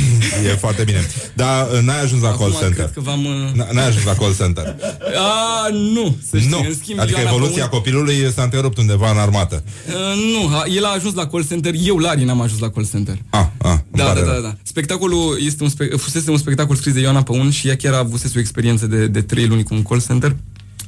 E 0.45 0.49
foarte 0.49 0.83
bine. 0.83 1.07
Dar 1.35 1.69
uh, 1.73 1.79
n-ai 1.83 2.01
ajuns 2.03 2.23
la 2.23 2.29
Acum 2.29 2.39
call 2.41 2.53
center. 2.53 2.73
cred 2.77 2.91
că 2.95 3.01
v-am... 3.01 3.25
uh, 3.25 3.65
N- 3.65 3.71
N-ai 3.73 3.87
ajuns 3.87 4.05
la 4.05 4.15
call 4.15 4.35
center. 4.37 4.77
A, 5.19 5.69
nu, 5.73 6.17
să 6.31 6.37
știi, 6.39 6.51
Nu. 6.51 6.59
în 6.69 6.75
schimb, 6.83 6.99
Adică 7.01 7.21
Ioana 7.21 7.35
evoluția 7.37 7.65
Păun- 7.67 7.71
copilului 7.71 8.33
s-a 8.35 8.43
întrerupt 8.43 8.79
undeva 8.79 9.11
în 9.11 9.17
armată. 9.19 9.62
Uh, 9.89 9.95
nu, 10.33 10.57
a- 10.57 10.65
el 10.77 10.85
a 10.85 10.89
ajuns 10.97 11.15
la 11.15 11.27
call 11.27 11.47
center, 11.47 11.75
eu, 11.85 11.97
Lari, 11.99 12.25
n-am 12.25 12.41
ajuns 12.41 12.61
la 12.61 12.70
call 12.71 12.87
center. 12.87 13.19
Ah, 13.31 13.49
ah, 13.59 13.71
îmi 13.71 13.81
Da, 13.91 14.05
pare 14.05 14.21
da, 14.21 14.27
rău. 14.33 14.41
da, 14.43 14.49
da. 14.49 14.57
Spectacolul 14.63 15.39
este 15.41 15.63
un 15.63 15.69
spe- 15.69 15.97
fusese 15.97 16.31
un 16.31 16.37
spectacol 16.37 16.77
scris 16.77 16.93
de 16.95 17.01
Ioana 17.01 17.23
Păun 17.23 17.51
și 17.51 17.69
ea 17.69 17.77
chiar 17.77 17.95
avusese 17.95 18.33
o 18.37 18.41
experiență 18.41 18.87
de, 18.87 19.07
de 19.07 19.23
trei 19.23 19.47
luni 19.47 19.63
cu 19.63 19.75
un 19.75 19.83
call 19.83 20.01
center. 20.01 20.37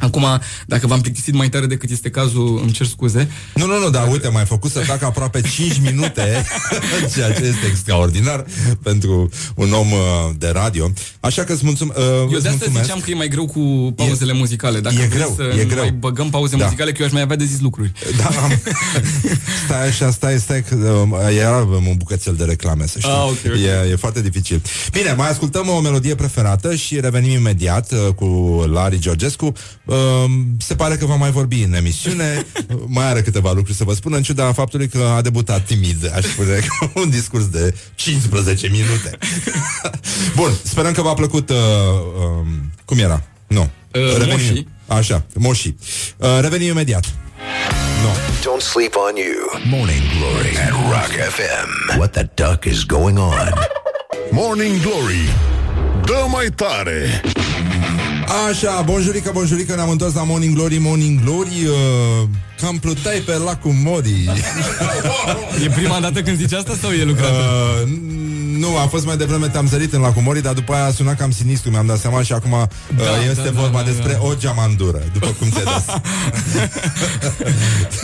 Acum, 0.02 0.26
dacă 0.66 0.86
v-am 0.86 1.00
plictisit 1.00 1.34
mai 1.34 1.48
tare 1.48 1.66
decât 1.66 1.90
este 1.90 2.10
cazul, 2.10 2.58
îmi 2.62 2.72
cer 2.72 2.86
scuze. 2.86 3.28
Nu, 3.54 3.66
nu, 3.66 3.78
nu, 3.78 3.90
dar 3.90 4.08
uite, 4.10 4.28
m-ai 4.28 4.44
făcut 4.44 4.70
să 4.70 4.78
fac 4.78 5.02
aproape 5.02 5.40
5 5.40 5.80
minute, 5.80 6.44
ceea 7.14 7.32
ce 7.32 7.44
este 7.44 7.66
extraordinar 7.68 8.44
pentru 8.82 9.28
un 9.54 9.72
om 9.72 9.92
uh, 9.92 9.98
de 10.38 10.48
radio. 10.52 10.90
Așa 11.20 11.44
că 11.44 11.52
îți 11.52 11.64
mulțum, 11.64 11.92
uh, 11.96 12.04
Eu 12.04 12.22
îți 12.22 12.30
de 12.30 12.36
asta 12.36 12.50
mulțumesc. 12.50 12.84
ziceam 12.84 13.00
că 13.00 13.10
e 13.10 13.14
mai 13.14 13.28
greu 13.28 13.46
cu 13.46 13.92
pauzele 13.96 14.32
muzicale. 14.32 14.80
Dacă 14.80 14.94
e 14.94 15.06
vrei 15.06 15.08
greu, 15.18 15.34
să 15.36 15.42
e 15.58 15.62
nu 15.62 15.68
greu. 15.68 15.78
mai 15.82 15.92
băgăm 15.92 16.30
pauze 16.30 16.56
Da. 16.56 16.64
muzicale, 16.64 16.92
că 16.92 16.96
eu 17.00 17.06
aș 17.06 17.12
mai 17.12 17.22
avea 17.22 17.36
de 17.36 17.44
zis 17.44 17.60
lucruri. 17.60 17.92
Da, 18.16 18.24
am... 18.42 18.50
stai 19.64 19.86
așa, 19.88 20.10
stai, 20.10 20.38
stai, 20.38 20.62
că 20.62 20.74
uh, 20.74 21.36
era 21.38 21.56
un 21.56 21.94
bucățel 21.96 22.34
de 22.34 22.44
reclame, 22.44 22.86
să 22.86 22.98
știi. 22.98 23.10
Ah, 23.12 23.24
ok, 23.28 23.36
ok. 23.46 23.54
E, 23.86 23.90
e 23.90 23.96
foarte 23.96 24.22
dificil. 24.22 24.62
Bine, 24.92 25.12
mai 25.16 25.28
ascultăm 25.30 25.68
o 25.68 25.80
melodie 25.80 26.14
preferată 26.14 26.74
și 26.74 27.00
revenim 27.00 27.30
imediat 27.30 27.92
uh, 27.92 28.14
cu 28.14 28.24
Lari 28.72 28.98
Georgescu. 28.98 29.52
Uh, 29.92 30.30
se 30.58 30.74
pare 30.74 30.96
că 30.96 31.06
va 31.06 31.14
mai 31.14 31.30
vorbi 31.30 31.62
în 31.62 31.74
emisiune, 31.74 32.46
uh, 32.68 32.76
mai 32.96 33.04
are 33.04 33.22
câteva 33.22 33.52
lucruri 33.52 33.76
să 33.76 33.84
vă 33.84 33.92
spună, 33.92 34.16
în 34.16 34.22
ciuda 34.22 34.52
faptului 34.52 34.88
că 34.88 35.12
a 35.16 35.20
debutat 35.20 35.64
timid, 35.64 36.12
aș 36.14 36.24
spune, 36.24 36.58
cu 36.78 37.00
un 37.00 37.10
discurs 37.10 37.48
de 37.48 37.74
15 37.94 38.68
minute. 38.68 39.18
Bun, 40.36 40.50
sperăm 40.62 40.92
că 40.92 41.02
v-a 41.02 41.14
plăcut... 41.14 41.50
Uh, 41.50 41.56
uh, 41.56 42.46
cum 42.84 42.98
era? 42.98 43.22
Nu. 43.46 43.70
Uh, 43.92 44.26
Moșii. 44.30 44.68
Așa, 44.86 45.24
moșii. 45.34 45.76
Uh, 46.16 46.28
revenim 46.40 46.68
imediat. 46.68 47.04
Nu. 48.02 48.08
Don't 48.50 48.62
sleep 48.62 48.94
on 48.94 49.16
you. 49.16 49.76
Morning 49.78 50.02
Glory 50.18 50.56
at 50.58 50.70
Rock 50.70 51.12
FM. 51.28 51.98
What 51.98 52.10
the 52.10 52.28
duck 52.34 52.64
is 52.64 52.84
going 52.84 53.18
on? 53.18 53.52
Morning 54.30 54.80
Glory 54.80 55.28
Dă 56.04 56.26
mai 56.28 56.46
tare 56.46 57.20
Așa, 58.32 58.82
bonjurică, 58.82 59.30
bonjurică, 59.34 59.74
ne-am 59.74 59.90
întors 59.90 60.14
la 60.14 60.22
Morning 60.22 60.54
Glory, 60.54 60.78
Morning 60.78 61.20
Glory 61.24 61.66
uh, 61.66 62.28
Cam 62.62 62.78
plutai 62.78 63.18
pe 63.26 63.32
lacul 63.36 63.72
Mori 63.84 64.30
E 65.64 65.68
prima 65.68 66.00
dată 66.00 66.22
când 66.22 66.36
zici 66.38 66.52
asta 66.52 66.72
sau 66.80 66.90
e 66.90 67.04
lucrat? 67.04 67.30
uh, 67.30 67.88
n- 67.88 68.10
Nu, 68.58 68.76
a 68.78 68.86
fost 68.86 69.04
mai 69.06 69.16
devreme, 69.16 69.46
te-am 69.48 69.68
sărit 69.68 69.92
în 69.92 70.00
lacul 70.00 70.22
Mori 70.22 70.42
Dar 70.42 70.52
după 70.52 70.72
aia 70.72 70.84
a 70.84 70.90
sunat 70.90 71.16
cam 71.16 71.30
sinistru, 71.30 71.70
mi-am 71.70 71.86
dat 71.86 71.98
seama 72.00 72.22
Și 72.22 72.32
acum 72.32 72.52
uh, 72.52 72.66
este 73.30 73.42
da, 73.42 73.60
vorba 73.60 73.78
da, 73.78 73.84
da, 73.84 73.90
despre 73.90 74.12
da. 74.12 74.26
o 74.26 74.32
geamandură 74.38 75.02
După 75.12 75.26
cum 75.38 75.48
ți-ai 75.50 75.64
dat 75.72 76.02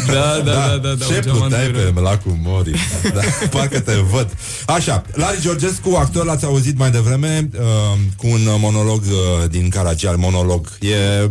da, 0.07 0.41
da, 0.45 0.53
da, 0.53 0.77
da, 0.83 0.95
da, 0.95 1.05
Ce 1.05 1.17
o 1.27 1.31
plutai 1.31 1.49
geamandură. 1.51 1.91
pe 1.95 2.01
lacul 2.01 2.37
Mori 2.43 2.71
da, 3.15 3.21
Parcă 3.59 3.81
te 3.81 3.93
văd 4.13 4.29
Așa, 4.67 5.03
Lari 5.13 5.41
Georgescu, 5.41 5.95
actor, 5.97 6.25
l-ați 6.25 6.45
auzit 6.45 6.79
mai 6.79 6.91
devreme 6.91 7.49
uh, 7.59 7.61
Cu 8.17 8.27
un 8.27 8.41
monolog 8.59 9.03
uh, 9.03 9.51
din 9.51 9.69
Caragial 9.69 10.17
Monolog 10.17 10.69
E 10.81 11.31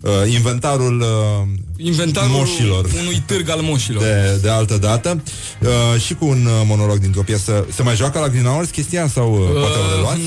uh, 0.00 0.10
inventarul 0.32 1.00
uh, 1.00 1.48
Inventarul 1.76 2.30
moșilor 2.30 2.65
unui 3.00 3.22
târg 3.26 3.48
al 3.50 3.60
moșilor. 3.60 4.02
de, 4.02 4.38
de 4.42 4.50
altă 4.50 4.76
dată 4.76 5.22
uh, 5.60 6.00
și 6.00 6.14
cu 6.14 6.26
un 6.26 6.46
uh, 6.46 6.52
monolog 6.66 6.98
dintr-o 6.98 7.22
piesă. 7.22 7.66
Se 7.74 7.82
mai 7.82 7.96
joacă 7.96 8.18
la 8.18 8.28
Green 8.28 8.44
Hour 8.44 8.58
ars 8.58 8.70
chestia 8.70 9.08
sau 9.08 9.32
uh, 9.32 9.60
poate 9.60 9.78
o 9.78 9.94
reluați? 9.94 10.20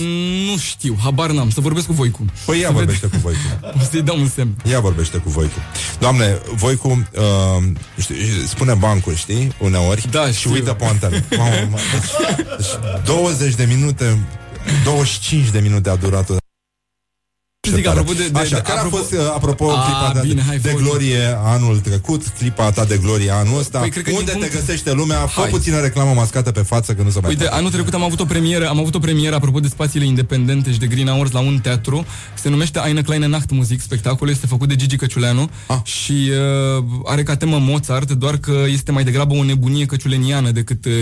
nu 0.51 0.57
știu, 0.57 0.97
habar 1.03 1.31
n-am, 1.31 1.49
să 1.49 1.61
vorbesc 1.61 1.85
cu 1.85 1.93
Voicu. 1.93 2.25
Păi 2.45 2.59
ia 2.59 2.67
Să 2.67 2.73
vorbește 2.73 3.07
cu 3.07 3.17
Voicu. 3.21 3.39
O 3.61 3.83
să-i 3.91 4.01
dau 4.01 4.19
un 4.19 4.29
semn. 4.35 4.55
Ia 4.69 4.79
vorbește 4.79 5.17
cu 5.17 5.29
Voicu. 5.29 5.59
Doamne, 5.99 6.41
Voicu 6.55 6.87
uh, 6.87 7.63
știi, 7.99 8.15
spune 8.47 8.73
bancul, 8.73 9.15
știi, 9.15 9.53
uneori 9.59 10.07
Da, 10.11 10.27
și 10.27 10.33
știu. 10.33 10.51
uită 10.51 10.73
poantele. 10.73 11.25
Mamă, 11.37 11.51
mă, 11.69 11.77
deci, 11.93 12.09
deci 12.57 13.05
20 13.05 13.55
de 13.55 13.65
minute 13.69 14.17
25 14.83 15.49
de 15.49 15.59
minute 15.59 15.89
a 15.89 15.95
durat 15.95 16.29
Zic, 17.67 17.87
apropo 17.87 18.13
de- 18.13 18.27
de- 18.31 18.39
Așa, 18.39 18.55
de- 18.55 18.61
care 18.61 18.79
apropo- 18.79 18.93
a 18.95 18.97
fost, 18.97 19.11
uh, 19.11 19.19
apropo, 19.35 19.71
A, 19.71 19.83
clipa 19.83 20.19
de, 20.21 20.27
bine, 20.27 20.43
hai, 20.47 20.57
de 20.57 20.69
fă- 20.69 20.75
glorie 20.77 21.37
anul 21.43 21.79
trecut, 21.79 22.27
clipa 22.37 22.71
ta 22.71 22.85
de 22.85 22.97
glorie 23.01 23.31
anul 23.31 23.59
ăsta, 23.59 23.79
Păi, 23.79 23.89
cred 23.89 24.03
că 24.03 24.09
din 24.09 24.19
unde 24.19 24.31
te 24.31 24.37
punct- 24.37 24.53
găsește 24.53 24.91
lumea, 24.93 25.17
fă 25.17 25.39
Hai. 25.41 25.49
puțină 25.49 25.79
reclamă 25.79 26.13
mascată 26.13 26.51
pe 26.51 26.59
față, 26.61 26.93
că 26.93 27.01
nu 27.03 27.09
se 27.09 27.19
mai 27.19 27.29
Uite, 27.29 27.43
poate. 27.43 27.57
anul 27.57 27.71
trecut 27.71 27.93
am 27.93 28.03
avut 28.03 28.19
o 28.19 28.25
premieră, 28.25 28.67
am 28.69 28.79
avut 28.79 28.95
o 28.95 28.99
premieră 28.99 29.35
apropo 29.35 29.59
de 29.59 29.67
spațiile 29.67 30.05
independente 30.05 30.71
și 30.71 30.79
de 30.79 30.87
Green 30.87 31.07
Hours 31.07 31.31
la 31.31 31.39
un 31.39 31.59
teatru. 31.59 32.05
Se 32.33 32.49
numește 32.49 32.79
Eine 32.87 33.01
kleine 33.01 33.27
Nachtmusik. 33.27 33.81
Spectacolul 33.81 34.33
este 34.33 34.47
făcut 34.47 34.67
de 34.67 34.75
Gigi 34.75 34.95
Căciuleanu 34.95 35.49
Ah. 35.67 35.77
și 35.83 36.29
uh, 36.77 36.83
are 37.05 37.23
ca 37.23 37.35
temă 37.35 37.57
Mozart, 37.61 38.11
doar 38.11 38.37
că 38.37 38.63
este 38.71 38.91
mai 38.91 39.03
degrabă 39.03 39.35
o 39.35 39.43
nebunie 39.43 39.85
căciuleniană 39.85 40.51
decât 40.51 40.85
uh, 40.85 40.93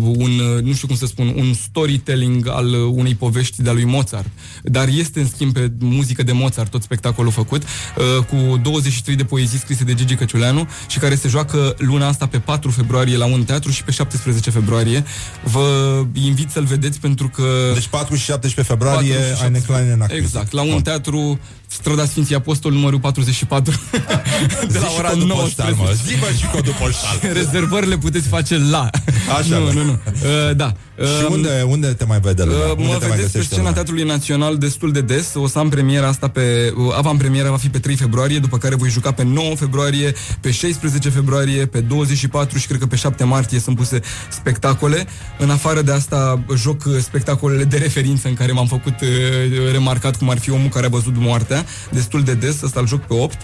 un, 0.00 0.30
uh, 0.56 0.62
nu 0.62 0.72
știu 0.72 0.86
cum 0.86 0.96
să 0.96 1.06
spun, 1.06 1.32
un 1.36 1.52
storytelling 1.54 2.48
al 2.48 2.66
uh, 2.66 2.92
unei 2.94 3.14
povești 3.14 3.62
de-a 3.62 3.72
lui 3.72 3.84
Mozart. 3.84 4.28
Dar 4.62 4.88
este, 4.88 5.20
în 5.20 5.26
schimb, 5.34 5.52
pe 5.52 5.72
muzică 5.80 6.22
de 6.22 6.32
Mozart 6.32 6.70
tot 6.70 6.82
spectacolul 6.82 7.32
făcut, 7.32 7.62
uh, 7.62 8.24
cu 8.24 8.56
23 8.62 9.16
de 9.16 9.24
poezii 9.24 9.58
scrise 9.58 9.84
de 9.84 9.94
Gigi 9.94 10.14
Căciuleanu 10.14 10.68
și 10.88 10.98
care 10.98 11.14
se 11.14 11.28
joacă 11.28 11.74
luna 11.78 12.06
asta 12.08 12.26
pe 12.26 12.38
4 12.38 12.70
februarie 12.70 13.16
la 13.16 13.24
un 13.24 13.44
teatru 13.44 13.70
și 13.70 13.84
pe 13.84 13.90
17 13.90 14.50
februarie. 14.50 15.04
Vă 15.44 15.66
invit 16.12 16.50
să-l 16.50 16.64
vedeți 16.64 17.00
pentru 17.00 17.28
că... 17.28 17.42
Deci 17.74 17.88
4 17.88 18.14
și 18.14 18.24
17 18.24 18.72
februarie, 18.72 19.14
4 19.14 19.36
și 19.36 19.42
ai 19.42 19.50
neclaine 19.50 19.92
în 19.92 20.04
Exact, 20.08 20.52
la 20.52 20.62
un 20.62 20.82
teatru 20.82 21.40
strada 21.66 22.04
Sfinții 22.04 22.34
Apostoli 22.34 22.74
numărul 22.74 23.00
44 23.00 23.74
de 24.72 24.78
la 24.78 24.88
ora 24.98 25.12
19. 25.12 25.94
Zi 26.06 26.18
bă 26.18 26.26
și 26.38 26.46
codul 26.52 26.74
poștal. 26.80 27.18
Rezervările 27.40 27.98
puteți 27.98 28.28
face 28.28 28.58
la. 28.58 28.90
Așa, 29.38 29.58
nu, 29.58 29.66
da. 29.66 29.72
nu, 29.72 29.84
nu. 29.84 29.92
Uh, 29.92 30.56
da. 30.56 30.74
Și 30.96 31.26
Um, 31.26 31.32
unde, 31.32 31.64
unde 31.68 31.86
te 31.86 32.04
mai 32.04 32.20
vede 32.20 32.42
lumea? 32.42 32.66
Uh, 32.66 32.70
unde 32.70 32.82
mă 32.82 32.98
te 32.98 33.06
mai 33.06 33.16
vedeți 33.16 33.32
pe 33.32 33.38
găsește 33.38 33.40
scena 33.40 33.56
lumea? 33.56 33.72
Teatrului 33.72 34.04
Național 34.04 34.56
destul 34.56 34.92
de 34.92 35.00
des. 35.00 35.34
O 35.34 35.46
să 35.46 35.58
am 35.58 35.68
premiera 35.70 36.06
asta 36.06 36.28
pe... 36.28 36.72
uh, 36.76 36.94
Avantpremiera 36.96 37.50
va 37.50 37.56
fi 37.56 37.68
pe 37.68 37.78
3 37.78 37.96
februarie, 37.96 38.38
după 38.38 38.58
care 38.58 38.74
voi 38.74 38.88
juca 38.88 39.12
pe 39.12 39.22
9 39.22 39.54
februarie, 39.54 40.14
pe 40.40 40.50
16 40.50 41.08
februarie, 41.08 41.66
pe 41.66 41.80
24 41.80 42.58
și 42.58 42.66
cred 42.66 42.78
că 42.78 42.86
pe 42.86 42.96
7 42.96 43.24
martie 43.24 43.58
sunt 43.58 43.76
puse 43.76 44.00
spectacole. 44.30 45.06
În 45.38 45.50
afară 45.50 45.82
de 45.82 45.92
asta 45.92 46.44
joc 46.56 46.84
uh, 46.84 46.96
spectacolele 47.00 47.64
de 47.64 47.76
referință 47.76 48.28
în 48.28 48.34
care 48.34 48.52
m-am 48.52 48.66
făcut 48.66 49.00
uh, 49.00 49.72
remarcat 49.72 50.16
cum 50.16 50.30
ar 50.30 50.38
fi 50.38 50.50
omul 50.50 50.68
care 50.68 50.86
a 50.86 50.88
văzut 50.88 51.16
moartea, 51.16 51.64
destul 51.90 52.22
de 52.22 52.34
des. 52.34 52.62
Asta 52.62 52.80
îl 52.80 52.86
joc 52.86 53.00
pe 53.00 53.14
8, 53.14 53.36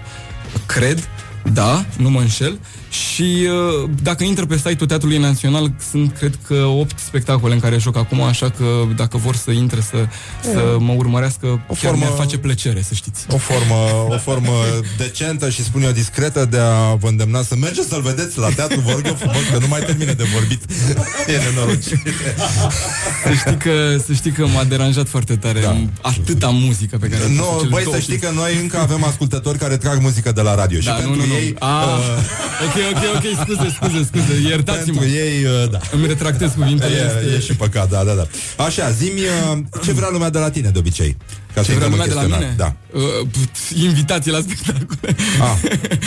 cred. 0.66 1.09
Da, 1.53 1.85
nu 1.97 2.11
mă 2.11 2.20
înșel. 2.20 2.59
Și 2.97 3.47
uh, 3.82 3.89
dacă 4.02 4.24
intră 4.24 4.47
pe 4.47 4.56
site-ul 4.56 4.89
Teatrului 4.89 5.18
Național, 5.18 5.73
sunt, 5.90 6.16
cred 6.18 6.39
că, 6.47 6.55
8 6.55 6.98
spectacole 6.98 7.55
în 7.55 7.60
care 7.60 7.78
joc 7.78 7.97
acum, 7.97 8.23
așa 8.23 8.51
că 8.51 8.64
dacă 8.97 9.16
vor 9.16 9.36
să 9.36 9.51
intre 9.51 9.81
să, 9.81 9.97
să 10.43 10.77
mă 10.78 10.93
urmărească, 10.93 11.47
o 11.47 11.74
chiar 11.74 11.77
formă- 11.93 11.97
mi-ar 11.98 12.12
face 12.16 12.39
plăcere, 12.39 12.82
să 12.82 12.94
știți. 12.94 13.27
O 13.31 13.36
formă, 13.36 13.74
o 14.09 14.18
formă 14.18 14.52
decentă 14.97 15.51
și 15.51 15.62
spun 15.64 15.82
eu 15.82 15.90
discretă 15.90 16.44
de 16.51 16.59
a 16.59 16.94
vă 16.94 17.09
îndemna 17.09 17.43
să 17.43 17.55
mergeți 17.56 17.89
să-l 17.89 18.02
vedeți 18.02 18.39
la 18.39 18.48
teatru, 18.48 18.81
vă 18.81 18.90
rog 18.90 19.02
eu 19.06 19.14
frumos, 19.14 19.43
că 19.52 19.59
nu 19.59 19.66
mai 19.68 19.81
termine 19.81 20.12
de 20.12 20.24
vorbit. 20.35 20.62
E 21.35 21.36
nenorocit. 21.51 22.01
Să 23.24 23.32
știi 23.32 23.56
că, 23.56 23.97
să 24.06 24.12
știi 24.12 24.31
că 24.31 24.47
m-a 24.47 24.64
deranjat 24.64 25.09
foarte 25.09 25.36
tare 25.36 25.60
da. 25.60 25.77
atâta 26.01 26.48
muzică 26.48 26.97
pe 26.97 27.06
care 27.09 27.24
am 27.24 27.31
Nu, 27.32 27.43
făcut 27.43 27.59
cele 27.59 27.70
băi, 27.70 27.82
două 27.82 27.94
să 27.94 28.01
știi 28.01 28.18
că 28.18 28.31
noi 28.35 28.56
încă 28.60 28.78
avem 28.78 29.05
ascultători 29.05 29.59
care 29.59 29.77
trag 29.77 30.01
muzică 30.01 30.32
de 30.32 30.40
la 30.40 30.55
radio 30.55 30.78
și 30.81 30.86
Da, 30.86 30.93
pentru 30.93 31.14
nu, 31.14 31.20
nu, 31.20 31.27
nu. 31.27 31.35
ei... 31.35 31.55
A, 31.59 31.85
uh, 31.85 32.66
ok, 32.66 32.86
ok, 32.93 33.03
ok, 33.17 33.25
scuze, 33.43 33.75
scuze, 33.81 34.05
scuze, 34.05 34.49
iertați-mă. 34.49 34.99
pentru 35.01 35.17
ei, 35.17 35.45
uh, 35.45 35.71
da. 35.71 35.79
Îmi 35.93 36.07
retractez 36.07 36.53
cuvintele. 36.53 36.95
E, 36.97 37.05
este- 37.07 37.37
e 37.37 37.41
și 37.41 37.55
păcat, 37.55 37.91
da, 37.91 38.05
da, 38.05 38.13
da. 38.13 38.27
Așa, 38.65 38.91
zi-mi 38.91 39.21
uh, 39.21 39.59
ce 39.85 39.93
vrea 39.93 40.09
lumea 40.13 40.31
de 40.31 40.39
la 40.39 40.51
tine 40.51 40.69
de 40.69 40.79
obicei. 40.79 41.17
Ca 41.55 41.63
să 41.63 41.71
Ce 41.71 41.75
vrea 41.77 41.87
intrăm 41.87 41.93
în 41.93 41.99
lumea 41.99 42.07
de 42.07 42.15
la 42.15 42.37
mine? 42.37 42.55
chestionar. 42.57 42.75
Da. 42.93 42.99
Uh, 42.99 43.27
put, 43.33 43.81
invitații 43.83 44.31
la 44.31 44.41
spectacole. 44.41 45.17
Ah, 45.41 45.57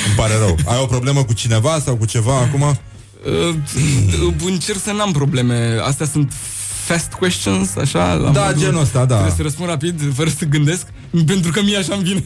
îmi 0.05 0.15
pare 0.15 0.33
rău. 0.37 0.57
Ai 0.65 0.79
o 0.81 0.85
problemă 0.85 1.23
cu 1.23 1.33
cineva 1.33 1.79
sau 1.85 1.95
cu 1.95 2.05
ceva 2.05 2.35
acum? 2.37 2.61
Uh, 2.61 3.55
încerc 4.45 4.81
să 4.83 4.91
n-am 4.91 5.11
probleme. 5.11 5.77
Astea 5.83 6.05
sunt 6.05 6.33
fast 6.89 7.11
questions, 7.13 7.75
așa? 7.75 8.13
La 8.13 8.29
Da, 8.29 8.43
modul- 8.45 8.61
genul 8.61 8.81
ăsta, 8.81 8.99
da. 9.05 9.13
Trebuie 9.13 9.33
să 9.35 9.41
răspund 9.41 9.69
rapid, 9.69 10.13
fără 10.15 10.29
să 10.37 10.45
gândesc, 10.45 10.85
pentru 11.25 11.51
că 11.51 11.61
mie 11.63 11.77
așa 11.77 11.93
îmi 11.95 12.03
vine. 12.03 12.23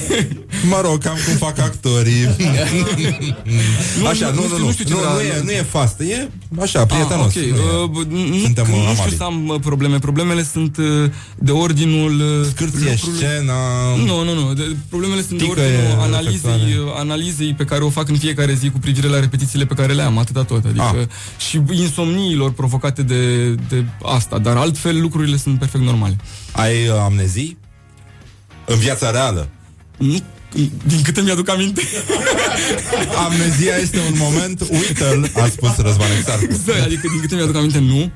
Mă 0.72 0.80
rog, 0.84 0.98
cam 1.02 1.16
cum 1.26 1.34
fac 1.46 1.58
actorii. 1.58 2.24
așa, 4.10 4.30
nu, 4.30 4.40
nu, 4.42 4.48
nu. 4.48 4.58
nu 4.58 4.64
Nu, 4.64 4.72
știu 4.72 4.84
ce 4.84 4.92
nu, 4.92 4.98
vrea- 4.98 5.12
nu, 5.12 5.20
e, 5.20 5.40
nu 5.44 5.50
e 5.50 5.62
fast, 5.70 6.00
e 6.00 6.28
așa, 6.60 6.86
prietenos. 6.86 7.34
Ah, 7.36 7.42
ok, 7.42 7.56
uh, 7.56 8.02
b- 8.04 8.08
nu, 8.08 8.38
Suntem, 8.42 8.66
nu 8.68 8.74
uh, 8.76 8.80
știu 8.80 8.90
amabili. 8.94 9.16
să 9.16 9.22
am 9.22 9.48
uh, 9.48 9.56
probleme. 9.60 9.98
Problemele 9.98 10.42
sunt 10.52 10.76
uh, 10.76 10.84
de 11.38 11.50
ordinul... 11.50 12.12
uh, 12.20 12.46
Scârție 12.54 12.90
lucrului- 12.90 13.16
scena... 13.18 13.54
Nu, 14.06 14.24
nu, 14.24 14.34
nu. 14.34 14.52
De, 14.54 14.76
problemele 14.88 15.20
sunt 15.20 15.38
de 15.38 15.44
Tică 15.44 15.60
ordinul 15.60 15.80
e 15.80 15.96
analizei, 16.02 16.50
reflectoare. 16.50 16.90
uh, 16.90 16.92
analizei 16.98 17.54
pe 17.54 17.64
care 17.64 17.82
o 17.84 17.90
fac 17.90 18.08
în 18.08 18.16
fiecare 18.18 18.54
zi 18.54 18.70
cu 18.70 18.78
privire 18.78 19.06
la 19.08 19.20
repetițiile 19.20 19.64
pe 19.64 19.74
care 19.74 19.92
le 19.92 20.02
am, 20.02 20.18
atâta 20.18 20.42
tot. 20.44 20.64
Adică 20.64 20.82
Ah. 21.00 21.06
și 21.48 21.60
insomniilor 21.72 22.52
provocate 22.52 23.02
de, 23.02 23.50
de 23.68 23.84
asta. 24.02 24.38
Dar 24.38 24.56
altfel 24.56 25.00
lucrurile 25.00 25.36
sunt 25.36 25.58
perfect 25.58 25.84
normale. 25.84 26.16
Ai 26.52 26.88
uh, 26.88 26.94
amnezii? 26.94 27.58
În 28.66 28.78
viața 28.78 29.10
reală. 29.10 29.48
Nu, 29.96 30.22
din 30.86 31.02
câte 31.02 31.20
mi-aduc 31.20 31.48
aminte. 31.48 31.82
Amnezia 33.26 33.76
este 33.76 33.98
un 33.98 34.14
moment, 34.16 34.60
uită-l, 34.60 35.30
a 35.34 35.46
spus 35.46 35.76
Răzvan 35.76 36.08
Exarcu. 36.18 36.44
Exact, 36.44 36.80
adică 36.80 37.08
din 37.10 37.20
câte 37.20 37.34
mi-aduc 37.34 37.56
aminte, 37.56 37.78
nu. 37.78 38.10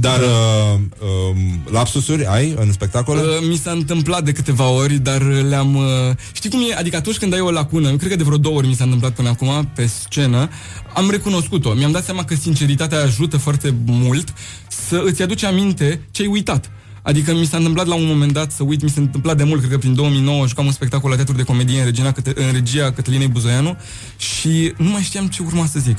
Dar 0.00 0.20
uh, 0.20 0.80
um, 0.98 1.60
lapsusuri 1.70 2.26
ai 2.26 2.54
în 2.58 2.72
spectacole? 2.72 3.20
Uh, 3.20 3.26
mi 3.48 3.56
s-a 3.56 3.70
întâmplat 3.70 4.24
de 4.24 4.32
câteva 4.32 4.68
ori, 4.68 4.94
dar 4.94 5.22
le-am... 5.22 5.74
Uh, 5.74 5.84
știi 6.32 6.50
cum 6.50 6.60
e? 6.70 6.74
Adică 6.74 6.96
atunci 6.96 7.16
când 7.16 7.32
ai 7.34 7.40
o 7.40 7.50
lacună, 7.50 7.96
cred 7.96 8.10
că 8.10 8.16
de 8.16 8.22
vreo 8.22 8.36
două 8.36 8.56
ori 8.56 8.66
mi 8.66 8.74
s-a 8.74 8.84
întâmplat 8.84 9.12
până 9.12 9.28
acum 9.28 9.70
pe 9.74 9.86
scenă, 9.86 10.48
am 10.94 11.10
recunoscut-o. 11.10 11.72
Mi-am 11.72 11.90
dat 11.90 12.04
seama 12.04 12.24
că 12.24 12.34
sinceritatea 12.34 13.02
ajută 13.02 13.36
foarte 13.36 13.74
mult 13.86 14.32
să 14.68 15.02
îți 15.04 15.22
aduce 15.22 15.46
aminte 15.46 16.00
ce 16.10 16.22
ai 16.22 16.28
uitat. 16.28 16.70
Adică 17.02 17.34
mi 17.34 17.46
s-a 17.46 17.56
întâmplat 17.56 17.86
la 17.86 17.94
un 17.94 18.06
moment 18.06 18.32
dat 18.32 18.52
să 18.52 18.62
uit, 18.62 18.82
mi 18.82 18.90
s-a 18.90 19.00
întâmplat 19.00 19.36
de 19.36 19.44
mult, 19.44 19.58
cred 19.58 19.72
că 19.72 19.78
prin 19.78 19.94
2009 19.94 20.46
jucam 20.46 20.66
un 20.66 20.72
spectacol 20.72 21.10
la 21.10 21.16
teatru 21.16 21.34
de 21.34 21.42
comedie 21.42 21.78
în, 21.78 21.84
regina, 21.84 22.14
în 22.34 22.52
regia 22.52 22.92
Cătălinei 22.92 23.28
Buzoianu 23.28 23.76
și 24.16 24.72
nu 24.76 24.88
mai 24.88 25.02
știam 25.02 25.26
ce 25.26 25.42
urma 25.42 25.66
să 25.66 25.78
zic. 25.78 25.96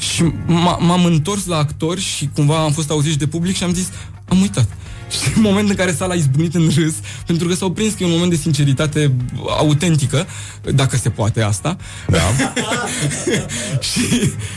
Și 0.00 0.22
m- 0.46 0.78
m-am 0.78 1.04
întors 1.04 1.46
la 1.46 1.56
actori 1.56 2.00
și 2.00 2.28
cumva 2.34 2.62
am 2.62 2.72
fost 2.72 2.90
auziți 2.90 3.18
de 3.18 3.26
public 3.26 3.56
și 3.56 3.64
am 3.64 3.74
zis, 3.74 3.88
am 4.28 4.40
uitat. 4.40 4.68
Și 5.10 5.32
în 5.36 5.42
momentul 5.42 5.70
în 5.70 5.76
care 5.76 5.92
sala 5.92 6.12
a 6.12 6.16
izbucnit 6.16 6.54
în 6.54 6.70
râs, 6.76 6.94
pentru 7.26 7.48
că 7.48 7.54
s-au 7.54 7.70
prins 7.70 7.92
că 7.94 8.02
e 8.02 8.06
un 8.06 8.12
moment 8.12 8.30
de 8.30 8.36
sinceritate 8.36 9.12
autentică, 9.58 10.26
dacă 10.74 10.96
se 10.96 11.08
poate 11.10 11.42
asta. 11.42 11.76
Da. 12.08 12.18
și, 13.90 14.00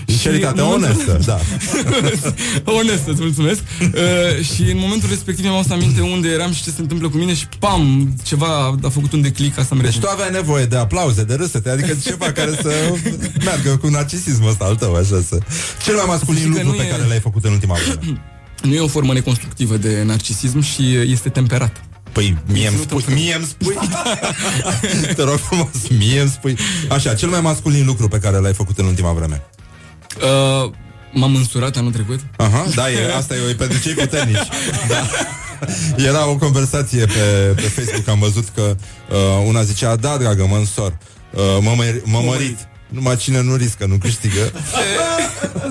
Sinceritate 0.06 0.60
în 0.60 0.66
momentul- 0.66 1.06
onestă, 1.10 1.20
da. 1.26 1.40
Onestă, 2.80 3.12
îți 3.12 3.22
mulțumesc. 3.22 3.60
Uh, 3.82 4.46
și 4.46 4.62
în 4.62 4.78
momentul 4.78 5.10
respectiv 5.10 5.44
mi-am 5.46 5.58
adus 5.58 5.72
aminte 5.72 6.02
unde 6.02 6.30
eram 6.30 6.54
și 6.54 6.64
ce 6.64 6.70
se 6.70 6.82
întâmplă 6.82 7.10
cu 7.10 7.18
mine 7.18 7.34
și 7.34 7.48
pam, 7.60 8.14
ceva 8.24 8.78
a 8.84 8.90
făcut 8.90 9.14
un 9.14 9.22
declic 9.22 9.56
ca 9.56 9.64
să-mi 9.64 9.82
Deci 9.82 9.94
rezolv. 9.94 10.06
tu 10.06 10.12
aveai 10.22 10.32
nevoie 10.32 10.66
de 10.66 10.76
aplauze, 10.78 11.24
de 11.24 11.34
râsete, 11.34 11.70
adică 11.70 11.96
ceva 12.04 12.32
care 12.32 12.52
să 12.62 12.72
meargă 13.44 13.78
cu 13.78 13.88
narcisismul 13.88 14.50
ăsta 14.50 14.66
al 14.66 14.76
tău, 14.76 14.96
așa 14.96 15.22
să... 15.28 15.38
Cel 15.84 15.96
mai 15.96 16.06
masculin 16.08 16.42
Să 16.42 16.46
zic 16.48 16.56
că 16.56 16.62
lucru 16.64 16.72
nu 16.78 16.78
pe 16.82 16.88
e- 16.88 16.90
care 16.92 17.04
l-ai 17.08 17.20
făcut 17.20 17.44
în 17.46 17.52
ultima 17.52 17.76
vreme. 17.84 18.22
Nu 18.64 18.74
e 18.74 18.80
o 18.80 18.88
formă 18.88 19.14
neconstructivă 19.14 19.78
de 19.78 20.04
narcisism 20.06 20.60
și 20.62 20.96
este 20.96 21.30
temperat. 21.30 21.84
Păi 22.12 22.38
mie 22.46 22.68
îmi 22.68 22.78
spui, 22.78 23.04
mie 23.14 23.36
îmi 23.36 23.46
spui 23.46 23.76
Te 25.16 25.24
rog 25.24 25.38
frumos, 25.38 25.68
mie 25.98 26.20
îmi 26.20 26.30
spui 26.30 26.58
Așa, 26.90 27.14
cel 27.14 27.30
mai 27.30 27.42
masculin 27.42 27.86
lucru 27.86 28.08
pe 28.08 28.18
care 28.18 28.38
l-ai 28.38 28.54
făcut 28.54 28.78
în 28.78 28.86
ultima 28.86 29.12
vreme 29.12 29.42
Uh, 30.18 30.72
m-am 31.14 31.36
însurat 31.36 31.78
anul 31.78 31.92
trecut. 31.92 32.20
Aha, 32.38 32.66
da, 32.76 32.92
e, 32.92 33.16
asta 33.16 33.36
e, 33.36 33.50
e 33.50 33.54
pentru 33.54 33.80
cei 33.80 33.94
puternici 33.94 34.48
da. 34.90 35.08
Era 35.98 36.28
o 36.28 36.36
conversație 36.36 37.06
pe, 37.06 37.54
pe 37.56 37.62
Facebook 37.62 38.08
Am 38.08 38.20
văzut 38.20 38.48
că 38.56 38.62
uh, 39.10 39.18
una 39.48 39.64
zicea 39.64 39.96
Da, 39.96 40.18
dragă, 40.18 40.46
mă 40.50 40.56
însor 40.56 40.98
uh, 41.32 41.42
mă, 41.62 41.76
mări- 41.84 42.04
mă 42.04 42.20
mărit 42.26 42.58
Numai 42.94 43.16
cine 43.18 43.42
nu 43.42 43.56
riscă, 43.56 43.86
nu 43.86 43.96
câștigă. 43.96 44.52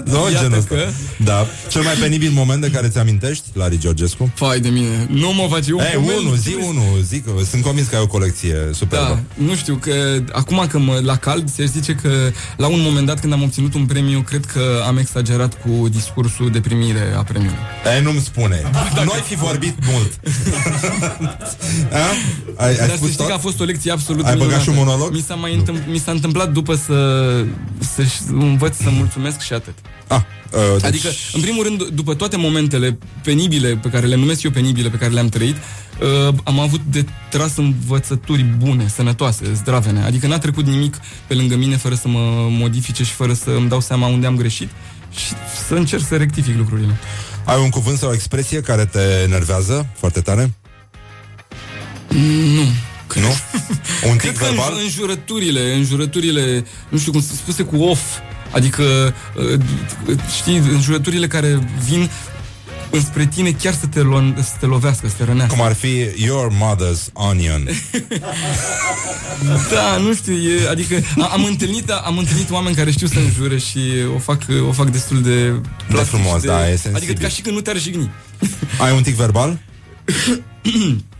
nu, 0.04 0.18
Iată 0.30 0.42
genul 0.42 0.58
ăsta. 0.58 0.74
că- 0.74 0.88
Da. 1.24 1.46
Cel 1.68 1.82
mai 1.82 1.94
penibil 1.94 2.30
moment 2.30 2.60
de 2.60 2.70
care 2.70 2.88
ți 2.88 2.98
amintești, 2.98 3.44
Lari 3.52 3.78
Georgescu? 3.78 4.32
Fai 4.34 4.60
de 4.60 4.68
mine, 4.68 5.06
nu 5.10 5.32
mă 5.32 5.46
face 5.50 5.72
un 5.72 5.80
Ei, 5.80 5.86
moment- 6.00 6.18
unul, 6.18 6.36
zi 6.36 6.56
unul, 6.68 7.00
zic, 7.02 7.24
sunt 7.50 7.62
convins 7.62 7.86
că 7.88 7.96
ai 7.96 8.02
o 8.02 8.06
colecție 8.06 8.56
superbă. 8.72 9.22
Da, 9.36 9.44
nu 9.44 9.54
știu, 9.54 9.74
că 9.74 9.92
acum 10.32 10.66
că 10.70 10.78
mă 10.78 11.00
la 11.04 11.16
cald, 11.16 11.50
se 11.50 11.64
zice 11.64 11.92
că 11.94 12.08
la 12.56 12.66
un 12.66 12.80
moment 12.80 13.06
dat 13.06 13.20
când 13.20 13.32
am 13.32 13.42
obținut 13.42 13.74
un 13.74 13.86
premiu, 13.86 14.20
cred 14.20 14.44
că 14.44 14.82
am 14.86 14.96
exagerat 14.96 15.60
cu 15.62 15.88
discursul 15.88 16.50
de 16.50 16.60
primire 16.60 17.12
a 17.16 17.22
premiului. 17.22 17.58
Ei, 17.96 18.02
nu-mi 18.02 18.20
spune. 18.20 18.60
Noi 19.04 19.22
fi 19.26 19.34
vorbit 19.34 19.74
mult. 19.92 20.12
A? 21.92 21.96
Ai, 22.64 22.68
ai 22.70 22.76
Dar 22.76 22.88
să 22.88 22.94
spus 22.96 23.06
știi 23.08 23.18
tot? 23.18 23.26
că 23.26 23.32
a 23.32 23.38
fost 23.38 23.60
o 23.60 23.64
lecție 23.64 23.90
absolut 23.92 24.24
Ai 24.24 24.32
băgat 24.32 24.46
minunată. 24.46 24.62
și 24.70 24.78
un 24.78 24.84
monolog? 24.84 25.12
Mi 25.12 25.24
s-a, 25.26 25.34
mai 25.34 25.54
întâmpl- 25.54 25.90
mi 25.90 25.98
s-a 25.98 26.10
întâmplat 26.10 26.52
după 26.52 26.74
să, 26.74 26.92
să 27.78 28.02
învăț 28.30 28.76
să 28.76 28.90
mulțumesc 28.90 29.40
și 29.40 29.52
atât. 29.52 29.74
Ah, 30.06 30.20
uh, 30.52 30.60
deci... 30.72 30.84
Adică, 30.84 31.08
în 31.32 31.40
primul 31.40 31.64
rând, 31.64 31.84
după 31.88 32.14
toate 32.14 32.36
momentele 32.36 32.98
penibile, 33.22 33.68
pe 33.68 33.88
care 33.88 34.06
le 34.06 34.14
numesc 34.14 34.42
eu 34.42 34.50
penibile, 34.50 34.88
pe 34.88 34.96
care 34.96 35.12
le-am 35.12 35.28
trăit, 35.28 35.56
uh, 35.56 36.34
am 36.44 36.58
avut 36.58 36.80
de 36.90 37.04
tras 37.30 37.56
învățături 37.56 38.42
bune, 38.42 38.88
sănătoase, 38.88 39.52
zdravene. 39.52 40.02
Adică 40.02 40.26
n-a 40.26 40.38
trecut 40.38 40.66
nimic 40.66 40.96
pe 41.26 41.34
lângă 41.34 41.56
mine 41.56 41.76
fără 41.76 41.94
să 41.94 42.08
mă 42.08 42.46
modifice 42.50 43.04
și 43.04 43.12
fără 43.12 43.32
să 43.32 43.50
îmi 43.50 43.68
dau 43.68 43.80
seama 43.80 44.06
unde 44.06 44.26
am 44.26 44.36
greșit 44.36 44.68
și 45.14 45.32
să 45.66 45.74
încerc 45.74 46.06
să 46.06 46.16
rectific 46.16 46.56
lucrurile. 46.56 46.98
Ai 47.44 47.60
un 47.62 47.70
cuvânt 47.70 47.98
sau 47.98 48.10
o 48.10 48.14
expresie 48.14 48.60
care 48.60 48.84
te 48.84 49.00
enervează 49.24 49.86
foarte 49.96 50.20
tare? 50.20 50.54
Nu. 52.54 52.91
Nu? 53.20 53.36
Un 54.10 54.16
tic 54.16 54.20
Cred 54.20 54.36
că 54.36 54.44
verbal? 54.44 54.72
în, 54.72 54.78
înjurăturile, 54.82 55.74
înjurăturile, 55.74 56.64
nu 56.88 56.98
știu 56.98 57.12
cum 57.12 57.20
să 57.22 57.34
spuse 57.34 57.62
cu 57.62 57.76
off, 57.76 58.00
adică, 58.50 59.14
uh, 59.52 59.60
știi, 60.40 60.56
înjurăturile 60.56 61.26
care 61.26 61.58
vin 61.88 62.10
înspre 62.90 63.26
tine 63.26 63.50
chiar 63.50 63.74
să 63.74 63.86
te, 63.86 64.00
lo- 64.00 64.42
să 64.42 64.52
te 64.60 64.66
lovească, 64.66 65.08
să 65.08 65.14
te 65.18 65.24
rănească. 65.24 65.54
Cum 65.54 65.64
ar 65.64 65.72
fi 65.74 66.06
Your 66.16 66.52
Mother's 66.52 67.12
Onion. 67.12 67.68
Da, 69.72 69.96
nu 69.96 70.14
știu, 70.14 70.32
e, 70.32 70.68
adică 70.68 70.94
a, 71.18 71.28
am 71.32 71.44
întâlnit 71.44 71.90
am 71.90 72.18
întâlnit 72.18 72.50
oameni 72.50 72.76
care 72.76 72.90
știu 72.90 73.06
să 73.06 73.18
înjure 73.18 73.58
și 73.58 73.80
o 74.14 74.18
fac 74.18 74.42
o 74.68 74.72
fac 74.72 74.90
destul 74.90 75.22
de 75.22 75.52
plastic 75.88 76.18
frumos, 76.20 76.40
și 76.40 76.46
da, 76.46 76.62
e 76.68 76.76
sensibil. 76.76 76.96
Adică 76.96 77.12
ca 77.12 77.28
și 77.28 77.40
când 77.40 77.54
nu 77.54 77.60
te-ar 77.60 77.78
jigni. 77.78 78.10
Ai 78.78 78.92
un 78.92 79.02
tic 79.02 79.14
verbal? 79.14 79.58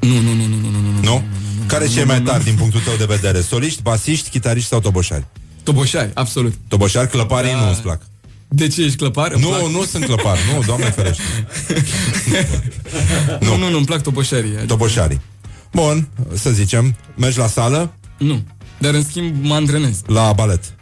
Nu, 0.00 0.20
nu, 0.20 0.32
nu, 0.34 0.46
nu, 0.46 0.56
nu, 0.56 0.70
nu, 0.70 0.90
nu. 0.92 1.00
Nu? 1.02 1.22
Care 1.66 1.84
e 1.84 1.88
cel 1.88 2.06
mai 2.06 2.20
tari 2.22 2.44
din 2.44 2.54
punctul 2.54 2.80
tău 2.80 2.94
de 2.96 3.04
vedere? 3.04 3.40
Soliști, 3.40 3.82
basiști, 3.82 4.30
chitariști 4.30 4.68
sau 4.68 4.80
toboșari? 4.80 5.24
Toboșari, 5.62 6.10
absolut. 6.14 6.54
Toboșari, 6.68 7.08
clăparii 7.08 7.50
Da. 7.52 7.60
nu 7.64 7.70
îți 7.70 7.80
plac. 7.80 8.00
De 8.48 8.68
ce 8.68 8.82
ești 8.82 8.96
clăpar? 8.96 9.32
Îmi 9.32 9.42
Nu, 9.42 9.48
plac. 9.48 9.68
nu 9.70 9.84
sunt 9.84 10.04
clăpari, 10.04 10.40
nu, 10.54 10.62
doamne 10.66 10.90
ferește. 10.90 11.22
nu, 13.46 13.56
nu, 13.56 13.68
nu, 13.70 13.76
îmi 13.76 13.86
plac 13.86 14.02
toboșarii. 14.02 14.48
Adică, 14.50 14.64
Toboșarii. 14.66 15.20
Bun, 15.72 16.08
să 16.34 16.50
zicem, 16.50 16.96
mergi 17.16 17.38
la 17.38 17.46
sală, 17.46 17.94
nu. 18.18 18.42
Dar 18.78 18.94
în 18.94 19.04
schimb 19.04 19.44
mă 19.44 19.54
antrenez. 19.54 20.00
la 20.06 20.32
balet. 20.32 20.74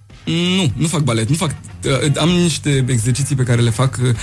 Nu, 0.57 0.73
nu 0.77 0.87
fac 0.87 1.01
balet, 1.01 1.29
nu 1.29 1.37
fac. 1.37 1.55
uh, 1.85 2.17
Am 2.17 2.29
niște 2.29 2.85
exerciții 2.89 3.37
pe 3.37 3.43
care 3.43 3.61
le 3.61 3.71
fac 3.71 3.99
uh, 4.03 4.15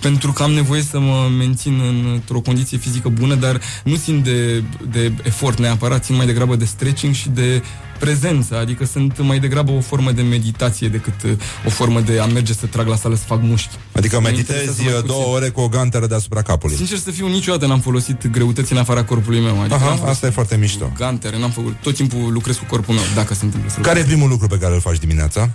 pentru 0.00 0.32
că 0.32 0.42
am 0.42 0.52
nevoie 0.52 0.82
să 0.82 1.00
mă 1.00 1.28
mențin 1.38 1.80
într-o 2.12 2.40
condiție 2.40 2.78
fizică 2.78 3.08
bună, 3.08 3.34
dar 3.34 3.60
nu 3.84 3.96
țin 3.96 4.22
de, 4.22 4.62
de 4.90 5.12
efort 5.22 5.58
neapărat, 5.58 6.04
țin 6.04 6.16
mai 6.16 6.26
degrabă 6.26 6.56
de 6.56 6.64
stretching 6.64 7.14
și 7.14 7.28
de 7.28 7.62
prezență, 8.06 8.58
adică 8.58 8.84
sunt 8.84 9.18
mai 9.20 9.38
degrabă 9.38 9.70
o 9.72 9.80
formă 9.80 10.10
de 10.12 10.22
meditație 10.22 10.88
decât 10.88 11.22
uh, 11.24 11.30
o 11.66 11.70
formă 11.70 12.00
de 12.00 12.18
a 12.18 12.26
merge 12.26 12.52
să 12.52 12.66
trag 12.66 12.86
la 12.86 12.96
sală 12.96 13.14
să 13.14 13.22
fac 13.26 13.42
mușchi. 13.42 13.76
Adică 13.92 14.20
Mă 14.20 14.28
meditezi 14.28 14.58
interesează 14.58 14.82
mai 14.82 14.92
uh, 15.00 15.06
două 15.06 15.20
puțin. 15.22 15.34
ore 15.34 15.48
cu 15.48 15.60
o 15.60 15.68
ganteră 15.68 16.06
deasupra 16.06 16.42
capului. 16.42 16.76
Sincer 16.76 16.98
să 16.98 17.10
fiu, 17.10 17.26
niciodată 17.28 17.66
n-am 17.66 17.80
folosit 17.80 18.26
greutăți 18.26 18.72
în 18.72 18.78
afara 18.78 19.04
corpului 19.04 19.40
meu. 19.40 19.60
Adică 19.60 19.74
n-am 19.74 19.82
Aha, 19.82 19.86
folosit 19.88 20.06
asta 20.08 20.26
e 20.26 20.30
foarte 20.30 20.56
mișto. 20.56 20.92
gantere, 20.98 21.38
n-am 21.38 21.50
făcut. 21.50 21.74
Tot 21.82 21.94
timpul 21.94 22.32
lucrez 22.32 22.56
cu 22.56 22.64
corpul 22.70 22.94
meu, 22.94 23.04
dacă 23.14 23.34
se 23.34 23.44
întâmplă 23.44 23.70
să 23.70 23.80
Care 23.80 23.98
e 24.00 24.04
primul 24.04 24.28
lucru 24.28 24.46
pe 24.46 24.58
care 24.58 24.74
îl 24.74 24.80
faci 24.80 24.98
dimineața? 24.98 25.50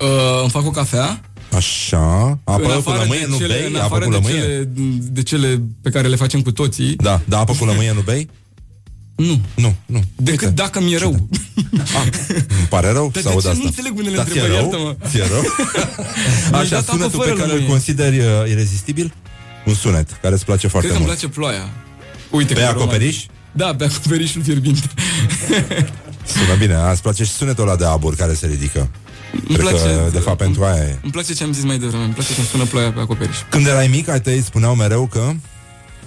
Uh, 0.00 0.06
îmi 0.40 0.50
fac 0.50 0.66
o 0.66 0.70
cafea, 0.70 1.20
Așa, 1.56 2.38
apă 2.44 2.80
cu 2.84 2.90
lămâie, 2.90 3.26
nu 3.28 3.36
în 3.40 3.46
bei? 3.46 3.72
Apă 3.74 3.84
afară 3.84 4.04
cu 4.04 4.10
de 4.10 4.16
lămâie? 4.16 4.40
cele, 4.40 4.68
de 5.00 5.22
cele 5.22 5.60
pe 5.82 5.90
care 5.90 6.08
le 6.08 6.16
facem 6.16 6.40
cu 6.42 6.52
toții, 6.52 6.96
Da, 6.96 7.20
da, 7.24 7.38
apă 7.38 7.54
cu 7.58 7.64
lămâie 7.64 7.92
nu 7.94 8.00
bei? 8.00 8.28
Nu. 9.26 9.40
Nu, 9.54 9.74
nu. 9.86 10.02
Decât 10.16 10.40
Uite. 10.40 10.54
dacă 10.62 10.80
mi-e 10.80 10.98
rău. 10.98 11.14
Ah, 11.96 12.06
îmi 12.58 12.66
pare 12.68 12.90
rău 12.92 13.10
Dar 13.12 13.22
să 13.22 13.28
de 13.28 13.32
aud 13.34 13.42
ce 13.42 13.48
asta. 13.48 13.60
nu 13.60 13.66
înțeleg 13.66 13.96
unele 13.98 14.16
Dar 14.16 14.26
ție 14.26 14.40
întrebări? 14.40 14.70
rău? 14.70 14.70
Iartă-mă. 14.70 14.96
Ție 15.10 15.26
rău? 15.32 15.42
Mi-ai 16.50 16.62
Așa, 16.62 16.70
dat 16.70 16.78
apă 16.88 16.90
sunetul 16.92 17.18
pe 17.18 17.24
fără 17.24 17.30
care 17.36 17.42
îl 17.48 17.48
lămâie. 17.54 17.68
consideri 17.68 18.18
uh, 18.18 18.26
irezistibil? 18.48 19.12
Un 19.66 19.74
sunet 19.74 20.18
care 20.22 20.34
îți 20.34 20.44
place 20.44 20.66
foarte 20.68 20.88
Cred 20.88 21.00
că 21.00 21.04
îmi 21.04 21.06
mult. 21.12 21.18
place 21.20 21.38
ploaia. 21.38 21.68
Uite 22.30 22.52
Pe 22.54 22.60
cât 22.60 22.68
de 22.68 22.76
acoperiș? 22.76 23.16
romantic. 23.16 23.30
Da, 23.52 23.74
pe 23.74 23.84
acoperișul 23.84 24.42
fierbinte. 24.42 24.86
Sună 26.26 26.54
bine, 26.58 26.74
îți 26.92 27.02
place 27.02 27.24
și 27.24 27.30
sunetul 27.30 27.62
ăla 27.68 27.76
de 27.76 27.84
abur 27.84 28.14
care 28.16 28.34
se 28.34 28.46
ridică. 28.46 28.88
Îmi 29.32 29.42
Cred 29.58 29.58
place, 29.68 29.82
că, 29.84 30.08
de 30.12 30.18
fapt, 30.18 30.36
pentru 30.38 30.64
aia 30.64 30.82
e. 30.82 30.98
Îmi 31.02 31.12
place 31.12 31.32
ce 31.34 31.44
am 31.44 31.52
zis 31.52 31.64
mai 31.64 31.78
devreme, 31.78 32.04
îmi 32.04 32.12
place 32.12 32.34
când 32.34 32.46
sună 32.46 32.64
ploaia 32.64 32.92
pe 32.92 33.00
acoperiș. 33.00 33.36
Când 33.48 33.66
erai 33.66 33.86
mic, 33.88 34.08
ai 34.08 34.20
tăi 34.20 34.42
spuneau 34.42 34.74
mereu 34.74 35.06
că... 35.06 35.32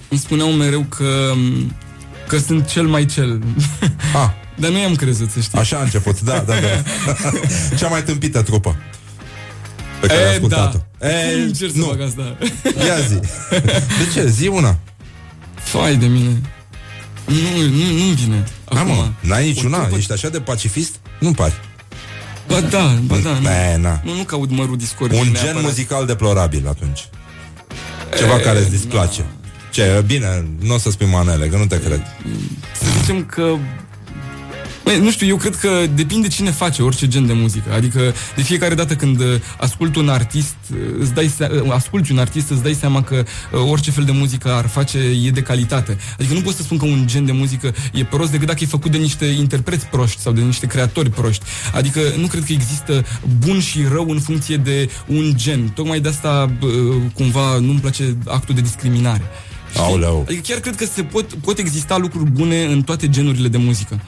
Îmi 0.08 0.20
spuneau 0.20 0.50
mereu 0.50 0.80
că 0.88 1.32
că 2.26 2.38
sunt 2.38 2.66
cel 2.66 2.86
mai 2.86 3.04
cel. 3.06 3.42
Ah, 4.14 4.30
Dar 4.60 4.70
nu 4.70 4.78
i-am 4.78 4.94
crezut, 4.94 5.30
să 5.30 5.40
știi. 5.40 5.58
așa 5.58 5.76
a 5.76 5.82
început, 5.82 6.20
da, 6.20 6.38
da, 6.38 6.54
da. 6.54 6.82
Cea 7.78 7.88
mai 7.88 8.02
tâmpită 8.02 8.42
trupă 8.42 8.76
pe 10.00 10.06
care 10.06 10.20
ai 10.20 10.26
E, 10.26 10.34
ascultat-o. 10.34 10.78
da. 10.98 11.08
E, 11.08 11.42
Încerc 11.42 11.72
să 11.72 11.78
nu, 11.78 11.84
fac 11.84 12.00
asta. 12.00 12.36
ia 12.86 12.98
zi. 13.08 13.14
De 13.98 14.10
ce? 14.14 14.26
Zi 14.28 14.46
una. 14.46 14.78
Fai 15.54 15.96
de 15.96 16.06
mine. 16.06 16.40
Nu, 17.26 17.34
nu, 17.60 17.84
nu-mi 17.98 18.14
vine. 18.14 18.44
Hai 18.64 18.80
Acum. 18.82 18.94
mă, 18.94 19.08
n-ai 19.20 19.46
niciuna? 19.46 19.76
O 19.78 19.80
trupă- 19.80 19.96
Ești 19.96 20.12
așa 20.12 20.28
de 20.28 20.40
pacifist? 20.40 20.94
Nu 21.18 21.32
pari. 21.32 21.54
Ba 22.48 22.60
da, 22.60 22.98
ba 23.02 23.16
da. 23.16 23.30
Nu, 23.30 23.40
Ne, 23.40 23.76
na. 23.80 24.00
nu, 24.04 24.14
nu 24.16 24.22
caut 24.22 24.50
mărul 24.50 24.76
discordiei 24.76 25.20
Un 25.20 25.26
gen 25.26 25.42
neapărat. 25.42 25.62
muzical 25.62 26.06
deplorabil 26.06 26.68
atunci. 26.68 27.08
Ceva 28.16 28.36
E, 28.36 28.40
care 28.40 28.58
îți 28.58 28.70
displace. 28.70 29.24
Ce, 29.74 30.04
bine, 30.06 30.46
nu 30.60 30.74
o 30.74 30.78
să 30.78 30.90
spui 30.90 31.06
manele, 31.06 31.46
că 31.46 31.56
nu 31.56 31.66
te 31.66 31.80
cred. 31.80 32.02
Să 32.80 32.86
zicem 33.00 33.24
că 33.24 33.54
Băi, 34.84 35.00
nu 35.00 35.10
știu, 35.10 35.26
eu 35.26 35.36
cred 35.36 35.56
că 35.56 35.68
depinde 35.94 36.28
cine 36.28 36.50
face 36.50 36.82
orice 36.82 37.08
gen 37.08 37.26
de 37.26 37.32
muzică. 37.32 37.72
Adică 37.72 38.14
de 38.36 38.42
fiecare 38.42 38.74
dată 38.74 38.94
când 38.94 39.20
uh, 39.20 39.26
ascult 39.58 39.96
un 39.96 40.08
artist, 40.08 40.54
uh, 40.72 40.78
îți 41.00 41.12
dai 41.14 41.32
se- 41.36 41.62
uh, 41.64 41.72
asculti 41.72 42.12
un 42.12 42.18
artist, 42.18 42.50
îți 42.50 42.62
dai 42.62 42.72
seama 42.74 43.02
că 43.02 43.14
uh, 43.52 43.60
orice 43.70 43.90
fel 43.90 44.04
de 44.04 44.12
muzică 44.12 44.52
ar 44.52 44.66
face 44.66 44.98
e 44.98 45.30
de 45.30 45.42
calitate. 45.42 45.96
Adică 46.18 46.34
nu 46.34 46.40
pot 46.40 46.54
să 46.54 46.62
spun 46.62 46.78
că 46.78 46.84
un 46.84 47.06
gen 47.06 47.24
de 47.24 47.32
muzică 47.32 47.74
e 47.92 48.04
prost 48.04 48.30
decât 48.30 48.46
dacă 48.46 48.58
e 48.62 48.66
făcut 48.66 48.90
de 48.90 48.98
niște 48.98 49.24
interpreți 49.24 49.86
proști 49.86 50.20
sau 50.20 50.32
de 50.32 50.40
niște 50.40 50.66
creatori 50.66 51.10
proști. 51.10 51.44
Adică 51.74 52.00
nu 52.18 52.26
cred 52.26 52.44
că 52.44 52.52
există 52.52 53.04
bun 53.38 53.60
și 53.60 53.84
rău 53.92 54.10
în 54.10 54.20
funcție 54.20 54.56
de 54.56 54.88
un 55.06 55.32
gen. 55.36 55.68
Tocmai 55.68 56.00
de 56.00 56.08
asta 56.08 56.50
uh, 56.62 56.70
cumva 57.14 57.58
nu-mi 57.58 57.80
place 57.80 58.16
actul 58.26 58.54
de 58.54 58.60
discriminare. 58.60 59.22
Știi? 59.74 59.86
Aoleu. 59.86 60.24
Adică 60.26 60.40
chiar 60.46 60.58
cred 60.58 60.76
că 60.76 60.84
se 60.84 61.02
pot, 61.02 61.32
pot 61.34 61.58
exista 61.58 61.96
lucruri 61.96 62.30
bune 62.30 62.64
în 62.64 62.82
toate 62.82 63.08
genurile 63.08 63.48
de 63.48 63.56
muzică. 63.56 64.00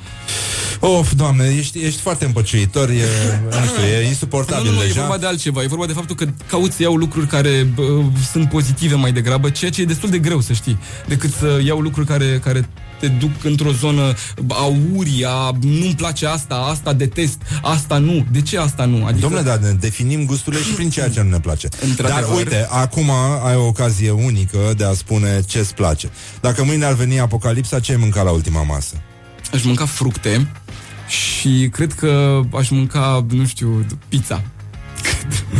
Of, 0.81 1.13
doamne, 1.13 1.55
ești, 1.59 1.79
ești 1.79 2.01
foarte 2.01 2.25
împăciuitor, 2.25 2.89
e, 2.89 3.03
nu 3.51 3.67
știu, 3.67 3.83
e 3.83 4.03
Nu, 4.03 4.09
insuportabil 4.09 4.71
nu, 4.71 4.77
nu, 4.77 4.83
e 4.83 4.87
deja. 4.87 5.01
vorba 5.01 5.17
de 5.17 5.27
altceva. 5.27 5.63
E 5.63 5.67
vorba 5.67 5.87
de 5.87 5.93
faptul 5.93 6.17
că 6.17 6.27
caut 6.47 6.73
să 6.73 6.83
iau 6.83 6.97
lucruri 6.97 7.27
care 7.27 7.67
bă, 7.75 8.03
sunt 8.33 8.49
pozitive 8.49 8.95
mai 8.95 9.13
degrabă, 9.13 9.51
ceea 9.51 9.71
ce 9.71 9.81
e 9.81 9.85
destul 9.85 10.09
de 10.11 10.19
greu, 10.19 10.41
să 10.41 10.53
știi, 10.53 10.79
decât 11.07 11.33
să 11.33 11.61
iau 11.65 11.81
lucruri 11.81 12.07
care, 12.07 12.41
care 12.45 12.69
te 13.01 13.09
duc 13.09 13.45
într-o 13.45 13.73
zonă 13.73 14.15
auria, 14.49 15.51
nu-mi 15.61 15.95
place 15.97 16.27
asta, 16.27 16.55
asta 16.55 16.93
detest, 16.93 17.43
asta 17.63 17.99
nu. 17.99 18.27
De 18.33 18.43
ce 18.43 18.59
asta 18.59 18.85
nu? 18.85 19.05
Adică, 19.05 19.21
Domnule, 19.21 19.43
dar 19.43 19.59
ne 19.59 19.71
definim 19.71 20.25
gusturile 20.25 20.63
și 20.63 20.71
prin 20.71 20.91
ceea 20.91 21.09
ce 21.09 21.23
nu 21.23 21.29
ne 21.29 21.41
place. 21.41 21.69
Într-adevăr. 21.89 22.23
Dar 22.23 22.37
uite, 22.37 22.67
acum 22.71 23.11
ai 23.45 23.57
o 23.57 23.67
ocazie 23.67 24.11
unică 24.11 24.59
de 24.77 24.85
a 24.85 24.93
spune 24.93 25.43
ce-ți 25.47 25.75
place. 25.75 26.11
Dacă 26.41 26.65
mâine 26.65 26.85
ar 26.85 26.93
veni 26.93 27.21
apocalipsa, 27.21 27.81
ce 27.81 27.93
ai 27.93 27.99
mânca 27.99 28.23
la 28.23 28.31
ultima 28.31 28.63
masă? 28.63 28.95
aș 29.53 29.63
mânca 29.63 29.85
fructe 29.85 30.49
și 31.09 31.69
cred 31.73 31.93
că 31.93 32.41
aș 32.55 32.69
mânca, 32.69 33.27
nu 33.31 33.47
știu, 33.47 33.87
pizza. 34.09 34.43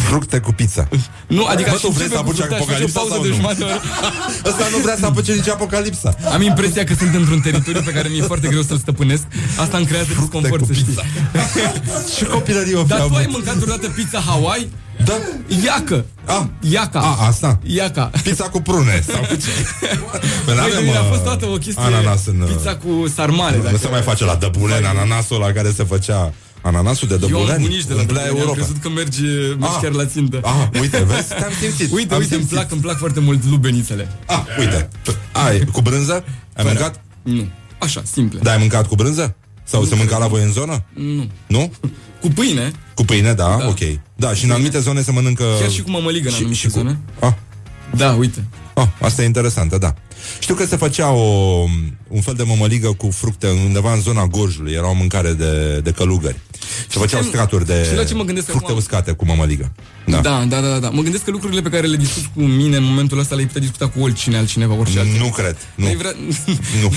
Fructe 0.09 0.39
cu 0.39 0.53
pizza. 0.53 0.89
Nu, 1.27 1.45
adică 1.45 1.69
Bă, 1.71 1.75
aș 1.75 1.81
tu 1.81 1.89
vrei 1.89 2.07
începe 2.07 2.17
să 2.17 2.23
cu 2.23 2.29
apuci 2.29 2.37
fructe, 2.37 2.55
aș 2.55 2.61
face 2.61 2.71
o 2.71 2.73
apocalipsa 2.73 2.99
pauză 2.99 3.15
sau 3.15 3.23
de 3.23 3.29
nu? 3.29 3.35
jumătate 3.35 3.59
de 3.59 3.65
oră. 3.65 3.81
Ăsta 4.51 4.65
nu 4.75 4.79
vrea 4.85 4.97
să 5.01 5.07
apuce 5.07 5.33
nici 5.33 5.49
apocalipsa. 5.49 6.11
Am 6.37 6.43
impresia 6.43 6.85
că 6.85 6.95
sunt 6.95 7.15
într-un 7.15 7.41
teritoriu 7.41 7.83
pe 7.85 7.91
care 7.97 8.09
mi-e 8.09 8.23
foarte 8.23 8.49
greu 8.49 8.63
să-l 8.63 8.79
stăpânesc. 8.79 9.25
Asta 9.65 9.77
îmi 9.77 9.87
creează 9.87 10.09
disconfort, 10.19 10.61
cu 10.61 10.67
să 10.67 10.73
știi. 10.73 10.85
pizza. 10.85 11.03
Și 12.17 12.25
copilărie 12.25 12.75
o 12.75 12.83
fi 12.83 12.89
Dar 12.89 12.99
tu 13.01 13.15
ai 13.15 13.21
avut. 13.23 13.33
mâncat 13.37 13.55
vreodată 13.55 13.89
pizza 13.89 14.19
Hawaii? 14.29 14.71
Da? 15.05 15.15
Iacă! 15.65 16.05
A, 16.25 16.51
Iaca! 16.61 16.99
a, 17.01 17.27
asta? 17.27 17.59
Iaca! 17.63 18.11
Pizza 18.23 18.45
cu 18.45 18.61
prune 18.61 19.03
sau 19.13 19.21
cu 19.29 19.35
ce? 19.35 19.49
Păi 19.91 20.29
Păi, 20.45 20.55
n-avem, 20.55 20.73
de 20.75 20.81
mine 20.85 20.97
a 20.97 21.01
uh, 21.01 21.09
fost 21.11 21.23
toată 21.23 21.47
o 21.47 21.57
chestie 21.57 21.83
ananas 21.83 22.27
în... 22.27 22.41
uh, 22.41 22.49
Pizza 22.49 22.77
cu 22.77 23.09
sarmale 23.15 23.57
Nu 23.57 23.63
dacă... 23.63 23.77
se 23.77 23.89
mai 23.89 24.03
face 24.03 24.25
la 24.25 24.35
dăbulen, 24.35 24.85
ananasul 24.85 25.43
ăla 25.43 25.53
care 25.53 25.73
se 25.77 25.85
făcea 25.85 26.33
Ananasul 26.67 27.09
de 27.09 27.15
Eu 27.15 27.27
am 27.27 27.31
Dăbuleni 27.33 27.63
bunici 27.63 27.85
de 27.85 27.93
la 27.95 28.01
umplea 28.01 28.25
Dăbuleni, 28.27 28.29
am 28.31 28.37
Europa. 28.49 28.57
crezut 28.65 28.83
că 28.83 28.89
merge, 28.89 29.23
mergi 29.59 29.75
Ah. 29.75 29.79
chiar 29.83 29.93
la 29.93 30.05
țintă. 30.07 30.41
Ah, 30.43 30.81
uite, 30.81 31.05
vezi? 31.05 31.29
Te-am 31.29 31.53
simțit. 31.61 31.93
Uite, 31.93 32.15
Am 32.15 32.21
uite, 32.21 32.35
îmi 32.35 32.43
simțit. 32.43 32.49
plac, 32.49 32.71
îmi 32.73 32.81
plac 32.81 32.99
foarte 32.99 33.21
mult 33.21 33.45
lubenițele. 33.51 34.09
Ah, 34.27 34.43
uite. 34.59 34.89
Ai, 35.33 35.65
cu 35.73 35.81
brânză? 35.81 36.13
Ai 36.13 36.23
Fără. 36.55 36.69
mâncat? 36.69 37.01
Nu. 37.23 37.49
Așa, 37.79 38.03
simple. 38.13 38.39
Da, 38.43 38.51
ai 38.51 38.57
mâncat 38.59 38.87
cu 38.87 38.95
brânză? 38.95 39.37
Sau 39.65 39.85
se 39.85 39.95
mânca 39.95 40.19
la 40.19 40.27
voi 40.27 40.43
în 40.43 40.53
zonă? 40.53 40.85
Nu. 40.95 41.31
Nu? 41.47 41.73
Cu 42.21 42.29
pâine, 42.29 42.71
Cu 42.95 43.05
pâine, 43.05 43.33
da, 43.33 43.57
Da. 43.61 43.67
ok. 43.69 43.79
Da, 44.17 44.35
și 44.35 44.45
în 44.45 44.51
anumite 44.51 44.79
zone 44.81 45.03
se 45.03 45.13
mănâncă... 45.13 45.45
chiar 45.61 45.71
și 45.71 45.83
cu 45.83 45.91
mămăligă 45.91 46.27
în 46.29 46.35
și, 46.35 46.39
anumite 46.41 46.59
și 46.61 46.67
cu... 46.67 46.79
zone. 46.79 46.99
Ah, 47.21 47.33
Da, 47.97 48.13
uite. 48.13 48.45
ah, 48.75 48.87
asta 49.01 49.23
e 49.23 49.25
interesantă, 49.25 49.79
da. 49.79 49.95
Știu 50.39 50.55
că 50.55 50.67
se 50.67 50.77
făcea 50.77 51.11
o, 51.11 51.65
un 52.09 52.21
fel 52.21 52.35
de 52.35 52.43
mămăligă 52.43 52.93
cu 52.93 53.11
fructe 53.11 53.49
undeva 53.65 53.93
în 53.93 54.01
zona 54.01 54.27
Gorjului. 54.27 54.73
Era 54.73 54.89
o 54.91 54.95
mâncare 54.95 55.33
de, 55.33 55.81
de 55.85 55.91
călugări. 55.91 56.37
Se 56.89 56.99
făceau 56.99 57.21
ce- 57.23 57.27
straturi 57.29 57.67
de 57.67 57.83
știi 57.85 57.97
la 57.97 58.05
ce 58.05 58.15
mă 58.15 58.23
gândesc 58.23 58.47
fructe 58.47 58.65
acum? 58.67 58.77
uscate 58.77 59.13
cu 59.13 59.25
mămăligă. 59.25 59.73
Da. 60.07 60.21
da, 60.21 60.45
da, 60.49 60.61
da, 60.61 60.79
da. 60.79 60.91
Mă 60.91 61.03
gândesc 61.03 61.25
că 61.25 61.31
lucrurile 61.31 61.61
pe 61.61 61.69
care 61.69 61.87
le 61.87 61.97
discut 61.97 62.25
cu 62.35 62.41
mine 62.41 62.77
în 62.77 62.83
momentul 62.85 63.19
ăsta 63.19 63.35
le-ai 63.35 63.47
putea 63.47 63.61
discuta 63.61 63.89
cu 63.89 64.01
oricine 64.03 64.37
altcineva, 64.37 64.75
orice 64.75 64.99
altcineva. 64.99 65.25
Nu 65.25 65.31
cred. 65.31 65.57
Nu. 65.75 65.87
Ai 65.87 65.97
vrea... 65.97 66.13
Nu, 66.27 66.33
nu, 66.83 66.91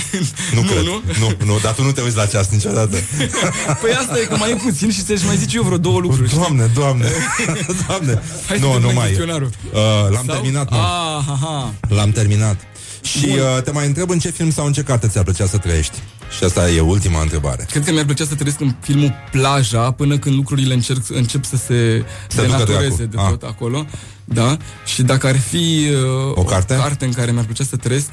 Nu, 0.54 0.68
cred. 0.68 0.82
nu? 0.84 1.02
nu, 1.18 1.44
nu, 1.46 1.58
dar 1.62 1.72
tu 1.74 1.82
nu 1.82 1.92
te 1.92 2.00
uiți 2.00 2.16
la 2.16 2.26
ceas 2.26 2.48
niciodată. 2.48 2.96
Păi 3.82 3.90
asta 3.98 4.18
e 4.20 4.24
că 4.24 4.36
mai 4.36 4.50
e 4.50 4.54
puțin 4.54 4.90
și 4.90 5.02
ți-aș 5.02 5.22
mai 5.24 5.36
zice 5.36 5.56
eu 5.56 5.62
vreo 5.62 5.78
două 5.78 5.98
lucruri. 6.00 6.26
știi? 6.28 6.38
Doamne, 6.38 6.70
doamne, 6.74 7.06
doamne. 7.86 8.22
Hai 8.46 8.58
să 8.58 8.64
nu, 8.64 8.70
terminăm 8.70 8.80
nu 8.80 8.92
mai. 8.98 9.06
chestionarul. 9.06 9.50
Uh, 9.72 9.80
l-am 10.12 10.24
Sau? 10.26 10.34
terminat, 10.34 10.70
nu. 10.70 10.76
Ah, 10.76 11.22
ha, 11.26 11.38
ha. 11.40 11.74
L-am 11.88 12.10
terminat. 12.10 12.56
Și 13.02 13.26
uh, 13.56 13.62
te 13.62 13.70
mai 13.70 13.86
întreb 13.86 14.10
în 14.10 14.18
ce 14.18 14.30
film 14.30 14.50
sau 14.50 14.66
în 14.66 14.72
ce 14.72 14.82
carte 14.82 15.08
ți-ar 15.08 15.24
plăcea 15.24 15.46
să 15.46 15.58
trăiești? 15.58 15.98
Și 16.38 16.44
asta 16.44 16.70
e 16.70 16.80
ultima 16.80 17.20
întrebare. 17.20 17.66
Cred 17.70 17.84
că 17.84 17.92
mi-ar 17.92 18.04
plăcea 18.04 18.24
să 18.24 18.34
trăiesc 18.34 18.60
în 18.60 18.74
filmul 18.80 19.14
Plaja 19.30 19.90
până 19.90 20.18
când 20.18 20.34
lucrurile 20.34 20.74
încerc, 20.74 21.02
încep 21.08 21.44
să 21.44 21.56
se 21.56 22.04
Se 22.28 22.36
ducă 22.36 22.42
denatureze 22.42 23.04
dracu. 23.04 23.10
de 23.10 23.16
Ah. 23.16 23.28
tot 23.28 23.42
acolo. 23.42 23.86
Da? 24.24 24.56
Și 24.84 25.02
dacă 25.02 25.26
ar 25.26 25.38
fi 25.38 25.86
uh, 25.90 26.32
O 26.34 26.42
carte? 26.44 26.74
o 26.74 26.80
carte 26.80 27.04
în 27.04 27.12
care 27.12 27.30
mi-ar 27.30 27.44
plăcea 27.44 27.64
să 27.64 27.76
trăiesc, 27.76 28.08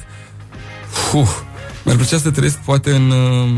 uh, 1.14 1.28
mi-ar 1.84 1.96
plăcea 1.96 2.18
să 2.18 2.30
trăiesc 2.30 2.56
poate 2.56 2.90
în 2.90 3.10
uh, 3.10 3.48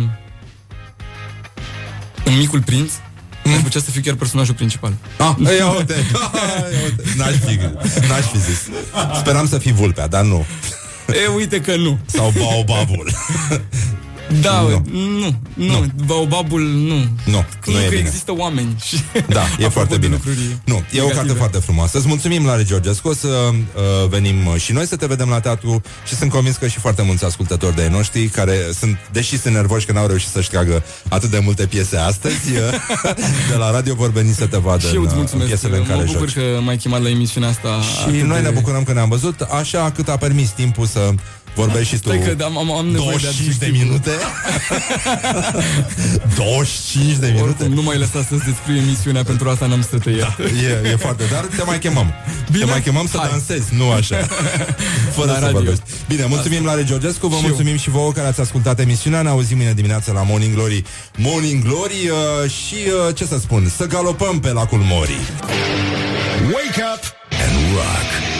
în 2.24 2.36
Micul 2.36 2.62
Prinț. 2.62 2.92
Mm. 2.92 3.50
Mi-ar 3.50 3.60
plăcea 3.60 3.80
să 3.80 3.90
fiu 3.90 4.00
chiar 4.04 4.14
personajul 4.14 4.54
principal. 4.54 4.92
Ah, 5.18 5.34
ia 5.58 5.68
uite. 5.70 5.94
ia 6.74 6.80
uite. 6.84 7.02
N-aș 7.16 7.34
fi, 7.46 7.58
n-aș 8.08 8.24
fi 8.24 8.38
zis. 8.38 8.60
Speram 9.18 9.48
să 9.48 9.58
fii 9.58 9.72
vulpea, 9.72 10.06
dar 10.08 10.24
nu. 10.24 10.46
E, 11.14 11.26
uite 11.26 11.60
că 11.60 11.76
nu. 11.76 11.98
Sau 12.06 12.32
baobabul. 12.38 13.10
Da, 14.40 14.60
Nu. 14.60 14.68
nu, 14.92 15.34
nu, 15.54 15.66
nu. 15.80 15.86
Baobabul, 16.06 16.62
nu. 16.62 16.94
Nu, 16.94 17.04
Nu, 17.24 17.44
nu 17.66 17.78
e 17.78 17.82
că 17.82 17.88
bine. 17.88 18.00
există 18.06 18.32
oameni 18.36 18.74
și 18.84 18.96
Da, 19.28 19.40
e 19.40 19.44
Apropo 19.54 19.70
foarte 19.70 19.92
de 19.96 19.98
bine. 20.06 20.12
lucruri 20.12 20.56
Nu, 20.64 20.74
e 20.74 20.78
o 20.78 20.82
negative. 20.92 21.12
carte 21.14 21.32
foarte 21.32 21.58
frumoasă. 21.58 21.98
Îți 21.98 22.06
mulțumim, 22.08 22.46
Lare 22.46 22.64
Georgescu, 22.64 23.08
o 23.08 23.14
să 23.14 23.28
uh, 23.28 24.08
venim 24.08 24.46
uh, 24.46 24.54
și 24.60 24.72
noi 24.72 24.86
să 24.86 24.96
te 24.96 25.06
vedem 25.06 25.28
la 25.28 25.40
teatru 25.40 25.82
și 26.06 26.14
sunt 26.14 26.30
convins 26.30 26.56
că 26.56 26.66
și 26.66 26.78
foarte 26.78 27.02
mulți 27.02 27.24
ascultători 27.24 27.74
de 27.74 27.82
ai 27.82 27.88
noștri 27.88 28.26
care 28.26 28.56
sunt, 28.78 28.98
deși 29.12 29.38
sunt 29.38 29.54
nervoși 29.54 29.86
că 29.86 29.92
n-au 29.92 30.06
reușit 30.06 30.28
să-și 30.28 30.50
tragă 30.50 30.82
atât 31.08 31.30
de 31.30 31.38
multe 31.38 31.66
piese 31.66 31.96
astăzi, 31.96 32.50
uh, 32.56 33.14
de 33.50 33.56
la 33.58 33.70
radio 33.70 33.94
vor 33.94 34.10
veni 34.10 34.32
să 34.32 34.46
te 34.46 34.56
vadă 34.56 34.86
Și 34.88 34.94
eu 34.94 35.00
în, 35.02 35.06
îți 35.06 35.12
uh, 35.12 35.12
în 35.12 35.18
mulțumesc, 35.18 35.48
piesele 35.48 35.76
în 35.76 35.84
care 35.86 35.98
mă 35.98 36.04
bucur 36.12 36.28
joci. 36.30 36.44
că 36.44 36.60
m-ai 36.64 36.76
chemat 36.76 37.02
la 37.02 37.08
emisiunea 37.08 37.48
asta 37.48 37.68
Și 37.80 38.02
atât 38.08 38.20
noi 38.22 38.40
de- 38.40 38.48
ne 38.48 38.50
bucurăm 38.54 38.82
că 38.82 38.92
ne-am 38.92 39.08
văzut, 39.08 39.40
așa 39.40 39.90
cât 39.94 40.08
a 40.08 40.16
permis 40.16 40.48
timpul 40.50 40.86
să 40.86 41.10
vorbești 41.54 41.94
și 41.94 42.00
tu 42.00 42.08
Stai 42.08 42.34
că 42.36 42.44
am, 42.44 42.58
am, 42.58 42.70
am 42.72 42.86
nevoie 42.86 43.16
25 43.20 43.56
de 43.56 43.64
adjectivul. 43.66 43.86
minute 43.86 44.10
25 46.36 47.16
de 47.16 47.26
minute 47.26 47.42
Oricum, 47.42 47.72
nu 47.72 47.82
mai 47.82 47.98
lăsa 47.98 48.26
să-ți 48.28 48.44
descriu 48.44 48.76
emisiunea, 48.76 49.22
pentru 49.24 49.48
asta 49.48 49.66
n-am 49.66 49.82
să 49.90 49.98
te 49.98 50.10
iert. 50.10 50.38
E, 50.38 50.88
e 50.90 50.96
foarte, 50.96 51.24
dar 51.32 51.44
te 51.56 51.62
mai 51.64 51.78
chemăm 51.78 52.12
Bine? 52.52 52.64
Te 52.64 52.70
mai 52.70 52.82
chemăm 52.82 53.06
să 53.10 53.16
Hai. 53.18 53.28
dansezi, 53.30 53.74
nu 53.74 53.90
așa 53.90 54.16
Fără 55.16 55.26
La 55.30 55.34
să 55.34 55.40
radio. 55.40 55.56
vorbești 55.58 55.82
Bine, 56.08 56.24
mulțumim 56.24 56.64
la 56.64 56.82
Georgescu 56.82 57.26
Vă 57.26 57.36
Și 57.36 57.42
eu. 57.42 57.48
mulțumim 57.48 57.76
și 57.76 57.90
vouă 57.90 58.12
care 58.12 58.26
ați 58.26 58.40
ascultat 58.40 58.80
emisiunea 58.80 59.22
Ne 59.22 59.28
auzim 59.28 59.56
mâine 59.56 59.72
dimineață 59.72 60.12
la 60.12 60.22
Morning 60.22 60.54
Glory 60.54 60.82
Morning 61.16 61.62
Glory 61.64 62.08
uh, 62.08 62.50
Și 62.50 62.74
uh, 63.08 63.14
ce 63.14 63.24
să 63.24 63.38
spun 63.38 63.72
Să 63.76 63.86
galopăm 63.86 64.40
pe 64.40 64.52
lacul 64.52 64.78
Mori 64.78 65.16
Wake 66.44 66.82
up 66.94 67.02
and 67.32 67.74
rock. 67.74 68.39